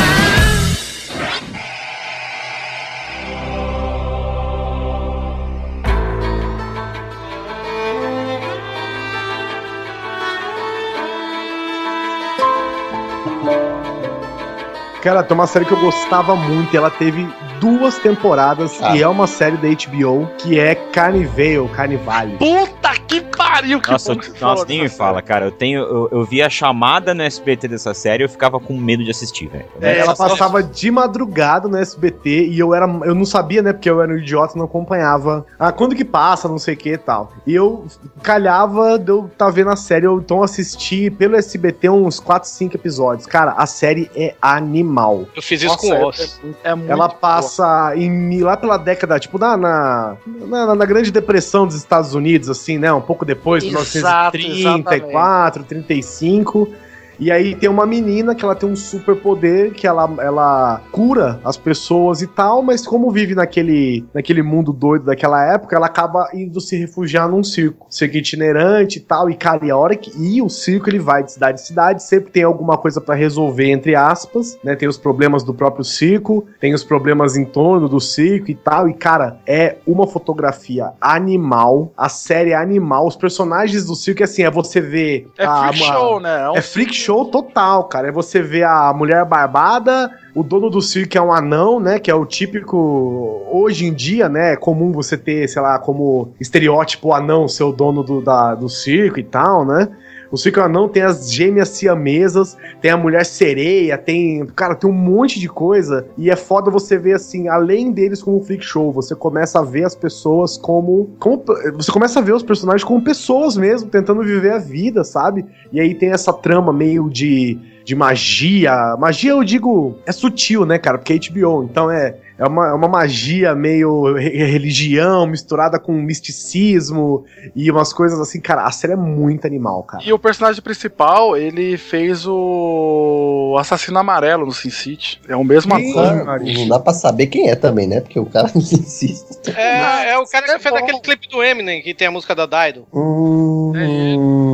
Cara, 15.03 15.23
tem 15.23 15.35
uma 15.35 15.47
série 15.47 15.65
que 15.65 15.73
eu 15.73 15.81
gostava 15.81 16.37
muito. 16.37 16.73
e 16.73 16.77
Ela 16.77 16.91
teve 16.91 17.27
duas 17.61 17.99
temporadas 17.99 18.79
Ah. 18.83 18.97
e 18.97 19.03
é 19.03 19.09
uma 19.09 19.27
série 19.27 19.57
da 19.57 19.69
HBO 19.69 20.29
que 20.39 20.59
é 20.59 20.75
Carnival, 20.75 21.69
Carnivale. 21.69 22.37
Puta 22.39 22.91
que 23.07 23.21
pariu, 23.21 23.81
que 23.81 23.91
Nossa, 23.91 24.15
você 24.15 24.33
nossa 24.41 24.65
nem 24.67 24.79
me 24.79 24.85
dessa 24.85 24.97
fala, 24.97 25.21
cara. 25.23 25.47
Eu 25.47 25.51
tenho. 25.51 25.81
Eu, 25.83 26.09
eu 26.13 26.25
vi 26.25 26.41
a 26.43 26.49
chamada 26.49 27.13
no 27.13 27.23
SBT 27.23 27.69
dessa 27.69 27.93
série 27.95 28.23
e 28.23 28.25
eu 28.25 28.29
ficava 28.29 28.59
com 28.61 28.77
medo 28.77 29.05
de 29.05 29.11
assistir, 29.11 29.49
velho. 29.49 29.67
É, 29.81 29.99
ela 29.99 30.13
essa- 30.13 30.29
passava 30.29 30.63
de 30.63 30.91
madrugada 30.91 31.69
no 31.69 31.77
SBT 31.77 32.47
e 32.49 32.59
eu 32.59 32.75
era. 32.75 32.87
Eu 33.05 33.15
não 33.15 33.25
sabia, 33.25 33.63
né? 33.63 33.73
Porque 33.73 33.91
eu 33.91 34.01
era 34.01 34.13
um 34.13 34.17
idiota 34.17 34.55
e 34.55 34.59
não 34.59 34.65
acompanhava. 34.67 35.45
Ah, 35.59 35.73
quando 35.73 35.95
que 35.95 36.05
passa, 36.05 36.49
não 36.49 36.59
sei 36.59 36.75
o 36.75 36.77
que 36.77 36.91
e 36.93 36.99
tal. 36.99 37.33
E 37.47 37.55
eu 37.55 37.85
calhava 38.23 38.99
de 38.99 39.11
eu 39.11 39.31
tá 39.37 39.51
vendo 39.51 39.71
a 39.71 39.77
série, 39.77 40.07
eu 40.07 40.19
então 40.19 40.43
assisti 40.43 41.11
pelo 41.11 41.37
SBT 41.37 41.89
uns 41.91 42.21
4, 42.21 42.49
5 42.49 42.77
episódios. 42.77 43.27
Cara, 43.27 43.53
a 43.57 43.67
série 43.67 44.11
é 44.15 44.35
animal. 44.41 45.25
Eu 45.35 45.43
fiz 45.43 45.61
isso 45.63 45.73
Nossa, 45.75 45.87
com 45.89 45.95
é- 45.95 46.05
osso. 46.05 46.41
É 46.63 46.75
muito 46.75 46.91
Ela 46.91 47.09
boa. 47.09 47.19
Passa 47.51 47.93
em, 47.97 48.41
lá 48.41 48.57
pela 48.57 48.77
década, 48.77 49.19
tipo, 49.19 49.39
na, 49.39 49.57
na, 49.57 50.17
na, 50.47 50.75
na 50.75 50.85
Grande 50.85 51.11
Depressão 51.11 51.67
dos 51.67 51.75
Estados 51.75 52.15
Unidos, 52.15 52.49
assim, 52.49 52.79
né? 52.79 52.93
Um 52.93 53.01
pouco 53.01 53.25
depois, 53.25 53.65
Exato, 53.65 54.39
1934, 54.39 55.65
35. 55.65 56.73
E 57.21 57.31
aí 57.31 57.55
tem 57.55 57.69
uma 57.69 57.85
menina 57.85 58.35
que 58.35 58.43
ela 58.43 58.55
tem 58.55 58.67
um 58.67 58.75
super 58.75 59.15
poder 59.15 59.75
que 59.75 59.87
ela, 59.87 60.11
ela 60.21 60.81
cura 60.91 61.39
as 61.45 61.55
pessoas 61.59 62.23
e 62.23 62.27
tal, 62.27 62.63
mas 62.63 62.87
como 62.87 63.11
vive 63.11 63.35
naquele, 63.35 64.07
naquele 64.15 64.43
mundo 64.43 64.73
doido 64.73 65.05
daquela 65.05 65.45
época, 65.53 65.77
ela 65.77 65.85
acaba 65.85 66.31
indo 66.33 66.59
se 66.63 66.79
refugiar 66.79 67.29
num 67.29 67.45
circo. 67.45 67.87
Circo 67.91 68.17
itinerante 68.17 68.99
e 68.99 69.03
tal. 69.03 69.29
E, 69.29 69.35
cara, 69.37 69.67
e 69.67 69.71
a 69.71 69.77
hora 69.77 69.95
que. 69.97 70.11
E 70.19 70.41
o 70.41 70.49
circo 70.49 70.89
ele 70.89 70.99
vai 70.99 71.23
de 71.23 71.33
cidade 71.33 71.61
em 71.61 71.65
cidade, 71.65 72.03
sempre 72.03 72.31
tem 72.33 72.43
alguma 72.43 72.79
coisa 72.79 73.03
pra 73.03 73.15
resolver, 73.15 73.71
entre 73.71 73.95
aspas, 73.95 74.59
né? 74.65 74.75
Tem 74.75 74.89
os 74.89 74.97
problemas 74.97 75.43
do 75.43 75.53
próprio 75.53 75.85
circo, 75.85 76.47
tem 76.59 76.73
os 76.73 76.83
problemas 76.83 77.37
em 77.37 77.45
torno 77.45 77.87
do 77.87 78.01
circo 78.01 78.51
e 78.51 78.55
tal. 78.55 78.89
E, 78.89 78.95
cara, 78.95 79.39
é 79.47 79.77
uma 79.87 80.07
fotografia 80.07 80.93
animal. 80.99 81.93
A 81.99 82.09
série 82.09 82.53
é 82.53 82.57
animal. 82.57 83.07
Os 83.07 83.17
personagens 83.17 83.85
do 83.85 83.95
circo, 83.95 84.25
assim, 84.25 84.43
é 84.43 84.51
você 84.51 84.81
ver. 84.81 85.29
É 85.37 85.45
a- 85.45 85.69
freak 85.69 85.85
show, 85.85 86.21
né? 86.21 86.41
É 86.41 86.51
um 86.51 86.57
é 86.57 86.63
freak 86.63 86.95
show 86.95 87.10
total, 87.27 87.85
cara. 87.85 88.09
É 88.09 88.13
você 88.13 88.41
ver 88.43 88.65
a 88.65 88.93
mulher 88.93 89.25
barbada, 89.25 90.11
o 90.35 90.43
dono 90.43 90.71
do 90.71 90.81
circo 90.81 91.17
é 91.19 91.21
um 91.21 91.33
anão, 91.33 91.79
né? 91.81 91.99
Que 91.99 92.11
é 92.11 92.15
o 92.15 92.25
típico. 92.27 93.43
Hoje 93.51 93.87
em 93.87 93.93
dia, 93.93 94.29
né? 94.29 94.53
É 94.53 94.57
comum 94.57 94.93
você 94.93 95.17
ter, 95.17 95.49
sei 95.49 95.61
lá, 95.61 95.79
como 95.79 96.33
estereótipo 96.41 97.13
anão 97.13 97.49
ser 97.49 97.65
o 97.65 97.73
dono 97.73 98.03
do, 98.03 98.21
da- 98.21 98.55
do 98.55 98.69
circo 98.69 99.19
e 99.19 99.25
tal, 99.25 99.65
né? 99.65 99.89
O 100.31 100.37
circo 100.37 100.61
anão 100.61 100.89
tem 100.89 101.03
as 101.03 101.33
gêmeas 101.33 101.71
siamesas, 101.71 102.57
tem 102.81 102.91
a 102.91 102.97
mulher 102.97 103.27
sereia, 103.27 103.99
tem. 103.99 104.47
Cara, 104.55 104.77
tem 104.77 104.89
um 104.89 104.93
monte 104.93 105.41
de 105.41 105.49
coisa. 105.49 106.07
E 106.17 106.31
é 106.31 106.37
foda 106.37 106.71
você 106.71 106.97
ver, 106.97 107.15
assim, 107.15 107.49
além 107.49 107.91
deles 107.91 108.23
como 108.23 108.41
freak 108.43 108.65
show, 108.65 108.93
você 108.93 109.15
começa 109.15 109.59
a 109.59 109.63
ver 109.63 109.85
as 109.85 109.97
pessoas 109.97 110.57
como. 110.57 111.11
como 111.19 111.45
você 111.75 111.91
começa 111.91 112.21
a 112.21 112.23
ver 112.23 112.35
os 112.35 112.43
personagens 112.43 112.85
como 112.85 113.03
pessoas 113.03 113.57
mesmo, 113.57 113.91
tentando 113.91 114.23
viver 114.23 114.53
a 114.53 114.59
vida, 114.59 115.03
sabe? 115.03 115.45
E 115.73 115.81
aí 115.81 115.95
tem 115.95 116.11
essa 116.11 116.33
trama 116.33 116.73
meio 116.73 117.11
de, 117.11 117.59
de 117.85 117.97
magia. 117.97 118.97
Magia, 118.99 119.33
eu 119.33 119.43
digo, 119.43 119.97
é 120.07 120.13
sutil, 120.13 120.65
né, 120.65 120.79
cara? 120.79 120.99
Porque 120.99 121.13
é 121.13 121.19
HBO, 121.19 121.65
então 121.65 121.91
é. 121.91 122.17
É 122.41 122.47
uma, 122.47 122.69
é 122.69 122.73
uma 122.73 122.89
magia 122.89 123.55
meio 123.55 124.15
re- 124.15 124.31
religião 124.47 125.27
misturada 125.27 125.79
com 125.79 125.93
misticismo 125.93 127.25
e 127.55 127.71
umas 127.71 127.93
coisas 127.93 128.19
assim, 128.19 128.41
cara. 128.41 128.63
A 128.65 128.71
série 128.71 128.95
é 128.95 128.97
muito 128.97 129.47
animal, 129.47 129.83
cara. 129.83 130.03
E 130.03 130.13
o 130.13 130.19
personagem 130.19 130.63
principal, 130.63 131.37
ele 131.37 131.77
fez 131.77 132.27
o 132.27 133.57
Assassino 133.59 133.99
Amarelo 133.99 134.47
no 134.47 134.53
Sin 134.53 134.71
City. 134.71 135.21
É 135.29 135.37
o 135.37 135.45
mesmo 135.45 135.75
ator. 135.75 136.41
Não 136.43 136.69
dá 136.69 136.79
pra 136.81 136.93
saber 136.95 137.27
quem 137.27 137.51
é 137.51 137.55
também, 137.55 137.87
né? 137.87 138.01
Porque 138.01 138.19
o 138.19 138.27
cara 138.27 138.51
insiste. 138.57 139.51
É, 139.55 140.13
é 140.13 140.19
o 140.19 140.25
cara 140.27 140.47
que 140.47 140.59
fez 140.59 140.75
aquele 140.75 141.01
clipe 141.01 141.29
do 141.29 141.43
Eminem, 141.43 141.83
que 141.83 141.93
tem 141.95 142.09
a 142.09 142.11
música 142.11 142.35
da 142.35 142.47
Dido. 142.47 142.87
Hum, 142.93 143.73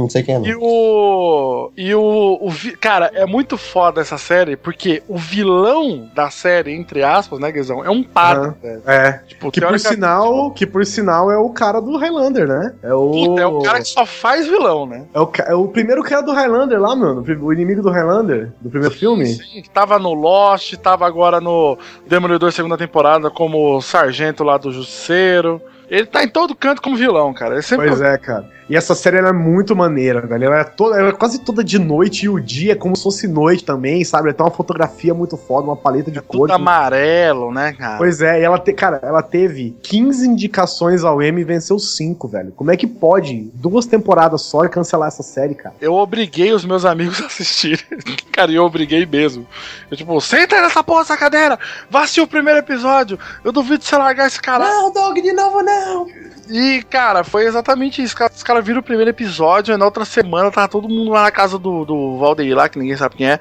não 0.02 0.10
sei 0.10 0.22
quem 0.22 0.34
é. 0.34 0.38
E 0.40 0.52
Não. 0.52 0.60
o. 0.62 1.72
E 1.76 1.94
o, 1.94 2.00
o 2.42 2.52
Cara, 2.80 3.10
é 3.14 3.26
muito 3.26 3.56
foda 3.56 4.00
essa 4.00 4.18
série, 4.18 4.56
porque 4.56 5.02
o 5.08 5.16
vilão 5.16 6.10
da 6.14 6.30
série, 6.30 6.72
entre 6.74 7.02
aspas, 7.02 7.38
né, 7.38 7.50
Guizão, 7.52 7.75
é 7.84 7.90
um 7.90 8.02
padre, 8.02 8.52
velho. 8.62 8.82
É. 8.86 9.12
Tipo, 9.26 9.50
Que 9.50 9.60
por 9.60 9.78
sinal, 9.80 10.50
que 10.52 10.66
por 10.66 10.84
sinal 10.86 11.30
é 11.30 11.38
o 11.38 11.50
cara 11.50 11.80
do 11.80 11.96
Highlander, 11.96 12.46
né? 12.46 12.74
É 12.82 12.92
o 12.94 13.10
Puta, 13.10 13.40
é 13.42 13.46
o 13.46 13.60
cara 13.62 13.78
que 13.78 13.88
só 13.88 14.04
faz 14.06 14.46
vilão, 14.46 14.86
né? 14.86 15.04
é 15.14 15.20
o, 15.20 15.26
ca- 15.26 15.44
é 15.48 15.54
o 15.54 15.68
primeiro 15.68 16.02
cara 16.02 16.22
do 16.22 16.32
Highlander 16.32 16.80
lá, 16.80 16.94
mano. 16.94 17.24
O 17.42 17.52
inimigo 17.52 17.82
do 17.82 17.90
Highlander, 17.90 18.52
do 18.60 18.70
primeiro 18.70 18.94
filme. 18.94 19.26
Sim, 19.26 19.62
que 19.62 19.70
tava 19.70 19.98
no 19.98 20.12
Lost, 20.14 20.74
tava 20.76 21.06
agora 21.06 21.40
no 21.40 21.76
Demolidor 22.06 22.52
segunda 22.52 22.76
temporada 22.78 23.30
como 23.30 23.80
sargento 23.82 24.42
lá 24.44 24.56
do 24.58 24.70
Justiceiro. 24.72 25.60
Ele 25.88 26.06
tá 26.06 26.24
em 26.24 26.28
todo 26.28 26.54
canto 26.54 26.82
como 26.82 26.96
vilão, 26.96 27.32
cara. 27.32 27.54
Ele 27.54 27.62
sempre 27.62 27.86
Pois 27.88 28.00
é, 28.00 28.18
cara. 28.18 28.55
E 28.68 28.76
essa 28.76 28.94
série 28.94 29.18
ela 29.18 29.28
é 29.28 29.32
muito 29.32 29.76
maneira, 29.76 30.20
velho. 30.20 30.46
Ela 30.46 30.60
é, 30.60 30.64
toda, 30.64 30.98
ela 30.98 31.10
é 31.10 31.12
quase 31.12 31.38
toda 31.38 31.62
de 31.62 31.78
noite 31.78 32.24
e 32.24 32.28
o 32.28 32.40
dia 32.40 32.72
é 32.72 32.74
como 32.74 32.96
se 32.96 33.02
fosse 33.04 33.28
noite 33.28 33.64
também, 33.64 34.02
sabe? 34.04 34.28
Ela 34.28 34.34
tem 34.34 34.44
uma 34.44 34.52
fotografia 34.52 35.14
muito 35.14 35.36
foda, 35.36 35.68
uma 35.68 35.76
paleta 35.76 36.10
de 36.10 36.20
tudo 36.20 36.38
cores. 36.38 36.54
amarelo, 36.54 37.52
né, 37.52 37.72
cara? 37.72 37.96
Pois 37.96 38.20
é, 38.20 38.40
e 38.40 38.44
ela 38.44 38.58
te, 38.58 38.72
cara, 38.72 38.98
ela 39.02 39.22
teve 39.22 39.76
15 39.82 40.28
indicações 40.28 41.04
ao 41.04 41.22
Emmy 41.22 41.42
e 41.42 41.44
venceu 41.44 41.78
5, 41.78 42.26
velho. 42.26 42.52
Como 42.56 42.70
é 42.70 42.76
que 42.76 42.86
pode 42.86 43.50
duas 43.54 43.86
temporadas 43.86 44.42
só 44.42 44.64
e 44.64 44.68
cancelar 44.68 45.08
essa 45.08 45.22
série, 45.22 45.54
cara? 45.54 45.76
Eu 45.80 45.94
obriguei 45.94 46.52
os 46.52 46.64
meus 46.64 46.84
amigos 46.84 47.20
a 47.22 47.26
assistirem. 47.26 47.84
Cara, 48.32 48.50
eu 48.50 48.64
obriguei 48.64 49.06
mesmo. 49.06 49.46
Eu, 49.88 49.96
tipo, 49.96 50.20
senta 50.20 50.56
aí 50.56 50.62
nessa 50.62 50.82
porra 50.82 51.02
dessa 51.02 51.16
cadeira, 51.16 51.56
vá 51.88 52.02
assistir 52.02 52.20
o 52.20 52.26
primeiro 52.26 52.58
episódio. 52.58 53.16
Eu 53.44 53.52
duvido 53.52 53.84
você 53.84 53.96
largar 53.96 54.26
esse 54.26 54.40
cara. 54.40 54.64
Não, 54.64 54.92
Dog, 54.92 55.22
de 55.22 55.32
novo 55.32 55.62
não! 55.62 56.06
E, 56.48 56.82
cara, 56.84 57.24
foi 57.24 57.44
exatamente 57.44 58.02
isso. 58.02 58.14
Os 58.34 58.42
caras 58.42 58.64
viram 58.64 58.80
o 58.80 58.82
primeiro 58.82 59.10
episódio, 59.10 59.74
e 59.74 59.76
na 59.76 59.84
outra 59.84 60.04
semana 60.04 60.50
tava 60.50 60.68
todo 60.68 60.88
mundo 60.88 61.10
lá 61.10 61.22
na 61.22 61.30
casa 61.30 61.58
do, 61.58 61.84
do 61.84 62.18
Valdeir 62.18 62.56
lá, 62.56 62.68
que 62.68 62.78
ninguém 62.78 62.96
sabe 62.96 63.16
quem 63.16 63.28
é. 63.28 63.38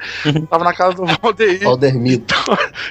Tava 0.49 0.64
na 0.64 0.74
casa 0.74 0.95
do 0.95 1.06
Valdeir. 1.22 1.64
Valdermito. 1.64 2.36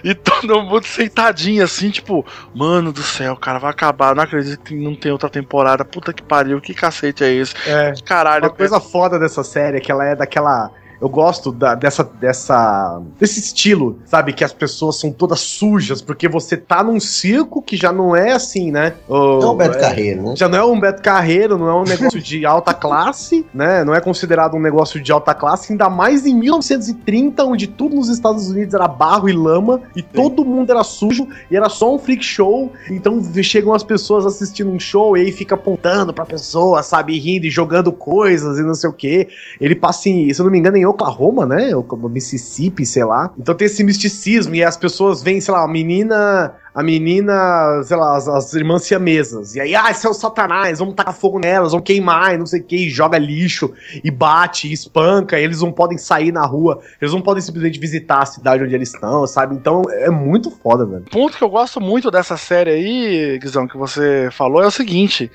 E 0.03 0.15
todo 0.15 0.63
mundo 0.63 0.85
sentadinho 0.85 1.65
assim, 1.65 1.91
tipo, 1.91 2.25
mano 2.55 2.93
do 2.93 3.03
céu, 3.03 3.37
cara, 3.37 3.59
vai 3.59 3.71
acabar. 3.71 4.15
Não 4.15 4.23
acredito 4.23 4.61
que 4.61 4.75
não 4.75 4.95
tem 4.95 5.13
outra 5.13 5.29
temporada. 5.29 5.85
Puta 5.85 6.13
que 6.13 6.23
pariu, 6.23 6.61
que 6.61 6.75
cacete 6.75 7.25
é 7.25 7.33
esse? 7.33 7.55
É. 7.67 7.95
Caralho, 8.05 8.45
Uma 8.45 8.51
coisa 8.51 8.81
foda 8.81 9.19
dessa 9.19 9.43
série 9.43 9.79
é 9.79 9.81
que 9.81 9.91
ela 9.91 10.05
é 10.05 10.15
daquela. 10.15 10.71
Eu 11.01 11.09
gosto 11.09 11.53
da- 11.53 11.75
dessa, 11.75 12.05
dessa, 12.05 13.01
desse 13.19 13.41
estilo, 13.41 13.99
sabe? 14.05 14.33
Que 14.33 14.45
as 14.45 14.53
pessoas 14.53 14.99
são 14.99 15.13
todas 15.13 15.41
sujas, 15.41 16.01
porque 16.01 16.29
você 16.29 16.57
tá 16.57 16.83
num 16.83 16.99
circo 17.01 17.61
que 17.61 17.77
já 17.77 17.93
não 17.93 18.15
é 18.17 18.33
assim, 18.33 18.71
né? 18.71 18.95
O- 19.09 19.39
Não 19.41 19.43
é 19.43 19.47
o 19.51 19.55
Beto 19.57 19.79
Carreiro, 19.79 20.23
né? 20.23 20.35
Já 20.37 20.49
não 20.49 20.59
é 20.59 20.65
um 20.65 20.81
Beto 20.81 21.03
Carreiro, 21.03 21.59
não 21.59 21.69
é 21.69 21.75
um 21.75 21.85
negócio 21.85 22.21
de 22.23 22.47
alta 22.47 22.73
classe, 22.73 23.45
né? 23.53 23.85
Não 23.85 23.95
é 23.95 24.01
considerado 24.01 24.55
um 24.57 24.61
negócio 24.61 25.01
de 25.01 25.13
alta 25.13 25.35
classe, 25.35 25.73
ainda 25.73 25.89
mais 25.91 26.27
em 26.27 26.35
1930, 26.35 27.45
onde 27.45 27.67
tudo 27.67 27.97
nos 27.97 28.09
Estados 28.09 28.49
Unidos 28.51 28.75
era 28.75 28.89
barro 28.89 29.29
e 29.29 29.33
lama, 29.33 29.81
e 29.95 30.03
todo 30.03 30.45
mundo 30.45 30.71
era 30.71 30.83
sujo, 30.85 31.29
e 31.51 31.57
era 31.57 31.69
só 31.69 31.95
um 31.95 31.99
freak 31.99 32.25
show. 32.25 32.73
Então 32.91 33.21
chegam 33.43 33.75
as 33.75 33.83
pessoas 33.83 34.25
assistindo 34.27 34.71
um 34.71 34.79
show 34.81 35.17
e 35.17 35.21
aí 35.23 35.33
fica 35.33 35.55
apontando 35.55 36.13
pra 36.13 36.25
pessoa, 36.25 36.83
sabe? 36.83 37.19
Rindo 37.19 37.47
e 37.47 37.51
jogando 37.51 37.93
coisas 37.93 38.59
e 38.59 38.63
não 38.63 38.75
sei 38.75 38.89
o 38.89 38.93
quê. 38.93 39.29
Ele 39.61 39.75
passa 39.75 40.09
em, 40.09 40.33
se 40.33 40.41
eu 40.41 40.45
não 40.45 40.53
me 40.53 40.59
engano, 40.59 40.77
em 40.77 40.84
Oklahoma, 40.87 41.47
né? 41.47 41.75
Ou 41.75 41.85
Mississippi, 42.09 42.85
sei 42.85 43.05
lá. 43.05 43.33
Então 43.39 43.55
tem 43.55 43.67
esse 43.67 43.83
misticismo 43.83 44.55
e 44.55 44.63
as 44.63 44.77
pessoas 44.77 45.23
veem, 45.23 45.41
sei 45.41 45.53
lá, 45.53 45.65
a 45.65 45.69
menina 45.69 46.55
a 46.75 46.83
menina, 46.83 47.83
sei 47.85 47.97
lá, 47.97 48.17
as, 48.17 48.27
as 48.27 48.53
irmãs 48.53 48.83
siamesas. 48.83 49.55
E 49.55 49.61
aí, 49.61 49.77
ah, 49.77 49.91
esse 49.91 50.05
é 50.05 50.11
o 50.11 50.15
satanás, 50.15 50.81
vamos 50.81 50.95
tacar 50.95 51.15
fogo 51.15 51.39
nelas, 51.39 51.71
vamos 51.71 51.87
queimar, 51.87 52.35
e 52.35 52.39
não 52.39 52.47
sei 52.47 52.61
o 52.61 52.65
que, 52.65 52.77
e 52.77 52.91
joga 52.91 53.17
lixo, 53.17 53.73
e 54.03 54.11
bate, 54.11 54.67
e 54.67 54.73
espanca, 54.73 55.39
e 55.39 55.45
eles 55.45 55.61
não 55.61 55.71
podem 55.71 55.97
sair 55.97 56.33
na 56.33 56.45
rua, 56.45 56.81
eles 57.01 57.15
não 57.15 57.23
podem 57.23 57.41
simplesmente 57.41 57.79
visitar 57.79 58.23
a 58.23 58.27
cidade 58.27 58.65
onde 58.65 58.75
eles 58.75 58.93
estão, 58.93 59.25
sabe? 59.27 59.55
Então 59.55 59.83
é 59.89 60.11
muito 60.11 60.51
foda, 60.51 60.85
velho. 60.85 61.05
ponto 61.13 61.39
que 61.39 61.45
eu 61.45 61.49
gosto 61.49 61.81
muito 61.81 62.11
dessa 62.11 62.37
série 62.37 62.71
aí, 62.71 63.39
Guizão, 63.39 63.69
que 63.69 63.77
você 63.77 64.29
falou, 64.33 64.61
é 64.61 64.67
o 64.67 64.71
seguinte. 64.73 65.31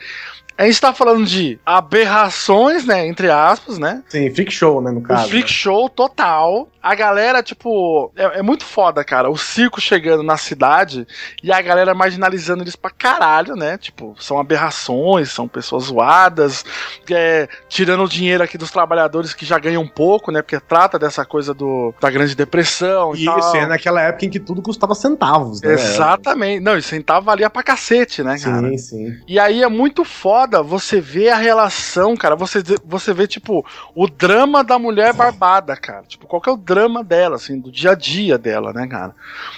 A 0.59 0.65
gente 0.65 0.81
tá 0.81 0.93
falando 0.93 1.25
de 1.25 1.57
aberrações, 1.65 2.83
né? 2.85 3.07
Entre 3.07 3.31
aspas, 3.31 3.77
né? 3.79 4.03
Sim, 4.09 4.29
freak 4.35 4.51
show, 4.51 4.81
né, 4.81 4.91
no 4.91 5.01
caso. 5.01 5.29
freak 5.29 5.49
show 5.49 5.87
total. 5.87 6.67
A 6.83 6.95
galera, 6.95 7.41
tipo, 7.41 8.11
é, 8.15 8.39
é 8.39 8.41
muito 8.41 8.65
foda, 8.65 9.03
cara. 9.03 9.29
O 9.29 9.37
circo 9.37 9.79
chegando 9.79 10.21
na 10.21 10.35
cidade 10.37 11.07
e 11.41 11.51
a 11.51 11.61
galera 11.61 11.93
marginalizando 11.93 12.63
eles 12.63 12.75
pra 12.75 12.89
caralho, 12.89 13.55
né? 13.55 13.77
Tipo, 13.77 14.15
são 14.19 14.37
aberrações, 14.39 15.29
são 15.29 15.47
pessoas 15.47 15.85
zoadas, 15.85 16.63
é, 17.09 17.47
tirando 17.69 18.03
o 18.03 18.09
dinheiro 18.09 18.43
aqui 18.43 18.57
dos 18.57 18.71
trabalhadores 18.71 19.33
que 19.33 19.45
já 19.45 19.59
ganham 19.59 19.85
pouco, 19.87 20.29
né? 20.31 20.41
Porque 20.41 20.59
trata 20.59 20.99
dessa 20.99 21.25
coisa 21.25 21.53
do, 21.53 21.93
da 22.01 22.09
Grande 22.09 22.35
Depressão 22.35 23.13
e 23.13 23.25
Isso, 23.25 23.33
tal. 23.33 23.55
é 23.55 23.65
naquela 23.65 24.01
época 24.01 24.25
em 24.25 24.29
que 24.29 24.39
tudo 24.39 24.61
custava 24.61 24.95
centavos, 24.95 25.61
né? 25.61 25.73
Exatamente. 25.73 26.61
Não, 26.61 26.77
e 26.77 26.81
centavo 26.81 27.25
valia 27.25 27.49
pra 27.49 27.63
cacete, 27.63 28.23
né, 28.23 28.37
cara? 28.39 28.69
Sim, 28.69 28.77
sim. 28.77 29.17
E 29.27 29.37
aí 29.37 29.63
é 29.63 29.69
muito 29.69 30.05
foda 30.05 30.48
você 30.61 30.99
ver 30.99 31.29
a 31.29 31.37
relação, 31.37 32.15
cara. 32.15 32.35
Você, 32.35 32.61
você 32.83 33.13
vê, 33.13 33.27
tipo, 33.27 33.65
o 33.95 34.07
drama 34.07 34.63
da 34.63 34.77
mulher 34.77 35.13
barbada, 35.13 35.75
cara. 35.77 36.03
Tipo, 36.07 36.27
qual 36.27 36.41
que 36.41 36.49
é 36.49 36.53
o 36.53 36.57
drama 36.57 37.03
dela, 37.03 37.35
assim, 37.35 37.59
do 37.59 37.71
dia 37.71 37.91
a 37.91 37.95
dia 37.95 38.37
dela, 38.37 38.73
né, 38.73 38.87
cara? 38.87 39.15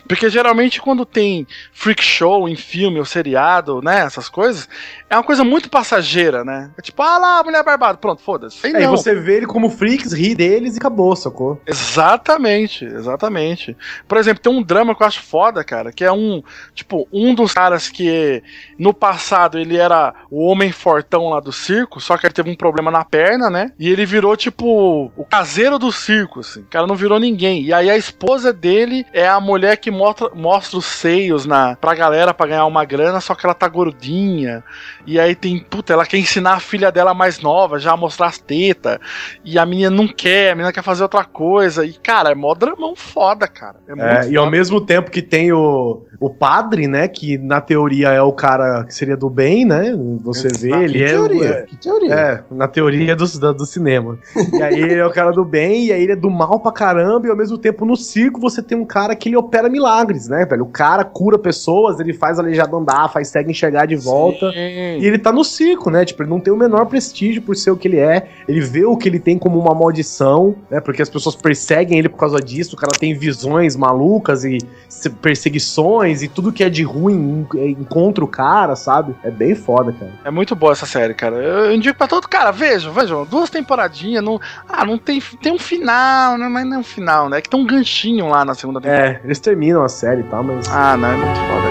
Porque 0.07 0.29
geralmente 0.29 0.81
quando 0.81 1.05
tem 1.05 1.47
freak 1.73 2.03
show 2.03 2.47
em 2.47 2.55
filme 2.55 2.99
ou 2.99 3.05
seriado, 3.05 3.81
né, 3.81 4.01
essas 4.01 4.29
coisas, 4.29 4.67
é 5.11 5.15
uma 5.17 5.23
coisa 5.23 5.43
muito 5.43 5.69
passageira, 5.69 6.45
né? 6.45 6.71
É 6.77 6.81
tipo, 6.81 7.03
ah 7.03 7.17
lá, 7.17 7.39
a 7.39 7.43
mulher 7.43 7.61
barbada, 7.65 7.97
pronto, 7.97 8.21
foda-se. 8.21 8.65
Aí 8.65 8.73
É, 8.73 8.79
e 8.79 8.83
não. 8.85 8.91
você 8.91 9.13
vê 9.13 9.35
ele 9.35 9.45
como 9.45 9.69
freaks, 9.69 10.13
ri 10.13 10.33
deles 10.33 10.75
e 10.75 10.77
acabou, 10.79 11.13
sacou? 11.17 11.61
Exatamente, 11.67 12.85
exatamente. 12.85 13.75
Por 14.07 14.17
exemplo, 14.17 14.41
tem 14.41 14.49
um 14.51 14.63
drama 14.63 14.95
que 14.95 15.03
eu 15.03 15.07
acho 15.07 15.21
foda, 15.21 15.65
cara, 15.65 15.91
que 15.91 16.05
é 16.05 16.11
um, 16.13 16.41
tipo, 16.73 17.09
um 17.11 17.35
dos 17.35 17.53
caras 17.53 17.89
que 17.89 18.41
no 18.79 18.93
passado 18.93 19.59
ele 19.59 19.75
era 19.75 20.13
o 20.29 20.45
homem 20.45 20.71
fortão 20.71 21.27
lá 21.27 21.41
do 21.41 21.51
circo, 21.51 21.99
só 21.99 22.17
que 22.17 22.25
ele 22.25 22.33
teve 22.33 22.49
um 22.49 22.55
problema 22.55 22.89
na 22.89 23.03
perna, 23.03 23.49
né? 23.49 23.73
E 23.77 23.89
ele 23.89 24.05
virou, 24.05 24.37
tipo, 24.37 25.11
o 25.17 25.25
caseiro 25.25 25.77
do 25.77 25.91
circo, 25.91 26.39
assim. 26.39 26.61
O 26.61 26.67
cara 26.67 26.87
não 26.87 26.95
virou 26.95 27.19
ninguém. 27.19 27.63
E 27.63 27.73
aí 27.73 27.89
a 27.89 27.97
esposa 27.97 28.53
dele 28.53 29.05
é 29.11 29.27
a 29.27 29.41
mulher 29.41 29.75
que 29.75 29.91
mostra, 29.91 30.29
mostra 30.33 30.77
os 30.77 30.85
seios 30.85 31.45
na, 31.45 31.75
pra 31.75 31.93
galera 31.93 32.33
pra 32.33 32.47
ganhar 32.47 32.65
uma 32.65 32.85
grana, 32.85 33.19
só 33.19 33.35
que 33.35 33.45
ela 33.45 33.53
tá 33.53 33.67
gordinha. 33.67 34.63
E 35.05 35.19
aí 35.19 35.35
tem, 35.35 35.59
puta, 35.59 35.93
ela 35.93 36.05
quer 36.05 36.17
ensinar 36.17 36.53
a 36.53 36.59
filha 36.59 36.91
dela 36.91 37.13
mais 37.13 37.39
nova 37.41 37.79
já 37.79 37.91
a 37.93 37.97
mostrar 37.97 38.27
as 38.27 38.37
tetas. 38.37 38.97
E 39.43 39.57
a 39.57 39.65
menina 39.65 39.89
não 39.89 40.07
quer, 40.07 40.51
a 40.51 40.55
menina 40.55 40.71
quer 40.73 40.83
fazer 40.83 41.03
outra 41.03 41.23
coisa. 41.23 41.85
E, 41.85 41.93
cara, 41.93 42.31
é 42.31 42.35
mó 42.35 42.53
dramão 42.53 42.95
foda, 42.95 43.47
cara. 43.47 43.75
É 43.87 43.95
muito 43.95 44.05
É, 44.07 44.29
e 44.29 44.37
ao 44.37 44.45
foda. 44.45 44.51
mesmo 44.57 44.81
tempo 44.81 45.09
que 45.11 45.21
tem 45.21 45.51
o, 45.51 46.03
o 46.19 46.29
padre, 46.29 46.87
né? 46.87 47.07
Que 47.07 47.37
na 47.37 47.59
teoria 47.61 48.09
é 48.09 48.21
o 48.21 48.31
cara 48.33 48.83
que 48.85 48.93
seria 48.93 49.17
do 49.17 49.29
bem, 49.29 49.65
né? 49.65 49.93
Você 50.23 50.47
vê, 50.49 50.69
Que 50.69 50.83
ele 50.83 51.03
é. 51.03 51.07
teoria? 51.07 51.45
é- 51.49 51.61
Que 51.63 51.75
teoria? 51.77 52.13
É, 52.13 52.43
na 52.51 52.67
teoria 52.67 53.15
do, 53.15 53.25
do, 53.27 53.53
do 53.53 53.65
cinema. 53.65 54.17
E 54.53 54.61
aí 54.61 54.79
ele 54.79 54.95
é 54.99 55.05
o 55.05 55.11
cara 55.11 55.31
do 55.31 55.43
bem, 55.45 55.85
e 55.85 55.93
aí 55.93 56.01
ele 56.03 56.11
é 56.13 56.15
do 56.15 56.29
mal 56.29 56.59
pra 56.59 56.71
caramba, 56.71 57.27
e 57.27 57.29
ao 57.29 57.35
mesmo 57.37 57.57
tempo 57.57 57.85
no 57.85 57.95
circo 57.95 58.39
você 58.39 58.61
tem 58.61 58.77
um 58.77 58.85
cara 58.85 59.15
que 59.15 59.29
ele 59.29 59.35
opera 59.37 59.69
milagres, 59.69 60.27
né, 60.27 60.45
velho? 60.45 60.63
O 60.63 60.69
cara 60.69 61.03
cura 61.03 61.37
pessoas, 61.39 61.99
ele 61.99 62.13
faz 62.13 62.39
aleijado 62.39 62.75
andar, 62.77 63.09
faz 63.11 63.27
cego 63.29 63.49
enxergar 63.49 63.85
de 63.85 63.95
volta. 63.95 64.51
E 64.99 65.05
ele 65.05 65.17
tá 65.17 65.31
no 65.31 65.43
circo, 65.43 65.89
né? 65.89 66.03
Tipo, 66.05 66.23
ele 66.23 66.29
não 66.29 66.39
tem 66.39 66.51
o 66.53 66.57
menor 66.57 66.85
prestígio 66.85 67.41
por 67.41 67.55
ser 67.55 67.71
o 67.71 67.77
que 67.77 67.87
ele 67.87 67.97
é. 67.97 68.29
Ele 68.47 68.61
vê 68.61 68.83
o 68.85 68.95
que 68.97 69.07
ele 69.07 69.19
tem 69.19 69.37
como 69.37 69.59
uma 69.59 69.73
maldição, 69.73 70.55
né? 70.69 70.79
Porque 70.79 71.01
as 71.01 71.09
pessoas 71.09 71.35
perseguem 71.35 71.99
ele 71.99 72.09
por 72.09 72.17
causa 72.17 72.39
disso. 72.39 72.75
O 72.75 72.79
cara 72.79 72.91
tem 72.97 73.13
visões 73.13 73.75
malucas 73.75 74.43
e 74.43 74.57
se- 74.89 75.09
perseguições 75.09 76.21
e 76.23 76.27
tudo 76.27 76.51
que 76.51 76.63
é 76.63 76.69
de 76.69 76.83
ruim 76.83 77.45
en- 77.55 77.69
encontra 77.79 78.23
o 78.23 78.27
cara, 78.27 78.75
sabe? 78.75 79.15
É 79.23 79.29
bem 79.31 79.55
foda, 79.55 79.91
cara. 79.91 80.11
É 80.23 80.31
muito 80.31 80.55
boa 80.55 80.71
essa 80.71 80.85
série, 80.85 81.13
cara. 81.13 81.35
Eu, 81.37 81.73
indico 81.73 81.97
pra 81.97 82.07
todo 82.07 82.27
cara, 82.27 82.51
vejam, 82.51 82.91
vejam, 82.93 83.25
duas 83.25 83.49
temporadinhas, 83.49 84.23
não, 84.23 84.39
ah, 84.67 84.85
não 84.85 84.97
tem, 84.97 85.21
tem 85.41 85.51
um 85.53 85.59
final, 85.59 86.37
né, 86.37 86.47
mas 86.47 86.65
não 86.65 86.75
é 86.77 86.79
um 86.79 86.83
final, 86.83 87.29
né? 87.29 87.41
Que 87.41 87.49
tem 87.49 87.59
um 87.59 87.65
ganchinho 87.65 88.27
lá 88.29 88.45
na 88.45 88.53
segunda 88.55 88.79
temporada. 88.81 89.07
É, 89.07 89.21
eles 89.23 89.39
terminam 89.39 89.83
a 89.83 89.89
série 89.89 90.21
e 90.21 90.25
tal, 90.25 90.43
mas. 90.43 90.67
Ah, 90.69 90.95
não, 90.97 91.09
é 91.09 91.15
muito 91.17 91.39
foda. 91.39 91.70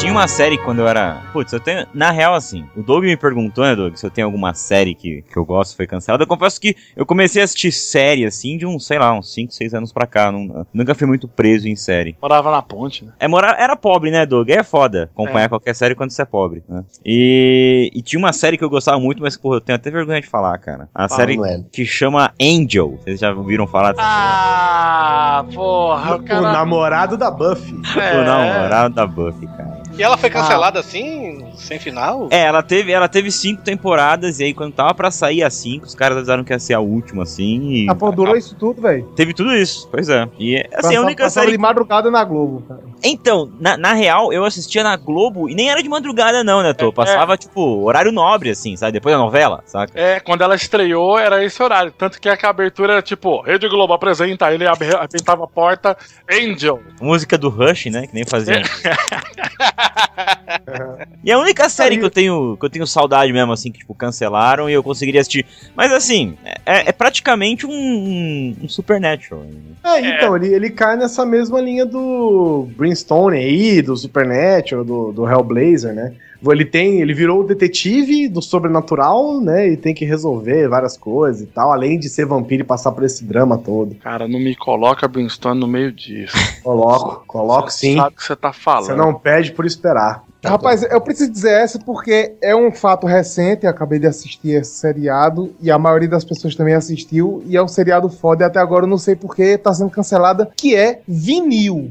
Tinha 0.00 0.12
uma 0.12 0.26
série 0.26 0.56
quando 0.56 0.78
eu 0.78 0.88
era. 0.88 1.20
Putz, 1.30 1.52
eu 1.52 1.60
tenho. 1.60 1.86
Na 1.92 2.10
real, 2.10 2.34
assim, 2.34 2.64
o 2.74 2.82
Doug 2.82 3.04
me 3.04 3.16
perguntou, 3.18 3.62
né, 3.62 3.76
Doug, 3.76 3.94
se 3.96 4.06
eu 4.06 4.10
tenho 4.10 4.26
alguma 4.26 4.54
série 4.54 4.94
que, 4.94 5.22
que 5.30 5.36
eu 5.36 5.44
gosto 5.44 5.76
foi 5.76 5.86
cancelada. 5.86 6.22
Eu 6.24 6.26
confesso 6.26 6.58
que 6.58 6.74
eu 6.96 7.04
comecei 7.04 7.42
a 7.42 7.44
assistir 7.44 7.70
série, 7.70 8.24
assim, 8.24 8.56
de 8.56 8.64
uns, 8.64 8.86
sei 8.86 8.98
lá, 8.98 9.12
uns 9.12 9.30
5, 9.34 9.52
6 9.52 9.74
anos 9.74 9.92
pra 9.92 10.06
cá. 10.06 10.32
Não- 10.32 10.66
nunca 10.72 10.94
fui 10.94 11.06
muito 11.06 11.28
preso 11.28 11.68
em 11.68 11.76
série. 11.76 12.16
Morava 12.20 12.50
na 12.50 12.62
ponte, 12.62 13.04
né? 13.04 13.12
É, 13.20 13.28
mora, 13.28 13.54
era 13.58 13.76
pobre, 13.76 14.10
né, 14.10 14.24
Doug? 14.24 14.48
É 14.48 14.62
foda 14.62 15.10
acompanhar 15.12 15.44
É. 15.44 15.48
qualquer 15.48 15.74
série 15.74 15.94
quando 15.94 16.10
você 16.12 16.22
é 16.22 16.24
pobre, 16.24 16.62
né? 16.66 16.82
E, 17.04 17.90
e 17.94 18.00
tinha 18.00 18.18
uma 18.18 18.32
série 18.32 18.56
que 18.56 18.64
eu 18.64 18.70
gostava 18.70 18.98
muito, 18.98 19.20
mas, 19.22 19.36
porra, 19.36 19.56
eu 19.56 19.60
tenho 19.60 19.76
até 19.76 19.90
vergonha 19.90 20.20
de 20.22 20.26
falar, 20.28 20.56
cara. 20.58 20.88
A 20.94 21.08
Fala, 21.10 21.20
série 21.20 21.36
que 21.70 21.84
chama 21.84 22.32
Angel. 22.40 22.98
Vocês 23.04 23.20
já 23.20 23.32
ouviram 23.34 23.66
falar 23.66 23.92
dessa 23.92 24.02
Ah, 24.02 25.44
porra, 25.54 26.12
o 26.16 26.20
O 26.20 26.22
cara. 26.22 26.52
namorado 26.52 27.18
da 27.18 27.30
Buffy. 27.30 27.74
É. 28.00 28.18
O 28.18 28.24
namorado 28.24 28.94
da 28.94 29.06
Buffy, 29.06 29.46
cara. 29.46 29.78
E 30.00 30.02
ela 30.02 30.16
foi 30.16 30.30
cancelada 30.30 30.80
assim, 30.80 31.44
sem 31.56 31.78
final? 31.78 32.28
É, 32.30 32.44
ela 32.44 32.62
teve, 32.62 32.90
ela 32.90 33.06
teve 33.06 33.30
cinco 33.30 33.60
temporadas, 33.62 34.40
e 34.40 34.44
aí 34.44 34.54
quando 34.54 34.72
tava 34.72 34.94
pra 34.94 35.10
sair 35.10 35.42
a 35.42 35.50
cinco, 35.50 35.84
os 35.84 35.94
caras 35.94 36.16
avisaram 36.16 36.42
que 36.42 36.52
ia 36.54 36.58
ser 36.58 36.72
a 36.72 36.80
última, 36.80 37.24
assim, 37.24 37.68
e 37.70 37.90
A 37.90 37.94
porra 37.94 38.12
durou 38.12 38.34
isso 38.34 38.54
tudo, 38.54 38.80
velho. 38.80 39.04
teve 39.14 39.34
tudo 39.34 39.54
isso. 39.54 39.86
Pois 39.90 40.08
é. 40.08 40.26
E, 40.38 40.56
assim, 40.56 40.66
a 40.72 40.76
Passava- 40.80 41.00
única 41.04 41.24
passava 41.24 41.44
série... 41.44 41.56
de 41.56 41.62
madrugada 41.62 42.10
na 42.10 42.24
Globo, 42.24 42.62
cara. 42.66 42.80
Então, 43.04 43.50
na, 43.60 43.76
na 43.76 43.92
real, 43.92 44.32
eu 44.32 44.42
assistia 44.44 44.82
na 44.82 44.96
Globo, 44.96 45.50
e 45.50 45.54
nem 45.54 45.70
era 45.70 45.82
de 45.82 45.88
madrugada 45.88 46.42
não, 46.42 46.62
né, 46.62 46.72
Tô? 46.72 46.88
É, 46.88 46.92
Passava, 46.92 47.36
tipo, 47.36 47.82
horário 47.84 48.10
nobre, 48.10 48.48
assim, 48.50 48.76
sabe? 48.76 48.92
Depois 48.92 49.14
da 49.14 49.18
novela, 49.18 49.62
saca? 49.66 49.92
É, 49.98 50.18
quando 50.20 50.40
ela 50.42 50.54
estreou 50.54 51.18
era 51.18 51.44
esse 51.44 51.62
horário. 51.62 51.92
Tanto 51.92 52.18
que 52.18 52.26
a 52.28 52.38
abertura 52.44 52.94
era 52.94 53.02
tipo, 53.02 53.42
Rede 53.42 53.68
Globo 53.68 53.92
apresenta, 53.92 54.50
ele 54.52 54.66
abre- 54.66 54.94
apertava 54.96 55.44
a 55.44 55.46
porta, 55.46 55.94
Angel. 56.30 56.80
Música 57.02 57.36
do 57.36 57.50
Rush, 57.50 57.86
né? 57.86 58.06
Que 58.06 58.14
nem 58.14 58.24
fazia. 58.24 58.62
E 61.22 61.30
a 61.30 61.38
única 61.38 61.68
série 61.68 61.98
que 61.98 62.04
eu 62.04 62.10
tenho 62.10 62.56
que 62.56 62.64
eu 62.64 62.70
tenho 62.70 62.86
saudade 62.86 63.30
mesmo, 63.30 63.52
assim, 63.52 63.70
que 63.70 63.80
tipo, 63.80 63.94
cancelaram 63.94 64.70
e 64.70 64.72
eu 64.72 64.82
conseguiria 64.82 65.20
assistir. 65.20 65.44
Mas 65.76 65.92
assim, 65.92 66.34
é, 66.64 66.88
é 66.88 66.92
praticamente 66.92 67.66
um, 67.66 68.56
um, 68.62 68.68
Supernatural. 68.68 69.44
É, 69.84 70.00
então, 70.00 70.34
Ele, 70.34 70.54
ele 70.54 70.70
cai 70.70 70.96
nessa 70.96 71.26
mesma 71.26 71.60
linha 71.60 71.84
do 71.84 72.68
Brimstone 72.76 73.36
aí, 73.36 73.82
do 73.82 73.94
Supernatural, 73.96 74.82
do, 74.82 75.12
do 75.12 75.28
Hellblazer, 75.28 75.92
né? 75.92 76.14
Ele 76.48 76.64
tem, 76.64 77.00
ele 77.00 77.12
virou 77.12 77.40
o 77.40 77.44
detetive 77.44 78.28
do 78.28 78.40
sobrenatural, 78.40 79.40
né? 79.40 79.68
E 79.68 79.76
tem 79.76 79.94
que 79.94 80.04
resolver 80.04 80.68
várias 80.68 80.96
coisas 80.96 81.42
e 81.42 81.46
tal, 81.46 81.72
além 81.72 81.98
de 81.98 82.08
ser 82.08 82.24
vampiro 82.26 82.62
e 82.62 82.66
passar 82.66 82.92
por 82.92 83.04
esse 83.04 83.24
drama 83.24 83.58
todo. 83.58 83.94
Cara, 83.96 84.26
não 84.26 84.38
me 84.38 84.54
coloca 84.54 85.06
Brimstone 85.06 85.60
no 85.60 85.66
meio 85.66 85.92
disso. 85.92 86.36
Coloco, 86.62 87.24
coloco 87.26 87.70
sim. 87.70 87.96
Sabe 87.96 88.14
o 88.14 88.16
que 88.16 88.24
você 88.24 88.36
tá 88.36 88.52
falando. 88.52 88.86
Você 88.86 88.94
não 88.94 89.14
pede 89.14 89.52
por 89.52 89.66
esperar. 89.66 90.24
Rapaz, 90.44 90.82
eu 90.82 91.00
preciso 91.00 91.30
dizer 91.30 91.52
essa 91.52 91.78
porque 91.78 92.34
é 92.40 92.56
um 92.56 92.72
fato 92.72 93.06
recente, 93.06 93.64
eu 93.64 93.70
acabei 93.70 93.98
de 93.98 94.06
assistir 94.06 94.52
esse 94.52 94.70
seriado 94.70 95.54
e 95.60 95.70
a 95.70 95.78
maioria 95.78 96.08
das 96.08 96.24
pessoas 96.24 96.54
também 96.54 96.72
assistiu 96.72 97.42
e 97.46 97.56
é 97.56 97.62
um 97.62 97.68
seriado 97.68 98.08
foda 98.08 98.44
e 98.44 98.46
até 98.46 98.58
agora 98.58 98.84
eu 98.84 98.88
não 98.88 98.96
sei 98.96 99.14
porque 99.14 99.58
tá 99.58 99.72
sendo 99.74 99.90
cancelada, 99.90 100.50
que 100.56 100.74
é 100.74 101.02
Vinil. 101.06 101.90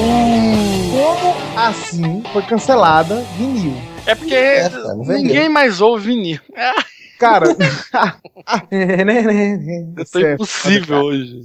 Como 0.00 1.34
assim 1.58 2.22
foi 2.32 2.42
cancelada 2.42 3.16
Vinil? 3.38 3.74
É 4.04 4.14
porque 4.14 4.34
É, 4.34 4.68
cara, 4.68 4.94
não 4.94 5.02
vendeu. 5.04 5.22
ninguém 5.22 5.48
mais 5.48 5.80
ouve 5.80 6.06
vinil. 6.08 6.40
Cara, 7.18 7.46
Eu 9.96 10.04
tô 10.04 10.04
Certo. 10.06 10.34
impossível 10.34 10.96
hoje. 10.98 11.42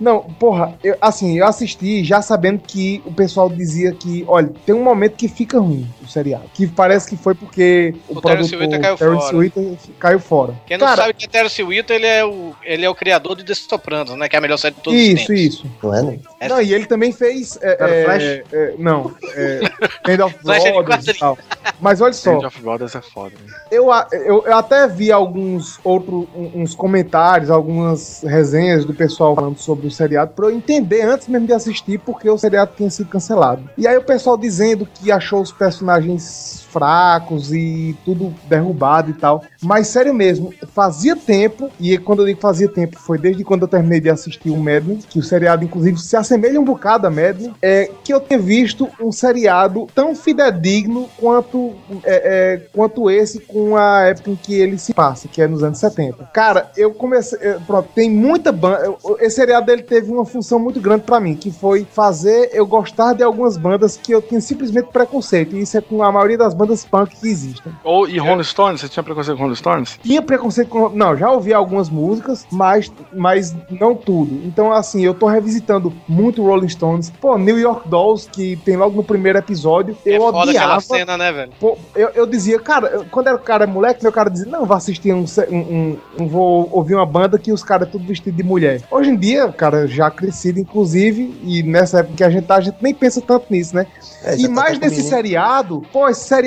Não, 0.00 0.20
porra, 0.22 0.78
eu- 0.82 0.96
assim, 1.00 1.38
eu 1.38 1.46
assisti 1.46 2.04
já 2.04 2.20
sabendo 2.22 2.60
que 2.60 3.02
o 3.04 3.12
pessoal 3.12 3.48
dizia 3.48 3.92
que, 3.92 4.24
olha, 4.28 4.50
tem 4.64 4.74
um 4.74 4.82
momento 4.82 5.16
que 5.16 5.28
fica 5.28 5.58
ruim 5.58 5.88
o 6.02 6.08
seriado. 6.08 6.44
Que 6.54 6.66
parece 6.66 7.08
que 7.08 7.16
foi 7.16 7.34
porque 7.34 7.94
o, 8.08 8.18
O 8.18 8.20
Terence 8.20 8.54
Whittaker 8.54 8.80
caiu 8.80 8.96
Terence 8.96 9.24
fora. 9.26 9.36
Whittaker 9.36 9.76
caiu 9.98 10.20
fora. 10.20 10.54
Quem 10.66 10.78
não 10.78 10.86
Cara, 10.86 11.02
sabe 11.02 11.14
que 11.14 11.24
é 11.24 11.28
Terence 11.28 11.62
Whittaker, 11.62 11.96
ele 11.96 12.06
é 12.06 12.24
o, 12.24 12.52
ele 12.64 12.84
é 12.84 12.90
o 12.90 12.94
criador 12.94 13.36
de 13.36 13.44
The 13.44 13.54
Sopranos, 13.54 14.16
né? 14.16 14.28
Que 14.28 14.36
é 14.36 14.38
a 14.38 14.42
melhor 14.42 14.56
série 14.56 14.74
de 14.74 14.80
todos 14.82 14.98
os 15.00 15.06
Isso, 15.06 15.26
tempos. 15.26 15.42
isso. 15.42 15.70
Não 15.82 15.94
é, 15.94 16.02
não? 16.02 16.18
É. 16.40 16.48
Não, 16.48 16.62
e 16.62 16.74
ele 16.74 16.86
também 16.86 17.12
fez. 17.12 17.58
É, 17.60 17.76
Era 17.82 17.90
é, 17.94 18.04
Flash? 18.04 18.22
é, 18.52 18.74
não, 18.78 19.14
é, 19.34 19.60
Band 20.16 20.24
of 20.26 20.38
Flash 20.40 20.64
é 20.64 20.72
de 20.72 20.82
Brothers 20.82 21.06
e 21.08 21.14
tal. 21.18 21.38
Mas 21.80 22.00
olha 22.00 22.12
só, 22.12 22.34
End 22.34 22.46
of 22.46 22.60
Brothers 22.60 22.94
é 22.94 23.00
foda. 23.00 23.34
né? 23.44 23.52
eu, 23.70 23.86
eu, 24.12 24.44
eu 24.46 24.56
até 24.56 24.86
vi 24.86 25.05
alguns 25.10 25.78
outros 25.84 26.26
uns 26.54 26.74
comentários, 26.74 27.50
algumas 27.50 28.22
resenhas 28.22 28.84
do 28.84 28.94
pessoal 28.94 29.34
falando 29.34 29.58
sobre 29.58 29.86
o 29.86 29.90
seriado 29.90 30.32
pra 30.34 30.46
eu 30.46 30.50
entender 30.50 31.02
antes 31.02 31.28
mesmo 31.28 31.46
de 31.46 31.52
assistir 31.52 31.98
porque 31.98 32.28
o 32.28 32.38
seriado 32.38 32.72
tinha 32.76 32.90
sido 32.90 33.08
cancelado. 33.08 33.68
E 33.76 33.86
aí 33.86 33.96
o 33.96 34.02
pessoal 34.02 34.36
dizendo 34.36 34.86
que 34.86 35.10
achou 35.10 35.40
os 35.40 35.52
personagens 35.52 36.65
fracos 36.76 37.54
e 37.54 37.96
tudo 38.04 38.34
derrubado 38.46 39.10
e 39.10 39.14
tal. 39.14 39.42
Mas 39.62 39.86
sério 39.86 40.12
mesmo, 40.12 40.52
fazia 40.74 41.16
tempo, 41.16 41.70
e 41.80 41.96
quando 41.96 42.20
eu 42.20 42.26
digo 42.26 42.38
fazia 42.38 42.68
tempo, 42.68 42.98
foi 42.98 43.16
desde 43.16 43.42
quando 43.42 43.62
eu 43.62 43.68
terminei 43.68 43.98
de 43.98 44.10
assistir 44.10 44.50
o 44.50 44.56
Mad 44.58 44.84
Men, 44.84 44.98
que 45.08 45.18
o 45.18 45.22
seriado 45.22 45.64
inclusive 45.64 45.98
se 45.98 46.14
assemelha 46.16 46.60
um 46.60 46.64
bocado 46.64 47.06
a 47.06 47.10
Mad 47.10 47.40
Men, 47.40 47.54
é 47.62 47.90
que 48.04 48.12
eu 48.12 48.20
tenho 48.20 48.42
visto 48.42 48.90
um 49.00 49.10
seriado 49.10 49.86
tão 49.94 50.14
fidedigno 50.14 51.08
quanto, 51.16 51.72
é, 52.04 52.54
é, 52.54 52.56
quanto 52.74 53.10
esse 53.10 53.40
com 53.40 53.74
a 53.74 54.02
época 54.02 54.30
em 54.32 54.36
que 54.36 54.54
ele 54.54 54.76
se 54.76 54.92
passa, 54.92 55.28
que 55.28 55.40
é 55.40 55.46
nos 55.46 55.62
anos 55.62 55.78
70. 55.78 56.28
Cara, 56.34 56.70
eu 56.76 56.92
comecei. 56.92 57.38
é, 57.40 57.58
Pronto, 57.66 57.88
tem 57.94 58.10
muita 58.10 58.52
banda. 58.52 58.94
Esse 59.20 59.36
seriado 59.36 59.66
dele 59.66 59.82
teve 59.82 60.12
uma 60.12 60.26
função 60.26 60.58
muito 60.58 60.80
grande 60.80 61.04
pra 61.04 61.20
mim, 61.20 61.34
que 61.34 61.50
foi 61.50 61.86
fazer 61.90 62.50
eu 62.52 62.66
gostar 62.66 63.14
de 63.14 63.22
algumas 63.22 63.56
bandas 63.56 63.96
que 63.96 64.12
eu 64.12 64.20
tinha 64.20 64.40
simplesmente 64.40 64.88
preconceito. 64.88 65.56
E 65.56 65.62
isso 65.62 65.78
é 65.78 65.80
com 65.80 66.02
a 66.02 66.12
maioria 66.12 66.36
das 66.36 66.52
bandas 66.52 66.65
punk 66.84 67.16
que 67.16 67.28
existem. 67.28 67.72
Ou, 67.84 68.08
e 68.08 68.18
Rolling 68.18 68.42
Stones? 68.44 68.80
Você 68.80 68.88
tinha 68.88 69.02
preconceito 69.02 69.36
com 69.36 69.42
Rolling 69.44 69.56
Stones? 69.56 69.98
Tinha 70.02 70.22
preconceito 70.22 70.68
com. 70.68 70.88
Não, 70.90 71.16
já 71.16 71.30
ouvi 71.30 71.52
algumas 71.54 71.88
músicas, 71.88 72.46
mas, 72.50 72.92
mas 73.14 73.54
não 73.70 73.94
tudo. 73.94 74.40
Então, 74.44 74.72
assim, 74.72 75.04
eu 75.04 75.14
tô 75.14 75.26
revisitando 75.26 75.92
muito 76.08 76.42
Rolling 76.44 76.68
Stones. 76.68 77.10
Pô, 77.20 77.36
New 77.38 77.58
York 77.58 77.88
Dolls, 77.88 78.28
que 78.30 78.56
tem 78.56 78.76
logo 78.76 78.96
no 78.96 79.04
primeiro 79.04 79.38
episódio. 79.38 79.96
É 80.04 80.16
Eu 80.16 80.20
foda 80.20 80.38
aquela 80.50 80.50
odiava. 80.76 80.80
cena, 80.80 81.16
né, 81.16 81.32
velho? 81.32 81.52
Pô, 81.60 81.76
eu, 81.94 82.08
eu 82.14 82.26
dizia, 82.26 82.58
cara, 82.58 82.88
eu- 82.88 83.04
quando 83.10 83.28
era 83.28 83.38
cara 83.38 83.66
moleque, 83.66 84.02
meu 84.02 84.12
cara 84.12 84.28
dizia, 84.30 84.50
não, 84.50 84.64
vou 84.64 84.76
assistir 84.76 85.12
um, 85.12 85.24
um, 85.50 85.96
um- 86.20 86.26
vou 86.28 86.68
ouvir 86.72 86.94
uma 86.94 87.06
banda 87.06 87.38
que 87.38 87.52
os 87.52 87.62
caras 87.62 87.88
é 87.88 87.90
tudo 87.90 88.04
vestido 88.06 88.36
de 88.36 88.42
mulher. 88.42 88.82
Hoje 88.90 89.10
em 89.10 89.16
dia, 89.16 89.48
cara, 89.52 89.86
já 89.86 90.10
crescido, 90.10 90.58
inclusive, 90.60 91.34
e 91.44 91.62
nessa 91.62 92.00
época 92.00 92.16
que 92.16 92.24
a 92.24 92.30
gente 92.30 92.44
tá, 92.46 92.56
a 92.56 92.60
gente 92.60 92.76
nem 92.80 92.94
pensa 92.94 93.20
tanto 93.20 93.46
nisso, 93.50 93.74
né? 93.74 93.86
É, 94.24 94.36
e 94.36 94.42
tá 94.44 94.48
mais 94.48 94.76
até 94.76 94.88
nesse 94.88 95.02
seriado, 95.02 95.82
pô, 95.92 96.08
esse 96.08 96.26
seriado 96.26 96.45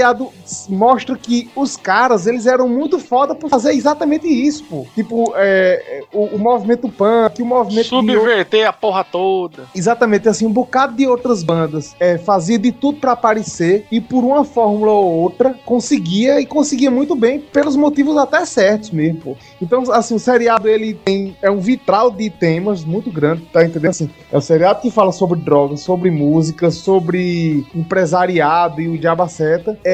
mostra 0.70 1.16
que 1.18 1.50
os 1.56 1.78
caras, 1.78 2.28
eles 2.28 2.46
eram 2.46 2.68
muito 2.68 3.00
foda 3.00 3.36
por 3.36 3.50
fazer 3.50 3.74
exatamente 3.74 4.28
isso, 4.28 4.64
pô. 4.64 4.86
Tipo, 4.96 5.34
é, 5.36 5.84
é, 5.88 6.04
o, 6.14 6.36
o 6.36 6.40
movimento 6.40 6.90
punk, 6.90 7.42
o 7.42 7.46
movimento... 7.46 7.88
Subverter 7.88 8.68
a 8.68 8.74
porra 8.74 9.04
toda. 9.04 9.64
Exatamente, 9.76 10.28
assim, 10.28 10.46
um 10.46 10.52
bocado 10.52 10.96
de 10.96 11.08
outras 11.08 11.44
bandas 11.44 11.96
é, 12.00 12.18
fazia 12.18 12.58
de 12.58 12.72
tudo 12.72 13.00
pra 13.00 13.14
aparecer 13.14 13.86
e 13.92 14.00
por 14.00 14.24
uma 14.24 14.44
fórmula 14.44 14.92
ou 14.92 15.14
outra 15.14 15.56
conseguia 15.66 16.40
e 16.40 16.46
conseguia 16.46 16.92
muito 16.92 17.16
bem 17.16 17.40
pelos 17.40 17.76
motivos 17.76 18.18
até 18.18 18.46
certos 18.46 18.92
mesmo, 18.92 19.22
pô. 19.22 19.38
Então, 19.62 19.84
assim, 19.92 20.16
o 20.16 20.20
seriado 20.20 20.68
ele 20.68 20.94
tem 20.94 21.36
é 21.42 21.50
um 21.50 21.60
vitral 21.60 22.12
de 22.12 22.30
temas 22.30 22.84
muito 22.84 23.12
grande, 23.12 23.42
tá 23.52 23.64
entendendo? 23.64 23.90
Assim, 23.90 24.10
é 24.32 24.38
um 24.38 24.42
seriado 24.42 24.82
que 24.82 24.92
fala 24.92 25.12
sobre 25.12 25.40
drogas, 25.40 25.82
sobre 25.82 26.12
música, 26.12 26.72
sobre 26.72 27.66
empresariado 27.74 28.82
e 28.82 28.88
o 28.88 28.98
diabaceta. 28.98 29.78
É, 29.84 29.89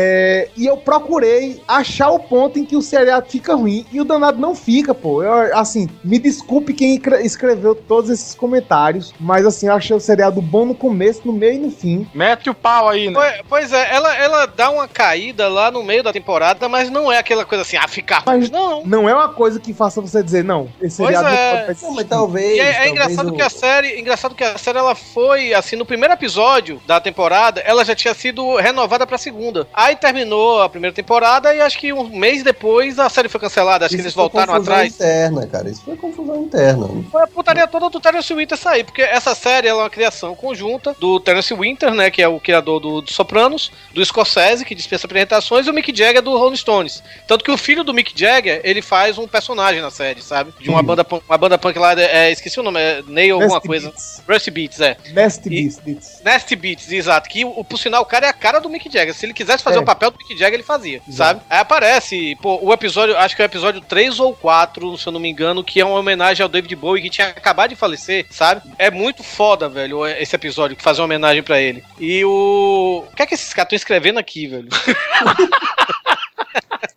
e 0.57 0.65
eu 0.65 0.77
procurei 0.77 1.61
achar 1.67 2.09
o 2.09 2.19
ponto 2.19 2.59
em 2.59 2.65
que 2.65 2.75
o 2.75 2.81
seriado 2.81 3.27
fica 3.29 3.55
ruim 3.55 3.85
e 3.91 3.99
o 4.01 4.05
danado 4.05 4.39
não 4.39 4.55
fica, 4.55 4.93
pô. 4.93 5.23
Eu, 5.23 5.57
assim, 5.57 5.87
me 6.03 6.17
desculpe 6.19 6.73
quem 6.73 6.99
cre- 6.99 7.21
escreveu 7.23 7.73
todos 7.75 8.09
esses 8.09 8.33
comentários, 8.33 9.13
mas 9.19 9.45
assim, 9.45 9.67
eu 9.67 9.73
achei 9.73 9.95
o 9.95 9.99
seriado 9.99 10.41
bom 10.41 10.65
no 10.65 10.75
começo, 10.75 11.21
no 11.25 11.33
meio 11.33 11.53
e 11.55 11.59
no 11.59 11.71
fim. 11.71 12.07
Mete 12.13 12.49
o 12.49 12.53
pau 12.53 12.89
aí, 12.89 13.09
né? 13.09 13.13
Pois- 13.13 13.35
Pois 13.65 13.71
é, 13.73 13.93
ela, 13.95 14.15
ela 14.17 14.45
dá 14.45 14.69
uma 14.69 14.87
caída 14.87 15.47
lá 15.47 15.71
no 15.71 15.81
meio 15.81 16.03
da 16.03 16.11
temporada, 16.11 16.67
mas 16.67 16.89
não 16.89 17.11
é 17.11 17.17
aquela 17.17 17.45
coisa 17.45 17.61
assim, 17.61 17.77
ah, 17.77 17.87
ficar 17.87 18.17
ruim. 18.19 18.39
Mas 18.39 18.49
Não. 18.51 18.83
não 18.85 19.07
é 19.09 19.13
uma 19.13 19.29
coisa 19.29 19.59
que 19.59 19.73
faça 19.73 20.01
você 20.01 20.21
dizer, 20.21 20.43
não, 20.43 20.67
esse 20.81 20.97
Pois 20.97 21.15
seriado 21.15 21.27
é. 21.35 21.57
não 21.59 21.65
pode 21.67 21.81
Não, 21.83 21.93
mas 21.93 22.05
talvez. 22.05 22.55
E 22.57 22.59
é, 22.59 22.63
é 22.63 22.73
talvez 22.73 22.91
engraçado 22.91 23.29
o- 23.29 23.33
que 23.35 23.41
a 23.41 23.49
série, 23.49 23.99
engraçado 23.99 24.35
que 24.35 24.43
a 24.43 24.57
série 24.57 24.77
ela 24.77 24.93
foi 24.95 25.53
assim 25.53 25.75
no 25.75 25.85
primeiro 25.85 26.13
episódio 26.13 26.81
da 26.85 26.99
temporada, 26.99 27.61
ela 27.61 27.83
já 27.85 27.95
tinha 27.95 28.13
sido 28.13 28.55
renovada 28.57 29.07
pra 29.07 29.17
segunda. 29.17 29.67
Aí 29.85 29.95
terminou 29.95 30.63
a 30.63 30.67
primeira 30.67 30.95
temporada 30.95 31.53
e 31.53 31.61
acho 31.61 31.77
que 31.77 31.93
um 31.93 32.09
mês 32.09 32.41
depois 32.41 32.97
a 32.97 33.07
série 33.07 33.29
foi 33.29 33.39
cancelada. 33.39 33.85
Acho 33.85 33.93
que 33.93 34.01
Isso 34.01 34.07
eles 34.07 34.13
foi 34.15 34.23
voltaram 34.23 34.53
confusão 34.53 34.73
atrás. 34.73 34.95
interna, 34.95 35.45
cara. 35.45 35.69
Isso 35.69 35.81
foi 35.85 35.95
confusão 35.95 36.41
interna. 36.41 36.89
Foi 37.11 37.21
a 37.21 37.27
putaria 37.27 37.67
toda 37.67 37.87
do 37.91 37.99
Terence 37.99 38.33
Winter 38.33 38.57
sair, 38.57 38.83
porque 38.83 39.03
essa 39.03 39.35
série 39.35 39.67
é 39.67 39.73
uma 39.75 39.87
criação 39.87 40.33
conjunta 40.33 40.95
do 40.99 41.19
Terence 41.19 41.53
Winter, 41.53 41.93
né, 41.93 42.09
que 42.09 42.19
é 42.19 42.27
o 42.27 42.39
criador 42.39 42.79
do, 42.79 43.01
do 43.01 43.13
Sopranos, 43.13 43.71
do 43.93 44.03
Scorsese, 44.03 44.65
que 44.65 44.73
dispensa 44.73 45.05
apresentações, 45.05 45.67
e 45.67 45.69
o 45.69 45.73
Mick 45.73 45.95
Jagger 45.95 46.23
do 46.23 46.35
Rolling 46.35 46.55
Stones. 46.55 47.03
Tanto 47.27 47.45
que 47.45 47.51
o 47.51 47.57
filho 47.57 47.83
do 47.83 47.93
Mick 47.93 48.11
Jagger, 48.19 48.61
ele 48.63 48.81
faz 48.81 49.19
um 49.19 49.27
personagem 49.27 49.83
na 49.83 49.91
série, 49.91 50.19
sabe? 50.19 50.51
De 50.59 50.67
uma 50.67 50.81
banda 50.81 51.03
punk, 51.03 51.23
uma 51.29 51.37
banda 51.37 51.59
punk 51.59 51.77
lá, 51.77 51.93
é, 51.93 52.31
esqueci 52.31 52.59
o 52.59 52.63
nome, 52.63 52.79
é 52.79 53.03
Nail 53.07 53.35
alguma 53.39 53.61
coisa. 53.61 53.89
Beats. 53.89 54.23
Rusty 54.27 54.49
Beats, 54.49 54.81
é. 54.81 54.97
Nasty 55.13 55.49
Beats. 55.85 56.21
Nasty 56.23 56.55
Beats, 56.55 56.91
exato. 56.91 57.29
Que, 57.29 57.45
por 57.45 57.77
sinal, 57.77 58.01
o 58.01 58.05
cara 58.05 58.25
é 58.25 58.29
a 58.29 58.33
cara 58.33 58.59
do 58.59 58.67
Mick 58.67 58.91
Jagger. 58.91 59.13
Se 59.13 59.27
ele 59.27 59.33
quisesse 59.33 59.63
fazer 59.63 59.74
É. 59.79 59.81
o 59.81 59.85
papel 59.85 60.11
do 60.11 60.17
Mick 60.17 60.37
Jagger, 60.37 60.55
ele 60.55 60.63
fazia, 60.63 61.01
sabe? 61.09 61.41
Aí 61.49 61.59
aparece, 61.59 62.37
pô, 62.41 62.59
o 62.61 62.71
episódio, 62.73 63.17
acho 63.17 63.35
que 63.35 63.41
é 63.41 63.45
o 63.45 63.47
episódio 63.47 63.81
3 63.81 64.19
ou 64.19 64.33
4, 64.35 64.97
se 64.97 65.07
eu 65.07 65.11
não 65.13 65.19
me 65.19 65.29
engano, 65.29 65.63
que 65.63 65.79
é 65.79 65.85
uma 65.85 65.99
homenagem 65.99 66.43
ao 66.43 66.49
David 66.49 66.75
Bowie, 66.75 67.01
que 67.01 67.09
tinha 67.09 67.27
acabado 67.27 67.69
de 67.69 67.75
falecer, 67.75 68.25
sabe? 68.29 68.61
É 68.77 68.89
muito 68.89 69.23
foda, 69.23 69.67
velho, 69.69 70.05
esse 70.05 70.35
episódio, 70.35 70.75
que 70.75 70.83
fazer 70.83 71.01
uma 71.01 71.05
homenagem 71.05 71.43
pra 71.43 71.59
ele. 71.59 71.83
E 71.99 72.23
o. 72.25 73.03
O 73.11 73.15
que 73.15 73.23
é 73.23 73.25
que 73.25 73.33
esses 73.33 73.53
caras 73.53 73.67
estão 73.67 73.75
escrevendo 73.77 74.19
aqui, 74.19 74.47
velho? 74.47 74.69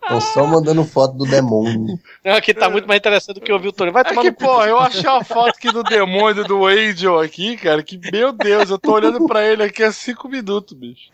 Tô 0.08 0.20
só 0.22 0.46
mandando 0.46 0.84
foto 0.84 1.14
do 1.18 1.26
demônio. 1.26 1.98
Aqui 2.24 2.54
tá 2.54 2.70
muito 2.70 2.88
mais 2.88 2.98
interessante 2.98 3.34
do 3.34 3.40
que 3.42 3.52
ouvir 3.52 3.68
o 3.68 3.72
Tony. 3.72 3.90
Vai 3.90 4.00
É 4.02 4.04
tomar 4.06 4.22
que, 4.22 4.30
no 4.30 4.36
cu. 4.36 4.44
pô, 4.44 4.64
eu 4.64 4.78
achei 4.78 5.08
uma 5.08 5.22
foto 5.22 5.48
aqui 5.50 5.70
do 5.70 5.82
demônio 5.82 6.44
do 6.44 6.64
Angel 6.66 7.20
aqui, 7.20 7.56
cara, 7.58 7.82
que, 7.82 8.00
meu 8.10 8.32
Deus, 8.32 8.70
eu 8.70 8.78
tô 8.78 8.92
olhando 8.92 9.26
pra 9.26 9.44
ele 9.46 9.62
aqui 9.62 9.82
há 9.82 9.92
cinco 9.92 10.26
minutos, 10.28 10.72
bicho. 10.76 11.10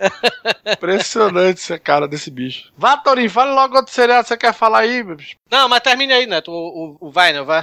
Impressionante 0.64 1.60
essa 1.60 1.78
cara 1.78 2.06
desse 2.06 2.30
bicho. 2.30 2.70
Vá, 2.78 2.96
Torinho, 2.96 3.28
fala 3.30 3.52
logo 3.52 3.76
outro 3.76 3.92
seriado 3.92 4.22
que 4.22 4.28
você 4.28 4.36
quer 4.36 4.54
falar 4.54 4.80
aí, 4.80 5.02
bicho. 5.02 5.36
Não, 5.50 5.68
mas 5.68 5.80
termine 5.80 6.12
aí, 6.12 6.26
Neto. 6.26 6.52
O, 6.52 6.96
o, 7.00 7.08
o 7.08 7.10
Vinyl, 7.10 7.44
vai. 7.44 7.62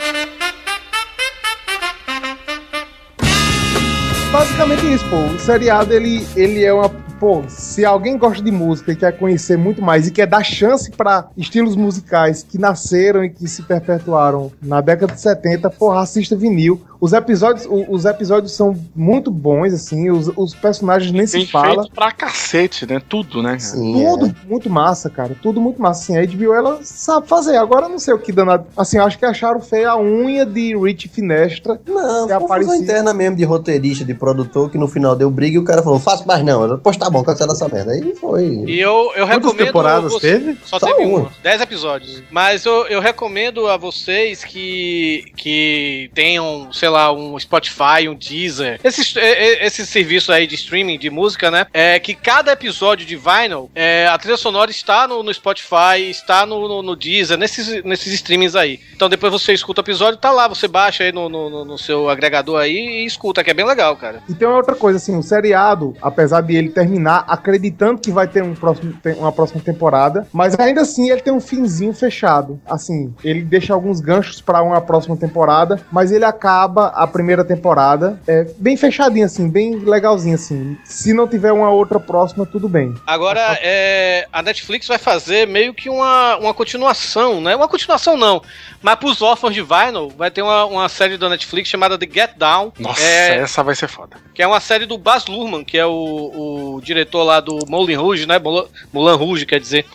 Basicamente 4.31 4.93
isso, 4.93 5.05
pô. 5.09 5.17
O 5.17 5.39
seriado, 5.39 5.93
ele, 5.93 6.25
ele 6.35 6.63
é 6.63 6.73
uma. 6.73 6.89
Pô, 7.22 7.43
se 7.48 7.85
alguém 7.85 8.18
gosta 8.18 8.43
de 8.43 8.49
música 8.49 8.91
e 8.91 8.95
quer 8.95 9.15
conhecer 9.15 9.56
muito 9.56 9.80
mais 9.80 10.07
e 10.07 10.11
quer 10.11 10.26
dar 10.26 10.43
chance 10.43 10.89
pra 10.89 11.30
estilos 11.38 11.76
musicais 11.76 12.41
que 12.41 12.57
nasceram 12.57 13.23
e 13.23 13.30
que 13.30 13.48
se 13.48 13.61
perpetuaram 13.61 14.52
na 14.60 14.81
década 14.81 15.14
de 15.14 15.22
70, 15.22 15.69
porra, 15.69 16.02
assista 16.02 16.35
vinil. 16.35 16.81
Os 17.01 17.13
episódios, 17.13 17.65
o- 17.65 17.91
os 17.91 18.05
episódios 18.05 18.51
são 18.51 18.77
muito 18.95 19.31
bons, 19.31 19.73
assim, 19.73 20.11
os, 20.11 20.29
os 20.37 20.53
personagens 20.53 21.11
nem 21.11 21.25
Tem 21.25 21.43
se 21.45 21.51
fala. 21.51 21.81
feito 21.81 21.91
pra 21.95 22.11
cacete, 22.11 22.85
né? 22.85 23.01
Tudo, 23.09 23.41
né? 23.41 23.57
Sim, 23.57 23.93
Tudo 24.05 24.27
é. 24.27 24.35
muito 24.47 24.69
massa, 24.69 25.09
cara. 25.09 25.35
Tudo 25.41 25.59
muito 25.59 25.81
massa. 25.81 26.01
Assim, 26.03 26.15
a 26.17 26.21
HBO, 26.25 26.53
ela 26.53 26.79
sabe 26.83 27.27
fazer. 27.27 27.57
Agora 27.57 27.87
eu 27.87 27.89
não 27.89 27.97
sei 27.99 28.13
o 28.13 28.19
que 28.19 28.31
danado. 28.31 28.67
Assim, 28.77 28.99
acho 28.99 29.17
que 29.17 29.25
acharam 29.25 29.59
feia 29.59 29.89
a 29.89 29.99
unha 29.99 30.45
de 30.45 30.77
Rich 30.77 31.07
Finestra. 31.09 31.81
Não, 31.87 32.27
Que 32.27 32.33
confusão 32.33 32.45
aparecia. 32.45 32.75
interna 32.77 33.13
mesmo 33.15 33.35
de 33.35 33.43
roteirista, 33.45 34.05
de 34.05 34.13
produtor, 34.13 34.69
que 34.69 34.77
no 34.77 34.87
final 34.87 35.15
deu 35.15 35.31
briga 35.31 35.55
e 35.55 35.59
o 35.59 35.63
cara 35.65 35.81
falou, 35.81 35.99
faço 35.99 36.27
mais 36.27 36.43
não. 36.45 36.63
Eu, 36.63 36.77
Pois 36.77 36.97
tá 36.97 37.09
bom, 37.09 37.23
cancela 37.23 37.53
essa 37.53 37.67
merda. 37.67 37.93
Aí 37.93 38.13
foi. 38.15 38.45
E 38.67 38.79
eu, 38.79 39.11
eu 39.15 39.25
Quantas 39.25 39.27
recomendo. 39.51 39.57
temporadas 39.65 40.13
você- 40.13 40.37
teve? 40.37 40.57
Só, 40.65 40.77
Só 40.77 40.85
teve 40.85 41.03
uma. 41.09 41.19
uma. 41.21 41.31
Dez 41.41 41.59
episódios. 41.61 42.21
Mas 42.29 42.63
eu, 42.63 42.85
eu 42.87 43.01
recomendo 43.01 43.67
a 43.67 43.75
vocês 43.75 44.43
que, 44.43 45.25
que 45.35 46.11
tenham, 46.13 46.71
sei 46.71 46.90
lá, 46.91 47.11
um 47.11 47.38
Spotify, 47.39 48.07
um 48.09 48.15
Deezer. 48.15 48.80
Esses, 48.84 49.13
esses 49.15 49.89
serviços 49.89 50.30
aí 50.30 50.45
de 50.45 50.55
streaming 50.55 50.99
de 50.99 51.09
música, 51.09 51.49
né? 51.49 51.65
É 51.73 51.99
que 51.99 52.13
cada 52.13 52.51
episódio 52.51 53.05
de 53.05 53.15
Vinyl, 53.15 53.69
é, 53.73 54.07
a 54.07 54.18
trilha 54.18 54.38
sonora 54.38 54.69
está 54.72 55.07
no, 55.07 55.23
no 55.23 55.34
Spotify, 55.34 56.09
está 56.09 56.45
no, 56.45 56.68
no, 56.68 56.81
no 56.84 56.95
Deezer, 56.95 57.38
nesses, 57.38 57.84
nesses 57.84 58.13
streamings 58.13 58.55
aí. 58.55 58.80
Então 58.95 59.09
depois 59.09 59.31
você 59.31 59.53
escuta 59.53 59.81
o 59.81 59.84
episódio, 59.84 60.19
tá 60.19 60.31
lá, 60.31 60.47
você 60.47 60.68
baixa 60.68 61.03
aí 61.03 61.11
no, 61.11 61.30
no, 61.30 61.65
no- 61.65 61.77
seu 61.77 62.09
agregador 62.09 62.59
aí 62.61 62.76
e 63.01 63.05
escuta, 63.05 63.43
que 63.43 63.49
é 63.49 63.53
bem 63.53 63.65
legal, 63.65 63.95
cara. 63.95 64.22
E 64.30 64.34
tem 64.34 64.47
uma 64.47 64.57
outra 64.57 64.76
coisa, 64.76 64.97
assim, 64.97 65.18
o 65.18 65.23
seriado, 65.23 65.95
apesar 66.01 66.41
de 66.41 66.55
ele 66.55 66.69
terminar 66.69 67.26
acreditando 67.27 67.99
que 68.01 68.11
vai 68.11 68.27
ter 68.27 68.43
um 68.43 68.53
próximo, 68.53 68.93
uma 69.18 69.31
próxima 69.31 69.61
temporada, 69.61 70.27
mas 70.31 70.59
ainda 70.59 70.81
assim 70.81 71.09
ele 71.09 71.22
tem 71.22 71.34
um 71.34 71.39
finzinho 71.41 71.93
fechado. 71.93 72.59
Assim, 72.65 73.13
ele 73.23 73.41
deixa 73.41 73.73
alguns 73.73 73.99
ganchos 73.99 74.41
pra 74.41 74.61
uma 74.61 74.80
próxima 74.81 75.15
temporada, 75.18 75.80
mas 75.91 76.11
ele 76.11 76.26
acaba 76.26 76.80
a 76.87 77.07
primeira 77.07 77.43
temporada 77.43 78.19
é, 78.27 78.47
bem 78.57 78.75
fechadinho, 78.77 79.25
assim, 79.25 79.49
bem 79.49 79.75
legalzinho, 79.75 80.35
assim. 80.35 80.77
Se 80.83 81.13
não 81.13 81.27
tiver 81.27 81.51
uma 81.51 81.69
outra 81.69 81.99
próxima, 81.99 82.45
tudo 82.45 82.67
bem. 82.67 82.93
Agora, 83.05 83.57
é, 83.61 84.27
a 84.31 84.41
Netflix 84.41 84.87
vai 84.87 84.97
fazer 84.97 85.47
meio 85.47 85.73
que 85.73 85.89
uma, 85.89 86.37
uma 86.37 86.53
continuação, 86.53 87.41
né? 87.41 87.55
Uma 87.55 87.67
continuação 87.67 88.17
não, 88.17 88.41
mas 88.81 88.95
pros 88.95 89.21
órfãos 89.21 89.53
de 89.53 89.61
Vinyl 89.61 90.09
vai 90.17 90.31
ter 90.31 90.41
uma, 90.41 90.65
uma 90.65 90.89
série 90.89 91.17
da 91.17 91.29
Netflix 91.29 91.69
chamada 91.69 91.97
The 91.97 92.07
Get 92.11 92.31
Down. 92.37 92.73
Nossa, 92.79 93.01
é, 93.01 93.37
essa 93.37 93.63
vai 93.63 93.75
ser 93.75 93.87
foda. 93.87 94.17
que 94.33 94.41
é 94.41 94.47
uma 94.47 94.59
série 94.59 94.85
do 94.85 94.97
Baz 94.97 95.25
Luhrmann, 95.27 95.63
que 95.63 95.77
é 95.77 95.85
o, 95.85 96.75
o 96.75 96.81
diretor 96.81 97.23
lá 97.23 97.39
do 97.39 97.59
Moulin 97.67 97.95
Rouge, 97.95 98.25
né? 98.25 98.39
Moulin, 98.39 99.15
Rouge, 99.15 99.45
quer 99.45 99.59
dizer. 99.59 99.85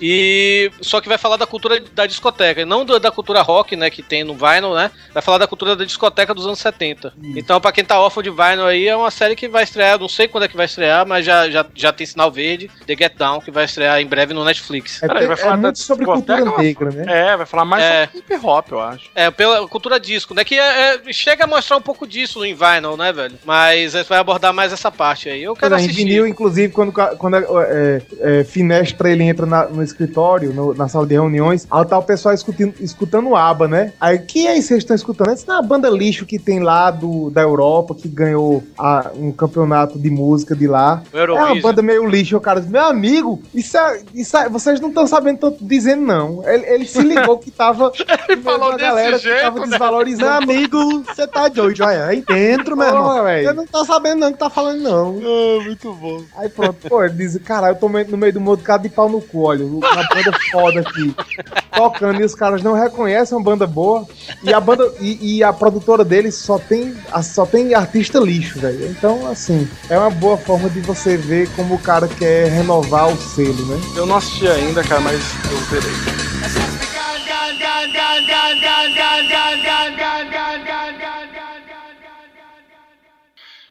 E 0.00 0.70
só 0.80 1.00
que 1.00 1.08
vai 1.08 1.18
falar 1.18 1.36
da 1.36 1.46
cultura 1.46 1.80
da 1.80 2.06
discoteca, 2.06 2.60
e 2.60 2.64
não 2.64 2.84
da, 2.84 2.98
da 2.98 3.10
cultura 3.10 3.42
rock, 3.42 3.74
né, 3.76 3.90
que 3.90 4.02
tem 4.02 4.24
no 4.24 4.34
Vinyl, 4.34 4.74
né? 4.74 4.90
Vai 5.12 5.22
falar 5.22 5.38
da 5.38 5.46
cultura 5.46 5.74
da 5.74 5.84
discoteca 5.84 6.34
dos 6.36 6.46
anos 6.46 6.58
70. 6.58 7.12
Então, 7.36 7.60
pra 7.60 7.72
quem 7.72 7.84
tá 7.84 7.98
órfão 7.98 8.22
de 8.22 8.30
Vinyl 8.30 8.66
aí, 8.66 8.86
é 8.88 8.96
uma 8.96 9.10
série 9.10 9.34
que 9.34 9.48
vai 9.48 9.64
estrear, 9.64 9.98
não 9.98 10.08
sei 10.08 10.28
quando 10.28 10.44
é 10.44 10.48
que 10.48 10.56
vai 10.56 10.66
estrear, 10.66 11.06
mas 11.06 11.24
já, 11.24 11.50
já, 11.50 11.66
já 11.74 11.92
tem 11.92 12.06
sinal 12.06 12.30
verde, 12.30 12.70
The 12.86 12.94
Get 12.96 13.16
Down, 13.16 13.40
que 13.40 13.50
vai 13.50 13.64
estrear 13.64 14.00
em 14.00 14.06
breve 14.06 14.32
no 14.34 14.44
Netflix. 14.44 15.02
É, 15.02 15.08
Peraí, 15.08 15.26
vai 15.26 15.34
é 15.34 15.36
falar 15.36 15.56
da 15.56 15.62
muito 15.62 15.78
sobre 15.78 16.04
cultura 16.06 16.44
negra, 16.58 16.90
né? 16.90 17.04
É, 17.32 17.36
vai 17.36 17.46
falar 17.46 17.64
mais 17.64 17.82
É. 17.82 18.06
sobre 18.12 18.34
hip 18.34 18.46
hop, 18.46 18.72
eu 18.72 18.80
acho. 18.80 19.10
É, 19.14 19.30
pela 19.30 19.66
cultura 19.68 19.98
disco, 19.98 20.34
né? 20.34 20.44
Que 20.44 20.54
é- 20.58 20.94
é- 21.08 21.12
chega 21.12 21.44
a 21.44 21.46
mostrar 21.46 21.76
um 21.76 21.82
pouco 21.82 22.06
disso 22.06 22.38
no 22.38 22.44
Vinyl, 22.44 22.96
né, 22.96 23.12
velho? 23.12 23.38
Mas 23.44 23.94
é, 23.94 24.02
vai 24.04 24.18
abordar 24.18 24.52
mais 24.52 24.72
essa 24.72 24.90
parte 24.90 25.28
aí. 25.28 25.42
Eu 25.42 25.54
quero 25.56 25.74
é, 25.74 25.78
em 25.78 25.84
assistir. 25.84 26.04
vinil, 26.04 26.26
inclusive, 26.26 26.72
quando, 26.72 26.92
quando 26.92 27.36
é, 27.36 28.02
é, 28.20 28.44
Finestra 28.44 29.10
ele 29.10 29.24
entra 29.24 29.46
na- 29.46 29.66
no 29.66 29.82
escritório, 29.82 30.52
no- 30.52 30.74
na 30.74 30.88
sala 30.88 31.06
de 31.06 31.14
reuniões, 31.14 31.66
aí 31.70 31.84
tá 31.86 31.98
o 31.98 32.02
pessoal 32.02 32.34
escutando, 32.34 32.74
escutando 32.80 33.28
o 33.30 33.36
ABBA, 33.36 33.68
né? 33.68 33.92
Aí, 34.00 34.18
que 34.18 34.46
é 34.46 34.52
isso 34.52 34.62
que 34.62 34.68
vocês 34.68 34.78
estão 34.82 34.96
escutando? 34.96 35.30
Essa 35.30 35.50
é 35.52 35.54
uma 35.54 35.62
banda 35.62 35.88
lixo 35.88 36.25
que 36.26 36.38
tem 36.38 36.60
lá 36.60 36.90
do, 36.90 37.30
da 37.30 37.42
Europa, 37.42 37.94
que 37.94 38.08
ganhou 38.08 38.62
a- 38.78 39.10
um 39.14 39.30
campeonato 39.32 39.98
de 39.98 40.10
música 40.10 40.54
de 40.54 40.66
lá. 40.66 41.02
É 41.12 41.24
uma 41.24 41.60
banda 41.60 41.80
meio 41.82 42.06
lixo, 42.06 42.36
o 42.36 42.40
cara 42.40 42.60
meu 42.60 42.82
amigo, 42.84 43.40
isso 43.54 43.76
é, 43.78 44.02
isso 44.14 44.36
é- 44.36 44.48
vocês 44.48 44.80
não 44.80 44.88
estão 44.88 45.06
sabendo 45.06 45.36
o 45.36 45.38
que 45.38 45.44
eu 45.46 45.50
tô 45.52 45.58
dizendo, 45.64 46.02
não. 46.02 46.42
Ele, 46.48 46.66
ele 46.66 46.86
se 46.86 47.00
ligou 47.00 47.38
que 47.38 47.50
tava 47.50 47.92
ele 48.28 48.42
falou 48.42 48.72
desse 48.72 48.82
galera 48.82 49.16
que 49.18 49.22
jeito, 49.24 49.40
tava 49.42 49.60
né? 49.60 49.66
Desvalorizando. 49.68 50.32
amigo, 50.42 51.02
você 51.04 51.26
tá 51.26 51.48
doido, 51.48 51.84
olha. 51.84 52.06
Aí 52.06 52.20
dentro, 52.22 52.76
meu 52.76 52.86
irmão. 52.86 53.22
Você 53.24 53.52
não 53.52 53.66
tá 53.66 53.84
sabendo 53.84 54.20
não 54.20 54.28
o 54.28 54.32
que 54.32 54.38
tá 54.38 54.50
falando, 54.50 54.80
não. 54.82 55.18
Ah, 55.22 55.64
muito 55.64 55.92
bom. 55.94 56.22
Aí 56.36 56.48
pronto, 56.48 56.88
pô, 56.88 57.04
ele 57.04 57.14
diz, 57.14 57.36
cara, 57.38 57.68
eu 57.68 57.74
tô 57.76 57.88
no 57.88 58.16
meio 58.18 58.32
do 58.32 58.40
mundo 58.40 58.62
cara 58.62 58.82
de 58.82 58.88
pau 58.88 59.08
no 59.08 59.20
cu, 59.20 59.42
olha, 59.44 59.64
uma 59.64 59.80
banda 59.80 60.32
foda 60.50 60.80
aqui, 60.80 61.14
tocando, 61.72 62.20
e 62.20 62.24
os 62.24 62.34
caras 62.34 62.62
não 62.62 62.72
reconhecem 62.72 63.36
uma 63.36 63.44
banda 63.44 63.66
boa, 63.66 64.06
e 64.42 64.52
a 64.52 64.60
banda, 64.60 64.92
e, 65.00 65.36
e 65.36 65.44
a 65.44 65.52
produtora 65.52 66.04
deles 66.04 66.34
só 66.34 66.58
tem, 66.58 66.94
só 67.22 67.46
tem 67.46 67.74
artista 67.74 68.18
lixo, 68.18 68.58
velho. 68.60 68.86
Então, 68.86 69.28
assim, 69.30 69.68
é 69.88 69.98
uma 69.98 70.10
boa 70.10 70.36
forma 70.36 70.68
de 70.68 70.80
você 70.80 71.16
ver 71.16 71.48
como 71.54 71.74
o 71.74 71.78
cara 71.78 72.08
quer 72.08 72.48
renovar 72.48 73.08
o 73.08 73.16
selo, 73.16 73.66
né? 73.66 73.80
Eu 73.96 74.06
não 74.06 74.16
assisti 74.16 74.48
ainda, 74.48 74.82
cara, 74.82 75.00
mas 75.00 75.20
eu 75.50 75.58
verei. 75.70 75.92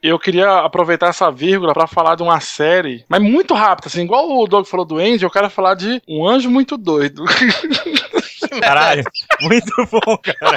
Eu 0.08 0.20
queria 0.20 0.60
aproveitar 0.60 1.08
essa 1.08 1.32
vírgula 1.32 1.74
pra 1.74 1.88
falar 1.88 2.14
de 2.14 2.22
uma 2.22 2.40
série, 2.40 3.04
mas 3.10 3.20
muito 3.20 3.56
rápida, 3.56 3.88
assim, 3.88 4.04
igual 4.04 4.30
o 4.30 4.46
Doug 4.46 4.68
falou 4.68 4.86
do 4.86 5.00
Andy, 5.00 5.24
eu 5.24 5.32
quero 5.32 5.50
falar 5.50 5.74
de 5.74 6.00
Um 6.08 6.28
Anjo 6.28 6.48
Muito 6.48 6.78
Doido. 6.78 7.26
Caralho, 8.62 9.04
muito 9.42 9.74
bom, 9.92 10.18
cara. 10.18 10.56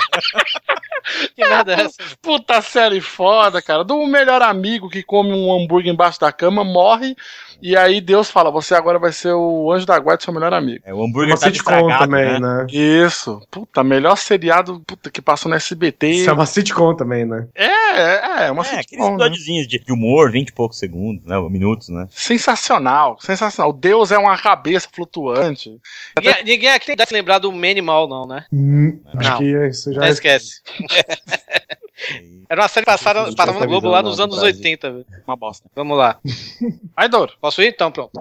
Que 1.35 1.43
merda 1.43 1.73
é 1.75 1.81
essa? 1.81 1.97
Puta 2.21 2.61
série 2.61 3.01
foda, 3.01 3.63
cara. 3.63 3.83
Do 3.83 4.07
melhor 4.07 4.43
amigo 4.43 4.91
que 4.91 5.03
come 5.03 5.33
um 5.33 5.51
hambúrguer 5.51 5.93
embaixo 5.93 6.21
da 6.21 6.31
cama, 6.31 6.63
morre, 6.63 7.17
e 7.61 7.77
aí 7.77 8.01
Deus 8.01 8.31
fala: 8.31 8.51
você 8.51 8.75
agora 8.75 8.99
vai 8.99 9.13
ser 9.13 9.33
o 9.33 9.73
anjo 9.73 9.87
da 9.87 9.99
guarda 9.99 10.19
do 10.19 10.25
seu 10.25 10.33
melhor 10.33 10.53
amigo. 10.53 10.83
É, 10.85 10.93
o 10.95 11.03
hambúrguer 11.03 11.31
Uma 11.31 11.37
sitcom 11.37 11.89
também, 11.99 12.41
né? 12.41 12.67
Isso. 12.71 13.41
Puta, 13.51 13.83
melhor 13.83 14.17
seriado 14.17 14.81
puta, 14.87 15.11
que 15.11 15.21
passou 15.23 15.49
no 15.49 15.57
SBT. 15.57 16.09
Isso 16.11 16.31
é 16.31 16.33
uma 16.33 16.47
sitcom 16.47 16.95
também, 16.95 17.25
né? 17.25 17.49
É, 17.55 17.65
é, 17.67 18.47
é 18.47 18.51
uma 18.53 18.63
É, 18.63 18.67
aqueles 18.67 18.87
sitcom. 18.87 19.09
né? 19.09 19.15
episódiozinhos 19.15 19.67
de 19.67 19.79
de 19.79 19.93
humor, 19.93 20.31
20 20.31 20.49
e 20.49 20.53
poucos 20.53 20.79
segundos, 20.79 21.25
né? 21.25 21.39
Minutos, 21.49 21.89
né? 21.89 22.07
Sensacional, 22.11 23.17
sensacional. 23.21 23.73
Deus 23.73 24.13
é 24.13 24.19
uma 24.19 24.37
cabeça 24.37 24.89
flutuante. 24.93 25.71
Ninguém, 26.17 26.45
ninguém 26.45 26.71
aqui 26.71 26.95
deve 26.95 27.13
lembrar 27.15 27.39
do 27.39 27.51
Manimal, 27.53 28.07
não, 28.09 28.27
né? 28.27 28.45
Hum, 28.53 29.01
acho 29.17 29.31
Não. 29.31 29.39
que 29.39 29.57
é 29.57 29.69
isso 29.69 29.93
já 29.93 30.01
Não 30.01 30.09
esquece. 30.09 30.61
Era 32.49 32.63
uma 32.63 32.69
série 32.69 32.87
passada, 32.87 33.25
passava 33.35 33.61
no 33.61 33.67
Globo 33.67 33.81
visão 33.89 33.91
lá 33.91 34.03
no 34.03 34.09
nos 34.11 34.21
anos 34.21 34.37
Brasil. 34.39 34.57
80. 34.57 34.91
velho. 34.91 35.07
Uma 35.27 35.37
bosta. 35.37 35.69
Vamos 35.75 35.99
lá. 35.99 36.19
Vai, 36.97 37.09
Doro. 37.09 37.33
Posso 37.41 37.61
ir? 37.63 37.69
Então, 37.69 37.91
pronto. 37.93 38.13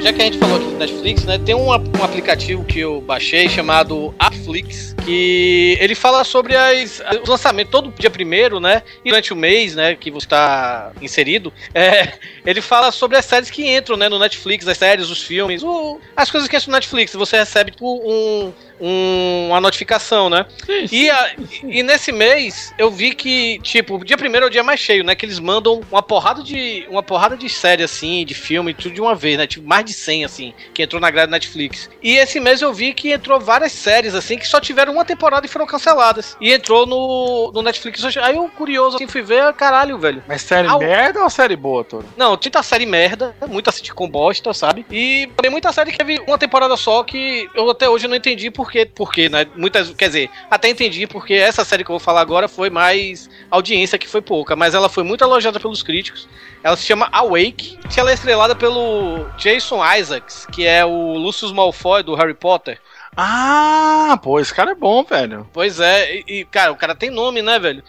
Já 0.00 0.12
que 0.12 0.20
a 0.20 0.24
gente 0.24 0.38
falou 0.38 0.56
aqui 0.56 0.64
do 0.66 0.78
Netflix, 0.78 1.24
né? 1.24 1.38
Tem 1.38 1.54
um, 1.54 1.68
um 1.68 1.74
aplicativo 2.02 2.64
que 2.64 2.80
eu 2.80 3.00
baixei 3.00 3.48
chamado 3.48 4.12
Appflix, 4.18 4.96
que 5.04 5.78
ele 5.80 5.94
fala 5.94 6.24
sobre 6.24 6.56
as, 6.56 7.00
os 7.22 7.28
lançamentos 7.28 7.70
todo 7.70 7.92
dia 7.96 8.10
primeiro, 8.10 8.58
né? 8.58 8.82
E 9.04 9.10
durante 9.10 9.32
o 9.32 9.36
mês, 9.36 9.76
né? 9.76 9.94
Que 9.94 10.10
você 10.10 10.26
está 10.26 10.90
inserido, 11.00 11.52
é, 11.72 12.14
ele 12.44 12.60
fala 12.60 12.90
sobre 12.90 13.16
as 13.16 13.24
séries 13.24 13.48
que 13.48 13.64
entram, 13.76 13.96
né? 13.96 14.08
No 14.08 14.18
Netflix, 14.18 14.66
as 14.66 14.76
séries, 14.76 15.08
os 15.08 15.22
filmes, 15.22 15.62
o- 15.62 16.00
as 16.16 16.28
coisas 16.32 16.48
que 16.48 16.56
entram 16.56 16.70
no 16.72 16.74
Netflix. 16.78 17.12
Você 17.14 17.36
recebe 17.38 17.70
tipo, 17.70 17.86
um, 18.04 18.52
um- 18.82 19.48
uma 19.50 19.60
notificação, 19.60 20.28
né? 20.28 20.44
E, 20.90 21.08
a- 21.08 21.30
e 21.62 21.82
nesse 21.82 22.10
mês 22.10 22.74
eu 22.76 22.90
vi 22.90 23.14
que, 23.14 23.58
tipo, 23.62 23.96
o 23.96 24.04
dia 24.04 24.16
primeiro 24.18 24.46
é 24.46 24.48
o 24.48 24.50
dia 24.50 24.62
mais 24.64 24.80
cheio, 24.80 25.04
né? 25.04 25.14
Que 25.14 25.24
eles 25.24 25.38
mandam 25.38 25.80
uma 25.90 26.02
porrada 26.02 26.42
de. 26.42 26.84
Uma 26.90 27.02
porrada 27.02 27.36
de 27.36 27.48
série, 27.48 27.82
assim, 27.84 28.24
de 28.24 28.34
filme, 28.34 28.74
tudo 28.74 28.94
de 28.94 29.00
uma 29.00 29.14
vez, 29.14 29.38
né? 29.38 29.46
Tipo, 29.46 29.66
mais 29.66 29.84
de 29.84 29.92
100, 29.92 30.24
assim, 30.24 30.52
que 30.74 30.82
entrou 30.82 31.00
na 31.00 31.10
grade 31.10 31.30
Netflix. 31.30 31.88
E 32.02 32.16
esse 32.16 32.40
mês 32.40 32.60
eu 32.60 32.72
vi 32.74 32.92
que 32.92 33.12
entrou 33.12 33.38
várias 33.38 33.72
séries, 33.72 34.14
assim, 34.14 34.36
que 34.36 34.46
só 34.48 34.58
tiveram 34.60 34.92
uma 34.94 35.04
temporada 35.04 35.46
e 35.46 35.48
foram 35.48 35.66
canceladas. 35.66 36.36
E 36.40 36.52
entrou 36.52 36.86
no, 36.86 37.52
no 37.54 37.62
Netflix. 37.62 38.02
Aí 38.16 38.36
eu, 38.36 38.48
curioso, 38.48 38.96
assim, 38.96 39.06
fui 39.06 39.22
ver, 39.22 39.52
caralho, 39.52 39.98
velho. 39.98 40.22
Mas 40.26 40.42
série 40.42 40.66
Au. 40.68 40.78
merda 40.80 41.22
ou 41.22 41.30
série 41.30 41.54
boa, 41.56 41.84
Toro? 41.84 42.06
Não, 42.16 42.30
muita 42.30 42.62
série 42.62 42.86
merda, 42.86 43.34
muita 43.48 43.70
sitcom 43.70 44.08
bosta, 44.08 44.52
sabe? 44.52 44.84
E 44.90 45.28
também 45.36 45.50
muita 45.50 45.72
série 45.72 45.92
que 45.92 45.98
teve 45.98 46.18
uma 46.26 46.38
temporada 46.38 46.76
só 46.76 47.02
que 47.04 47.48
eu 47.54 47.70
até 47.70 47.88
hoje 47.88 48.08
não 48.08 48.16
entendi 48.16 48.50
por 48.50 48.71
quê, 48.72 48.84
por 48.86 49.12
quê, 49.12 49.28
né? 49.28 49.46
Muitas, 49.54 49.90
quer 49.90 50.06
dizer, 50.06 50.30
até 50.50 50.68
entendi 50.68 51.06
porque 51.06 51.34
essa 51.34 51.64
série 51.64 51.84
que 51.84 51.90
eu 51.90 51.94
vou 51.94 52.00
falar 52.00 52.20
agora 52.20 52.48
foi 52.48 52.70
mais 52.70 53.30
audiência 53.50 53.98
que 53.98 54.08
foi 54.08 54.20
pouca, 54.20 54.56
mas 54.56 54.74
ela 54.74 54.88
foi 54.88 55.04
muito 55.04 55.22
elogiada 55.22 55.60
pelos 55.60 55.82
críticos. 55.82 56.28
Ela 56.62 56.76
se 56.76 56.84
chama 56.84 57.08
Awake, 57.12 57.78
que 57.88 58.00
ela 58.00 58.10
é 58.10 58.14
estrelada 58.14 58.54
pelo 58.54 59.24
Jason 59.36 59.80
Isaacs, 59.94 60.46
que 60.50 60.66
é 60.66 60.84
o 60.84 61.16
Lucius 61.16 61.52
Malfoy 61.52 62.02
do 62.02 62.14
Harry 62.14 62.34
Potter. 62.34 62.80
Ah, 63.16 64.18
pô, 64.22 64.40
esse 64.40 64.54
cara 64.54 64.72
é 64.72 64.74
bom, 64.74 65.04
velho. 65.04 65.46
Pois 65.52 65.78
é, 65.78 66.14
e, 66.14 66.24
e, 66.26 66.44
cara, 66.46 66.72
o 66.72 66.76
cara 66.76 66.94
tem 66.94 67.10
nome, 67.10 67.42
né, 67.42 67.58
velho? 67.58 67.82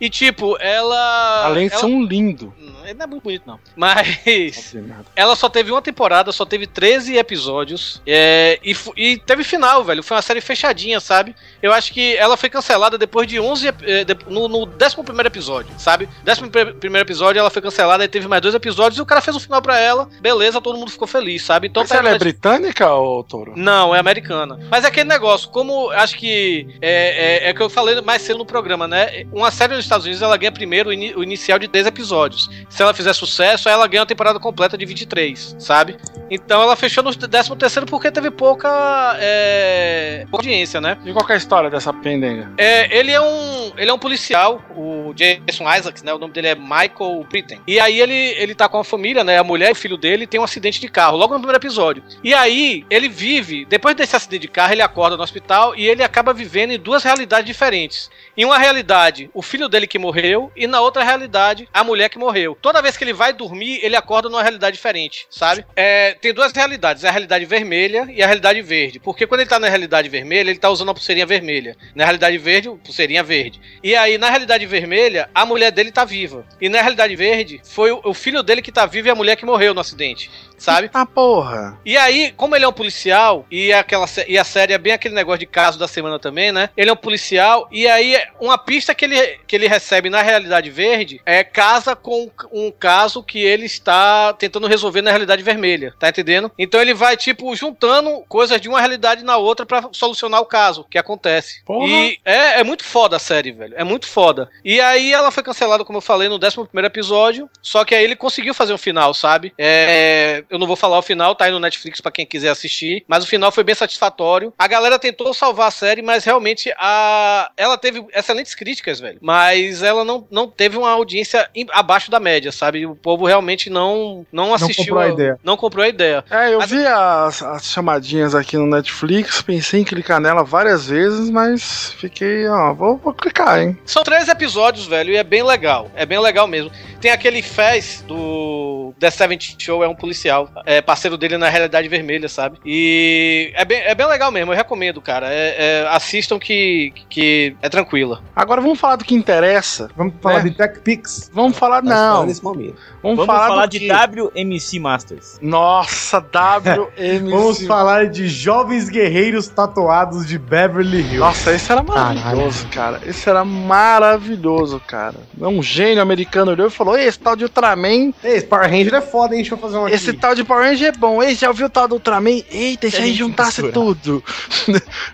E 0.00 0.10
tipo, 0.10 0.56
ela. 0.60 1.44
Além 1.46 1.68
de 1.68 1.78
ser 1.78 1.86
um 1.86 2.02
lindo. 2.04 2.52
Ele 2.84 2.94
não 2.94 3.04
é 3.04 3.06
muito 3.06 3.22
bonito, 3.22 3.42
não. 3.46 3.58
Mas. 3.74 4.74
Ela 5.14 5.34
só 5.34 5.48
teve 5.48 5.70
uma 5.72 5.82
temporada, 5.82 6.30
só 6.32 6.44
teve 6.44 6.66
13 6.66 7.16
episódios. 7.16 8.00
é, 8.06 8.58
e, 8.62 8.76
e 8.96 9.16
teve 9.18 9.42
final, 9.42 9.82
velho. 9.84 10.02
Foi 10.02 10.16
uma 10.16 10.22
série 10.22 10.40
fechadinha, 10.40 11.00
sabe? 11.00 11.34
Eu 11.62 11.72
acho 11.72 11.92
que 11.92 12.14
ela 12.16 12.36
foi 12.36 12.48
cancelada 12.48 12.96
depois 12.98 13.26
de 13.26 13.40
11. 13.40 13.66
ep- 13.68 13.82
eh, 13.84 14.04
no, 14.28 14.48
no 14.48 14.58
11 14.64 15.26
episódio, 15.26 15.72
sabe? 15.78 16.08
11 16.26 16.74
primeiro 16.78 17.06
episódio 17.06 17.40
ela 17.40 17.50
foi 17.50 17.62
cancelada 17.62 18.04
e 18.04 18.08
teve 18.08 18.28
mais 18.28 18.40
dois 18.42 18.54
episódios 18.54 18.98
e 18.98 19.02
o 19.02 19.06
cara 19.06 19.20
fez 19.20 19.36
um 19.36 19.40
final 19.40 19.60
pra 19.62 19.78
ela. 19.80 20.08
Beleza, 20.20 20.60
todo 20.60 20.78
mundo 20.78 20.90
ficou 20.90 21.08
feliz, 21.08 21.42
sabe? 21.42 21.66
Então 21.68 21.82
Mas 21.82 21.90
tá 21.90 21.96
ela 21.96 22.10
é 22.10 22.12
na- 22.12 22.18
britânica, 22.18 22.92
ô 22.94 23.24
Toro? 23.24 23.54
não, 23.56 23.94
é 23.94 23.98
americana. 23.98 24.58
Mas 24.70 24.84
é 24.84 24.88
aquele 24.88 25.08
negócio, 25.08 25.48
como 25.50 25.90
acho 25.90 26.16
que 26.16 26.76
é, 26.80 27.46
é, 27.46 27.50
é 27.50 27.54
que 27.54 27.62
eu 27.62 27.70
falei 27.70 28.00
mais 28.00 28.22
cedo 28.22 28.38
no 28.38 28.46
programa, 28.46 28.86
né? 28.86 29.24
Uma 29.32 29.50
série 29.50 29.74
Estados 29.86 30.04
Unidos 30.06 30.22
ela 30.22 30.36
ganha 30.36 30.52
primeiro 30.52 30.90
o, 30.90 30.92
ini- 30.92 31.14
o 31.14 31.22
inicial 31.22 31.58
de 31.58 31.66
10 31.66 31.86
episódios. 31.86 32.48
Se 32.68 32.82
ela 32.82 32.92
fizer 32.94 33.12
sucesso, 33.12 33.68
aí 33.68 33.74
ela 33.74 33.86
ganha 33.86 34.02
a 34.02 34.06
temporada 34.06 34.38
completa 34.38 34.76
de 34.76 34.84
23, 34.84 35.56
sabe? 35.58 35.96
Então 36.30 36.60
ela 36.62 36.76
fechou 36.76 37.02
no 37.04 37.14
13 37.14 37.54
terceiro 37.56 37.86
porque 37.86 38.10
teve 38.10 38.30
pouca, 38.30 39.16
é, 39.20 40.26
pouca 40.30 40.44
audiência, 40.46 40.80
né? 40.80 40.96
E 41.04 41.12
qual 41.12 41.24
que 41.24 41.32
é 41.32 41.34
a 41.34 41.38
história 41.38 41.70
dessa 41.70 41.92
pendenga? 41.92 42.50
É, 42.58 42.96
ele 42.96 43.12
é 43.12 43.20
um 43.20 43.72
ele 43.76 43.90
é 43.90 43.92
um 43.92 43.98
policial, 43.98 44.62
o 44.74 45.12
Jason 45.14 45.64
Isaacs, 45.72 46.02
né? 46.02 46.12
O 46.14 46.18
nome 46.18 46.32
dele 46.32 46.48
é 46.48 46.54
Michael 46.54 47.26
Britten. 47.30 47.60
E 47.66 47.78
aí 47.78 48.00
ele 48.00 48.14
ele 48.14 48.54
tá 48.54 48.68
com 48.68 48.78
a 48.78 48.84
família, 48.84 49.22
né? 49.22 49.38
A 49.38 49.44
mulher 49.44 49.68
e 49.68 49.72
o 49.72 49.76
filho 49.76 49.96
dele 49.96 50.26
tem 50.26 50.40
um 50.40 50.44
acidente 50.44 50.80
de 50.80 50.88
carro 50.88 51.16
logo 51.16 51.32
no 51.34 51.40
primeiro 51.40 51.58
episódio. 51.62 52.02
E 52.24 52.34
aí 52.34 52.84
ele 52.90 53.08
vive, 53.08 53.64
depois 53.66 53.94
desse 53.94 54.16
acidente 54.16 54.42
de 54.42 54.48
carro, 54.48 54.72
ele 54.72 54.82
acorda 54.82 55.16
no 55.16 55.22
hospital 55.22 55.74
e 55.76 55.86
ele 55.86 56.02
acaba 56.02 56.32
vivendo 56.32 56.72
em 56.72 56.78
duas 56.78 57.02
realidades 57.04 57.46
diferentes. 57.46 58.10
Em 58.36 58.44
uma 58.44 58.58
realidade, 58.58 59.30
o 59.32 59.40
filho 59.40 59.66
dele 59.66 59.86
que 59.86 59.98
morreu, 59.98 60.52
e 60.54 60.66
na 60.66 60.78
outra 60.80 61.02
realidade, 61.02 61.66
a 61.72 61.82
mulher 61.82 62.10
que 62.10 62.18
morreu. 62.18 62.56
Toda 62.60 62.82
vez 62.82 62.94
que 62.94 63.02
ele 63.02 63.14
vai 63.14 63.32
dormir, 63.32 63.80
ele 63.82 63.96
acorda 63.96 64.28
numa 64.28 64.42
realidade 64.42 64.76
diferente, 64.76 65.26
sabe? 65.30 65.64
É, 65.74 66.12
tem 66.12 66.34
duas 66.34 66.52
realidades, 66.52 67.02
a 67.04 67.10
realidade 67.10 67.46
vermelha 67.46 68.06
e 68.10 68.22
a 68.22 68.26
realidade 68.26 68.60
verde. 68.60 69.00
Porque 69.00 69.26
quando 69.26 69.40
ele 69.40 69.48
tá 69.48 69.58
na 69.58 69.70
realidade 69.70 70.10
vermelha, 70.10 70.50
ele 70.50 70.58
tá 70.58 70.68
usando 70.68 70.90
a 70.90 70.94
pulseirinha 70.94 71.24
vermelha. 71.24 71.78
Na 71.94 72.04
realidade 72.04 72.36
verde, 72.36 72.68
pulseirinha 72.84 73.22
verde. 73.22 73.58
E 73.82 73.96
aí, 73.96 74.18
na 74.18 74.28
realidade 74.28 74.66
vermelha, 74.66 75.30
a 75.34 75.46
mulher 75.46 75.72
dele 75.72 75.90
tá 75.90 76.04
viva. 76.04 76.46
E 76.60 76.68
na 76.68 76.82
realidade 76.82 77.16
verde, 77.16 77.62
foi 77.64 77.90
o, 77.90 78.02
o 78.04 78.12
filho 78.12 78.42
dele 78.42 78.60
que 78.60 78.70
tá 78.70 78.84
vivo 78.84 79.08
e 79.08 79.10
a 79.10 79.14
mulher 79.14 79.36
que 79.36 79.46
morreu 79.46 79.72
no 79.72 79.80
acidente, 79.80 80.30
sabe? 80.58 80.90
Ah, 80.92 81.06
porra. 81.06 81.78
E 81.84 81.96
aí, 81.96 82.32
como 82.36 82.54
ele 82.56 82.64
é 82.64 82.68
um 82.68 82.72
policial, 82.72 83.46
e, 83.50 83.72
aquela, 83.72 84.06
sé- 84.06 84.26
e 84.28 84.38
a 84.38 84.44
série 84.44 84.72
é 84.72 84.78
bem 84.78 84.92
aquele 84.92 85.14
negócio 85.14 85.40
de 85.40 85.46
caso 85.46 85.78
da 85.78 85.88
semana 85.88 86.18
também, 86.18 86.52
né? 86.52 86.70
Ele 86.76 86.90
é 86.90 86.92
um 86.92 86.96
policial, 86.96 87.68
e 87.70 87.86
aí 87.86 88.16
uma 88.40 88.58
pista 88.58 88.94
que 88.94 89.04
ele, 89.04 89.20
que 89.46 89.56
ele 89.56 89.68
recebe 89.68 90.10
na 90.10 90.22
realidade 90.22 90.70
verde 90.70 91.20
é 91.24 91.42
casa 91.44 91.94
com 91.94 92.30
um 92.52 92.70
caso 92.70 93.22
que 93.22 93.38
ele 93.38 93.66
está 93.66 94.32
tentando 94.34 94.66
resolver 94.66 95.02
na 95.02 95.10
realidade 95.10 95.42
vermelha, 95.42 95.94
tá 95.98 96.08
entendendo? 96.08 96.50
Então 96.58 96.80
ele 96.80 96.94
vai, 96.94 97.16
tipo, 97.16 97.54
juntando 97.54 98.24
coisas 98.28 98.60
de 98.60 98.68
uma 98.68 98.80
realidade 98.80 99.24
na 99.24 99.36
outra 99.36 99.66
pra 99.66 99.88
solucionar 99.92 100.40
o 100.40 100.46
caso 100.46 100.86
que 100.90 100.98
acontece. 100.98 101.62
Porra. 101.64 101.86
E 101.86 102.18
é, 102.24 102.60
é 102.60 102.64
muito 102.64 102.84
foda 102.84 103.16
a 103.16 103.20
série, 103.20 103.52
velho. 103.52 103.74
É 103.76 103.84
muito 103.84 104.06
foda. 104.06 104.48
E 104.64 104.80
aí 104.80 105.12
ela 105.12 105.30
foi 105.30 105.42
cancelada, 105.42 105.84
como 105.84 105.98
eu 105.98 106.02
falei, 106.02 106.28
no 106.28 106.36
11 106.36 106.68
episódio. 106.84 107.48
Só 107.62 107.84
que 107.84 107.94
aí 107.94 108.04
ele 108.04 108.16
conseguiu 108.16 108.54
fazer 108.54 108.72
um 108.72 108.78
final, 108.78 109.12
sabe? 109.14 109.52
É, 109.58 110.44
eu 110.50 110.58
não 110.58 110.66
vou 110.66 110.76
falar 110.76 110.98
o 110.98 111.02
final, 111.02 111.34
tá 111.34 111.44
aí 111.46 111.50
no 111.52 111.60
Netflix 111.60 112.00
pra 112.00 112.10
quem 112.12 112.26
quiser 112.26 112.48
assistir. 112.50 113.04
Mas 113.08 113.24
o 113.24 113.26
final 113.26 113.50
foi 113.52 113.64
bem 113.64 113.74
satisfatório. 113.74 114.52
A 114.58 114.66
galera 114.66 114.98
tentou 114.98 115.32
salvar 115.34 115.68
a 115.68 115.70
série, 115.70 116.02
mas 116.02 116.24
realmente 116.24 116.72
a... 116.78 117.50
ela 117.56 117.76
teve 117.76 118.04
excelentes 118.14 118.54
críticas, 118.54 119.00
velho. 119.00 119.18
Mas 119.20 119.82
ela 119.82 120.04
não, 120.04 120.26
não 120.30 120.48
teve 120.48 120.76
uma 120.76 120.90
audiência 120.90 121.48
em- 121.54 121.66
abaixo 121.72 122.10
da 122.10 122.20
média, 122.20 122.52
sabe? 122.52 122.86
O 122.86 122.94
povo 122.94 123.26
realmente 123.26 123.68
não, 123.70 124.26
não 124.32 124.54
assistiu. 124.54 124.84
comprou 124.84 125.00
a 125.00 125.08
ideia. 125.08 125.38
Não 125.42 125.56
comprou 125.56 125.84
a 125.84 125.88
ideia. 125.88 126.24
É, 126.30 126.54
eu 126.54 126.60
vi 126.62 126.84
as, 126.86 127.42
as 127.42 127.66
chamadinhas 127.70 128.34
aqui 128.34 128.56
no 128.56 128.66
Netflix, 128.66 129.42
pensei 129.42 129.80
em 129.80 129.84
clicar 129.84 130.20
nela 130.20 130.42
várias 130.42 130.86
vezes, 130.86 131.30
mas 131.30 131.92
fiquei, 131.98 132.48
ó, 132.48 132.72
vou, 132.72 132.96
vou 132.96 133.12
clicar, 133.14 133.60
hein? 133.60 133.78
São 133.84 134.02
três 134.02 134.28
episódios, 134.28 134.86
velho, 134.86 135.12
e 135.12 135.16
é 135.16 135.24
bem 135.24 135.42
legal. 135.42 135.90
É 135.94 136.06
bem 136.06 136.18
legal 136.18 136.46
mesmo. 136.46 136.70
Tem 137.06 137.12
aquele 137.12 137.40
Fez 137.40 138.04
do 138.08 138.92
The 138.98 139.12
Seventh 139.12 139.54
Show, 139.58 139.84
é 139.84 139.86
um 139.86 139.94
policial. 139.94 140.50
É 140.64 140.82
parceiro 140.82 141.16
dele 141.16 141.38
na 141.38 141.48
Realidade 141.48 141.86
Vermelha, 141.86 142.28
sabe? 142.28 142.58
E 142.66 143.52
é 143.54 143.64
bem, 143.64 143.78
é 143.78 143.94
bem 143.94 144.08
legal 144.08 144.32
mesmo, 144.32 144.52
eu 144.52 144.56
recomendo, 144.56 145.00
cara. 145.00 145.32
É- 145.32 145.54
é, 145.56 145.88
assistam 145.88 146.36
que, 146.36 146.92
que 147.08 147.54
é 147.62 147.68
tranquila. 147.68 148.22
Agora 148.34 148.60
vamos 148.60 148.80
falar 148.80 148.96
do 148.96 149.04
que 149.04 149.14
interessa. 149.14 149.88
Vamos 149.96 150.14
falar 150.20 150.42
né? 150.42 150.50
de 150.50 150.56
Tech 150.56 150.80
Pix. 150.80 151.30
Vamos 151.32 151.56
falar, 151.56 151.80
Tá 151.80 151.88
não. 151.88 152.26
nesse 152.26 152.42
momento. 152.42 152.74
Vamos, 153.00 153.18
Vamos 153.18 153.26
falar, 153.26 153.48
falar 153.50 153.66
de 153.66 153.78
quê? 153.78 153.88
WMC 153.88 154.80
Masters. 154.80 155.38
Nossa, 155.40 156.18
WMC. 156.18 157.30
Vamos 157.30 157.64
falar 157.68 158.08
de 158.08 158.26
jovens 158.26 158.88
guerreiros 158.88 159.46
tatuados 159.46 160.26
de 160.26 160.40
Beverly 160.40 161.02
Hills. 161.02 161.18
Nossa, 161.18 161.54
esse 161.54 161.70
era 161.70 161.84
maravilhoso, 161.84 162.66
cara. 162.66 163.00
Esse 163.06 163.30
era 163.30 163.44
maravilhoso, 163.44 164.82
cara. 164.84 165.14
Um 165.40 165.62
gênio 165.62 166.02
americano 166.02 166.50
olhou 166.50 166.66
e 166.66 166.70
falou: 166.70 166.95
Esse 167.04 167.18
tal 167.18 167.36
de 167.36 167.44
Ultraman. 167.44 168.12
Ei, 168.22 168.36
esse 168.36 168.46
Power 168.46 168.70
Ranger 168.70 168.94
é 168.94 169.00
foda, 169.00 169.34
hein? 169.34 169.42
Deixa 169.42 169.54
eu 169.54 169.58
fazer 169.58 169.76
um 169.76 169.88
Esse 169.88 170.10
aqui. 170.10 170.18
tal 170.18 170.34
de 170.34 170.44
Power 170.44 170.64
Ranger 170.64 170.88
é 170.88 170.92
bom. 170.92 171.22
Ei, 171.22 171.34
já 171.34 171.48
ouviu 171.48 171.66
o 171.66 171.70
tal 171.70 171.88
do 171.88 171.94
Ultraman? 171.94 172.42
Eita, 172.50 172.86
e 172.86 172.90
se 172.90 172.96
a 172.96 173.00
gente 173.00 173.18
juntasse 173.18 173.70
tudo? 173.72 174.22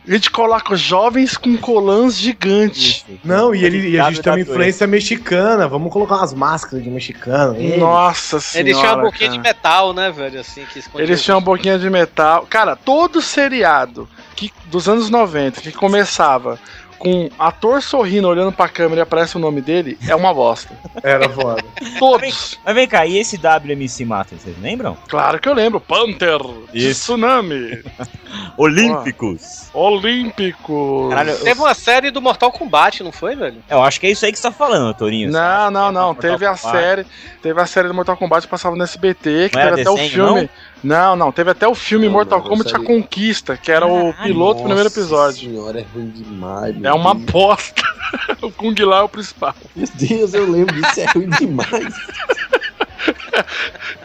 a 0.06 0.10
gente 0.10 0.30
coloca 0.30 0.76
jovens 0.76 1.36
com 1.36 1.56
colãs 1.56 2.16
gigantes. 2.16 3.04
Não, 3.24 3.54
e, 3.54 3.64
ele, 3.64 3.90
e 3.90 4.00
a 4.00 4.10
gente 4.10 4.22
tem 4.22 4.32
uma 4.32 4.40
influência 4.40 4.86
mexicana. 4.86 5.68
Vamos 5.68 5.92
colocar 5.92 6.16
umas 6.16 6.34
máscaras 6.34 6.82
de 6.84 6.90
mexicano. 6.90 7.56
Ei. 7.56 7.76
Nossa 7.76 8.40
senhora. 8.40 8.68
Eles 8.68 8.78
tinham 8.78 8.94
uma 8.94 9.02
boquinha 9.02 9.30
cara. 9.30 9.42
de 9.42 9.48
metal, 9.48 9.94
né, 9.94 10.10
velho? 10.10 10.40
Assim, 10.40 10.64
que 10.72 10.82
Eles 10.96 11.22
tinham 11.22 11.38
uma 11.38 11.44
boquinha 11.44 11.78
de 11.78 11.88
metal. 11.88 12.46
Cara, 12.48 12.76
todo 12.76 13.20
seriado 13.20 14.08
que, 14.34 14.52
dos 14.66 14.88
anos 14.88 15.10
90 15.10 15.60
que 15.60 15.72
começava 15.72 16.58
com 17.02 17.28
ator 17.36 17.82
sorrindo, 17.82 18.28
olhando 18.28 18.52
pra 18.52 18.68
câmera 18.68 19.00
e 19.00 19.02
aparece 19.02 19.36
o 19.36 19.40
nome 19.40 19.60
dele, 19.60 19.98
é 20.08 20.14
uma 20.14 20.32
bosta. 20.32 20.72
Era 21.02 21.28
foda. 21.28 21.60
Todos. 21.98 22.60
Mas 22.64 22.74
vem 22.76 22.86
cá, 22.86 23.04
e 23.04 23.18
esse 23.18 23.36
WMC 23.36 24.04
Masters, 24.04 24.42
vocês 24.42 24.56
lembram? 24.62 24.96
Claro 25.08 25.40
que 25.40 25.48
eu 25.48 25.52
lembro. 25.52 25.80
Panther, 25.80 26.38
Isso. 26.72 27.00
Tsunami, 27.00 27.82
Olímpicos. 28.56 29.68
Olímpico. 29.74 31.08
Caralho, 31.10 31.30
eu, 31.30 31.38
Teve 31.44 31.60
uma 31.60 31.74
série 31.74 32.10
do 32.12 32.22
Mortal 32.22 32.52
Kombat, 32.52 33.02
não 33.02 33.10
foi, 33.10 33.34
velho? 33.34 33.56
eu 33.68 33.82
acho 33.82 33.98
que 34.00 34.06
é 34.06 34.10
isso 34.10 34.24
aí 34.24 34.30
que 34.32 34.38
você 34.38 34.44
tá 34.44 34.52
falando, 34.52 34.94
Torinho. 34.94 35.30
Não, 35.30 35.70
não, 35.70 35.90
não. 35.90 36.06
Mortal 36.08 36.30
Teve 36.32 36.46
a 36.46 36.56
Kombat. 36.56 36.76
série. 36.78 37.06
Teve 37.42 37.60
a 37.60 37.66
série 37.66 37.88
do 37.88 37.94
Mortal 37.94 38.16
Kombat 38.16 38.46
que 38.46 38.50
passava 38.50 38.76
no 38.76 38.82
SBT, 38.84 39.48
que 39.50 39.56
Não 39.56 39.62
era 39.62 39.74
teve 39.76 39.88
até 39.88 39.90
o 39.90 40.08
filme. 40.08 40.40
Não? 40.42 40.48
Não, 40.82 41.32
teve 41.32 41.50
até 41.50 41.68
o 41.68 41.74
filme 41.74 42.06
Não, 42.06 42.12
Mortal 42.12 42.40
não, 42.40 42.48
Kombat 42.48 42.74
A 42.74 42.80
Conquista, 42.80 43.56
que 43.56 43.70
era 43.70 43.86
o 43.86 44.12
piloto 44.14 44.60
do 44.60 44.64
primeiro 44.64 44.84
Nossa 44.84 45.00
episódio. 45.00 45.50
senhora, 45.50 45.80
é 45.80 45.86
ruim 45.94 46.10
demais. 46.10 46.82
É 46.82 46.92
uma 46.92 47.14
bosta. 47.14 47.82
o 48.42 48.50
Kung 48.50 48.74
Lao 48.80 49.00
é 49.00 49.04
o 49.04 49.08
principal. 49.08 49.54
Meu 49.74 49.88
Deus, 49.94 50.34
eu 50.34 50.50
lembro 50.50 50.74
disso, 50.74 51.00
é 51.00 51.06
ruim 51.06 51.28
demais. 51.30 51.94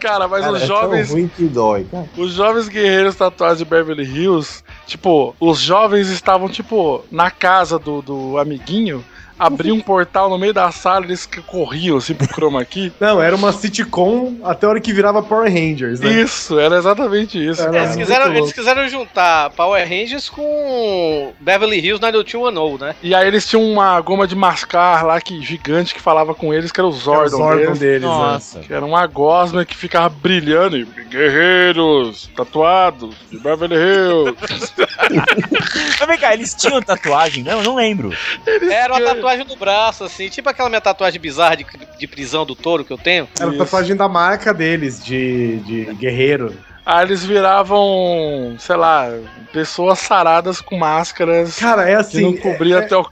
Cara, 0.00 0.28
mas 0.28 0.42
Cara, 0.42 0.56
os 0.56 0.62
é 0.62 0.66
jovens. 0.66 1.08
tão 1.08 1.16
ruim 1.16 1.28
que 1.28 1.44
dói, 1.44 1.84
cara. 1.84 2.08
Os 2.16 2.32
jovens 2.32 2.68
guerreiros 2.68 3.16
tatuados 3.16 3.58
de 3.58 3.64
Beverly 3.64 4.04
Hills, 4.04 4.62
tipo, 4.86 5.34
os 5.40 5.58
jovens 5.58 6.08
estavam, 6.08 6.48
tipo, 6.48 7.04
na 7.10 7.30
casa 7.30 7.78
do, 7.78 8.00
do 8.00 8.38
amiguinho, 8.38 9.04
abriam 9.38 9.76
um 9.76 9.80
portal 9.80 10.28
no 10.28 10.38
meio 10.38 10.52
da 10.52 10.70
sala 10.72 11.04
e 11.04 11.08
eles 11.08 11.28
corriam, 11.46 11.96
assim, 11.96 12.14
pro 12.14 12.26
chroma 12.28 12.64
key. 12.64 12.92
Não, 13.00 13.22
era 13.22 13.34
uma 13.36 13.52
sitcom 13.52 14.36
até 14.44 14.66
a 14.66 14.70
hora 14.70 14.80
que 14.80 14.92
virava 14.92 15.22
Power 15.22 15.52
Rangers, 15.52 16.00
né? 16.00 16.10
Isso, 16.10 16.58
era 16.58 16.76
exatamente 16.78 17.38
isso. 17.44 17.62
Era. 17.62 17.78
Eles 17.78 17.96
quiseram, 17.96 18.34
eles 18.34 18.52
quiseram 18.52 18.88
juntar 18.88 19.50
Power 19.50 19.82
Rangers 19.88 20.28
com 20.28 21.32
Beverly 21.40 21.78
Hills 21.78 22.00
90210, 22.00 22.80
né? 22.80 22.94
E 23.02 23.14
aí 23.14 23.26
eles 23.26 23.46
tinham 23.46 23.64
uma 23.64 24.00
goma 24.00 24.26
de 24.26 24.34
mascar 24.34 25.04
lá 25.04 25.20
que 25.20 25.40
gigante 25.42 25.94
que 25.94 26.00
falava 26.00 26.34
com 26.34 26.52
eles, 26.52 26.72
que 26.72 26.80
era 26.80 26.86
o 26.86 26.90
Era 26.90 26.96
o 26.96 27.00
Zordon, 27.00 27.36
Zordon 27.36 27.56
deles. 27.58 27.78
deles, 27.78 28.02
né? 28.02 28.08
Nossa. 28.08 28.60
Que 28.60 28.72
era 28.72 28.84
uma 28.84 29.06
gosma 29.06 29.64
que 29.64 29.76
ficava 29.76 30.08
brilhando 30.08 30.76
e 30.76 30.84
guerreiros 30.84 32.30
tatuados 32.36 33.14
de 33.30 33.38
Beverly 33.38 33.76
Hills. 33.76 34.36
Mas 35.98 36.08
vem 36.08 36.18
cá, 36.18 36.32
eles 36.34 36.54
tinham 36.54 36.80
tatuagem? 36.82 37.42
Não, 37.44 37.58
eu 37.58 37.64
não 37.64 37.74
lembro. 37.76 38.12
Era 38.46 38.94
uma 38.94 39.02
tatuagem 39.02 39.27
no 39.36 39.56
braço, 39.56 40.04
assim, 40.04 40.28
tipo 40.28 40.48
aquela 40.48 40.68
minha 40.68 40.80
tatuagem 40.80 41.20
bizarra 41.20 41.56
de, 41.56 41.66
de 41.98 42.06
prisão 42.06 42.44
do 42.46 42.54
touro 42.54 42.84
que 42.84 42.92
eu 42.92 42.98
tenho. 42.98 43.28
Era 43.38 43.50
a 43.50 43.58
tatuagem 43.58 43.94
da 43.96 44.08
marca 44.08 44.52
deles, 44.54 45.02
de, 45.02 45.56
de 45.60 45.84
guerreiro. 45.94 46.54
Aí 46.86 47.04
eles 47.04 47.22
viravam, 47.22 48.56
sei 48.58 48.76
lá, 48.76 49.12
pessoas 49.52 49.98
saradas 49.98 50.60
com 50.62 50.76
máscaras 50.78 51.56
Cara, 51.58 51.82
é 51.82 51.94
que 51.96 52.00
assim. 52.00 52.22
não 52.22 52.36
cobria 52.36 52.76
é- 52.76 52.78
até 52.78 52.96
o. 52.96 53.04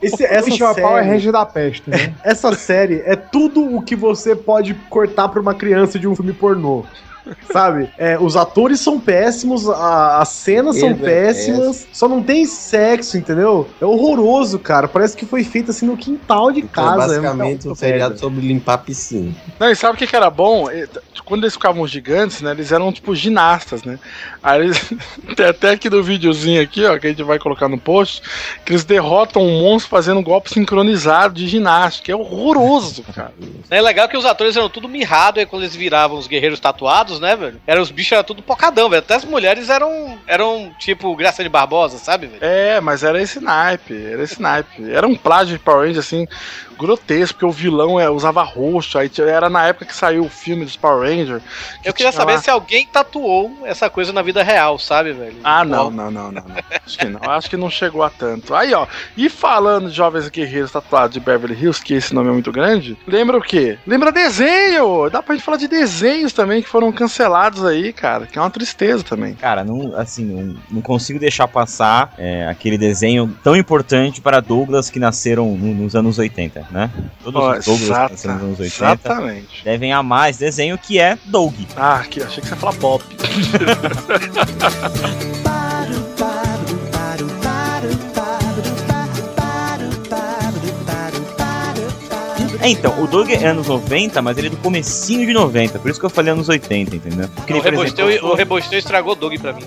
esse- 0.00 0.22
essa 0.24 0.50
série, 0.50 0.80
Power 0.80 1.04
Ranger 1.04 1.32
da 1.32 1.44
peste, 1.44 1.90
né? 1.90 2.14
essa 2.22 2.54
série 2.54 3.02
é 3.04 3.16
tudo 3.16 3.76
o 3.76 3.82
que 3.82 3.96
você 3.96 4.36
pode 4.36 4.74
cortar 4.88 5.28
pra 5.28 5.40
uma 5.40 5.54
criança 5.54 5.98
de 5.98 6.06
um 6.06 6.14
filme 6.14 6.32
pornô. 6.32 6.84
Sabe? 7.52 7.88
É, 7.96 8.18
os 8.18 8.36
atores 8.36 8.80
são 8.80 8.98
péssimos, 9.00 9.68
a- 9.68 10.18
as 10.20 10.28
cenas 10.30 10.78
são 10.78 10.90
é 10.90 10.94
péssimas, 10.94 11.86
só 11.92 12.08
não 12.08 12.22
tem 12.22 12.44
sexo, 12.46 13.16
entendeu? 13.16 13.68
É 13.80 13.84
horroroso, 13.84 14.58
cara. 14.58 14.86
Parece 14.88 15.16
que 15.16 15.24
foi 15.24 15.42
feito 15.44 15.70
assim 15.70 15.86
no 15.86 15.96
quintal 15.96 16.52
de 16.52 16.60
Então, 16.60 16.84
casa. 16.84 16.96
basicamente 16.96 17.66
é 17.66 17.70
um 17.70 17.74
seriado 17.74 18.18
sobre 18.18 18.40
limpar 18.46 18.74
a 18.74 18.78
piscina. 18.78 19.32
Não, 19.58 19.70
e 19.70 19.76
sabe 19.76 19.94
o 19.94 19.98
que, 19.98 20.06
que 20.06 20.16
era 20.16 20.28
bom? 20.30 20.66
Quando 21.24 21.44
eles 21.44 21.54
ficavam 21.54 21.86
gigantes, 21.86 22.42
né? 22.42 22.50
Eles 22.50 22.70
eram 22.70 22.92
tipo 22.92 23.14
ginastas, 23.14 23.82
né? 23.84 23.98
Aí 24.42 24.60
eles. 24.60 24.92
Tem 25.34 25.46
até 25.46 25.70
aqui 25.70 25.88
no 25.88 26.02
videozinho 26.02 26.60
aqui, 26.62 26.84
ó, 26.84 26.98
que 26.98 27.06
a 27.06 27.10
gente 27.10 27.22
vai 27.22 27.38
colocar 27.38 27.68
no 27.68 27.78
post, 27.78 28.20
que 28.64 28.72
eles 28.72 28.84
derrotam 28.84 29.42
um 29.42 29.62
monstro 29.62 29.88
fazendo 29.90 30.20
um 30.20 30.22
golpe 30.22 30.50
sincronizado 30.52 31.34
de 31.34 31.48
ginástica. 31.48 32.12
É 32.12 32.16
horroroso, 32.16 33.02
cara. 33.14 33.32
É 33.70 33.80
legal 33.80 34.08
que 34.08 34.16
os 34.18 34.24
atores 34.26 34.56
eram 34.56 34.68
tudo 34.68 34.88
mirrado 34.88 35.40
e 35.40 35.46
quando 35.46 35.62
eles 35.62 35.74
viravam 35.74 36.18
os 36.18 36.26
guerreiros 36.26 36.60
tatuados, 36.60 37.13
né, 37.20 37.36
velho? 37.36 37.60
Eram 37.66 37.82
os 37.82 37.90
bichos 37.90 38.12
eram 38.12 38.24
tudo 38.24 38.42
pocadão, 38.42 38.88
velho. 38.88 39.00
Até 39.02 39.14
as 39.14 39.24
mulheres 39.24 39.68
eram, 39.70 40.18
eram 40.26 40.72
tipo 40.78 41.14
Graça 41.16 41.42
de 41.42 41.48
Barbosa, 41.48 41.98
sabe, 41.98 42.26
velho? 42.26 42.38
É, 42.44 42.80
mas 42.80 43.02
era 43.02 43.20
esse 43.22 43.40
naipe, 43.40 43.94
era 44.12 44.22
esse 44.22 44.40
naipe. 44.40 44.90
Era 44.90 45.06
um 45.06 45.16
plágio 45.16 45.56
de 45.56 45.62
Power 45.62 45.80
Rangers, 45.86 46.06
assim, 46.06 46.26
grotesco, 46.78 47.34
porque 47.38 47.46
o 47.46 47.52
vilão 47.52 47.98
é, 48.00 48.10
usava 48.10 48.42
roxo, 48.42 48.98
aí 48.98 49.10
era 49.18 49.48
na 49.48 49.66
época 49.66 49.84
que 49.86 49.94
saiu 49.94 50.24
o 50.24 50.28
filme 50.28 50.64
dos 50.64 50.76
Power 50.76 51.08
Rangers. 51.08 51.42
Eu 51.84 51.92
queria 51.94 52.10
saber 52.12 52.34
lá- 52.34 52.38
se 52.42 52.50
alguém 52.50 52.86
tatuou 52.86 53.62
essa 53.64 53.88
coisa 53.88 54.12
na 54.12 54.22
vida 54.22 54.42
real, 54.42 54.78
sabe, 54.78 55.12
velho? 55.12 55.36
Ah, 55.44 55.64
não, 55.64 55.90
não, 55.90 56.10
não, 56.10 56.32
não, 56.32 56.42
não. 56.42 56.56
Acho 56.84 56.98
que 56.98 57.04
não. 57.06 57.20
Acho 57.30 57.50
que 57.50 57.56
não 57.56 57.70
chegou 57.70 58.02
a 58.02 58.10
tanto. 58.10 58.54
Aí, 58.54 58.74
ó. 58.74 58.86
E 59.16 59.28
falando 59.28 59.88
de 59.88 59.94
jovens 59.96 60.28
guerreiros 60.28 60.72
tatuados 60.72 61.14
de 61.14 61.20
Beverly 61.20 61.54
Hills, 61.54 61.82
que 61.82 61.94
esse 61.94 62.14
nome 62.14 62.28
é 62.28 62.32
muito 62.32 62.50
grande, 62.52 62.96
lembra 63.06 63.36
o 63.38 63.42
quê? 63.42 63.78
Lembra 63.86 64.10
desenho! 64.12 65.08
Dá 65.10 65.22
pra 65.22 65.34
gente 65.34 65.44
falar 65.44 65.56
de 65.58 65.68
desenhos 65.68 66.32
também 66.32 66.62
que 66.62 66.68
foram 66.68 66.90
cancelados 66.90 67.03
aí, 67.66 67.92
cara. 67.92 68.26
Que 68.26 68.38
é 68.38 68.42
uma 68.42 68.50
tristeza 68.50 69.02
também. 69.02 69.34
Cara, 69.34 69.64
não, 69.64 69.96
assim, 69.96 70.24
não, 70.24 70.56
não 70.70 70.82
consigo 70.82 71.18
deixar 71.18 71.48
passar 71.48 72.12
é, 72.18 72.46
aquele 72.48 72.76
desenho 72.78 73.34
tão 73.42 73.56
importante 73.56 74.20
para 74.20 74.40
Douglas 74.40 74.90
que 74.90 74.98
nasceram 74.98 75.56
no- 75.56 75.74
nos 75.74 75.94
anos 75.96 76.18
80, 76.18 76.66
né? 76.70 76.90
Todos 77.22 77.42
Ó, 77.42 77.52
os 77.58 77.64
Douglas 77.64 77.82
exata- 77.82 78.06
que 78.06 78.12
nasceram 78.12 78.34
nos 78.34 78.42
anos 78.44 78.60
80 78.60 78.92
exatamente. 78.94 79.64
devem 79.64 79.92
amar 79.92 80.30
esse 80.30 80.40
desenho 80.40 80.78
que 80.78 80.98
é 80.98 81.18
Doug. 81.26 81.54
Ah, 81.76 81.96
aqui, 81.96 82.22
achei 82.22 82.40
que 82.42 82.48
você 82.48 82.54
ia 82.54 82.60
falar 82.60 82.74
Bob. 82.76 83.02
É, 92.64 92.68
então, 92.70 93.02
o 93.02 93.06
Doug 93.06 93.30
é 93.30 93.46
anos 93.46 93.68
90, 93.68 94.22
mas 94.22 94.38
ele 94.38 94.46
é 94.46 94.50
do 94.50 94.56
comecinho 94.56 95.26
de 95.26 95.32
90, 95.34 95.78
por 95.78 95.90
isso 95.90 96.00
que 96.00 96.06
eu 96.06 96.10
falei 96.10 96.32
anos 96.32 96.48
80, 96.48 96.96
entendeu? 96.96 97.28
Porque 97.34 97.52
O 97.52 97.56
ele, 97.56 97.62
Rebosteu, 97.70 98.08
exemplo, 98.08 98.30
o 98.30 98.34
Rebosteu 98.34 98.78
estragou 98.78 99.12
o 99.12 99.14
Doug 99.16 99.34
pra 99.38 99.52
mim. 99.52 99.62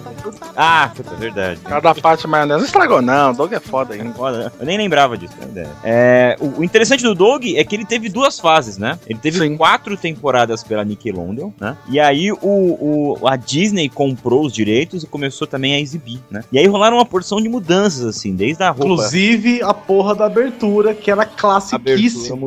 Ah, 0.56 0.90
puta, 0.96 1.16
verdade. 1.16 1.60
Cada 1.64 1.94
parte 1.94 2.28
maionese. 2.28 2.58
Não 2.60 2.66
estragou, 2.66 3.02
não. 3.02 3.32
O 3.32 3.34
Doug 3.36 3.54
é 3.54 3.60
foda 3.60 3.94
ainda. 3.94 4.14
Foda, 4.14 4.52
Eu 4.60 4.66
nem 4.66 4.78
lembrava 4.78 5.16
disso, 5.18 5.34
né, 5.40 5.48
ideia. 5.48 5.70
É, 5.84 6.36
o, 6.40 6.62
o 6.62 6.64
interessante 6.64 7.04
do 7.04 7.14
Doug 7.14 7.46
é 7.56 7.64
que 7.64 7.76
ele 7.76 7.86
teve 7.86 8.10
duas 8.10 8.40
fases, 8.40 8.78
né? 8.80 8.98
Ele 9.08 9.20
teve 9.20 9.38
quatro 9.58 9.96
temporadas 9.96 10.64
pela 10.64 10.84
Nickelodeon, 10.84 11.52
né? 11.60 11.78
E 11.90 12.00
aí 12.00 12.32
o, 12.32 12.38
o- 12.42 13.28
a 13.28 13.36
Disney 13.36 13.90
comprou 13.90 14.44
os 14.46 14.52
direitos 14.54 15.04
e 15.04 15.08
começou 15.08 15.46
também 15.46 15.76
a 15.76 15.80
exibir, 15.80 16.20
né? 16.32 16.44
E 16.52 16.58
aí 16.58 16.66
rolaram 16.66 16.98
uma 16.98 17.06
porção 17.06 17.40
de 17.40 17.48
mudanças, 17.48 18.04
assim, 18.06 18.34
desde 18.36 18.64
a 18.64 18.70
roupa. 18.72 18.86
Inclusive 18.86 19.62
a 19.62 19.74
porra 19.74 20.16
da 20.16 20.26
abertura, 20.26 20.96
que 20.96 21.12
era 21.12 21.22
A 21.22 21.26
abertura 21.26 21.42
classiquíssima. 21.42 22.38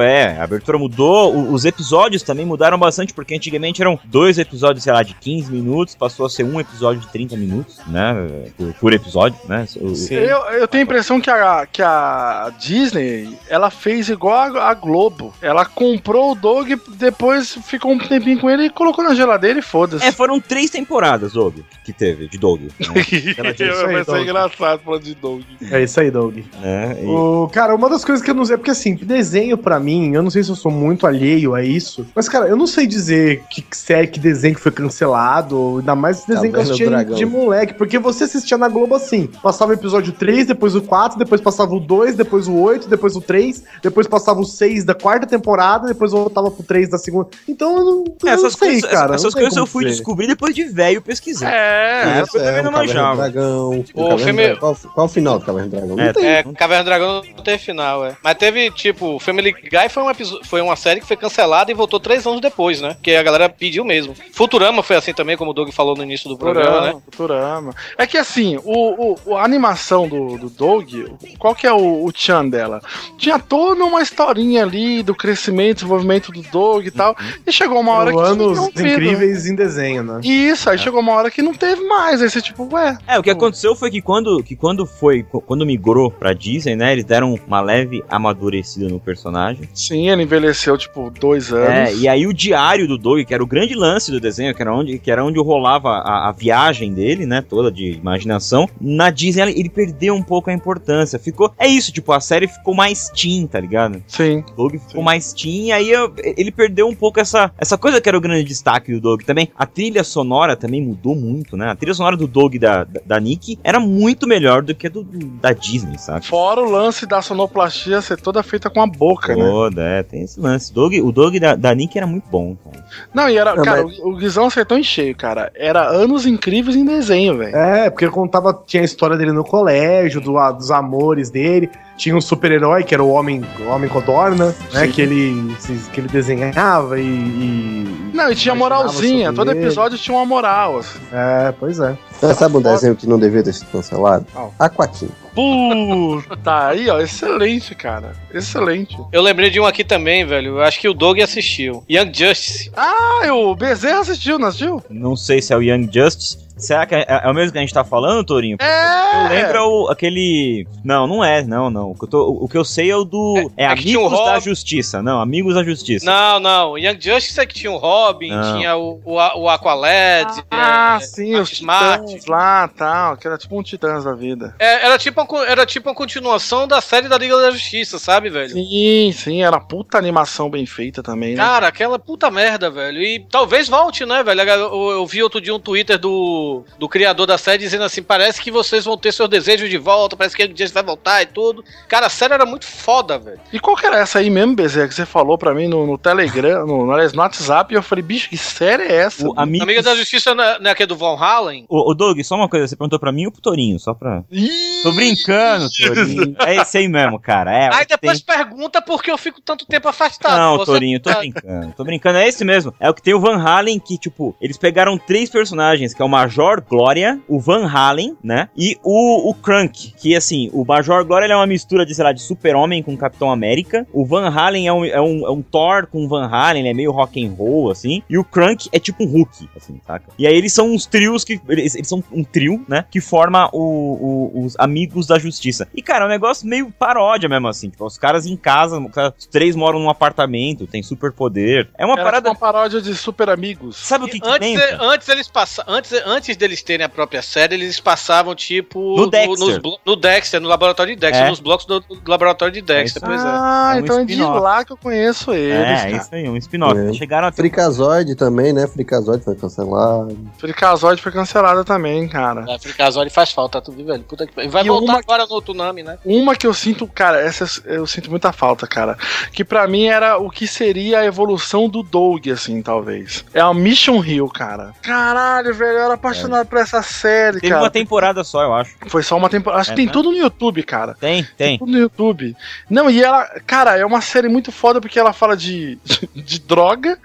Mudou, 0.00 0.02
é. 0.02 0.38
A 0.38 0.44
abertura 0.44 0.78
mudou. 0.78 1.34
o- 1.34 1.52
os 1.52 1.64
episódios 1.64 2.22
também 2.22 2.44
mudaram 2.46 2.78
bastante, 2.78 3.12
porque 3.12 3.34
antigamente 3.34 3.80
eram 3.80 3.98
dois 4.04 4.38
episódios, 4.38 4.84
sei 4.84 4.92
lá, 4.92 5.02
de 5.02 5.14
15 5.14 5.50
minutos, 5.52 5.94
passou 5.94 6.26
a 6.26 6.30
ser 6.30 6.44
um 6.44 6.58
episódio 6.60 7.00
de 7.00 7.08
30 7.08 7.36
minutos, 7.36 7.78
né? 7.86 8.14
Por, 8.56 8.74
por 8.74 8.92
episódio, 8.92 9.38
né? 9.48 9.66
O- 9.76 9.92
Eu, 10.12 10.38
eu 10.60 10.68
tenho 10.68 10.82
a 10.82 10.84
impressão 10.84 11.20
que 11.20 11.30
a, 11.30 11.66
que 11.70 11.82
a 11.82 12.52
Disney, 12.58 13.36
ela 13.48 13.70
fez 13.70 14.08
igual 14.08 14.56
a, 14.56 14.70
a 14.70 14.74
Globo. 14.74 15.32
Ela 15.42 15.64
comprou 15.64 16.32
o 16.32 16.34
Doug, 16.34 16.70
depois 16.96 17.58
ficou 17.64 17.92
um 17.92 17.98
tempinho 17.98 18.38
com 18.40 18.48
ele 18.50 18.64
e 18.64 18.70
colocou 18.70 19.04
na 19.04 19.14
geladeira 19.14 19.58
e 19.58 19.62
foda-se. 19.62 20.04
É, 20.04 20.12
foram 20.12 20.40
três 20.40 20.70
temporadas, 20.70 21.32
Doug, 21.32 21.58
que 21.84 21.92
teve, 21.92 22.28
de 22.28 22.38
Doug. 22.38 22.62
Né? 22.62 22.70
Aí, 22.94 23.56
ser 23.56 24.04
Doug. 24.04 24.22
engraçado 24.22 24.80
falando 24.84 25.02
de 25.02 25.14
Doug. 25.14 25.42
É 25.70 25.82
isso 25.82 26.00
aí, 26.00 26.10
Doug. 26.10 26.38
É, 26.62 26.96
e- 27.02 27.06
O, 27.06 27.48
cara, 27.52 27.74
uma 27.74 27.88
das 27.88 28.04
coisas 28.04 28.24
que 28.24 28.30
eu 28.30 28.34
não 28.34 28.44
sei, 28.44 28.56
porque 28.56 28.70
assim, 28.70 28.94
desenho 28.94 29.56
pra 29.58 29.78
mim 29.80 29.89
mim, 29.90 30.14
eu 30.14 30.22
não 30.22 30.30
sei 30.30 30.42
se 30.42 30.50
eu 30.50 30.56
sou 30.56 30.70
muito 30.70 31.06
alheio 31.06 31.54
a 31.54 31.62
isso, 31.62 32.06
mas, 32.14 32.28
cara, 32.28 32.46
eu 32.48 32.56
não 32.56 32.66
sei 32.66 32.86
dizer 32.86 33.42
que 33.50 33.64
série, 33.72 34.06
que 34.06 34.18
desenho 34.20 34.54
que 34.54 34.60
foi 34.60 34.72
cancelado, 34.72 35.78
ainda 35.78 35.94
mais 35.94 36.18
esse 36.18 36.28
desenho 36.28 36.52
que 36.52 36.58
eu 36.58 36.62
Caverna 36.62 36.98
assistia 37.00 37.16
de 37.16 37.26
moleque, 37.26 37.74
porque 37.74 37.98
você 37.98 38.24
assistia 38.24 38.56
na 38.58 38.68
Globo 38.68 38.94
assim, 38.94 39.26
passava 39.42 39.70
o 39.72 39.74
episódio 39.74 40.12
3, 40.12 40.46
depois 40.46 40.74
o 40.74 40.82
4, 40.82 41.18
depois 41.18 41.40
passava 41.40 41.74
o 41.74 41.80
2, 41.80 42.14
depois 42.16 42.46
o 42.48 42.54
8, 42.54 42.88
depois 42.88 43.16
o 43.16 43.20
3, 43.20 43.62
depois 43.82 44.06
passava 44.06 44.40
o 44.40 44.44
6 44.44 44.84
da 44.84 44.94
quarta 44.94 45.26
temporada, 45.26 45.86
depois 45.88 46.12
voltava 46.12 46.50
pro 46.50 46.62
3 46.62 46.88
da 46.90 46.98
segunda. 46.98 47.28
Então 47.48 47.76
eu 47.78 47.84
não, 47.84 48.04
eu 48.22 48.28
essas 48.28 48.42
não 48.42 48.50
sei, 48.50 48.68
coisas, 48.72 48.90
cara. 48.90 49.14
essas 49.14 49.24
não 49.24 49.30
tem 49.32 49.42
coisas 49.42 49.56
eu 49.56 49.66
fui 49.66 49.84
dizer. 49.84 49.96
descobrir 49.96 50.26
depois 50.26 50.54
de 50.54 50.64
velho 50.64 51.02
pesquisar. 51.02 51.50
É, 51.52 52.22
Isso, 52.22 52.36
eu 52.36 52.42
também 52.44 52.58
é, 52.58 52.62
não 52.62 52.70
Caverna 52.70 52.78
manjava. 52.78 53.22
Dragão. 53.30 53.84
Caverna 53.94 54.18
filme-. 54.18 54.56
Qual, 54.56 54.76
qual 54.94 55.06
o 55.06 55.08
final 55.08 55.38
do 55.38 55.44
Caverna 55.44 55.68
do 55.68 55.76
Dragão? 55.76 55.96
Não 55.96 56.04
É, 56.04 56.12
tem. 56.12 56.26
É, 56.26 56.42
Caverna 56.42 56.84
do 56.84 56.86
Dragão 56.86 57.22
não 57.36 57.42
teve 57.42 57.58
final, 57.58 58.04
é. 58.04 58.16
Mas 58.22 58.34
teve, 58.34 58.70
tipo, 58.70 59.18
Family 59.18 59.52
Guy 59.52 59.79
foi, 59.88 60.02
um 60.02 60.44
foi 60.44 60.60
uma 60.60 60.76
série 60.76 61.00
que 61.00 61.06
foi 61.06 61.16
cancelada 61.16 61.70
e 61.70 61.74
voltou 61.74 61.98
três 62.00 62.26
anos 62.26 62.40
depois, 62.40 62.80
né? 62.80 62.96
Que 63.02 63.14
a 63.16 63.22
galera 63.22 63.48
pediu 63.48 63.84
mesmo. 63.84 64.14
Futurama 64.32 64.82
foi 64.82 64.96
assim 64.96 65.12
também, 65.12 65.36
como 65.36 65.50
o 65.50 65.54
Doug 65.54 65.70
falou 65.70 65.96
no 65.96 66.02
início 66.02 66.28
do 66.28 66.36
programa, 66.36 66.80
né? 66.80 66.92
Futurama, 66.92 67.02
Futurama. 67.10 67.74
É 67.98 68.06
que 68.06 68.18
assim, 68.18 68.58
o, 68.64 69.16
o- 69.26 69.36
a 69.36 69.44
animação 69.44 70.08
do, 70.08 70.36
do 70.38 70.50
Dog, 70.50 71.06
qual 71.38 71.54
que 71.54 71.66
é 71.66 71.72
o, 71.72 72.04
o 72.04 72.10
Chan 72.14 72.46
dela? 72.48 72.80
Tinha 73.18 73.38
toda 73.38 73.84
uma 73.84 74.02
historinha 74.02 74.62
ali 74.62 75.02
do 75.02 75.14
crescimento, 75.14 75.76
desenvolvimento 75.76 76.32
do 76.32 76.42
Dog 76.42 76.86
e 76.86 76.90
tal. 76.90 77.16
E 77.46 77.52
chegou 77.52 77.80
uma 77.80 77.92
hora 77.92 78.10
que. 78.12 78.18
anos 78.18 78.58
incríveis 78.94 79.46
em 79.46 79.54
desenho, 79.54 80.02
né? 80.02 80.20
Isso, 80.22 80.68
aí 80.68 80.78
chegou 80.78 81.00
uma 81.00 81.12
hora 81.14 81.30
que 81.30 81.42
não 81.42 81.54
teve 81.54 81.82
mais. 81.86 82.20
Aí 82.22 82.28
você, 82.28 82.40
tipo, 82.42 82.68
ué. 82.72 82.98
É, 83.06 83.18
o 83.18 83.22
que 83.22 83.30
aconteceu 83.30 83.74
foi 83.76 83.90
que 83.90 84.00
quando, 84.02 84.42
que 84.42 84.56
quando 84.56 84.84
foi, 84.86 85.22
quando 85.22 85.64
migrou 85.64 86.10
pra 86.10 86.32
Disney, 86.32 86.76
né, 86.76 86.92
eles 86.92 87.04
deram 87.04 87.38
uma 87.46 87.60
leve 87.60 88.02
amadurecida 88.08 88.88
no 88.88 89.00
personagem. 89.00 89.68
Sim, 89.74 90.08
ele 90.10 90.22
envelheceu, 90.22 90.76
tipo, 90.76 91.10
dois 91.10 91.52
anos. 91.52 91.68
É, 91.68 91.94
e 91.94 92.08
aí 92.08 92.26
o 92.26 92.32
diário 92.32 92.86
do 92.88 92.98
Doug, 92.98 93.24
que 93.24 93.32
era 93.34 93.42
o 93.42 93.46
grande 93.46 93.74
lance 93.74 94.10
do 94.10 94.20
desenho, 94.20 94.54
que 94.54 94.62
era 94.62 94.74
onde, 94.74 94.98
que 94.98 95.10
era 95.10 95.24
onde 95.24 95.38
rolava 95.40 95.90
a, 95.90 96.28
a 96.28 96.32
viagem 96.32 96.92
dele, 96.92 97.26
né, 97.26 97.40
toda 97.42 97.70
de 97.70 97.92
imaginação, 97.92 98.68
na 98.80 99.10
Disney 99.10 99.52
ele 99.58 99.68
perdeu 99.68 100.14
um 100.14 100.22
pouco 100.22 100.50
a 100.50 100.52
importância. 100.52 101.18
Ficou, 101.18 101.52
é 101.58 101.66
isso, 101.66 101.92
tipo, 101.92 102.12
a 102.12 102.20
série 102.20 102.46
ficou 102.48 102.74
mais 102.74 103.08
teen, 103.10 103.46
tá 103.46 103.58
ligado? 103.60 104.02
Sim. 104.06 104.44
O 104.52 104.56
Doug 104.56 104.74
ficou 104.88 105.02
mais 105.02 105.32
teen, 105.32 105.66
e 105.68 105.72
aí 105.72 105.90
eu- 105.90 106.12
ele 106.36 106.50
perdeu 106.50 106.86
um 106.88 106.94
pouco 106.94 107.20
essa, 107.20 107.50
essa 107.58 107.76
coisa 107.78 108.00
que 108.00 108.08
era 108.08 108.18
o 108.18 108.20
grande 108.20 108.44
destaque 108.44 108.92
do 108.92 109.00
Doug 109.00 109.22
também. 109.22 109.48
A 109.56 109.66
trilha 109.66 110.02
sonora 110.04 110.56
também 110.56 110.82
mudou 110.82 111.14
muito, 111.14 111.56
né? 111.56 111.70
A 111.70 111.74
trilha 111.74 111.94
sonora 111.94 112.16
do 112.16 112.26
Doug 112.26 112.56
da, 112.56 112.84
da, 112.84 113.00
da 113.06 113.20
Nick 113.20 113.58
era 113.62 113.78
muito 113.80 114.26
melhor 114.26 114.62
do 114.62 114.74
que 114.74 114.86
a 114.86 114.90
do, 114.90 115.02
do- 115.02 115.26
da 115.40 115.52
Disney, 115.52 115.98
sabe? 115.98 116.26
Fora 116.26 116.60
o 116.60 116.70
lance 116.70 117.06
da 117.06 117.22
sonoplastia 117.22 118.00
ser 118.02 118.20
toda 118.20 118.42
feita 118.42 118.68
com 118.70 118.80
a 118.82 118.86
boca, 118.86 119.34
né? 119.34 119.42
Toda, 119.60 119.82
é, 119.82 120.02
tem 120.02 120.22
esse 120.22 120.40
lance. 120.40 120.72
Doug, 120.72 120.94
o 121.02 121.12
Doug 121.12 121.36
da, 121.36 121.54
da 121.54 121.74
Nick 121.74 121.96
era 121.98 122.06
muito 122.06 122.24
bom, 122.30 122.56
cara. 122.64 122.84
Não, 123.12 123.28
e 123.28 123.36
era, 123.36 123.54
Não, 123.54 123.62
cara, 123.62 123.84
mas- 123.84 123.98
o, 123.98 124.08
o 124.10 124.16
Guizão 124.16 124.46
acertou 124.46 124.78
em 124.78 124.82
cheio, 124.82 125.14
cara. 125.16 125.50
Era 125.54 125.86
anos 125.88 126.24
incríveis 126.26 126.76
em 126.76 126.84
desenho, 126.84 127.36
velho. 127.36 127.54
É, 127.56 127.90
porque 127.90 128.08
contava, 128.08 128.58
tinha 128.66 128.82
a 128.82 128.84
história 128.84 129.16
dele 129.16 129.32
no 129.32 129.44
colégio, 129.44 130.20
do, 130.20 130.38
a- 130.38 130.52
dos 130.52 130.70
amores 130.70 131.30
dele. 131.30 131.68
Tinha 131.96 132.16
um 132.16 132.20
super-herói, 132.20 132.82
que 132.82 132.94
era 132.94 133.04
o 133.04 133.10
Homem, 133.10 133.42
o 133.60 133.68
homem 133.68 133.86
Codorna, 133.90 134.46
né? 134.72 134.86
Sim. 134.86 134.90
Que 134.92 135.02
ele, 135.02 135.54
que 135.92 136.00
ele 136.00 136.08
desenhava 136.08 136.98
e. 136.98 137.02
e- 137.04 138.10
Não, 138.14 138.30
e 138.30 138.34
tinha 138.34 138.54
moralzinha. 138.54 139.32
Todo 139.34 139.50
ele. 139.50 139.60
episódio 139.60 139.98
tinha 139.98 140.16
uma 140.16 140.24
moral, 140.24 140.78
assim. 140.78 140.98
É, 141.12 141.52
pois 141.60 141.78
é. 141.78 141.96
Ah, 142.22 142.32
sabe 142.34 142.56
um 142.56 142.62
desenho 142.62 142.96
que 142.96 143.06
não 143.06 143.18
devia 143.18 143.42
ter 143.42 143.52
sido 143.52 143.66
cancelado? 143.70 144.26
Qual? 144.32 144.54
Aquatinho. 144.58 145.10
Puta, 145.34 146.66
aí, 146.68 146.88
ó, 146.88 147.00
excelente, 147.00 147.74
cara. 147.74 148.12
Excelente. 148.32 148.96
Eu 149.12 149.22
lembrei 149.22 149.50
de 149.50 149.60
um 149.60 149.66
aqui 149.66 149.84
também, 149.84 150.24
velho. 150.24 150.58
Eu 150.58 150.62
acho 150.62 150.80
que 150.80 150.88
o 150.88 150.94
Doug 150.94 151.20
assistiu. 151.20 151.84
Young 151.88 152.12
Justice. 152.12 152.70
Ah, 152.76 153.32
o 153.32 153.54
Bezerra 153.54 154.00
assistiu, 154.00 154.38
não 154.38 154.48
assistiu? 154.48 154.82
Não 154.90 155.16
sei 155.16 155.40
se 155.40 155.52
é 155.52 155.56
o 155.56 155.62
Young 155.62 155.88
Justice. 155.92 156.38
Será 156.60 156.86
que 156.86 156.94
é, 156.94 157.04
é 157.08 157.28
o 157.30 157.34
mesmo 157.34 157.52
que 157.52 157.58
a 157.58 157.60
gente 157.60 157.74
tá 157.74 157.84
falando, 157.84 158.24
Torinho? 158.24 158.56
É! 158.60 159.24
Eu 159.24 159.28
lembro 159.28 159.56
é 159.56 159.60
o, 159.62 159.88
aquele. 159.88 160.66
Não, 160.84 161.06
não 161.06 161.24
é, 161.24 161.42
não, 161.42 161.68
não. 161.70 161.90
O 161.90 161.94
que 161.94 162.04
eu, 162.04 162.08
tô- 162.08 162.38
o 162.42 162.48
que 162.48 162.56
eu 162.56 162.64
sei 162.64 162.90
é 162.90 162.96
o 162.96 163.04
do. 163.04 163.50
É, 163.56 163.64
é 163.64 163.68
o 163.68 163.72
Amigos 163.72 164.10
da 164.12 164.16
Rob- 164.34 164.40
Justiça. 164.44 165.02
Não, 165.02 165.20
Amigos 165.20 165.54
da 165.54 165.64
Justiça. 165.64 166.06
Não, 166.06 166.38
não. 166.40 166.78
Young 166.78 166.98
Justice 167.00 167.38
é 167.40 167.46
que 167.46 167.54
tinha 167.54 167.72
o 167.72 167.76
Robin, 167.76 168.30
Não. 168.30 168.56
tinha 168.56 168.76
o, 168.76 169.00
o, 169.04 169.14
o 169.14 169.48
Aqualad. 169.48 170.28
Ah, 170.50 170.98
é, 171.00 171.04
sim, 171.04 171.32
Mark 171.32 171.42
os 171.44 171.52
Smart. 171.52 172.06
titãs 172.06 172.26
lá 172.26 172.68
tal, 172.68 173.16
que 173.16 173.26
era 173.26 173.36
tipo 173.38 173.58
um 173.58 173.62
titãs 173.62 174.04
da 174.04 174.12
vida. 174.14 174.54
É, 174.58 174.86
era, 174.86 174.98
tipo 174.98 175.20
uma, 175.20 175.46
era 175.46 175.66
tipo 175.66 175.88
uma 175.88 175.94
continuação 175.94 176.66
da 176.66 176.80
série 176.80 177.08
da 177.08 177.18
Liga 177.18 177.36
da 177.40 177.50
Justiça, 177.50 177.98
sabe, 177.98 178.30
velho? 178.30 178.50
Sim, 178.50 179.12
sim, 179.14 179.42
era 179.42 179.58
puta 179.60 179.98
animação 179.98 180.48
bem 180.50 180.66
feita 180.66 181.02
também, 181.02 181.34
né? 181.34 181.42
Cara, 181.42 181.66
aquela 181.68 181.98
puta 181.98 182.30
merda, 182.30 182.70
velho. 182.70 183.00
E 183.02 183.20
talvez 183.30 183.68
volte, 183.68 184.04
né, 184.06 184.22
velho? 184.22 184.40
Eu, 184.40 184.90
eu 184.90 185.06
vi 185.06 185.22
outro 185.22 185.40
dia 185.40 185.54
um 185.54 185.60
Twitter 185.60 185.98
do, 185.98 186.49
do 186.78 186.88
criador 186.88 187.26
da 187.26 187.38
série 187.38 187.58
dizendo 187.58 187.84
assim: 187.84 188.02
parece 188.02 188.40
que 188.40 188.50
vocês 188.50 188.84
vão 188.84 188.96
ter 188.96 189.12
seus 189.12 189.28
desejos 189.28 189.68
de 189.70 189.78
volta, 189.78 190.16
parece 190.16 190.36
que 190.36 190.44
o 190.44 190.48
dia 190.52 190.68
vai 190.68 190.82
voltar 190.82 191.22
e 191.22 191.26
tudo. 191.26 191.64
Cara, 191.88 192.06
a 192.06 192.10
série 192.10 192.34
era 192.34 192.46
muito 192.46 192.66
foda, 192.66 193.18
velho. 193.18 193.40
E 193.52 193.58
qual 193.58 193.76
que 193.76 193.86
era 193.86 193.98
essa 193.98 194.18
aí 194.18 194.30
mesmo, 194.30 194.54
Bezerra, 194.54 194.88
que 194.88 194.94
você 194.94 195.06
falou 195.06 195.36
pra 195.38 195.54
mim 195.54 195.66
no, 195.68 195.86
no 195.86 195.98
Telegram, 195.98 196.66
no, 196.66 196.86
no, 196.86 196.92
aliás, 196.92 197.12
no 197.12 197.20
WhatsApp, 197.22 197.72
e 197.72 197.76
eu 197.76 197.82
falei, 197.82 198.02
bicho, 198.02 198.28
que 198.28 198.36
série 198.36 198.84
é 198.84 198.94
essa? 198.96 199.26
O 199.28 199.34
Amigos... 199.38 199.62
Amiga 199.66 199.82
da 199.82 199.94
Justiça 199.94 200.34
não 200.34 200.44
é, 200.44 200.58
não 200.58 200.68
é 200.68 200.72
aquele 200.72 200.86
do 200.88 200.96
Von 200.96 201.16
Halen? 201.16 201.64
Ô, 201.68 201.90
ô, 201.90 201.94
Doug, 201.94 202.20
só 202.22 202.34
uma 202.36 202.48
coisa, 202.48 202.66
você 202.66 202.76
perguntou 202.76 202.98
pra 202.98 203.12
mim 203.12 203.26
ou 203.26 203.32
pro 203.32 203.40
Torinho? 203.40 203.78
Só 203.78 203.94
pra. 203.94 204.22
Ih! 204.30 204.82
Tô 204.82 204.92
brincando, 204.92 205.68
Torinho. 205.70 206.36
É 206.40 206.56
esse 206.56 206.78
aí 206.78 206.88
mesmo, 206.88 207.18
cara. 207.20 207.52
É, 207.54 207.74
Aí 207.74 207.84
que 207.86 207.94
depois 207.96 208.20
tem- 208.22 208.36
pergunta 208.36 208.80
por 208.82 209.02
que 209.02 209.10
eu 209.10 209.18
fico 209.18 209.40
tanto 209.40 209.66
tempo 209.66 209.88
afastado. 209.88 210.36
Não, 210.38 210.56
Você- 210.58 210.66
Torinho, 210.72 211.00
tô 211.00 211.12
brincando. 211.14 211.74
Tô 211.76 211.84
brincando, 211.84 212.18
é 212.18 212.28
esse 212.28 212.44
mesmo. 212.44 212.74
É 212.80 212.88
o 212.88 212.94
que 212.94 213.02
tem 213.02 213.14
o 213.14 213.20
Van 213.20 213.36
Halen, 213.42 213.78
que, 213.78 213.98
tipo, 213.98 214.34
eles 214.40 214.56
pegaram 214.56 214.96
três 214.98 215.28
personagens, 215.30 215.92
que 215.94 216.00
é 216.00 216.04
o 216.04 216.08
Major 216.08 216.39
Glória, 216.68 217.20
o 217.28 217.38
Van 217.38 217.66
Halen, 217.68 218.16
né? 218.22 218.48
E 218.56 218.78
o, 218.82 219.30
o 219.30 219.34
Crunk, 219.34 219.92
que, 219.98 220.16
assim, 220.16 220.48
o 220.52 220.64
Major 220.64 221.04
Glória 221.04 221.30
é 221.30 221.36
uma 221.36 221.46
mistura 221.46 221.84
de, 221.84 221.94
sei 221.94 222.04
lá, 222.04 222.12
de 222.12 222.22
Super-Homem 222.22 222.82
com 222.82 222.96
Capitão 222.96 223.30
América. 223.30 223.86
O 223.92 224.04
Van 224.06 224.28
Halen 224.28 224.66
é 224.66 224.72
um, 224.72 224.84
é 224.84 225.00
um, 225.00 225.26
é 225.26 225.30
um 225.30 225.42
Thor 225.42 225.86
com 225.86 226.08
Van 226.08 226.26
Halen, 226.26 226.62
ele 226.62 226.68
é 226.70 226.74
meio 226.74 226.90
rock 226.92 227.24
and 227.24 227.32
roll, 227.32 227.70
assim. 227.70 228.02
E 228.08 228.16
o 228.16 228.24
Crunk 228.24 228.68
é 228.72 228.78
tipo 228.78 229.04
um 229.04 229.06
Hulk, 229.06 229.48
assim, 229.56 229.80
saca? 229.86 230.06
E 230.18 230.26
aí 230.26 230.34
eles 230.34 230.52
são 230.52 230.70
uns 230.72 230.86
trios 230.86 231.24
que... 231.24 231.40
Eles, 231.48 231.74
eles 231.74 231.88
são 231.88 232.02
um 232.12 232.24
trio, 232.24 232.64
né? 232.68 232.84
Que 232.90 233.00
forma 233.00 233.48
o- 233.52 234.30
o- 234.34 234.44
os 234.44 234.56
Amigos 234.58 235.06
da 235.06 235.18
Justiça. 235.18 235.68
E, 235.74 235.82
cara, 235.82 236.04
é 236.04 236.06
um 236.06 236.10
negócio 236.10 236.46
meio 236.48 236.70
paródia 236.70 237.28
mesmo, 237.28 237.48
assim. 237.48 237.68
Tipo, 237.70 237.84
os 237.84 237.98
caras 237.98 238.24
em 238.26 238.36
casa, 238.36 238.78
os 239.18 239.26
três 239.26 239.54
moram 239.56 239.78
num 239.78 239.90
apartamento, 239.90 240.66
tem 240.66 240.82
superpoder. 240.82 241.68
É 241.76 241.84
uma 241.84 241.94
Era 241.94 242.04
parada... 242.04 242.30
tipo 242.30 242.44
uma 242.44 242.52
paródia 242.52 242.80
de 242.80 242.94
super 242.94 243.28
amigos. 243.28 243.76
Sabe 243.76 244.04
o 244.04 244.08
que, 244.08 244.20
que 244.20 244.28
Antes, 244.28 244.48
lembra? 244.48 244.78
antes 244.80 245.08
eles 245.08 245.28
passa, 245.28 245.64
antes, 245.66 245.92
antes 246.06 246.19
deles 246.36 246.62
terem 246.62 246.84
a 246.84 246.88
própria 246.88 247.22
série, 247.22 247.54
eles 247.54 247.80
passavam 247.80 248.34
tipo 248.34 248.96
No 248.96 249.08
Dexter. 249.10 249.38
nos 249.38 249.58
blo- 249.58 249.78
no 249.84 249.96
Dexter, 249.96 250.40
no 250.40 250.48
laboratório 250.48 250.94
de 250.94 251.00
Dexter, 251.00 251.26
É. 251.26 251.30
nos 251.30 251.40
blocos 251.40 251.66
do, 251.66 251.80
do 251.80 252.00
laboratório 252.06 252.52
de 252.54 252.60
Dexter, 252.60 253.02
isso 253.02 253.06
pois 253.06 253.20
é. 253.22 253.26
Ah, 253.28 253.72
É 253.74 253.76
um 253.76 253.80
então 253.80 253.98
é 254.00 254.04
de 254.04 254.16
lá 254.22 254.64
que 254.64 254.72
eu 254.72 254.76
conheço 254.76 255.32
eles, 255.32 255.54
É, 255.56 255.76
cara. 255.76 255.90
isso 255.96 256.08
aí, 256.14 256.28
um 256.28 256.36
spin-off. 256.36 256.78
É. 256.78 256.92
Chegaram 256.92 257.28
a 257.28 257.32
Fricazoide 257.32 258.14
também, 258.14 258.52
né? 258.52 258.66
Fricazoide 258.66 259.24
foi 259.24 259.34
cancelado. 259.34 260.16
Fricazoide 260.38 261.00
foi 261.02 261.12
cancelada 261.12 261.64
também, 261.64 262.08
cara. 262.08 262.44
Fricazoli 262.58 263.10
faz 263.10 263.32
falta, 263.32 263.60
tu 263.60 263.72
viu, 263.72 263.86
velho? 263.86 264.02
Puta 264.04 264.26
que 264.26 264.32
pariu. 264.32 264.50
Vai 264.50 264.64
E 264.64 264.68
voltar 264.68 264.92
uma- 264.92 264.98
agora 265.00 265.26
no 265.26 265.40
Tsunami, 265.40 265.82
né? 265.82 265.98
Uma 266.04 266.34
que 266.34 266.46
eu 266.46 266.54
sinto, 266.54 266.86
cara, 266.86 267.20
essa 267.20 267.46
eu 267.64 267.86
sinto 267.86 268.10
muita 268.10 268.32
falta, 268.32 268.66
cara. 268.66 268.96
Que 269.32 269.44
pra 269.44 269.66
mim 269.66 269.86
era 269.86 270.18
o 270.18 270.30
que 270.30 270.46
seria 270.46 271.00
a 271.00 271.04
evolução 271.04 271.68
do 271.68 271.82
Doug, 271.82 272.28
assim, 272.28 272.60
talvez. 272.62 273.24
É 273.32 273.40
a 273.40 273.52
Mission 273.54 274.02
Hill, 274.04 274.28
cara. 274.28 274.72
Caralho, 274.82 275.54
velho, 275.54 275.78
era 275.78 275.96
apaixonado 276.10 276.46
por 276.46 276.58
essa 276.58 276.82
série, 276.82 277.40
Teve 277.40 277.48
cara. 277.52 277.62
uma 277.62 277.70
temporada 277.70 278.22
só, 278.24 278.42
eu 278.42 278.54
acho. 278.54 278.74
Foi 278.88 279.02
só 279.02 279.16
uma 279.16 279.28
temporada. 279.28 279.60
Acho 279.60 279.70
É, 279.70 279.72
que 279.72 279.76
tem 279.76 279.86
né? 279.86 279.92
tudo 279.92 280.10
no 280.10 280.16
YouTube, 280.16 280.62
cara. 280.62 280.94
Tem, 280.94 281.26
tem. 281.36 281.58
Tudo 281.58 281.72
no 281.72 281.78
YouTube. 281.78 282.36
Não, 282.68 282.90
e 282.90 283.02
ela, 283.02 283.24
cara, 283.46 283.76
é 283.76 283.84
uma 283.84 284.00
série 284.00 284.28
muito 284.28 284.50
foda 284.52 284.80
porque 284.80 284.98
ela 284.98 285.12
fala 285.12 285.36
de, 285.36 285.78
de 286.14 286.38
droga. 286.40 286.98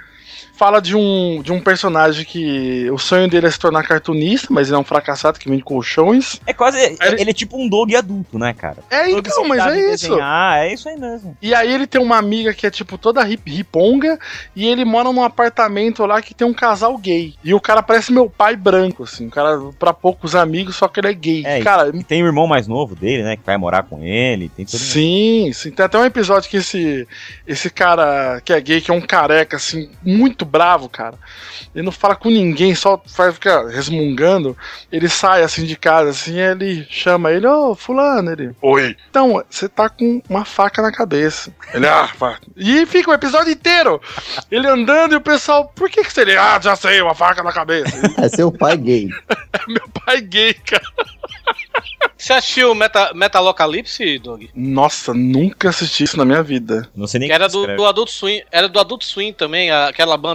Fala 0.57 0.82
de 0.82 0.95
um, 0.95 1.41
de 1.44 1.52
um 1.52 1.60
personagem 1.60 2.23
que 2.26 2.90
o 2.90 2.98
sonho 2.98 3.27
dele 3.27 3.48
é 3.48 3.52
se 3.52 3.60
tornar 3.60 3.84
cartunista, 3.84 4.48
mas 4.52 4.68
ele 4.68 4.76
é 4.76 4.80
um 4.80 4.84
fracassado 4.84 5.38
que 5.40 5.49
vende 5.49 5.64
colchões. 5.64 6.40
É 6.48 6.53
quase. 6.53 6.80
Ele- 6.80 7.22
Ele 7.22 7.30
é 7.32 7.34
tipo 7.34 7.57
um 7.57 7.68
Doug 7.68 7.94
adulto, 7.94 8.40
né, 8.40 8.53
cara? 8.53 8.77
É, 8.90 9.10
Doug 9.10 9.26
então, 9.27 9.48
mas 9.48 9.65
é 9.65 9.80
isso. 9.94 10.07
desenhar, 10.10 10.57
é 10.65 10.73
isso 10.73 10.88
aí 10.88 10.98
mesmo. 10.98 11.36
E 11.41 11.53
aí 11.53 11.72
ele 11.73 11.86
tem 11.86 12.02
uma 12.02 12.18
amiga 12.18 12.53
que 12.53 12.65
é 12.65 12.72
tipo 12.72 12.98
toda 12.98 13.27
hip, 13.27 13.49
riponga 13.52 14.18
e 14.56 14.65
ele 14.65 14.86
mora 14.86 15.11
num 15.11 15.23
apartamento 15.23 16.06
lá 16.06 16.22
que 16.22 16.34
tem 16.34 16.48
um 16.48 16.53
casal 16.53 16.98
gay. 16.98 17.34
E 17.44 17.53
o 17.53 17.60
cara 17.60 17.84
parece 17.84 18.14
meu 18.14 18.30
pai 18.30 18.56
branco, 18.56 19.03
assim, 19.03 19.27
um 19.27 19.30
cara 19.30 19.60
pra 19.77 19.94
poucos 19.94 20.36
amigos, 20.36 20.76
só 20.77 20.88
que 20.88 20.99
ele 20.99 21.07
é 21.07 21.14
gay. 21.14 21.44
É, 21.45 21.61
cara, 21.61 21.91
E 21.94 22.03
tem 22.03 22.23
o 22.23 22.27
irmão 22.27 22.48
mais 22.48 22.68
novo 22.68 22.95
dele, 22.95 23.23
né, 23.23 23.36
que 23.36 23.44
vai 23.45 23.57
morar 23.57 23.84
com 23.84 24.03
ele. 24.03 24.49
Tem 24.49 24.65
todo 24.65 24.80
sim, 24.80 25.52
sim. 25.53 25.72
Tem 25.72 25.86
até 25.86 25.98
um 25.98 26.06
episódio 26.06 26.49
que 26.49 26.57
esse, 26.57 27.07
esse 27.45 27.69
cara 27.69 28.41
que 28.45 28.53
é 28.53 28.61
gay, 28.61 28.80
que 28.80 28.90
é 28.90 28.94
um 28.94 29.02
careca, 29.02 29.57
assim, 29.57 29.90
muito 30.03 30.45
muito 30.46 30.52
bravo, 30.52 30.88
cara. 30.88 31.18
Ele 31.74 31.84
não 31.84 31.92
fala 31.92 32.16
com 32.16 32.30
ninguém, 32.30 32.76
só 32.76 33.02
faz 33.06 33.34
ficar 33.34 33.66
resmungando. 33.66 34.56
Ele 34.92 35.10
sai 35.10 35.44
assim 35.44 35.66
de 35.66 35.76
casa, 35.76 36.12
assim, 36.12 36.40
ele 36.40 36.86
chama 36.90 37.32
ele, 37.32 37.48
ô, 37.48 37.76
fulano, 37.76 38.32
ele. 38.32 38.56
Oi. 38.62 38.96
Então, 39.10 39.44
você 39.50 39.68
tá 39.68 39.90
com 39.90 40.22
uma 40.30 40.46
faca 40.46 40.82
na 40.82 40.92
cabeça. 40.92 41.54
Ele, 41.74 41.88
ah, 41.88 42.10
pá. 42.18 42.38
E 42.56 42.86
fica 42.86 43.10
o 43.10 43.14
episódio 43.14 43.52
inteiro. 43.52 44.02
Ele 44.50 44.68
andando 44.68 45.14
e 45.14 45.16
o 45.16 45.22
pessoal, 45.22 45.66
por 45.76 45.90
que 45.90 46.04
que 46.04 46.14
você. 46.14 46.22
Ele, 46.22 46.38
ah, 46.38 46.60
já 46.62 46.76
sei, 46.76 47.02
uma 47.02 47.16
faca 47.16 47.44
na 47.44 47.52
cabeça. 47.52 47.96
É 48.18 48.30
seu 48.30 48.52
pai 48.52 48.78
gay. 48.78 49.10
Meu 49.68 49.88
pai 49.90 50.22
gay, 50.22 50.54
cara. 50.54 50.84
Você 52.18 52.34
assistiu 52.34 52.74
Meta, 52.74 53.14
Metalocalypse, 53.14 54.18
Doug? 54.18 54.46
Nossa, 54.56 55.14
nunca 55.14 55.70
assisti 55.70 56.06
isso 56.06 56.18
na 56.18 56.26
minha 56.26 56.42
vida. 56.42 56.90
Não 56.96 57.06
sei 57.06 57.20
nem 57.20 57.30
Que 57.30 57.36
era 57.36 57.48
do, 57.48 57.76
do 57.76 57.86
Adult 57.86 58.10
Swim, 58.10 58.42
era 58.52 58.68
do 58.68 58.80
Adult 58.80 59.04
Swim 59.04 59.32
também, 59.32 59.70
aquela 59.70 60.18
banda 60.18 60.35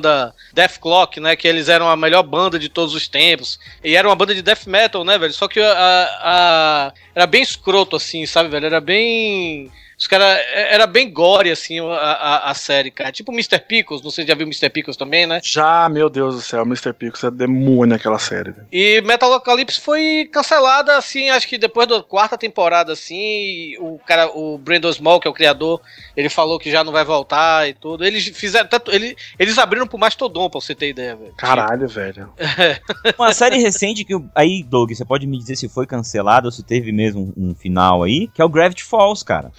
Death 0.53 0.79
Clock, 0.81 1.21
né? 1.21 1.37
Que 1.37 1.47
eles 1.49 1.69
eram 1.69 1.89
a 1.91 1.97
melhor 1.97 2.23
banda 2.23 2.59
de 2.59 2.69
todos 2.69 2.95
os 2.95 3.07
tempos. 3.09 3.59
E 3.85 3.95
era 3.97 4.09
uma 4.09 4.17
banda 4.17 4.35
de 4.35 4.43
death 4.43 4.67
metal, 4.67 5.05
né, 5.05 5.19
velho? 5.19 5.33
Só 5.33 5.47
que 5.49 5.61
a, 5.61 6.09
a- 6.23 6.93
era 7.21 7.27
bem 7.27 7.43
escroto, 7.43 7.97
assim, 7.97 8.25
sabe, 8.25 8.49
velho? 8.49 8.65
Era 8.65 8.81
bem. 8.81 9.71
Os 9.99 10.07
caras. 10.07 10.41
Era 10.55 10.87
bem 10.87 11.13
gore, 11.13 11.51
assim, 11.51 11.79
a, 11.79 11.93
a, 11.93 12.51
a 12.51 12.55
série, 12.55 12.91
cara. 12.91 13.13
Tipo 13.13 13.31
Mr. 13.33 13.59
Pickles, 13.59 14.01
não 14.01 14.11
sei 14.11 14.25
se 14.25 14.29
já 14.29 14.35
viu 14.35 14.47
Mr. 14.47 14.71
Pickles 14.71 14.97
também, 14.97 15.27
né? 15.27 15.41
Já, 15.45 15.87
meu 15.91 16.09
Deus 16.09 16.37
do 16.37 16.41
céu, 16.41 16.63
Mr. 16.63 16.95
Pickles 16.95 17.23
é 17.23 17.31
demônio 17.31 17.95
aquela 17.95 18.19
série. 18.19 18.53
velho. 18.53 18.67
E 18.73 19.03
Metalocalypse 19.03 19.79
foi 19.79 20.27
cancelada, 20.33 20.97
assim, 20.97 21.29
acho 21.29 21.47
que 21.47 21.59
depois 21.59 21.87
da 21.87 22.03
quarta 22.03 22.39
temporada, 22.39 22.95
assim, 22.95 23.15
e 23.15 23.79
o 23.79 23.99
cara, 24.07 24.31
o 24.35 24.57
Brandon 24.57 24.91
Small, 24.91 25.21
que 25.21 25.29
é 25.29 25.31
o 25.31 25.35
criador, 25.35 25.83
ele 26.17 26.31
falou 26.31 26.59
que 26.59 26.71
já 26.71 26.83
não 26.83 26.93
vai 26.93 27.05
voltar 27.05 27.69
e 27.69 27.75
tudo. 27.75 28.03
Eles 28.03 28.27
fizeram, 28.29 28.71
tanto, 28.71 28.91
ele, 28.91 29.15
eles 29.39 29.59
abriram 29.59 29.87
pro 29.87 29.99
Mastodon, 29.99 30.49
pra 30.49 30.63
você 30.63 30.75
ter 30.75 30.89
ideia, 30.89 31.15
velho. 31.15 31.35
Caralho, 31.37 31.87
velho. 31.87 32.33
Uma 33.19 33.35
série 33.35 33.59
recente 33.59 34.03
que. 34.07 34.15
Aí, 34.35 34.63
Doug, 34.63 34.93
você 34.93 35.05
pode 35.05 35.27
me 35.27 35.37
dizer 35.37 35.57
se 35.57 35.69
foi 35.69 35.87
cancelada 35.87 36.49
ou 36.49 36.53
se 36.53 36.63
teve 36.63 36.91
mesmo 36.91 37.10
um, 37.15 37.33
um 37.37 37.55
final 37.55 38.03
aí, 38.03 38.29
que 38.29 38.41
é 38.41 38.45
o 38.45 38.49
Gravity 38.49 38.85
Falls, 38.85 39.25
cara. 39.25 39.53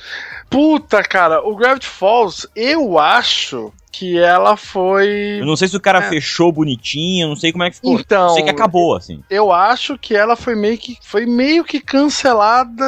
Puta, 0.50 1.04
cara, 1.04 1.42
o 1.42 1.56
Gravity 1.56 1.88
Falls, 1.88 2.48
eu 2.56 3.00
acho 3.00 3.74
que 3.92 4.18
ela 4.18 4.56
foi. 4.56 5.40
Eu 5.40 5.46
não 5.46 5.56
sei 5.56 5.68
se 5.68 5.76
o 5.76 5.80
cara 5.82 6.00
É. 6.00 6.10
fechou 6.10 6.52
bonitinho, 6.52 7.26
eu 7.26 7.30
não 7.30 7.36
sei 7.36 7.52
como 7.52 7.64
é 7.64 7.70
que 7.70 7.76
ficou. 7.76 8.00
Então, 8.00 8.28
Eu 8.30 8.34
sei 8.36 8.44
que 8.44 8.50
acabou, 8.50 8.96
assim. 8.96 9.22
Eu 9.30 9.52
acho 9.52 9.98
que 9.98 10.16
ela 10.16 10.36
foi 10.36 10.56
meio 10.56 10.78
que 10.78 10.98
foi 11.02 11.26
meio 11.26 11.64
que 11.64 11.80
cancelada 11.80 12.86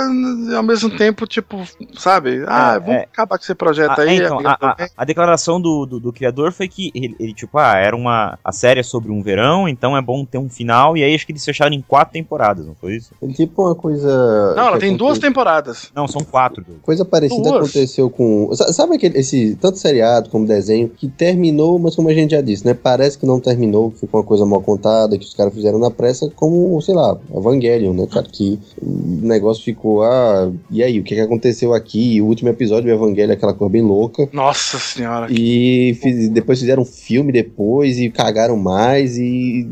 e 0.49 0.55
ao 0.55 0.63
mesmo 0.63 0.89
tempo, 0.89 1.25
tipo, 1.27 1.61
sabe? 1.97 2.43
Ah, 2.47 2.75
É, 2.75 2.79
vamos 2.79 2.95
é. 2.95 3.03
acabar 3.03 3.37
com 3.37 3.43
esse 3.43 3.55
projeto 3.55 3.99
Ah, 3.99 4.01
aí. 4.03 4.17
então, 4.17 4.39
a, 4.45 4.51
a- 4.61 4.87
a 4.97 5.05
declaração 5.05 5.59
do, 5.59 5.85
do, 5.85 5.99
do 5.99 6.13
criador 6.13 6.51
foi 6.51 6.67
que 6.67 6.91
ele, 6.95 7.15
ele, 7.19 7.33
tipo, 7.33 7.57
ah, 7.57 7.75
era 7.77 7.95
uma. 7.95 8.37
A 8.43 8.51
série 8.51 8.79
é 8.79 8.83
sobre 8.83 9.11
um 9.11 9.21
verão, 9.21 9.67
então 9.67 9.97
é 9.97 10.01
bom 10.01 10.23
ter 10.25 10.37
um 10.37 10.49
final, 10.49 10.95
e 10.95 11.03
aí 11.03 11.13
acho 11.13 11.25
que 11.25 11.31
eles 11.31 11.43
fecharam 11.43 11.73
em 11.73 11.81
quatro 11.81 12.13
temporadas, 12.13 12.65
não 12.65 12.75
foi 12.75 12.95
isso? 12.95 13.11
É 13.21 13.27
tipo 13.27 13.63
uma 13.63 13.75
coisa. 13.75 14.53
Não, 14.55 14.67
ela 14.67 14.79
tem 14.79 14.95
duas 14.95 15.19
temporadas. 15.19 15.91
Não, 15.95 16.07
são 16.07 16.23
quatro. 16.23 16.63
Coisa 16.81 17.03
parecida 17.03 17.41
Duas. 17.49 17.55
aconteceu 17.69 18.09
com. 18.09 18.49
sa- 18.53 18.71
Sabe 18.71 18.95
aquele, 18.95 19.17
esse 19.19 19.55
tanto 19.59 19.77
seriado 19.77 20.29
como 20.29 20.45
desenho 20.47 20.91
que 20.97 21.07
terminou, 21.07 21.77
mas 21.79 21.95
como 21.95 22.09
a 22.09 22.13
gente 22.13 22.31
já 22.31 22.41
disse, 22.41 22.65
né? 22.65 22.73
Parece 22.73 23.17
que 23.17 23.25
não 23.25 23.39
terminou, 23.39 23.91
que 23.91 23.99
ficou 23.99 24.19
uma 24.21 24.25
coisa 24.25 24.45
mal 24.45 24.61
contada, 24.61 25.17
que 25.17 25.25
os 25.25 25.33
caras 25.33 25.53
fizeram 25.53 25.79
na 25.79 25.89
pressa, 25.91 26.29
como, 26.35 26.79
sei 26.81 26.93
lá, 26.95 27.17
Evangelion, 27.35 27.93
né, 27.93 28.07
cara? 28.11 28.25
Que 28.31 28.59
o 28.81 29.25
negócio 29.25 29.63
ficou, 29.63 30.03
ah, 30.03 30.51
e 30.71 30.81
aí, 30.83 30.99
o 30.99 31.03
que, 31.03 31.15
que 31.15 31.21
aconteceu 31.21 31.73
aqui? 31.73 32.21
O 32.21 32.25
último 32.25 32.49
episódio 32.49 32.83
do 32.85 32.91
Evangelion, 32.91 33.33
aquela 33.33 33.53
coisa 33.53 33.71
bem 33.71 33.81
louca. 33.81 34.27
Nossa 34.31 34.77
senhora. 34.79 35.27
E 35.29 35.97
fiz- 36.01 36.29
depois 36.29 36.59
fizeram 36.59 36.83
um 36.83 36.85
filme 36.85 37.31
depois 37.31 37.99
e 37.99 38.09
cagaram 38.09 38.57
mais 38.57 39.17
e. 39.17 39.67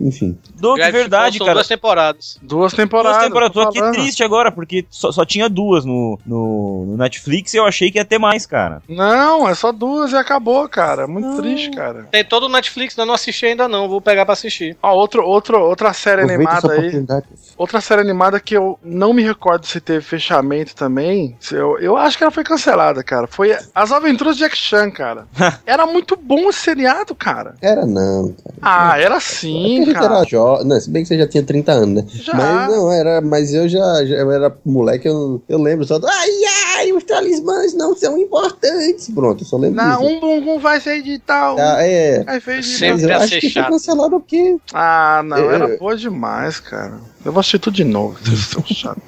Enfim. 0.00 0.36
Doug, 0.58 0.76
Gravity 0.76 0.98
verdade, 0.98 1.38
cara. 1.38 1.54
duas 1.54 1.68
temporadas. 1.68 2.38
Duas 2.42 2.72
temporadas. 2.72 3.12
Duas 3.18 3.24
temporadas. 3.26 3.54
tô 3.54 3.62
Tô 3.62 3.68
aqui 3.68 3.78
falando. 3.78 3.94
triste 3.94 4.22
agora, 4.22 4.50
porque 4.52 4.84
só, 4.90 5.10
só 5.12 5.24
tinha 5.24 5.48
duas 5.48 5.84
no, 5.84 6.18
no, 6.26 6.84
no 6.86 6.96
Netflix 6.96 7.54
e 7.54 7.56
eu 7.56 7.64
achei 7.64 7.90
que 7.90 7.98
ia 7.98 8.04
ter 8.04 8.18
mais, 8.18 8.46
cara. 8.46 8.82
Não, 8.88 9.48
é 9.48 9.54
só 9.54 9.72
duas 9.72 10.12
e 10.12 10.16
acabou, 10.16 10.55
cara. 10.68 11.06
Muito 11.06 11.36
triste, 11.36 11.70
cara. 11.70 12.06
Tem 12.10 12.24
todo 12.24 12.44
o 12.44 12.48
Netflix, 12.48 12.94
ainda 12.98 13.06
não 13.06 13.14
assisti 13.14 13.46
ainda 13.46 13.68
não, 13.68 13.88
vou 13.88 14.00
pegar 14.00 14.24
pra 14.24 14.32
assistir. 14.32 14.76
Ó, 14.82 14.94
outro, 14.94 15.22
outro, 15.24 15.58
outra 15.60 15.92
série 15.92 16.22
Aproveita 16.22 16.52
animada 16.68 17.16
aí. 17.16 17.22
Outra 17.56 17.80
série 17.80 18.00
animada 18.00 18.40
que 18.40 18.56
eu 18.56 18.78
não 18.82 19.12
me 19.12 19.22
recordo 19.22 19.66
se 19.66 19.80
teve 19.80 20.00
fechamento 20.02 20.74
também. 20.74 21.36
se 21.40 21.54
Eu, 21.54 21.78
eu 21.78 21.96
acho 21.96 22.16
que 22.16 22.24
ela 22.24 22.30
foi 22.30 22.44
cancelada, 22.44 23.02
cara. 23.02 23.26
Foi 23.26 23.56
As 23.74 23.92
Aventuras 23.92 24.36
de 24.36 24.42
Jack 24.42 24.56
Chan, 24.56 24.90
cara. 24.90 25.26
Era 25.66 25.86
muito 25.86 26.16
bom 26.16 26.48
esse 26.48 26.60
seriado, 26.60 27.14
cara. 27.14 27.54
Era 27.60 27.86
não, 27.86 28.32
cara. 28.32 28.56
Ah, 28.60 28.98
era 28.98 29.16
É 29.16 29.20
sim, 29.20 29.84
gente 29.84 29.92
cara. 29.92 30.06
era 30.06 30.24
jovem, 30.24 30.66
não, 30.66 30.80
se 30.80 30.90
bem 30.90 31.02
que 31.02 31.08
você 31.08 31.18
já 31.18 31.26
tinha 31.26 31.42
30 31.42 31.72
anos, 31.72 32.04
né? 32.04 32.10
Já. 32.12 32.34
Mas 32.34 32.68
não, 32.70 32.92
era, 32.92 33.20
mas 33.20 33.54
eu 33.54 33.68
já, 33.68 34.04
já 34.04 34.16
eu 34.16 34.30
era 34.30 34.54
moleque, 34.64 35.06
eu, 35.08 35.42
eu 35.48 35.58
lembro 35.60 35.84
só 35.86 35.98
do 35.98 36.06
ai, 36.06 36.28
ai, 36.76 36.92
os 36.92 37.04
talismãs 37.04 37.74
não 37.74 37.96
são 37.96 38.18
importantes. 38.18 39.10
Pronto, 39.14 39.42
eu 39.42 39.46
só 39.46 39.56
lembro 39.56 39.82
Não, 39.82 40.00
disso. 40.00 40.10
um 40.10 40.20
bumbum 40.20 40.58
vai 40.58 40.80
ser 40.80 41.02
de 41.02 41.18
tal. 41.18 41.56
Ah, 41.58 41.78
é. 41.82 42.24
Aí 42.26 42.40
fez 42.40 42.66
de 42.66 42.76
Sempre 42.78 43.04
eu 43.10 43.16
acho 43.16 43.28
ser 43.28 43.40
que 43.40 43.50
foi 43.50 43.62
chato. 43.62 43.70
cancelado 43.72 44.10
porque 44.20 44.56
Ah, 44.72 45.22
não, 45.24 45.36
Eu- 45.38 45.50
era 45.52 45.76
boa 45.78 45.96
demais, 45.96 46.60
cara. 46.60 46.94
Eu 47.24 47.32
vou 47.32 47.40
assistir 47.40 47.58
tudo 47.58 47.74
de 47.74 47.84
novo, 47.84 48.16
vocês 48.24 48.40
são 48.46 48.64
chatos. 48.64 49.02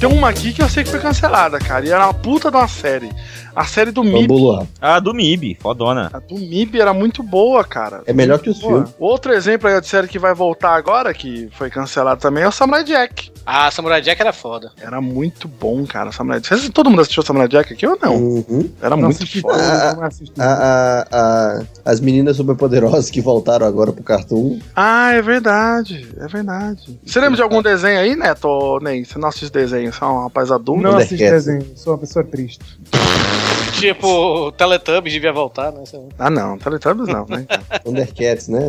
Tem 0.00 0.08
uma 0.08 0.28
aqui 0.28 0.52
que 0.52 0.62
eu 0.62 0.68
sei 0.68 0.84
que 0.84 0.90
foi 0.90 1.00
cancelada, 1.00 1.58
cara. 1.58 1.84
E 1.84 1.90
era 1.90 2.04
uma 2.06 2.14
puta 2.14 2.50
de 2.52 2.56
uma 2.56 2.68
série. 2.68 3.10
A 3.56 3.64
série 3.64 3.90
do 3.90 4.04
MIB. 4.04 4.32
Ah, 4.80 5.00
do 5.00 5.12
MIB, 5.12 5.56
fodona. 5.60 6.08
A 6.12 6.20
do 6.20 6.36
MIB 6.36 6.80
era 6.80 6.94
muito 6.94 7.20
boa, 7.24 7.64
cara. 7.64 8.02
É 8.06 8.12
melhor 8.12 8.38
que 8.38 8.48
os 8.48 8.60
Boa. 8.60 8.72
filmes. 8.84 8.94
Outro 9.00 9.32
exemplo 9.32 9.68
aí 9.68 9.80
de 9.80 9.88
série 9.88 10.06
que 10.06 10.16
vai 10.20 10.32
voltar 10.32 10.76
agora, 10.76 11.12
que 11.12 11.48
foi 11.58 11.68
cancelado 11.68 12.20
também, 12.20 12.44
é 12.44 12.48
o 12.48 12.52
Samurai 12.52 12.84
Jack. 12.84 13.32
Ah, 13.44 13.68
Samurai 13.72 14.00
Jack 14.00 14.20
era 14.20 14.32
foda. 14.32 14.70
Era 14.80 15.00
muito 15.00 15.48
bom, 15.48 15.84
cara, 15.84 16.12
Samurai 16.12 16.38
Jack. 16.38 16.54
Vocês- 16.60 16.70
Todo 16.72 16.88
mundo 16.90 17.00
assistiu 17.02 17.24
Samurai 17.24 17.48
Jack 17.48 17.72
aqui 17.72 17.84
ou 17.84 17.98
não? 18.00 18.14
Uhum. 18.14 18.70
Era 18.80 18.90
Não 18.90 18.98
muito 19.04 19.16
assisti 19.16 19.40
foda. 19.40 19.56
A, 20.38 20.44
a- 20.44 21.06
a- 21.10 21.62
as 21.84 21.98
meninas 21.98 22.36
superpoderosas 22.36 23.10
que 23.10 23.20
voltaram 23.20 23.66
agora 23.66 23.90
pro 23.92 24.04
Cartoon. 24.04 24.60
Ah, 24.76 25.10
é 25.14 25.20
verdade, 25.22 26.06
é 26.20 26.28
verdade. 26.28 26.96
Você 27.04 27.18
lembra 27.18 27.34
de 27.34 27.42
algum 27.42 27.60
desenho 27.60 27.98
aí, 27.98 28.14
Neto? 28.14 28.46
Ou 28.46 28.80
nem? 28.80 29.02
Você 29.04 29.18
não 29.18 29.28
assiste 29.28 29.50
desenho, 29.50 29.87
você 29.92 30.04
é 30.04 30.06
um 30.06 30.22
rapaz 30.22 30.50
adulto? 30.50 30.82
Não 30.82 30.96
assisti 30.96 31.16
Thundercats. 31.16 31.44
desenho, 31.46 31.76
sou 31.76 31.92
uma 31.92 31.98
pessoa 31.98 32.24
triste. 32.24 32.60
Tipo, 33.78 34.50
Teletubbies 34.52 35.12
devia 35.12 35.32
voltar, 35.32 35.70
né? 35.70 35.84
Ah, 36.18 36.28
não, 36.30 36.58
Teletubbies 36.58 37.06
não, 37.08 37.24
né? 37.28 37.46
Thundercats, 37.84 38.48
né? 38.48 38.60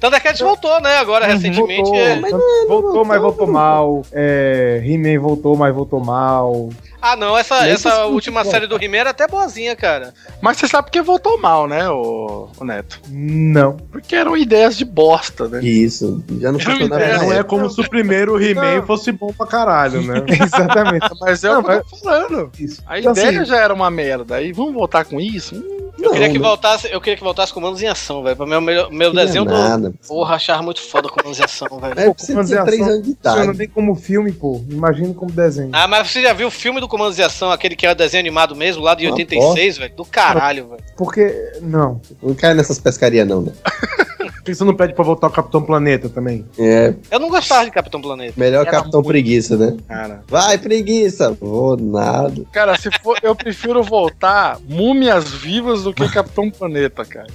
Thundercats 0.00 0.40
voltou, 0.40 0.80
né? 0.80 0.98
Agora, 0.98 1.26
recentemente. 1.26 1.82
Voltou, 1.82 1.96
é- 1.96 2.20
mas 2.20 2.32
voltou, 2.68 3.04
mas 3.04 3.20
voltou 3.20 3.46
mal. 3.46 4.02
É, 4.12 4.80
He-Man 4.84 5.18
voltou, 5.20 5.56
mas 5.56 5.74
voltou 5.74 5.98
mal. 6.00 6.68
Ah, 7.12 7.16
não, 7.16 7.36
essa, 7.36 7.66
essa 7.66 8.04
última 8.06 8.40
escuta, 8.40 8.54
série 8.56 8.66
do 8.66 8.82
He-Man 8.82 8.96
era 8.98 9.10
até 9.10 9.26
boazinha, 9.28 9.76
cara. 9.76 10.12
Mas 10.40 10.56
você 10.56 10.66
sabe 10.66 10.86
porque 10.86 11.00
voltou 11.02 11.38
mal, 11.40 11.66
né, 11.68 11.88
o, 11.88 12.48
Neto? 12.62 13.00
Não. 13.08 13.74
Porque 13.92 14.14
eram 14.16 14.36
ideias 14.36 14.76
de 14.76 14.84
bosta, 14.84 15.48
né? 15.48 15.60
Isso, 15.62 16.22
já 16.40 16.50
não 16.50 16.58
funcionava 16.58 17.06
Não 17.06 17.26
mais. 17.28 17.38
é 17.38 17.42
como 17.42 17.70
se 17.70 17.80
o 17.80 17.88
primeiro 17.88 18.42
He-Man 18.42 18.82
fosse 18.86 19.12
bom 19.12 19.32
pra 19.32 19.46
caralho, 19.46 20.02
né? 20.02 20.22
Exatamente. 20.28 21.08
Mas 21.20 21.44
é 21.44 21.48
Não, 21.48 21.60
o 21.60 21.64
que 21.64 21.70
eu 21.72 21.84
tô 21.84 21.96
falando. 21.96 22.50
Isso. 22.58 22.82
A 22.86 22.98
Então, 22.98 23.12
ideia 23.12 23.40
assim, 23.40 23.44
já 23.50 23.56
era 23.58 23.72
uma 23.72 23.90
merda. 23.90 24.36
Aí 24.36 24.52
vamos 24.52 24.74
voltar 24.74 25.04
com 25.04 25.20
isso? 25.20 25.54
Hum, 25.54 25.75
Eu 25.98 26.12
queria 26.12 26.30
que 26.30 26.38
voltasse, 26.38 26.88
eu 26.90 27.00
queria 27.00 27.16
que 27.16 27.22
voltasse 27.24 27.52
comandos 27.52 27.82
em 27.82 27.86
ação, 27.86 28.22
velho. 28.22 28.36
O 28.38 28.46
meu, 28.46 28.60
meu 28.60 28.86
Queria 28.90 29.12
desenho 29.12 29.44
do. 29.44 29.50
nada. 29.52 29.92
Porra, 30.06 30.34
achava 30.36 30.62
muito 30.62 30.80
foda 30.82 31.08
comandos 31.08 31.38
em 31.40 31.44
ação, 31.44 31.68
velho. 31.80 31.98
É, 31.98 32.06
em 32.08 32.14
três 32.14 32.28
Ação 32.30 32.36
anos 32.38 33.02
de 33.02 33.14
Funciona 33.14 33.44
idade. 33.44 33.58
nem 33.58 33.68
como 33.68 33.94
filme, 33.94 34.32
pô. 34.32 34.62
Imagina 34.68 35.14
como 35.14 35.30
desenho. 35.30 35.70
Ah, 35.72 35.88
mas 35.88 36.10
você 36.10 36.22
já 36.22 36.32
viu 36.32 36.48
o 36.48 36.50
filme 36.50 36.80
do 36.80 36.88
Comandos 36.88 37.18
em 37.18 37.22
Ação, 37.22 37.50
aquele 37.50 37.74
que 37.74 37.86
é 37.86 37.92
o 37.92 37.94
desenho 37.94 38.20
animado 38.20 38.54
mesmo, 38.54 38.82
lá 38.82 38.94
de 38.94 39.06
Uma 39.06 39.12
86, 39.12 39.78
velho? 39.78 39.94
Do 39.94 40.04
caralho, 40.04 40.68
velho. 40.68 40.82
Porque. 40.96 41.52
Não. 41.62 42.00
Não 42.22 42.34
cai 42.34 42.54
nessas 42.54 42.78
pescarias, 42.78 43.26
não, 43.26 43.42
né? 43.42 43.52
Por 44.46 44.52
que 44.52 44.54
você 44.58 44.64
não 44.64 44.76
pede 44.76 44.94
pra 44.94 45.02
voltar 45.02 45.26
o 45.26 45.30
Capitão 45.30 45.60
Planeta 45.60 46.08
também? 46.08 46.44
É, 46.56 46.94
Eu 47.10 47.18
não 47.18 47.28
gostava 47.28 47.64
de 47.64 47.72
Capitão 47.72 48.00
Planeta. 48.00 48.34
melhor 48.36 48.60
Era 48.62 48.70
Capitão 48.70 49.00
muito- 49.00 49.08
Preguiça, 49.08 49.56
né? 49.56 49.76
cara. 49.88 50.22
Vai, 50.28 50.56
preguiça! 50.56 51.32
Vou 51.40 51.76
nada. 51.76 52.44
Cara, 52.52 52.78
se 52.78 52.88
for, 53.02 53.18
eu 53.24 53.34
prefiro 53.34 53.82
voltar 53.82 54.58
múmias 54.68 55.28
vivas 55.32 55.82
do 55.82 55.92
que 55.92 56.08
Capitão 56.08 56.48
Planeta, 56.48 57.04
cara. 57.04 57.26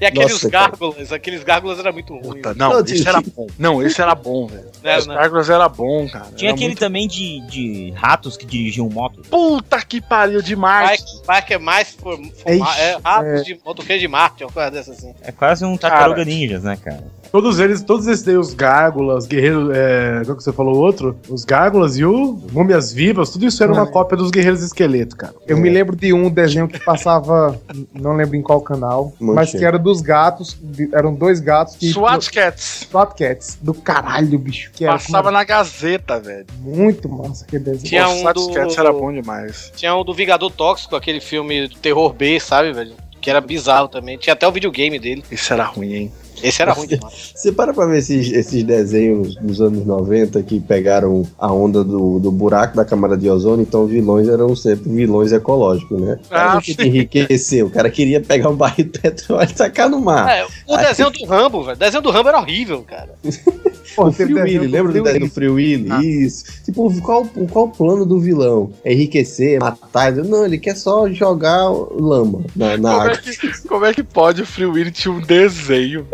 E 0.00 0.04
aqueles 0.04 0.32
Nossa, 0.32 0.50
cara. 0.50 0.68
gárgulas, 0.70 1.12
aqueles 1.12 1.44
gárgulas 1.44 1.78
era 1.78 1.92
muito 1.92 2.12
ruim. 2.14 2.36
Puta, 2.42 2.52
não, 2.54 2.70
Não, 2.72 2.80
esse 2.80 3.06
era 3.08 3.22
tio. 3.22 3.32
bom. 3.36 3.46
Não, 3.56 3.82
esse 3.82 4.02
era 4.02 4.14
bom, 4.16 4.48
velho. 4.48 4.66
Os 4.98 5.06
né? 5.06 5.14
Gárgulas 5.14 5.48
era 5.50 5.68
bom, 5.68 6.08
cara. 6.08 6.26
Tinha 6.34 6.48
Era 6.50 6.54
aquele 6.56 6.70
muito- 6.70 6.80
também 6.80 7.06
de, 7.06 7.40
de 7.46 7.90
ratos 7.94 8.36
que 8.36 8.44
dirigiam 8.44 8.88
moto. 8.88 9.22
Puta 9.30 9.80
que 9.84 10.00
pariu 10.00 10.42
demais. 10.42 11.00
Parque, 11.00 11.26
parque 11.26 11.54
é 11.54 11.58
mais 11.58 11.90
for, 11.92 12.16
for, 12.16 12.50
é, 12.50 12.98
ratos 13.04 13.40
é. 13.40 13.42
de 13.44 13.60
motoqueiro 13.64 14.00
de 14.00 14.08
Marte, 14.08 14.42
uma 14.42 14.50
coisa 14.50 14.70
dessa 14.70 14.90
assim. 14.90 15.14
É 15.22 15.30
quase 15.30 15.64
um 15.64 15.76
tartaruga 15.76 16.24
ninjas, 16.56 16.62
né, 16.64 16.76
cara? 16.82 17.04
Todos 17.30 17.58
eles, 17.58 17.82
todos 17.82 18.06
esses 18.06 18.24
daí, 18.24 18.36
os 18.36 18.54
gárgulas, 18.54 19.26
guerreiros, 19.26 19.70
é, 19.74 20.22
qual 20.24 20.36
que 20.36 20.42
você 20.42 20.52
falou 20.52 20.76
o 20.76 20.78
outro? 20.78 21.16
Os 21.28 21.44
gárgulas 21.44 21.98
e 21.98 22.04
o 22.04 22.38
múmias 22.52 22.92
vivas, 22.92 23.30
tudo 23.30 23.46
isso 23.46 23.62
era 23.62 23.72
uma 23.72 23.82
é. 23.82 23.86
cópia 23.86 24.16
dos 24.16 24.30
guerreiros 24.30 24.62
esqueleto, 24.62 25.16
cara. 25.16 25.34
Eu 25.46 25.56
me 25.58 25.68
lembro 25.68 25.94
de 25.96 26.12
um 26.12 26.30
desenho 26.30 26.66
que 26.68 26.78
passava, 26.82 27.60
não 27.92 28.16
lembro 28.16 28.36
em 28.36 28.42
qual 28.42 28.60
canal, 28.60 29.12
mas 29.20 29.50
que 29.50 29.64
era 29.64 29.78
dos 29.78 30.00
gatos, 30.00 30.56
de- 30.62 30.88
eram 30.94 31.12
dois 31.14 31.40
gatos 31.40 31.76
que... 31.76 31.92
SWAT 31.92 32.30
Cats. 32.30 32.86
SWAT 32.90 33.14
Cats, 33.18 33.58
do 33.60 33.74
caralho, 33.74 34.38
bicho. 34.38 34.70
Que 34.72 34.84
era 34.84 34.94
Passava 34.94 35.30
na 35.30 35.44
Gazeta, 35.44 36.18
velho. 36.20 36.46
muito 36.60 37.08
massa 37.08 37.44
aquele 37.44 37.64
desenho. 37.64 37.84
Tinha 37.84 38.08
um 38.08 38.20
SWAT 38.20 38.34
do- 38.34 38.52
Cats 38.52 38.78
era 38.78 38.92
bom 38.92 39.12
demais. 39.12 39.72
Tinha 39.76 39.94
o 39.94 40.04
do 40.04 40.14
Vingador 40.14 40.50
Tóxico, 40.50 40.96
aquele 40.96 41.20
filme 41.20 41.68
do 41.68 41.76
terror 41.76 42.12
B, 42.14 42.40
sabe, 42.40 42.72
velho? 42.72 42.94
Que 43.20 43.28
era 43.28 43.40
bizarro 43.40 43.88
também. 43.88 44.16
Tinha 44.16 44.34
até 44.34 44.46
o 44.46 44.52
videogame 44.52 44.98
dele. 44.98 45.24
Isso 45.30 45.52
era 45.52 45.64
ruim, 45.64 45.92
hein? 45.92 46.12
Esse 46.42 46.62
era 46.62 46.72
ruim 46.72 46.86
demais. 46.86 47.32
Você 47.34 47.52
para 47.52 47.72
pra 47.72 47.86
ver 47.86 47.98
esses, 47.98 48.30
esses 48.32 48.62
desenhos 48.62 49.34
dos 49.36 49.60
anos 49.60 49.84
90 49.86 50.42
que 50.42 50.60
pegaram 50.60 51.24
a 51.38 51.52
onda 51.52 51.82
do, 51.82 52.18
do 52.18 52.30
buraco 52.30 52.76
da 52.76 52.84
camada 52.84 53.16
de 53.16 53.28
ozônio, 53.28 53.62
então 53.62 53.86
vilões 53.86 54.28
eram 54.28 54.54
sempre 54.54 54.90
vilões 54.90 55.32
ecológicos, 55.32 56.00
né? 56.00 56.18
O 56.26 56.28
cara 56.28 56.50
Ah, 56.50 56.54
não 56.54 56.60
queria 56.60 56.86
enriquecer, 56.86 57.64
o 57.64 57.70
cara 57.70 57.90
queria 57.90 58.20
pegar 58.20 58.50
um 58.50 58.56
barril 58.56 58.86
de 58.86 58.98
petróleo 59.00 59.48
e 59.50 59.54
tacar 59.54 59.88
no 59.88 60.00
mar. 60.00 60.28
É, 60.28 60.46
o 60.66 60.76
desenho 60.76 61.10
do 61.10 61.24
Rambo, 61.24 61.62
velho. 61.62 61.76
O 61.76 61.78
desenho 61.78 62.02
do 62.02 62.10
Rambo 62.10 62.28
era 62.28 62.38
horrível, 62.38 62.82
cara. 62.82 63.14
o 63.96 64.12
Free 64.12 64.34
Willy, 64.34 64.66
lembra 64.66 64.92
do 64.92 65.02
desenho 65.02 65.26
do 65.26 65.30
Free 65.32 65.48
Willy? 65.48 66.24
Isso. 66.24 66.44
Tipo, 66.64 66.92
qual, 67.00 67.24
qual 67.50 67.66
o 67.66 67.70
plano 67.70 68.04
do 68.04 68.20
vilão? 68.20 68.70
É 68.84 68.92
enriquecer, 68.92 69.58
matar? 69.60 70.12
Não, 70.12 70.44
ele 70.44 70.58
quer 70.58 70.76
só 70.76 71.08
jogar 71.08 71.68
lama 71.70 72.42
na, 72.54 72.76
na 72.76 72.90
Como 72.90 73.02
água. 73.02 73.12
é, 73.12 73.16
que, 73.16 73.68
como 73.68 73.84
é 73.84 73.94
que 73.94 74.02
pode 74.02 74.42
o 74.42 74.46
Free 74.46 74.66
Willy 74.66 74.90
tinha 74.90 75.12
um 75.12 75.20
desenho? 75.20 76.06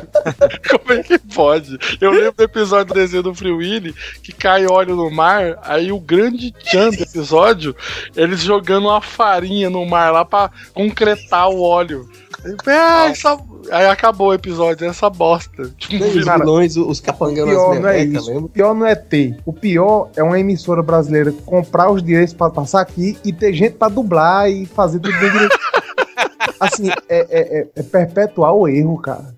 como 0.70 0.92
é 0.98 1.02
que 1.02 1.18
pode? 1.18 1.78
Eu 2.00 2.10
lembro 2.10 2.32
do 2.36 2.42
episódio 2.44 2.86
do 2.86 2.94
desenho 2.94 3.22
do 3.22 3.34
Free 3.34 3.52
Willy 3.52 3.94
que 4.22 4.32
cai 4.32 4.66
óleo 4.66 4.96
no 4.96 5.10
mar, 5.10 5.58
aí 5.62 5.92
o 5.92 5.98
grande 6.00 6.50
tchan 6.52 6.90
do 6.90 7.02
episódio, 7.02 7.74
eles 8.16 8.40
jogando 8.40 8.88
uma 8.88 9.00
farinha 9.00 9.70
no 9.70 9.84
mar 9.86 10.12
lá 10.12 10.24
pra 10.24 10.50
concretar 10.74 11.48
o 11.48 11.60
óleo. 11.62 12.08
Aí, 12.44 12.54
"Ah, 12.68 13.08
essa-" 13.10 13.38
aí 13.70 13.86
acabou 13.86 14.28
o 14.28 14.34
episódio, 14.34 14.86
essa 14.86 15.08
bosta. 15.10 15.70
Tipo, 15.78 16.04
os 16.04 16.24
cara, 16.24 16.38
vilões, 16.38 16.76
os 16.76 16.98
O 16.98 17.02
capangas 17.02 17.46
não 17.46 17.74
é 17.74 17.78
merrecas, 17.80 18.22
isso. 18.22 18.28
lembra? 18.30 18.44
O 18.44 18.48
pior 18.48 18.74
não 18.74 18.86
é 18.86 18.94
ter. 18.94 19.36
O 19.44 19.52
pior 19.52 20.10
é 20.16 20.22
uma 20.22 20.38
emissora 20.38 20.82
brasileira 20.82 21.32
comprar 21.44 21.90
os 21.90 22.02
direitos 22.02 22.34
pra 22.34 22.50
passar 22.50 22.80
aqui 22.82 23.16
e 23.24 23.32
ter 23.32 23.52
gente 23.52 23.72
pra 23.74 23.88
dublar 23.88 24.50
e 24.50 24.66
fazer 24.66 25.00
tudo 25.00 25.18
bem 25.18 25.30
direito. 25.30 25.58
Assim, 26.60 26.88
é, 27.08 27.18
é- 27.28 27.58
é- 27.60 27.66
é 27.76 27.82
perpetuar 27.82 28.54
o 28.54 28.66
erro, 28.68 28.96
cara. 28.98 29.34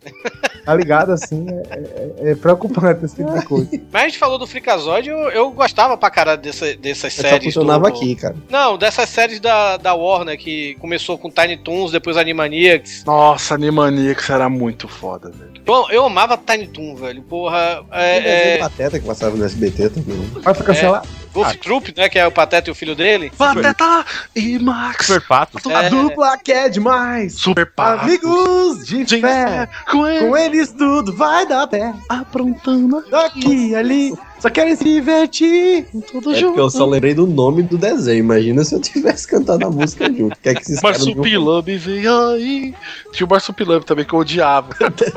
Tá 0.68 0.74
ligado? 0.74 1.12
Assim, 1.12 1.46
é, 1.70 1.78
é- 2.26 2.30
é 2.32 2.34
preocupante 2.34 3.02
esse 3.06 3.16
tipo 3.16 3.32
de 3.38 3.42
coisa. 3.46 3.68
Mas 3.90 4.02
a 4.02 4.06
gente 4.08 4.18
falou 4.18 4.38
do 4.38 4.46
Freakazoid, 4.46 5.08
eu, 5.08 5.16
eu 5.30 5.50
gostava 5.50 5.96
pra 5.96 6.10
caralho 6.10 6.42
dessa, 6.42 6.74
dessas 6.76 7.14
Só 7.14 7.22
séries. 7.22 7.54
funcionava 7.54 7.90
do- 7.90 7.96
aqui, 7.96 8.14
cara. 8.14 8.36
Não, 8.50 8.76
dessas 8.76 9.08
séries 9.08 9.40
da, 9.40 9.78
da 9.78 9.94
Warner, 9.94 10.36
que 10.36 10.74
começou 10.78 11.16
com 11.16 11.30
Tiny 11.30 11.56
Toons, 11.56 11.90
depois 11.90 12.18
Animaniacs. 12.18 13.02
Nossa, 13.06 13.54
Animaniacs 13.54 14.28
era 14.28 14.48
muito 14.50 14.86
foda, 14.88 15.30
velho. 15.30 15.48
Eu, 15.66 15.86
eu 15.90 16.04
amava 16.04 16.36
Tiny 16.36 16.66
Toon, 16.68 16.94
velho. 16.96 17.22
Porra. 17.22 17.82
É, 17.90 18.54
é, 18.56 18.58
Pateta 18.58 18.98
que 19.00 19.06
passava 19.06 19.36
no 19.36 19.44
SBT 19.46 19.88
também. 19.88 20.20
Vai 20.42 20.52
ficar 20.52 20.72
É. 20.72 20.76
sei 20.76 20.88
lá. 20.88 21.02
Wolf 21.34 21.54
Troop, 21.56 21.94
né? 21.96 22.08
Que 22.08 22.18
é 22.18 22.26
o 22.26 22.32
Pateta 22.32 22.68
e 22.70 22.72
o 22.72 22.74
filho 22.74 22.96
dele. 22.96 23.30
Pateta 23.36 24.04
e 24.34 24.58
Max. 24.58 25.06
Super 25.06 25.20
Pato. 25.26 25.58
A 25.70 25.84
É. 25.84 25.90
dupla 25.90 26.36
que 26.38 26.50
é 26.50 26.68
demais. 26.70 27.34
Super 27.34 27.70
Pato. 27.70 28.04
Amigos 28.04 28.86
de 28.86 29.04
De 29.04 29.20
fé. 29.20 29.46
fé, 29.46 29.68
com 29.90 30.06
ele. 30.08 30.26
Com 30.26 30.36
eles 30.58 30.72
tudo 30.72 31.12
vai 31.12 31.46
dar 31.46 31.66
pé. 31.66 31.94
Aprontando 32.08 33.02
Daqui 33.08 33.68
e 33.68 33.74
ali. 33.74 34.12
Só 34.40 34.48
querem 34.50 34.76
se 34.76 34.84
divertir. 34.84 35.86
tudo 36.10 36.34
É 36.34 36.40
porque 36.40 36.60
eu 36.60 36.70
só 36.70 36.86
lembrei 36.86 37.12
do 37.14 37.26
nome 37.26 37.62
do 37.62 37.76
desenho. 37.76 38.18
Imagina 38.20 38.62
se 38.64 38.74
eu 38.74 38.80
tivesse 38.80 39.26
cantado 39.26 39.66
a 39.66 39.70
música 39.70 40.06
junto. 40.06 40.34
O 40.34 40.38
que 40.40 40.48
é 40.48 40.54
que 40.54 40.62
esses 40.62 40.80
Marsupilame 40.82 41.76
veio 41.76 42.18
aí. 42.30 42.74
Tinha 43.12 43.26
o 43.26 43.30
Marsupilame 43.30 43.84
também 43.84 44.04
que 44.04 44.12
eu 44.12 44.18
odiava. 44.20 44.68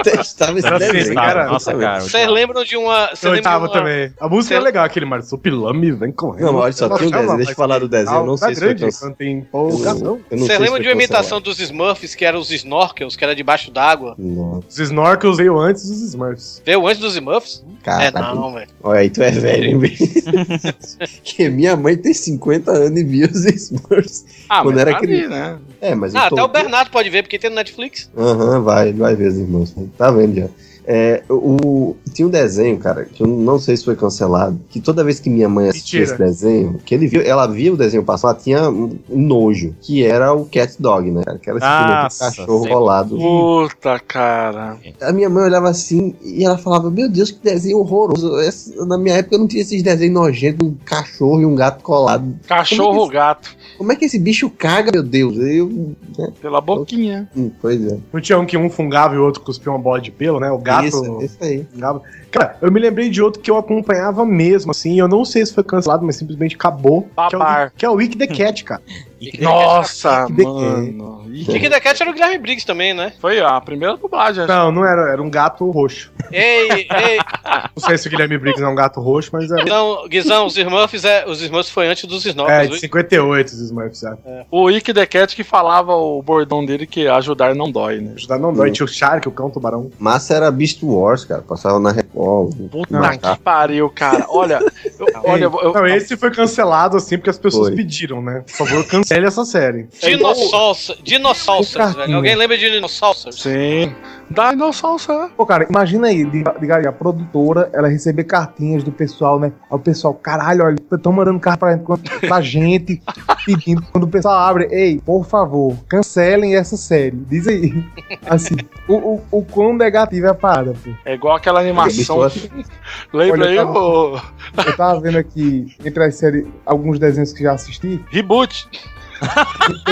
detestavam 0.04 0.58
esse 0.58 0.68
Era 0.68 0.80
desenho? 0.80 1.04
assim, 1.04 1.14
cara. 1.14 1.46
Nossa, 1.48 1.74
cara. 1.76 2.02
Vocês 2.02 2.28
lembram 2.28 2.64
de 2.64 2.76
uma. 2.78 3.10
Eu 3.22 3.34
de 3.36 3.48
uma- 3.48 3.70
também. 3.70 4.14
A 4.20 4.28
música 4.28 4.56
é 4.56 4.58
Cê- 4.58 4.64
legal, 4.64 4.86
aquele 4.86 5.06
Marsupilame 5.06 5.92
vem 5.92 6.12
correndo. 6.12 6.46
Não, 6.48 6.56
olha 6.56 6.74
só, 6.74 6.90
tem 6.90 7.08
um 7.08 7.12
desenho. 7.12 7.38
Deixa 7.38 7.52
eu 7.52 7.56
falar 7.56 7.80
do 7.80 7.88
desenho. 7.88 8.18
Eu 8.18 8.26
não 8.26 8.36
tá 8.38 8.48
sei 8.48 8.56
se 8.56 8.62
foi 8.80 8.92
quando 9.00 9.16
tem 9.16 9.32
empolgação. 9.40 10.20
Eu 10.32 10.38
Você 10.40 10.58
lembra 10.58 10.80
de 10.80 10.88
uma 10.88 10.94
imitação 10.94 11.40
dos 11.40 11.60
Smurfs, 11.60 12.16
que 12.16 12.26
eram 12.26 12.40
os 12.40 12.52
Snorkels, 12.52 13.16
que 13.16 13.24
era 13.24 13.36
debaixo 13.36 13.72
d'água? 13.72 14.16
Nossa, 14.18 14.68
Os 14.68 14.80
Snorkels 14.80 15.38
veio 15.38 15.60
antes 15.60 15.88
dos 15.88 16.02
Smurfs. 16.02 16.62
Veio 16.66 16.88
antes 16.88 17.00
dos 17.00 17.14
Smurfs? 17.14 17.64
cara. 17.84 18.06
É, 18.06 18.12
não, 18.12 18.54
velho. 18.54 18.68
Olha 18.84 19.00
aí, 19.00 19.10
é 19.20 19.32
velho, 19.32 19.86
hein, 19.86 19.92
que 21.24 21.50
minha 21.50 21.76
mãe 21.76 21.98
tem 21.98 22.14
50 22.14 22.72
anos 22.72 23.00
e 23.00 23.04
viu 23.04 23.28
os 23.28 23.46
Smurfs. 23.46 24.26
Ah, 24.48 24.62
Quando 24.62 24.80
era 24.80 24.94
tá 24.94 25.00
criança. 25.00 25.30
né? 25.30 25.58
É, 25.82 25.96
mas 25.96 26.14
eu 26.14 26.20
Ah, 26.22 26.30
tô- 26.30 26.36
até 26.36 26.44
o 26.44 26.48
Bernardo 26.48 26.92
pode 26.92 27.10
ver, 27.10 27.24
porque 27.24 27.40
tem 27.40 27.50
no 27.50 27.56
Netflix. 27.56 28.10
Aham, 28.16 28.62
vai, 28.62 28.94
vai 28.94 29.16
ver 29.16 29.28
os 29.30 29.38
irmãos. 29.38 29.76
Tá 29.98 30.12
vendo 30.12 30.36
já. 30.36 30.48
É, 30.94 31.24
o, 31.30 31.96
tinha 32.14 32.28
um 32.28 32.30
desenho, 32.30 32.78
cara, 32.78 33.06
que 33.06 33.24
eu 33.24 33.28
não 33.28 33.58
sei 33.58 33.78
se 33.78 33.86
foi 33.86 33.96
cancelado, 33.96 34.60
que 34.70 34.82
toda 34.82 35.06
vez 35.06 35.22
que 35.22 35.30
minha 35.30 35.48
mãe 35.48 35.70
assistia 35.70 36.02
Mentira. 36.02 36.16
esse 36.28 36.42
desenho, 36.42 36.80
que 36.86 36.94
ele 36.94 37.08
viu, 37.08 37.22
ela 37.22 37.48
via 37.48 37.72
o 37.72 37.78
desenho 37.78 38.04
passar, 38.04 38.28
ela 38.32 38.38
tinha 38.38 38.70
um 38.70 39.00
nojo, 39.08 39.74
que 39.80 40.04
era 40.04 40.34
o 40.34 40.46
Cat 40.46 40.76
Dog, 40.78 41.10
né? 41.10 41.24
cara? 41.24 41.38
Que 41.38 41.50
era 41.50 41.60
simplesmente 41.62 42.04
Nossa, 42.04 42.26
cachorro 42.26 42.68
rolado. 42.68 43.16
Puta, 43.18 44.00
cara. 44.00 44.78
A 45.02 45.14
minha 45.14 45.30
mãe 45.30 45.46
olhava 45.46 45.70
assim 45.70 46.14
e 46.22 46.44
ela 46.44 46.58
falava: 46.58 46.92
Meu 46.92 47.10
Deus, 47.10 47.32
que 47.32 47.40
desenho 47.42 47.78
horroroso. 47.78 48.38
Esse- 48.42 48.76
na 48.86 48.98
minha 48.98 49.16
época 49.16 49.38
não 49.38 49.48
tinha 49.48 49.62
esses 49.62 49.82
desenhos 49.82 50.14
nojentos, 50.14 50.68
um 50.68 50.76
cachorro 50.84 51.40
e 51.40 51.46
um 51.46 51.56
gato 51.56 51.82
colado. 51.84 52.36
Cachorro 52.46 53.00
ou 53.00 53.08
gato. 53.08 53.56
Como 53.82 53.92
é 53.92 53.96
que 53.96 54.06
esse 54.06 54.20
bicho 54.20 54.48
caga, 54.48 54.92
meu 54.94 55.02
Deus? 55.02 55.36
Eu. 55.38 55.96
né? 56.16 56.32
Pela 56.40 56.62
boquinha. 56.62 57.28
Hum, 57.36 57.50
pois 57.60 57.84
é. 57.84 57.98
Não 58.14 58.22
tinha 58.22 58.38
um 58.38 58.46
que 58.46 58.56
um 58.56 58.70
fungava 58.70 59.16
e 59.16 59.18
o 59.18 59.26
outro 59.26 59.42
cuspia 59.42 59.72
uma 59.72 59.80
bola 59.80 60.00
de 60.00 60.12
pelo, 60.12 60.40
né? 60.40 60.52
O 60.52 60.60
gato. 60.60 60.86
Isso, 60.86 61.22
isso 61.24 61.38
aí. 61.42 61.66
fungava. 61.74 62.00
Cara, 62.30 62.58
eu 62.62 62.72
me 62.72 62.80
lembrei 62.80 63.10
de 63.10 63.24
outro 63.24 63.42
que 63.42 63.50
eu 63.50 63.58
acompanhava 63.58 64.24
mesmo, 64.24 64.70
assim. 64.70 65.00
Eu 65.00 65.08
não 65.08 65.26
sei 65.26 65.44
se 65.44 65.52
foi 65.52 65.64
cancelado, 65.64 66.06
mas 66.06 66.16
simplesmente 66.16 66.56
acabou. 66.56 67.02
Que 67.02 67.34
é, 67.34 67.38
o, 67.38 67.40
Babar. 67.40 67.74
que 67.76 67.84
é 67.84 67.90
o 67.90 67.94
Wiki 67.94 68.20
the 68.20 68.28
Cat, 68.28 68.64
cara. 68.64 68.84
Nossa, 69.40 70.28
mano. 70.30 71.22
Kick 71.46 71.70
the 71.70 71.80
Cat 71.80 72.02
era 72.02 72.10
o 72.10 72.14
Guilherme 72.14 72.38
Briggs 72.40 72.66
também, 72.66 72.94
né? 72.94 73.14
Foi 73.20 73.40
a 73.40 73.60
primeira 73.62 73.96
dublagem. 73.96 74.44
acho. 74.44 74.52
Não, 74.52 74.72
não 74.72 74.86
era. 74.86 75.12
Era 75.12 75.22
um 75.22 75.30
gato 75.30 75.70
roxo. 75.70 76.12
Ei, 76.32 76.70
ei, 76.90 77.20
Não 77.76 77.88
sei 77.88 77.98
se 77.98 78.08
o 78.08 78.12
Guilherme 78.12 78.38
Briggs 78.38 78.62
é 78.64 78.68
um 78.68 78.76
gato 78.76 79.00
roxo, 79.00 79.30
mas 79.34 79.50
era. 79.52 79.64
Guizão, 79.64 80.08
Guizão, 80.10 80.46
os 80.46 80.58
Smurfs, 80.58 81.06
é, 81.06 81.26
os 81.28 81.42
Smurfs 81.42 81.70
foi 81.72 81.88
antes 81.88 82.06
dos 82.06 82.26
É, 82.26 82.30
Snorkels, 82.30 82.64
de 82.64 82.70
viu? 82.72 82.80
58 82.80 83.48
os 83.48 83.60
Smurfs, 83.62 84.04
é. 84.04 84.46
O 84.52 84.70
Ick 84.70 84.94
the 84.94 85.06
Cat 85.06 85.36
que 85.36 85.44
falava 85.44 85.96
o 85.96 86.22
bordão 86.22 86.66
dele 86.66 86.86
que 86.86 87.08
ajudar 87.08 87.54
não 87.56 87.72
dói, 87.72 88.00
né? 88.02 88.14
Ajudar 88.16 88.38
não 88.40 88.54
dói. 88.54 88.72
Tinha 88.72 88.86
o 88.86 88.90
Shark, 88.90 89.28
o 89.28 89.32
cão, 89.32 89.48
o 89.48 89.52
tubarão. 89.52 89.92
Massa 90.00 90.34
era 90.36 90.52
Beast 90.52 90.80
Wars, 90.84 91.24
cara. 91.26 91.42
Passava 91.42 91.80
na 91.80 91.92
Record. 91.92 92.56
Puta 92.72 93.00
Não, 93.00 93.18
que 93.18 93.40
pariu, 93.42 93.90
cara. 93.90 94.26
Olha, 94.30 94.60
eu, 95.00 95.08
olha, 95.24 95.44
eu, 95.46 95.60
eu- 95.62 95.74
Não, 95.74 95.88
esse 95.88 96.16
foi 96.18 96.32
cancelado, 96.32 96.98
assim, 96.98 97.18
porque 97.18 97.30
as 97.30 97.38
pessoas 97.40 97.68
Foi. 97.70 97.76
pediram, 97.78 98.22
né? 98.22 98.44
Por 98.48 98.68
favor, 98.68 98.86
cancele 99.12 99.28
essa 99.28 99.46
série. 99.46 99.88
Dinossauros, 100.02 101.02
dinossauros, 101.04 101.74
velho. 101.74 102.16
Alguém 102.16 102.36
lembra 102.36 102.58
de 102.58 102.72
dinossauros? 102.72 103.28
Sim. 103.32 103.94
Dinossauro. 104.30 105.30
Pô, 105.36 105.46
cara, 105.46 105.68
imagina 105.70 106.08
aí, 106.08 106.24
diga, 106.24 106.56
diga 106.60 106.78
aí, 106.78 106.88
a 106.88 106.92
produtora, 106.92 107.70
ela 107.74 107.90
receber 107.90 108.24
cartinhas 108.24 108.84
do 108.84 108.92
pessoal, 108.92 109.40
né? 109.40 109.52
Aí 109.70 109.76
o 109.76 109.80
pessoal, 109.80 110.14
caralho, 110.14 110.64
olha, 110.64 110.76
estão 110.92 111.12
mandando 111.12 111.40
carta 111.40 111.60
pra, 111.60 111.76
gente, 111.76 112.20
pra 112.28 112.42
gente, 112.42 113.02
pedindo. 113.46 113.82
Quando 113.92 114.06
o 114.06 114.08
pessoal 114.08 114.36
abre, 114.36 114.68
ei, 114.72 115.00
por 115.00 115.26
favor, 115.26 115.76
cancelem 115.90 116.56
essa 116.56 116.78
série. 116.78 117.18
Diz 117.28 117.48
aí. 117.48 117.84
Assim, 118.26 118.56
o, 118.88 118.96
o, 118.96 119.22
o 119.32 119.46
quão 119.46 119.76
negativo 119.76 120.28
é 120.28 120.30
a 120.30 120.34
parada, 120.34 120.74
pô. 120.82 120.92
É 121.04 121.14
igual 121.14 121.36
aquela 121.36 121.60
animação. 121.60 122.20
Lembra 123.12 123.42
Olha, 123.42 123.50
aí 123.50 123.60
o 123.60 124.22
Eu 124.66 124.78
tava 124.78 125.02
vendo 125.02 125.18
aqui, 125.18 125.76
entre 125.84 126.06
as 126.06 126.16
séries, 126.16 126.48
alguns 126.66 126.98
desenhos 127.00 127.34
que 127.34 127.44
já 127.44 127.54
assisti. 127.54 128.00
Reboot? 128.10 128.70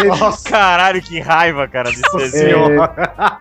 Nossa, 0.07 0.49
caralho, 0.49 1.01
que 1.01 1.19
raiva, 1.19 1.67
cara, 1.67 1.89
desse 1.89 2.01
Nossa 2.01 2.17
desenho. 2.17 2.65
senhora. 2.65 3.39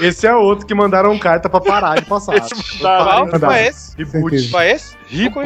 Esse 0.00 0.26
é 0.26 0.34
outro 0.34 0.66
que 0.66 0.74
mandaram 0.74 1.18
carta 1.18 1.48
pra 1.48 1.60
parar 1.60 1.96
de 2.00 2.04
passar. 2.06 2.34
Esse 2.36 2.82
mandaram- 2.82 3.28
Qual 3.28 3.40
foi 3.40 3.66
esse? 3.66 3.96
Reboot. 3.96 4.50
Foi 4.50 4.70
esse? 4.70 4.96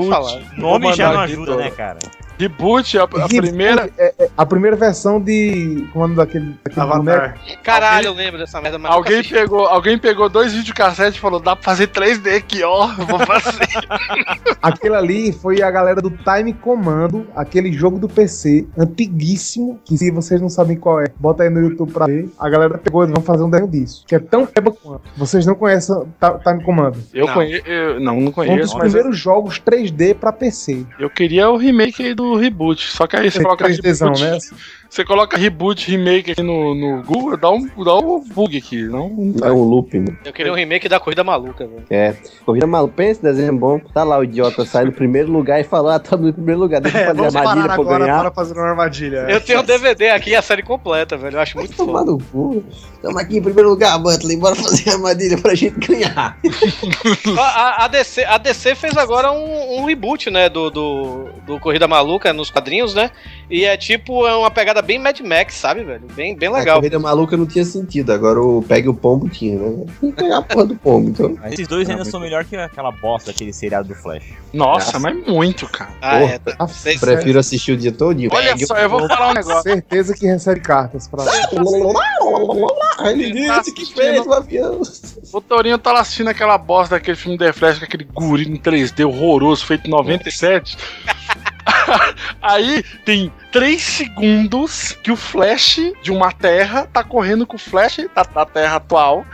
Falar. 0.08 0.40
Nome 0.56 0.92
já 0.94 1.12
não 1.12 1.20
ajuda, 1.20 1.56
né, 1.56 1.70
cara? 1.70 1.98
Reboot, 2.38 2.98
a, 2.98 3.02
a 3.02 3.06
Reboot, 3.06 3.36
primeira. 3.40 3.90
é- 3.98 4.14
é 4.18 4.28
a 4.36 4.46
primeira 4.46 4.76
versão 4.76 5.20
de. 5.20 5.86
Como 5.92 6.04
é 6.04 6.06
o 6.06 6.08
nome 6.08 6.16
daquele, 6.16 6.56
daquele 6.64 6.86
boneco? 6.86 7.38
Caralho, 7.62 8.06
eu 8.06 8.14
lembro 8.14 8.38
dessa 8.38 8.60
merda, 8.60 8.78
mas 8.78 8.92
Alguém 8.92 9.22
pegou, 9.22 9.66
alguém 9.66 9.98
pegou 9.98 10.28
dois 10.28 10.52
videocassetes 10.52 11.16
e 11.16 11.20
falou: 11.20 11.40
dá 11.40 11.54
pra 11.56 11.64
fazer 11.64 11.88
3D 11.88 12.36
aqui, 12.36 12.62
ó. 12.62 12.90
eu 12.98 13.06
Vou 13.06 13.18
fazer. 13.20 13.66
Aquele 14.62 14.94
ali 14.94 15.32
foi 15.32 15.62
a 15.62 15.70
galera 15.70 16.00
do 16.00 16.10
Time 16.10 16.52
Commando, 16.52 17.26
aquele 17.34 17.72
jogo 17.72 17.98
do 17.98 18.08
PC 18.08 18.66
antiguíssimo, 18.78 19.80
que 19.84 19.96
se 19.96 20.10
vocês 20.10 20.40
não 20.40 20.48
sabem 20.48 20.76
qual 20.76 21.00
é, 21.00 21.06
bota 21.18 21.42
aí 21.42 21.50
no 21.50 21.60
YouTube 21.60 21.92
pra 21.92 22.06
ver. 22.06 22.28
A 22.38 22.48
galera 22.48 22.78
pegou 22.78 23.02
e 23.04 23.06
vamos 23.08 23.24
fazer 23.24 23.42
um 23.42 23.50
desenho 23.50 23.70
disso, 23.70 24.04
que 24.06 24.14
é 24.14 24.18
tão 24.18 24.46
quebra 24.46 24.72
quanto. 24.72 25.02
Vocês 25.16 25.44
não 25.46 25.54
conhecem 25.54 25.94
Time 26.44 26.62
Commando? 26.64 26.98
Eu 27.12 27.26
conheço. 27.28 27.64
não, 28.00 28.14
não 28.14 28.18
Um 28.20 28.24
dos 28.26 28.34
conheço, 28.34 28.74
mas 28.78 28.92
primeiros 28.92 29.18
jogos 29.18 29.60
3D 29.60 30.14
pra 30.14 30.32
PC. 30.32 30.86
eu 30.98 31.10
queria 31.10 31.50
o 31.50 31.56
remake 31.56 32.02
aí 32.04 32.14
do 32.14 32.21
reboot. 32.36 32.90
Só 32.90 33.06
que 33.06 33.16
aí 33.16 33.30
você 33.30 33.42
coloca 33.42 33.66
3Dzão, 33.66 34.14
reboot. 34.16 34.22
né? 34.22 34.38
Você 34.92 35.06
coloca 35.06 35.38
reboot, 35.38 35.90
remake 35.90 36.32
aqui 36.32 36.42
no, 36.42 36.74
no 36.74 37.02
Google, 37.02 37.34
dá 37.38 37.50
um, 37.50 37.66
dá 37.82 37.96
um 37.96 38.20
bug 38.22 38.58
aqui. 38.58 38.82
Não, 38.82 39.34
É 39.42 39.50
um 39.50 39.62
loop, 39.64 39.98
né? 39.98 40.14
Eu 40.22 40.34
queria 40.34 40.52
um 40.52 40.54
remake 40.54 40.86
da 40.86 41.00
Corrida 41.00 41.24
Maluca, 41.24 41.66
velho. 41.66 41.84
É. 41.88 42.14
Corrida 42.44 42.66
maluca. 42.66 42.92
Pensa, 42.94 43.22
desenho 43.22 43.56
bom. 43.56 43.78
Tá 43.78 44.04
lá 44.04 44.18
o 44.18 44.24
idiota, 44.24 44.66
sai 44.66 44.84
no 44.84 44.92
primeiro 44.92 45.32
lugar 45.32 45.58
e 45.58 45.64
fala, 45.64 45.94
ah, 45.94 45.98
tá 45.98 46.14
no 46.14 46.30
primeiro 46.30 46.60
lugar. 46.60 46.82
Deixa 46.82 46.98
eu 46.98 47.02
É, 47.04 47.14
fazer 47.14 47.38
armadilha 47.38 47.64
pra 47.64 47.74
agora 47.74 47.98
ganhar. 48.04 48.20
para 48.20 48.30
fazer 48.32 48.52
uma 48.52 48.68
armadilha. 48.68 49.16
Eu 49.30 49.40
tenho 49.40 49.60
um 49.60 49.64
DVD 49.64 50.10
aqui, 50.10 50.34
a 50.34 50.42
série 50.42 50.62
completa, 50.62 51.16
velho. 51.16 51.36
Eu 51.36 51.40
acho 51.40 51.56
muito 51.56 51.74
Tomar 51.74 52.00
foda. 52.00 52.10
no 52.10 52.18
cu. 52.18 52.62
Tamo 53.00 53.18
aqui 53.18 53.38
em 53.38 53.42
primeiro 53.42 53.70
lugar, 53.70 53.98
Butler. 53.98 54.38
Bora 54.38 54.54
fazer 54.54 54.90
armadilha 54.90 55.38
pra 55.38 55.54
gente 55.54 55.78
ganhar. 55.88 56.36
A, 57.38 57.40
a- 57.40 57.84
a 57.86 57.88
DC, 57.88 58.24
a 58.24 58.36
DC 58.36 58.74
fez 58.74 58.94
agora 58.98 59.32
um, 59.32 59.78
um 59.80 59.84
reboot, 59.86 60.28
né, 60.30 60.50
do, 60.50 60.68
do, 60.70 61.28
do 61.46 61.58
Corrida 61.60 61.88
Maluca 61.88 62.30
nos 62.34 62.50
quadrinhos, 62.50 62.92
né? 62.94 63.10
E 63.50 63.64
é 63.64 63.74
tipo, 63.74 64.26
é 64.26 64.36
uma 64.36 64.50
pegada 64.50 64.81
bem 64.82 64.98
Mad 64.98 65.18
Max, 65.20 65.54
sabe, 65.54 65.82
velho? 65.84 66.02
Bem, 66.14 66.36
bem 66.36 66.48
A 66.48 66.52
legal. 66.52 66.76
corrida 66.76 66.98
maluca 66.98 67.36
não 67.36 67.46
tinha 67.46 67.64
sentido. 67.64 68.12
Agora 68.12 68.40
o 68.40 68.62
pegue 68.62 68.88
o 68.88 68.94
pombo 68.94 69.28
tinha, 69.28 69.58
né? 69.58 69.84
Tem 70.00 70.10
que 70.10 70.16
pegar 70.16 70.38
a 70.38 70.42
porra 70.42 70.66
do 70.66 70.76
pombo, 70.76 71.08
então. 71.10 71.36
Mas 71.40 71.52
esses 71.54 71.66
dois 71.68 71.88
ainda 71.88 72.04
são 72.04 72.20
melhor 72.20 72.44
que 72.44 72.56
aquela 72.56 72.90
bosta, 72.92 73.30
aquele 73.30 73.52
seriado 73.52 73.88
do 73.88 73.94
Flash. 73.94 74.24
Nossa, 74.52 74.98
mas 74.98 75.16
muito, 75.26 75.66
cara. 75.68 75.90
Ah, 76.00 76.18
é. 76.18 76.38
Porra, 76.38 76.56
tá- 76.58 76.66
vocês- 76.66 77.00
Prefiro 77.00 77.38
assistir 77.38 77.72
o 77.72 77.76
dia 77.76 77.92
todo. 77.92 78.20
Olha 78.32 78.56
só, 78.66 78.76
eu 78.76 78.88
vou 78.90 79.06
falar 79.08 79.30
um 79.30 79.34
negócio. 79.34 79.62
Certeza 79.62 80.14
que 80.14 80.26
recebe 80.26 80.60
cartas 80.60 81.08
pra. 81.08 81.24
Ele 83.04 83.32
disse 83.32 83.72
que 83.72 83.86
fez 83.86 84.26
o 84.26 84.32
avião. 84.32 84.80
O 85.32 85.40
Torinho 85.40 85.78
tá 85.78 85.92
lá 85.92 86.00
assistindo 86.00 86.28
aquela 86.28 86.58
bosta 86.58 86.96
daquele 86.96 87.16
filme 87.16 87.38
The 87.38 87.52
Flash, 87.52 87.78
com 87.78 87.84
aquele 87.84 88.04
guri 88.04 88.48
em 88.48 88.56
3D 88.56 89.06
horroroso, 89.06 89.64
feito 89.64 89.86
em 89.86 89.90
97. 89.90 90.76
Aí 92.40 92.82
tem 93.04 93.32
3 93.50 93.82
segundos 93.82 94.92
que 95.02 95.10
o 95.10 95.16
Flash 95.16 95.80
de 96.02 96.10
uma 96.10 96.32
terra 96.32 96.88
tá 96.92 97.04
correndo 97.04 97.46
com 97.46 97.56
o 97.56 97.58
Flash 97.58 98.06
da, 98.14 98.22
da 98.22 98.46
terra 98.46 98.76
atual. 98.76 99.26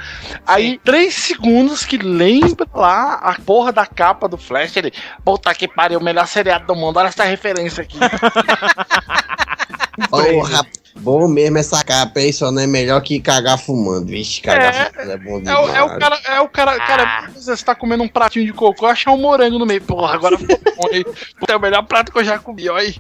Aí 0.47 0.79
3 0.85 1.15
segundos 1.15 1.85
que 1.85 1.97
lembra 1.97 2.67
lá 2.75 3.15
a 3.15 3.35
porra 3.41 3.73
da 3.73 3.87
capa 3.87 4.29
do 4.29 4.37
Flash. 4.37 4.77
Ele, 4.77 4.93
puta 5.25 5.55
que 5.55 5.69
pariu, 5.69 5.99
o 5.99 6.03
melhor 6.03 6.27
seriado 6.27 6.67
do 6.67 6.75
mundo. 6.75 6.99
Olha 6.99 7.09
essa 7.09 7.25
referência 7.25 7.83
aqui. 7.83 7.99
Porra, 10.09 10.65
bom 10.99 11.27
mesmo 11.29 11.59
essa 11.59 11.83
capa, 11.85 12.21
hein? 12.21 12.33
Só 12.33 12.51
não 12.51 12.63
é 12.63 12.67
melhor 12.67 13.01
que 13.01 13.21
cagar 13.21 13.59
fumando. 13.59 14.07
Vixe, 14.07 14.41
cagar 14.41 14.75
É, 14.75 14.91
fumando 14.91 15.11
é 15.13 15.17
bom 15.19 15.37
É 15.39 15.41
demais. 15.41 15.59
o, 15.69 15.75
é 15.77 15.83
o 15.83 15.99
cara, 15.99 16.19
é 16.27 16.41
o 16.41 16.49
cara, 16.49 16.77
cara, 16.79 17.31
você 17.35 17.57
tá 17.65 17.75
comendo 17.75 18.03
um 18.03 18.09
pratinho 18.09 18.45
de 18.47 18.53
cocô, 18.53 18.87
achar 18.87 19.11
um 19.13 19.19
morango 19.19 19.59
no 19.59 19.67
meio. 19.67 19.81
Porra, 19.83 20.15
agora 20.15 20.37
ficou 20.39 20.59
bom 20.77 20.89
aí. 20.93 21.05
Puta, 21.39 21.53
É 21.53 21.57
o 21.57 21.61
melhor 21.61 21.83
prato 21.85 22.13
que 22.13 22.19
eu 22.19 22.25
já 22.25 22.39
comi, 22.39 22.69
olha 22.69 22.83
aí. 22.83 22.95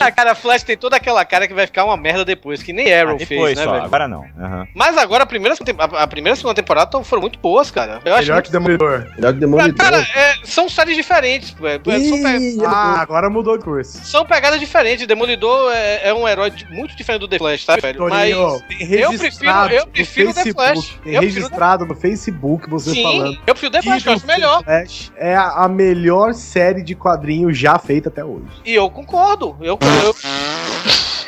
A 0.00 0.10
cara 0.10 0.34
Flash 0.34 0.62
tem 0.62 0.76
toda 0.76 0.96
aquela 0.96 1.24
cara 1.24 1.46
que 1.46 1.54
vai 1.54 1.66
ficar 1.66 1.84
uma 1.84 1.96
merda 1.96 2.24
depois, 2.24 2.62
que 2.62 2.72
nem 2.72 2.92
Arrow 2.92 3.14
Ah, 3.14 3.18
fez, 3.18 3.28
depois 3.28 3.56
né, 3.58 3.64
só, 3.64 3.72
velho? 3.72 3.84
agora 3.84 4.08
não. 4.08 4.24
Aham. 4.38 4.66
Mas 4.74 4.96
agora 4.96 5.24
a 5.24 5.26
primeira, 5.26 5.54
a, 5.78 6.02
a 6.02 6.06
primeira 6.06 6.34
e 6.34 6.36
segunda 6.38 6.54
temporada 6.54 7.02
foram 7.04 7.22
muito 7.22 7.38
boas, 7.38 7.70
cara. 7.70 8.00
Eu 8.04 8.14
acho 8.14 8.22
Melhor 8.28 8.42
que 8.42 8.50
Demolidor. 8.50 9.06
Melhor 9.16 9.32
que 9.34 9.40
Demolidor. 9.40 9.74
Cara, 9.76 9.98
é, 10.14 10.34
são 10.44 10.68
séries 10.68 10.96
diferentes, 10.96 11.50
velho. 11.50 11.82
São, 11.84 12.22
pe- 12.22 12.64
Ah, 12.66 13.00
agora 13.00 13.28
mudou 13.30 13.56
de 13.58 13.64
curso. 13.64 13.98
são 14.04 14.24
pegadas 14.24 14.58
diferentes. 14.60 15.06
Demolidor 15.06 15.72
é, 15.72 16.08
é 16.08 16.14
um 16.14 16.26
herói 16.28 16.52
muito 16.70 16.96
diferente 16.96 17.20
do 17.20 17.28
The 17.34 17.38
Flash, 17.38 17.64
tá, 17.64 17.76
velho? 17.76 18.00
Mas 18.00 18.30
Torinho, 18.30 18.38
eu 18.38 19.12
prefiro, 19.12 19.50
eu 19.70 19.86
prefiro 19.86 20.34
The 20.34 20.52
Flash. 20.52 20.98
Tem 21.02 21.14
Eu 21.14 21.20
registrado 21.20 21.86
no 21.86 21.94
Facebook 21.94 22.68
você 22.68 22.90
Sim, 22.90 23.02
falando. 23.02 23.38
eu 23.46 23.54
prefiro 23.54 23.72
The 23.72 23.82
Flash, 23.82 24.06
eu 24.06 24.12
acho 24.12 24.26
melhor. 24.26 24.64
Flash 24.64 25.12
é 25.16 25.34
a, 25.34 25.64
a 25.64 25.68
melhor 25.68 26.34
série 26.34 26.82
de 26.82 26.94
quadrinhos 26.94 27.56
já 27.56 27.78
feita 27.78 28.08
até 28.08 28.24
hoje. 28.24 28.44
E 28.64 28.74
eu 28.74 28.88
concordo. 28.90 29.56
Eu, 29.60 29.78
eu, 30.04 30.14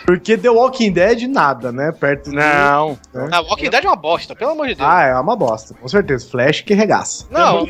Porque 0.07 0.39
The 0.39 0.49
Walking 0.49 0.93
Dead, 0.93 1.23
nada, 1.29 1.73
né? 1.73 1.91
Perto 1.93 2.31
do- 2.31 2.37
Não. 2.37 2.97
né? 3.13 3.29
a 3.33 3.41
Walking 3.41 3.71
Dead 3.71 3.85
é 3.85 3.89
uma 3.89 3.97
bosta, 3.97 4.37
pelo 4.37 4.53
amor 4.53 4.69
de 4.69 4.77
Deus. 4.77 4.89
Ah, 4.89 5.03
é 5.03 5.15
uma 5.19 5.35
bosta, 5.37 5.75
com 5.75 5.89
certeza. 5.89 6.29
Flash 6.31 6.61
que 6.61 6.75
regaça. 6.75 7.27
Não, 7.31 7.67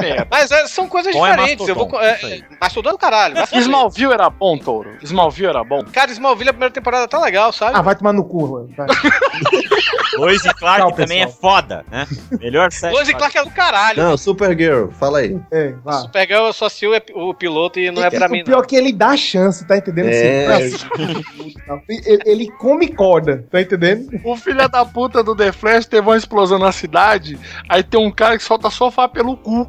É. 0.00 0.26
mas 0.30 0.50
é, 0.50 0.66
são 0.66 0.88
coisas 0.88 1.14
Bom 1.14 1.26
é 1.26 1.30
diferentes. 1.36 1.68
eu 1.68 1.74
vou. 1.74 1.84
Mastodon, 1.88 2.04
É, 2.04 2.16
isso 2.16 2.26
aí. 2.26 2.44
é, 2.50 2.56
Mastodon 2.60 2.90
do 2.92 2.98
caralho. 2.98 3.36
fuder. 3.46 3.60
Smallville 3.62 4.12
era 4.12 4.30
bom, 4.30 4.56
Touro. 4.56 4.90
Smallville 5.02 5.48
era 5.48 5.62
bom. 5.62 5.84
Cara, 5.92 6.10
Smallville 6.10 6.50
a 6.50 6.52
primeira 6.52 6.72
temporada 6.72 7.06
tá 7.06 7.18
legal, 7.20 7.52
sabe? 7.52 7.76
Ah, 7.76 7.82
vai 7.82 7.94
tomar 7.94 8.12
no 8.14 8.24
cu, 8.24 8.48
mano. 8.48 8.70
Vai. 8.76 8.86
Lois 10.16 10.44
e 10.44 10.52
Clark 10.54 10.80
Tchau, 10.80 10.92
também 10.92 11.22
é 11.22 11.28
foda, 11.28 11.84
né? 11.90 12.06
Melhor 12.40 12.72
série. 12.72 12.94
Lois 12.94 13.08
e 13.08 13.14
Clark 13.14 13.36
é 13.38 13.44
do 13.44 13.50
caralho. 13.50 14.02
Não, 14.02 14.16
Supergirl, 14.16 14.88
fala 14.98 15.18
aí. 15.20 15.38
É, 15.52 15.74
vá. 15.84 15.92
Supergirl 16.00 16.46
eu 16.46 16.52
só 16.52 16.66
assisti 16.66 16.86
o, 16.86 17.28
o 17.28 17.34
piloto 17.34 17.78
e 17.78 17.90
não 17.90 18.02
é 18.02 18.10
pra 18.10 18.26
o 18.26 18.30
mim, 18.30 18.42
pior 18.42 18.56
não. 18.56 18.64
é 18.64 18.66
que 18.66 18.74
ele 18.74 18.92
dá 18.92 19.16
chance, 19.16 19.64
tá 19.66 19.76
entendendo? 19.76 20.08
É. 20.08 20.46
Assim, 20.46 21.54
ele, 21.88 22.22
ele 22.24 22.50
come 22.52 22.88
corda, 22.88 23.44
tá 23.50 23.60
entendendo? 23.60 24.08
O 24.24 24.36
filho 24.36 24.68
da 24.68 24.84
puta 24.84 25.22
do 25.22 25.34
The 25.36 25.52
Flash 25.52 25.86
teve 25.86 26.06
uma 26.06 26.16
explosão 26.16 26.58
na 26.58 26.72
cidade, 26.72 27.38
aí 27.68 27.82
tem 27.82 28.00
um 28.00 28.10
cara 28.10 28.36
que 28.36 28.42
solta 28.42 28.70
sofá 28.70 29.08
pelo 29.08 29.36
cu. 29.36 29.68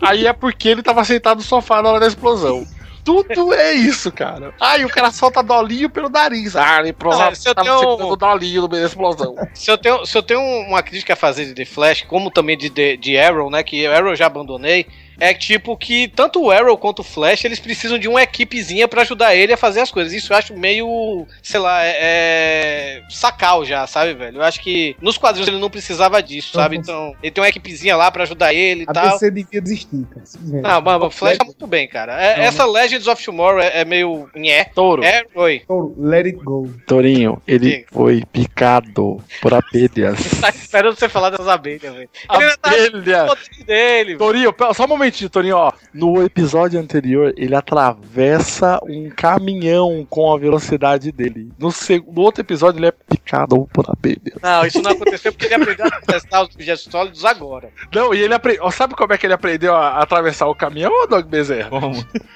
Aí 0.00 0.26
é 0.26 0.32
porque 0.32 0.68
ele 0.68 0.82
tava 0.82 1.02
sentado 1.04 1.38
no 1.38 1.42
sofá 1.42 1.80
na 1.82 1.88
hora 1.90 2.00
da 2.00 2.06
explosão. 2.06 2.66
Tudo 3.02 3.54
é 3.54 3.72
isso, 3.72 4.10
cara. 4.10 4.52
Aí 4.60 4.84
o 4.84 4.88
cara 4.88 5.12
solta 5.12 5.40
dolinho 5.42 5.88
pelo 5.88 6.08
nariz. 6.08 6.56
Ah, 6.56 6.80
ele 6.80 6.92
provavelmente 6.92 7.38
se 7.40 7.48
eu 7.48 7.54
tava 7.54 7.68
tenho- 7.68 8.16
dolinho 8.16 8.62
no 8.62 8.68
meio 8.68 8.82
da 8.82 8.88
explosão. 8.88 9.34
Se 9.54 9.70
eu, 9.70 9.78
tenho, 9.78 10.04
se 10.04 10.18
eu 10.18 10.22
tenho 10.24 10.40
uma 10.68 10.82
crítica 10.82 11.12
a 11.12 11.16
fazer 11.16 11.44
de 11.46 11.54
The 11.54 11.64
Flash, 11.64 12.02
como 12.02 12.32
também 12.32 12.58
de, 12.58 12.68
de, 12.68 12.96
de 12.96 13.16
Arrow, 13.16 13.48
né? 13.48 13.62
Que 13.62 13.86
Arrow 13.86 14.10
eu 14.10 14.16
já 14.16 14.26
abandonei. 14.26 14.86
É 15.18 15.32
tipo 15.34 15.76
que 15.76 16.08
tanto 16.08 16.42
o 16.42 16.50
Arrow 16.50 16.76
quanto 16.76 17.00
o 17.00 17.04
Flash 17.04 17.44
eles 17.44 17.58
precisam 17.60 17.98
de 17.98 18.08
uma 18.08 18.22
equipezinha 18.22 18.86
pra 18.88 19.02
ajudar 19.02 19.34
ele 19.34 19.52
a 19.52 19.56
fazer 19.56 19.80
as 19.80 19.90
coisas. 19.90 20.12
Isso 20.12 20.32
eu 20.32 20.36
acho 20.36 20.56
meio, 20.56 21.26
sei 21.42 21.60
lá, 21.60 21.84
é, 21.84 21.96
é 21.98 23.02
sacal 23.10 23.64
já, 23.64 23.86
sabe, 23.86 24.14
velho? 24.14 24.38
Eu 24.38 24.42
acho 24.42 24.60
que 24.60 24.96
nos 25.00 25.16
quadrinhos 25.18 25.48
ele 25.48 25.58
não 25.58 25.70
precisava 25.70 26.22
disso, 26.22 26.50
Não 26.54 26.62
sabe? 26.62 26.76
Então 26.76 27.14
ele 27.22 27.30
tem 27.30 27.42
uma 27.42 27.48
equipezinha 27.48 27.96
lá 27.96 28.10
pra 28.10 28.22
ajudar 28.24 28.52
ele 28.52 28.82
e 28.82 28.86
A 28.88 28.92
tal. 28.92 29.10
DC 29.12 29.30
devia 29.30 29.60
desistir, 29.60 30.04
cara. 30.10 30.24
Não, 30.62 30.80
mas 30.80 31.02
o 31.02 31.10
Flash 31.10 31.38
tá 31.38 31.44
muito 31.44 31.66
bem, 31.66 31.88
cara. 31.88 32.20
É- 32.22 32.44
essa 32.44 32.64
Legends 32.66 33.06
of 33.06 33.24
Tomorrow 33.24 33.60
é, 33.60 33.80
é 33.80 33.84
meio. 33.84 34.28
Nhé. 34.34 34.64
Touro. 34.74 35.02
É, 35.04 35.24
oi. 35.34 35.60
Então, 35.64 35.94
let 35.98 36.26
it 36.26 36.38
go. 36.44 36.70
Torinho, 36.86 37.40
ele 37.46 37.70
Diga. 37.70 37.86
foi 37.92 38.22
picado 38.32 39.22
por 39.40 39.52
abelhas. 39.54 40.18
Tá 40.40 40.50
esperando 40.50 40.96
você 40.98 41.08
falar 41.08 41.30
dessas 41.30 41.48
abelhas, 41.48 41.92
velho. 41.94 42.08
Ele 42.30 42.42
ainda 42.44 42.56
tá 42.58 42.70
Abelha! 42.70 43.22
no 43.24 43.28
poder 43.36 43.64
dele, 43.64 44.52
pera- 44.52 44.74
só 44.74 44.84
um 44.84 45.05
momentinho, 45.06 45.30
Torinho, 45.30 45.56
ó. 45.56 45.72
No 45.94 46.22
episódio 46.22 46.78
anterior, 46.80 47.32
ele 47.36 47.54
atravessa 47.54 48.80
um 48.84 49.08
caminhão 49.10 50.06
com 50.08 50.32
a 50.32 50.38
velocidade 50.38 51.12
dele. 51.12 51.50
No, 51.58 51.70
seg- 51.70 52.04
no 52.06 52.20
outro 52.22 52.42
episódio, 52.42 52.78
ele 52.78 52.86
é 52.88 52.92
picado 52.92 53.68
por 53.72 53.84
abelha. 53.88 54.34
Não, 54.42 54.66
isso 54.66 54.82
não 54.82 54.90
aconteceu 54.90 55.32
porque 55.32 55.46
ele 55.46 55.54
aprendeu 55.54 55.86
a 55.86 56.00
testar 56.00 56.42
os 56.42 56.54
objetos 56.54 56.84
sólidos 56.90 57.24
agora. 57.24 57.70
Não, 57.94 58.12
e 58.14 58.20
ele 58.20 58.34
aprendeu. 58.34 58.70
Sabe 58.70 58.94
como 58.94 59.12
é 59.12 59.18
que 59.18 59.26
ele 59.26 59.34
aprendeu 59.34 59.74
a, 59.74 59.98
atravessar 60.02 60.46
o 60.48 60.54
caminhão, 60.54 61.06
Dog 61.08 61.28
Bezerra? 61.28 61.70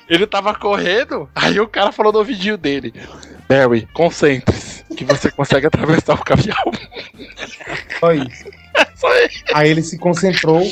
Ele 0.08 0.26
tava 0.26 0.54
correndo, 0.54 1.28
aí 1.34 1.58
o 1.60 1.68
cara 1.68 1.92
falou 1.92 2.12
no 2.12 2.24
vidinho 2.24 2.56
dele: 2.56 2.92
Barry, 3.48 3.86
concentre-se, 3.92 4.84
que 4.96 5.04
você 5.04 5.30
consegue 5.30 5.66
atravessar 5.66 6.14
o 6.14 6.24
caminhão. 6.24 6.56
Só 7.98 8.12
isso. 8.12 8.44
Aí 9.54 9.70
ele 9.70 9.82
se 9.82 9.98
concentrou. 9.98 10.62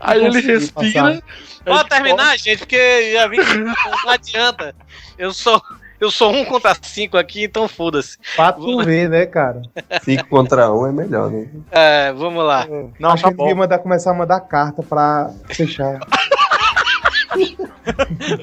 Aí 0.00 0.24
ele 0.24 0.40
respira. 0.40 1.22
Pode 1.64 1.88
terminar, 1.88 2.38
gente, 2.38 2.58
porque 2.58 3.12
já 3.12 3.26
vi 3.26 3.38
que 3.44 3.54
não 3.58 3.74
adianta. 4.08 4.74
Eu 5.18 5.32
sou, 5.32 5.60
eu 5.98 6.10
sou 6.10 6.32
um 6.32 6.44
contra 6.44 6.76
cinco 6.80 7.16
aqui, 7.16 7.44
então 7.44 7.66
foda-se. 7.68 8.18
Tu 8.56 8.84
ver, 8.84 9.08
né, 9.08 9.26
cara? 9.26 9.62
5 10.02 10.28
contra 10.28 10.70
1 10.70 10.78
um 10.80 10.86
é 10.86 10.92
melhor, 10.92 11.30
né? 11.30 11.48
É, 11.70 12.12
vamos 12.12 12.44
lá. 12.44 12.66
Não, 13.00 13.10
Acho 13.10 13.22
tá 13.24 13.28
que 13.30 13.34
ele 13.34 13.38
devia 13.38 13.54
bom. 13.54 13.60
mandar, 13.60 13.78
começar 13.78 14.10
a 14.10 14.14
mandar 14.14 14.40
carta 14.40 14.82
pra 14.82 15.30
fechar. 15.48 16.00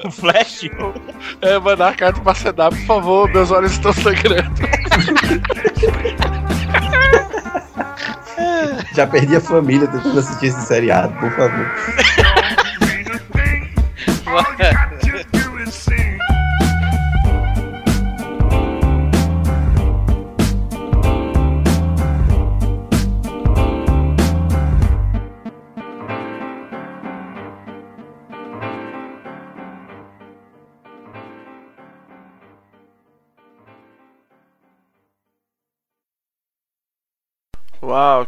O 0.04 0.10
Flash. 0.10 0.70
É, 1.42 1.58
mandar 1.58 1.88
a 1.88 1.94
carta 1.94 2.20
pra 2.20 2.32
CW, 2.32 2.76
por 2.78 2.86
favor, 2.86 3.28
meus 3.30 3.50
olhos 3.50 3.72
estão 3.72 3.92
sangrando. 3.92 4.50
Já 8.94 9.06
perdi 9.06 9.36
a 9.36 9.40
família 9.40 9.86
tentando 9.86 10.18
assistir 10.18 10.46
esse 10.46 10.66
seriado, 10.66 11.14
por 11.18 11.30
favor. 11.32 11.66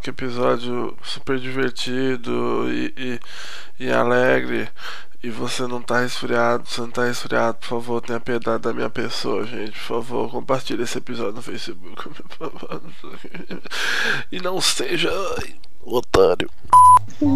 que 0.07 0.11
episódio 0.11 0.97
super 1.03 1.39
divertido 1.39 2.67
e, 2.71 2.95
e, 2.97 3.85
e 3.87 3.91
alegre. 3.91 4.69
E 5.23 5.31
você 5.31 5.67
não 5.67 5.83
tá 5.83 6.01
resfriado, 6.01 6.69
você 6.69 6.81
não 6.83 6.91
tá 6.91 7.05
resfriado, 7.05 7.59
por 7.59 7.67
favor, 7.67 8.01
tenha 8.01 8.21
piedade 8.21 8.63
da 8.63 8.73
minha 8.73 8.89
pessoa, 8.89 9.45
gente. 9.45 9.73
Por 9.73 10.03
favor, 10.03 10.31
compartilhe 10.31 10.85
esse 10.85 10.99
episódio 10.99 11.33
no 11.33 11.43
Facebook. 11.43 12.09
E 14.31 14.41
não 14.41 14.61
seja 14.61 15.11
otário. 15.85 16.49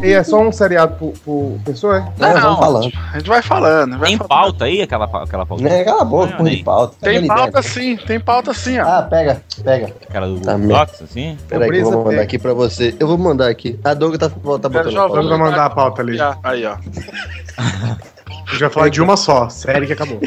E 0.02 0.12
é 0.12 0.22
só 0.22 0.38
um 0.40 0.52
seriado 0.52 0.96
por, 0.96 1.12
por 1.24 1.58
pessoa, 1.64 1.96
é? 1.96 2.26
É, 2.26 2.38
vamos 2.38 2.58
falando. 2.58 2.92
A 3.14 3.18
gente 3.18 3.28
vai 3.28 3.40
falando. 3.40 3.98
Vai 3.98 4.08
Tem 4.10 4.18
falando. 4.18 4.28
pauta 4.28 4.64
aí, 4.66 4.82
aquela, 4.82 5.06
aquela 5.06 5.46
pauta? 5.46 5.64
Né, 5.64 5.84
cala 5.84 6.02
a 6.02 6.04
boca, 6.04 6.30
Não, 6.32 6.36
porra 6.36 6.50
de 6.50 6.62
pauta. 6.62 6.96
Tem 7.00 7.14
Pega 7.22 7.26
pauta 7.34 7.48
ideia. 7.48 7.62
sim, 7.62 7.96
tem 7.96 8.20
pauta 8.20 8.52
sim, 8.52 8.78
ó. 8.78 8.86
Ah, 8.86 9.02
pega, 9.04 9.42
pega. 9.64 9.94
Aquela 10.06 10.26
do 10.26 10.38
Tá, 10.40 10.58
Box, 10.58 11.02
assim? 11.04 11.38
Peraí 11.48 11.70
que 11.70 11.78
eu 11.78 11.90
vou 11.90 12.04
mandar 12.04 12.20
aqui 12.22 12.38
pra 12.38 12.52
você. 12.52 12.94
Eu 13.00 13.08
vou 13.08 13.16
mandar 13.16 13.48
aqui. 13.48 13.80
A 13.82 13.94
Doug 13.94 14.16
tá, 14.16 14.28
tá 14.28 14.36
botando 14.68 14.90
já 14.90 15.00
a 15.04 15.08
pauta. 15.08 15.22
Vamos 15.22 15.38
mandar 15.38 15.64
a 15.64 15.70
pauta 15.70 16.02
ali. 16.02 16.18
Aí, 16.42 16.66
ó. 16.66 16.76
A 18.50 18.52
gente 18.52 18.62
vai 18.62 18.70
falar 18.70 18.88
de 18.88 19.00
uma 19.00 19.16
só, 19.16 19.48
série 19.48 19.86
que 19.86 19.92
acabou. 19.92 20.20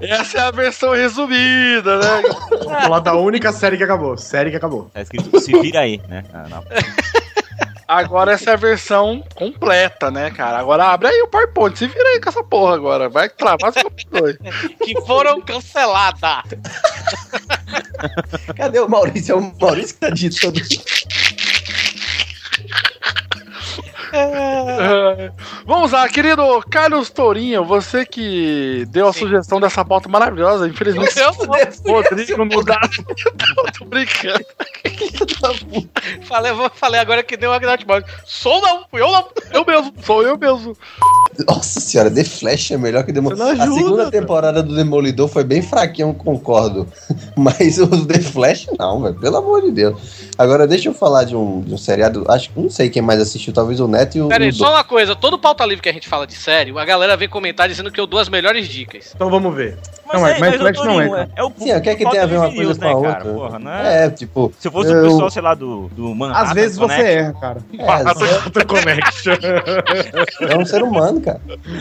Essa 0.00 0.38
é 0.38 0.40
a 0.40 0.50
versão 0.50 0.94
resumida, 0.94 1.98
né? 1.98 2.22
Vamos 2.50 2.82
falar 2.82 2.98
da 2.98 3.14
única 3.14 3.52
série 3.52 3.76
que 3.76 3.84
acabou. 3.84 4.16
Série 4.18 4.50
que 4.50 4.56
acabou. 4.56 4.90
Tá 4.92 5.00
escrito 5.00 5.38
se 5.38 5.52
vira 5.60 5.78
aí, 5.80 6.00
né? 6.08 6.24
Ah, 6.34 6.46
não. 6.50 6.64
Agora 7.86 8.32
essa 8.32 8.50
é 8.50 8.54
a 8.54 8.56
versão 8.56 9.22
completa, 9.34 10.10
né, 10.10 10.30
cara? 10.30 10.58
Agora 10.58 10.86
abre 10.86 11.06
aí 11.06 11.22
o 11.22 11.28
PowerPoint, 11.28 11.78
se 11.78 11.86
vira 11.86 12.08
aí 12.08 12.20
com 12.20 12.30
essa 12.30 12.42
porra 12.42 12.74
agora. 12.74 13.08
Vai 13.08 13.28
travar 13.28 13.70
os 13.70 13.82
computadores. 13.82 14.38
Que 14.82 15.00
foram 15.02 15.40
canceladas. 15.40 16.42
Cadê 18.56 18.80
o 18.80 18.88
Maurício? 18.88 19.32
É 19.32 19.36
o 19.36 19.52
Maurício 19.60 19.94
que 19.94 20.00
tá 20.00 20.10
digitando. 20.10 20.60
É. 24.16 25.32
Vamos 25.66 25.90
lá, 25.92 26.08
querido 26.08 26.62
Carlos 26.70 27.10
Tourinho, 27.10 27.64
você 27.64 28.04
que 28.06 28.84
deu 28.88 29.08
a 29.08 29.12
sugestão 29.12 29.60
dessa 29.60 29.84
pauta 29.84 30.08
maravilhosa, 30.08 30.68
infelizmente. 30.68 31.18
Eu 31.18 31.32
Rodrigo 31.86 32.44
não 32.44 32.62
dá. 32.62 32.80
Eu 33.08 33.72
tô 33.78 33.84
brincando. 33.86 34.44
falei, 36.22 36.52
vou- 36.52 36.70
falei 36.70 37.00
agora 37.00 37.22
que 37.22 37.36
deu 37.36 37.50
uma 37.50 37.58
grande 37.58 37.84
Sou 38.24 38.60
não, 38.62 38.84
fui 38.90 39.00
eu 39.02 39.10
não. 39.10 39.28
Eu 39.52 39.64
mesmo, 39.64 39.92
sou 40.02 40.22
eu 40.22 40.38
mesmo. 40.38 40.76
Nossa 41.46 41.80
senhora, 41.80 42.10
The 42.10 42.24
Flash 42.24 42.70
é 42.70 42.76
melhor 42.76 43.04
que 43.04 43.12
Demolidor. 43.12 43.60
A 43.60 43.66
segunda 43.72 44.10
temporada 44.10 44.62
do 44.62 44.74
Demolidor 44.74 45.28
foi 45.28 45.42
bem 45.42 45.62
fraquinha, 45.62 46.06
eu 46.06 46.14
concordo. 46.14 46.86
Mas 47.36 47.78
o 47.78 48.06
The 48.06 48.20
Flash 48.20 48.68
não, 48.78 49.02
velho. 49.02 49.14
Pelo 49.16 49.36
amor 49.36 49.62
de 49.62 49.72
Deus. 49.72 50.00
Agora 50.38 50.66
deixa 50.66 50.88
eu 50.88 50.94
falar 50.94 51.24
de 51.24 51.34
um, 51.34 51.60
de 51.62 51.74
um 51.74 51.78
seriado. 51.78 52.24
Acho 52.28 52.50
que 52.50 52.60
não 52.60 52.70
sei 52.70 52.88
quem 52.88 53.02
mais 53.02 53.20
assistiu, 53.20 53.52
talvez 53.52 53.80
o 53.80 53.88
Neto 53.88 54.16
e 54.16 54.22
o. 54.22 54.28
Pera 54.28 54.44
aí, 54.44 54.52
só 54.52 54.70
uma 54.70 54.84
coisa. 54.84 55.16
Todo 55.16 55.38
pauta 55.38 55.64
livre 55.64 55.82
que 55.82 55.88
a 55.88 55.92
gente 55.92 56.08
fala 56.08 56.26
de 56.26 56.34
série, 56.34 56.76
a 56.76 56.84
galera 56.84 57.16
vem 57.16 57.28
comentar 57.28 57.68
dizendo 57.68 57.90
que 57.90 58.00
eu 58.00 58.06
dou 58.06 58.20
as 58.20 58.28
melhores 58.28 58.68
dicas. 58.68 59.12
Então 59.14 59.30
vamos 59.30 59.54
ver. 59.54 59.78
Mas, 60.06 60.20
Não, 60.20 60.24
aí, 60.26 60.40
mas 60.40 60.60
mas, 60.60 60.60
não 60.60 60.68
é, 60.68 60.72
Torinho, 60.72 61.10
cara. 61.10 61.30
é, 61.34 61.42
o 61.44 61.52
Sim, 61.56 61.72
o 61.72 61.80
que 61.80 61.90
é 61.90 61.94
que 61.94 62.10
tem 62.10 62.20
a 62.20 62.26
ver 62.26 62.38
uma 62.38 62.52
coisa 62.52 62.74
com 62.74 62.84
a 62.84 62.88
né, 62.88 62.94
outra? 62.94 63.24
Porra, 63.24 63.58
não 63.58 63.70
é... 63.72 64.04
É, 64.04 64.10
tipo. 64.10 64.52
Se 64.58 64.70
fosse 64.70 64.90
eu- 64.90 65.00
o 65.00 65.02
pessoal, 65.04 65.30
sei 65.30 65.42
lá, 65.42 65.54
do, 65.54 65.88
do 65.88 66.14
Manhattan 66.14 66.42
Às 66.42 66.52
vezes 66.52 66.76
você 66.76 66.94
erra, 66.94 67.32
cara. 67.40 67.60
É, 67.84 68.64
Connection. 68.64 69.34
é 70.48 70.58
um 70.58 70.64
ser 70.64 70.82
humano, 70.82 71.20
cara. 71.20 71.40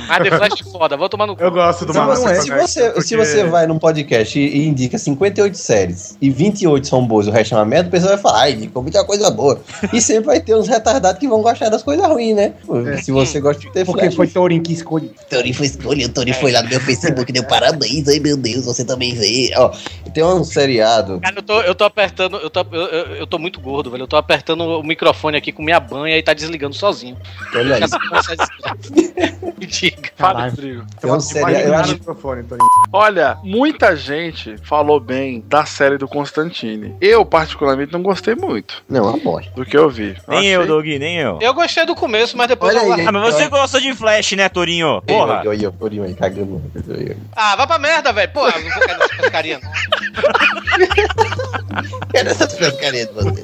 Ah, 0.10 0.20
The 0.22 0.30
Flash 0.30 0.62
é 0.62 0.72
foda, 0.72 0.98
vou 0.98 1.10
tomar 1.10 1.28
no 1.28 1.36
cu. 1.36 1.44
Eu 1.44 1.52
gosto 1.52 1.86
do 1.86 1.94
você, 1.94 2.42
se, 2.42 2.50
você, 2.52 3.02
se 3.02 3.16
você 3.16 3.44
vai 3.46 3.66
num 3.68 3.80
podcast 3.80 4.40
e, 4.40 4.68
indica 4.68 4.98
58 4.98 5.58
séries 5.58 6.18
e 6.22 6.30
28 6.30 6.88
são 6.88 7.06
boas 7.06 7.28
e 7.28 7.30
o 7.30 7.34
resto 7.34 7.56
é 7.56 7.58
uma 7.58 7.66
merda, 7.66 7.88
o 7.88 7.92
pessoal 7.92 8.14
vai 8.14 8.22
falar, 8.22 8.42
ai, 8.42 8.54
indicou 8.54 8.82
muita 8.82 9.04
coisa 9.06 9.30
boa. 9.30 9.60
E 9.92 10.02
sempre 10.02 10.26
vai 10.26 10.40
ter 10.40 10.56
uns 10.56 10.68
retardados 10.68 11.20
que 11.20 11.28
vão 11.28 11.42
gostar 11.42 11.70
das 11.70 11.84
coisas 11.84 12.06
ruins, 12.06 12.36
né? 12.36 12.54
Se 13.02 13.12
você 13.12 13.40
gosta 13.40 13.62
de 13.62 13.72
ter 13.72 13.86
Porque 13.86 14.12
foi 14.12 14.28
Tourinho 14.28 14.62
que 14.62 14.74
escolheu. 14.74 15.10
Tori 15.30 15.54
foi 15.54 15.66
escolha, 15.66 16.06
o 16.06 16.10
Tori 16.10 16.34
foi 16.34 16.52
lá 16.52 16.62
no 16.62 16.70
meu 16.70 16.80
Facebook, 16.80 17.32
deu 17.32 17.44
parabéns, 17.44 18.08
ai 18.08 18.20
meu 18.24 18.38
Deus, 18.38 18.66
você 18.66 18.86
também 18.86 19.14
vê. 19.14 19.52
Ó, 19.58 19.70
tem 20.14 20.24
um 20.24 20.44
seriado. 20.44 21.20
Cara, 21.20 21.36
eu 21.36 21.44
tô, 21.44 21.62
eu 21.62 21.76
tô 21.76 21.84
apertando, 21.84 22.38
eu 22.38 22.50
tô, 22.50 22.66
eu, 22.72 22.82
eu, 22.82 23.16
eu 23.18 23.28
tô 23.28 23.38
muito 23.38 23.60
gordo, 23.60 23.92
velho. 23.92 24.04
Eu 24.04 24.08
tô 24.08 24.16
apertando 24.16 24.62
o 24.62 24.84
microfone 24.84 25.38
aqui 25.38 25.52
com 25.52 25.62
minha 25.62 25.80
banha 25.80 26.18
e 26.18 26.24
tá 26.24 26.34
desligando 26.34 26.74
sozinho. 26.74 27.18
Olha 27.54 27.76
aí. 27.76 27.84
É 27.84 29.44
diga. 29.66 30.10
Fala. 30.16 30.46
Rodrigo. 30.46 30.86
Tem 31.02 31.12
um 31.12 31.20
seriado. 31.20 31.92
Eu. 31.92 32.58
Olha, 32.92 33.38
muita 33.44 33.96
gente 33.96 34.58
falou 34.58 35.00
bem 35.00 35.44
da 35.48 35.66
série 35.66 35.98
do 35.98 36.08
Constantine. 36.08 36.96
Eu, 37.02 37.26
particularmente, 37.26 37.92
não 37.92 38.02
gostei 38.02 38.36
muito 38.36 38.84
não, 38.88 39.18
bosta. 39.20 39.52
do 39.56 39.66
que 39.66 39.76
eu 39.76 39.90
vi. 39.90 40.16
Nem 40.28 40.48
eu, 40.48 40.68
Doug, 40.68 40.86
nem 40.86 41.18
eu. 41.18 41.40
Eu 41.42 41.54
gostei 41.54 41.86
do 41.86 41.96
começo, 41.96 42.38
mas 42.38 42.48
depois 42.48 42.76
Olha 42.76 42.86
eu 42.86 42.94
aí, 42.94 43.08
Ah, 43.08 43.12
mas 43.12 43.34
você 43.34 43.48
gosta 43.50 43.82
de 43.82 43.94
Flash, 43.94 44.34
né, 44.34 44.50
Torinho? 44.50 45.02
Porra. 45.02 45.40
Olha 45.40 45.52
aí, 45.52 45.66
o 45.66 45.72
Torinho 45.72 46.04
aí, 46.04 46.14
cagando. 46.14 46.62
Ah, 47.36 47.56
vai 47.56 47.68
pra 47.68 47.80
merda, 47.80 48.03
velho. 48.12 48.32
Pô, 48.34 48.46
não 48.46 48.52
vou 48.52 48.72
cair 48.72 48.98
nessa 48.98 49.16
pescaria. 49.16 49.60
não. 49.62 49.72
Quero 52.12 52.30
essa 52.30 52.48
pescaria 52.48 53.06
de 53.06 53.14
você. 53.14 53.44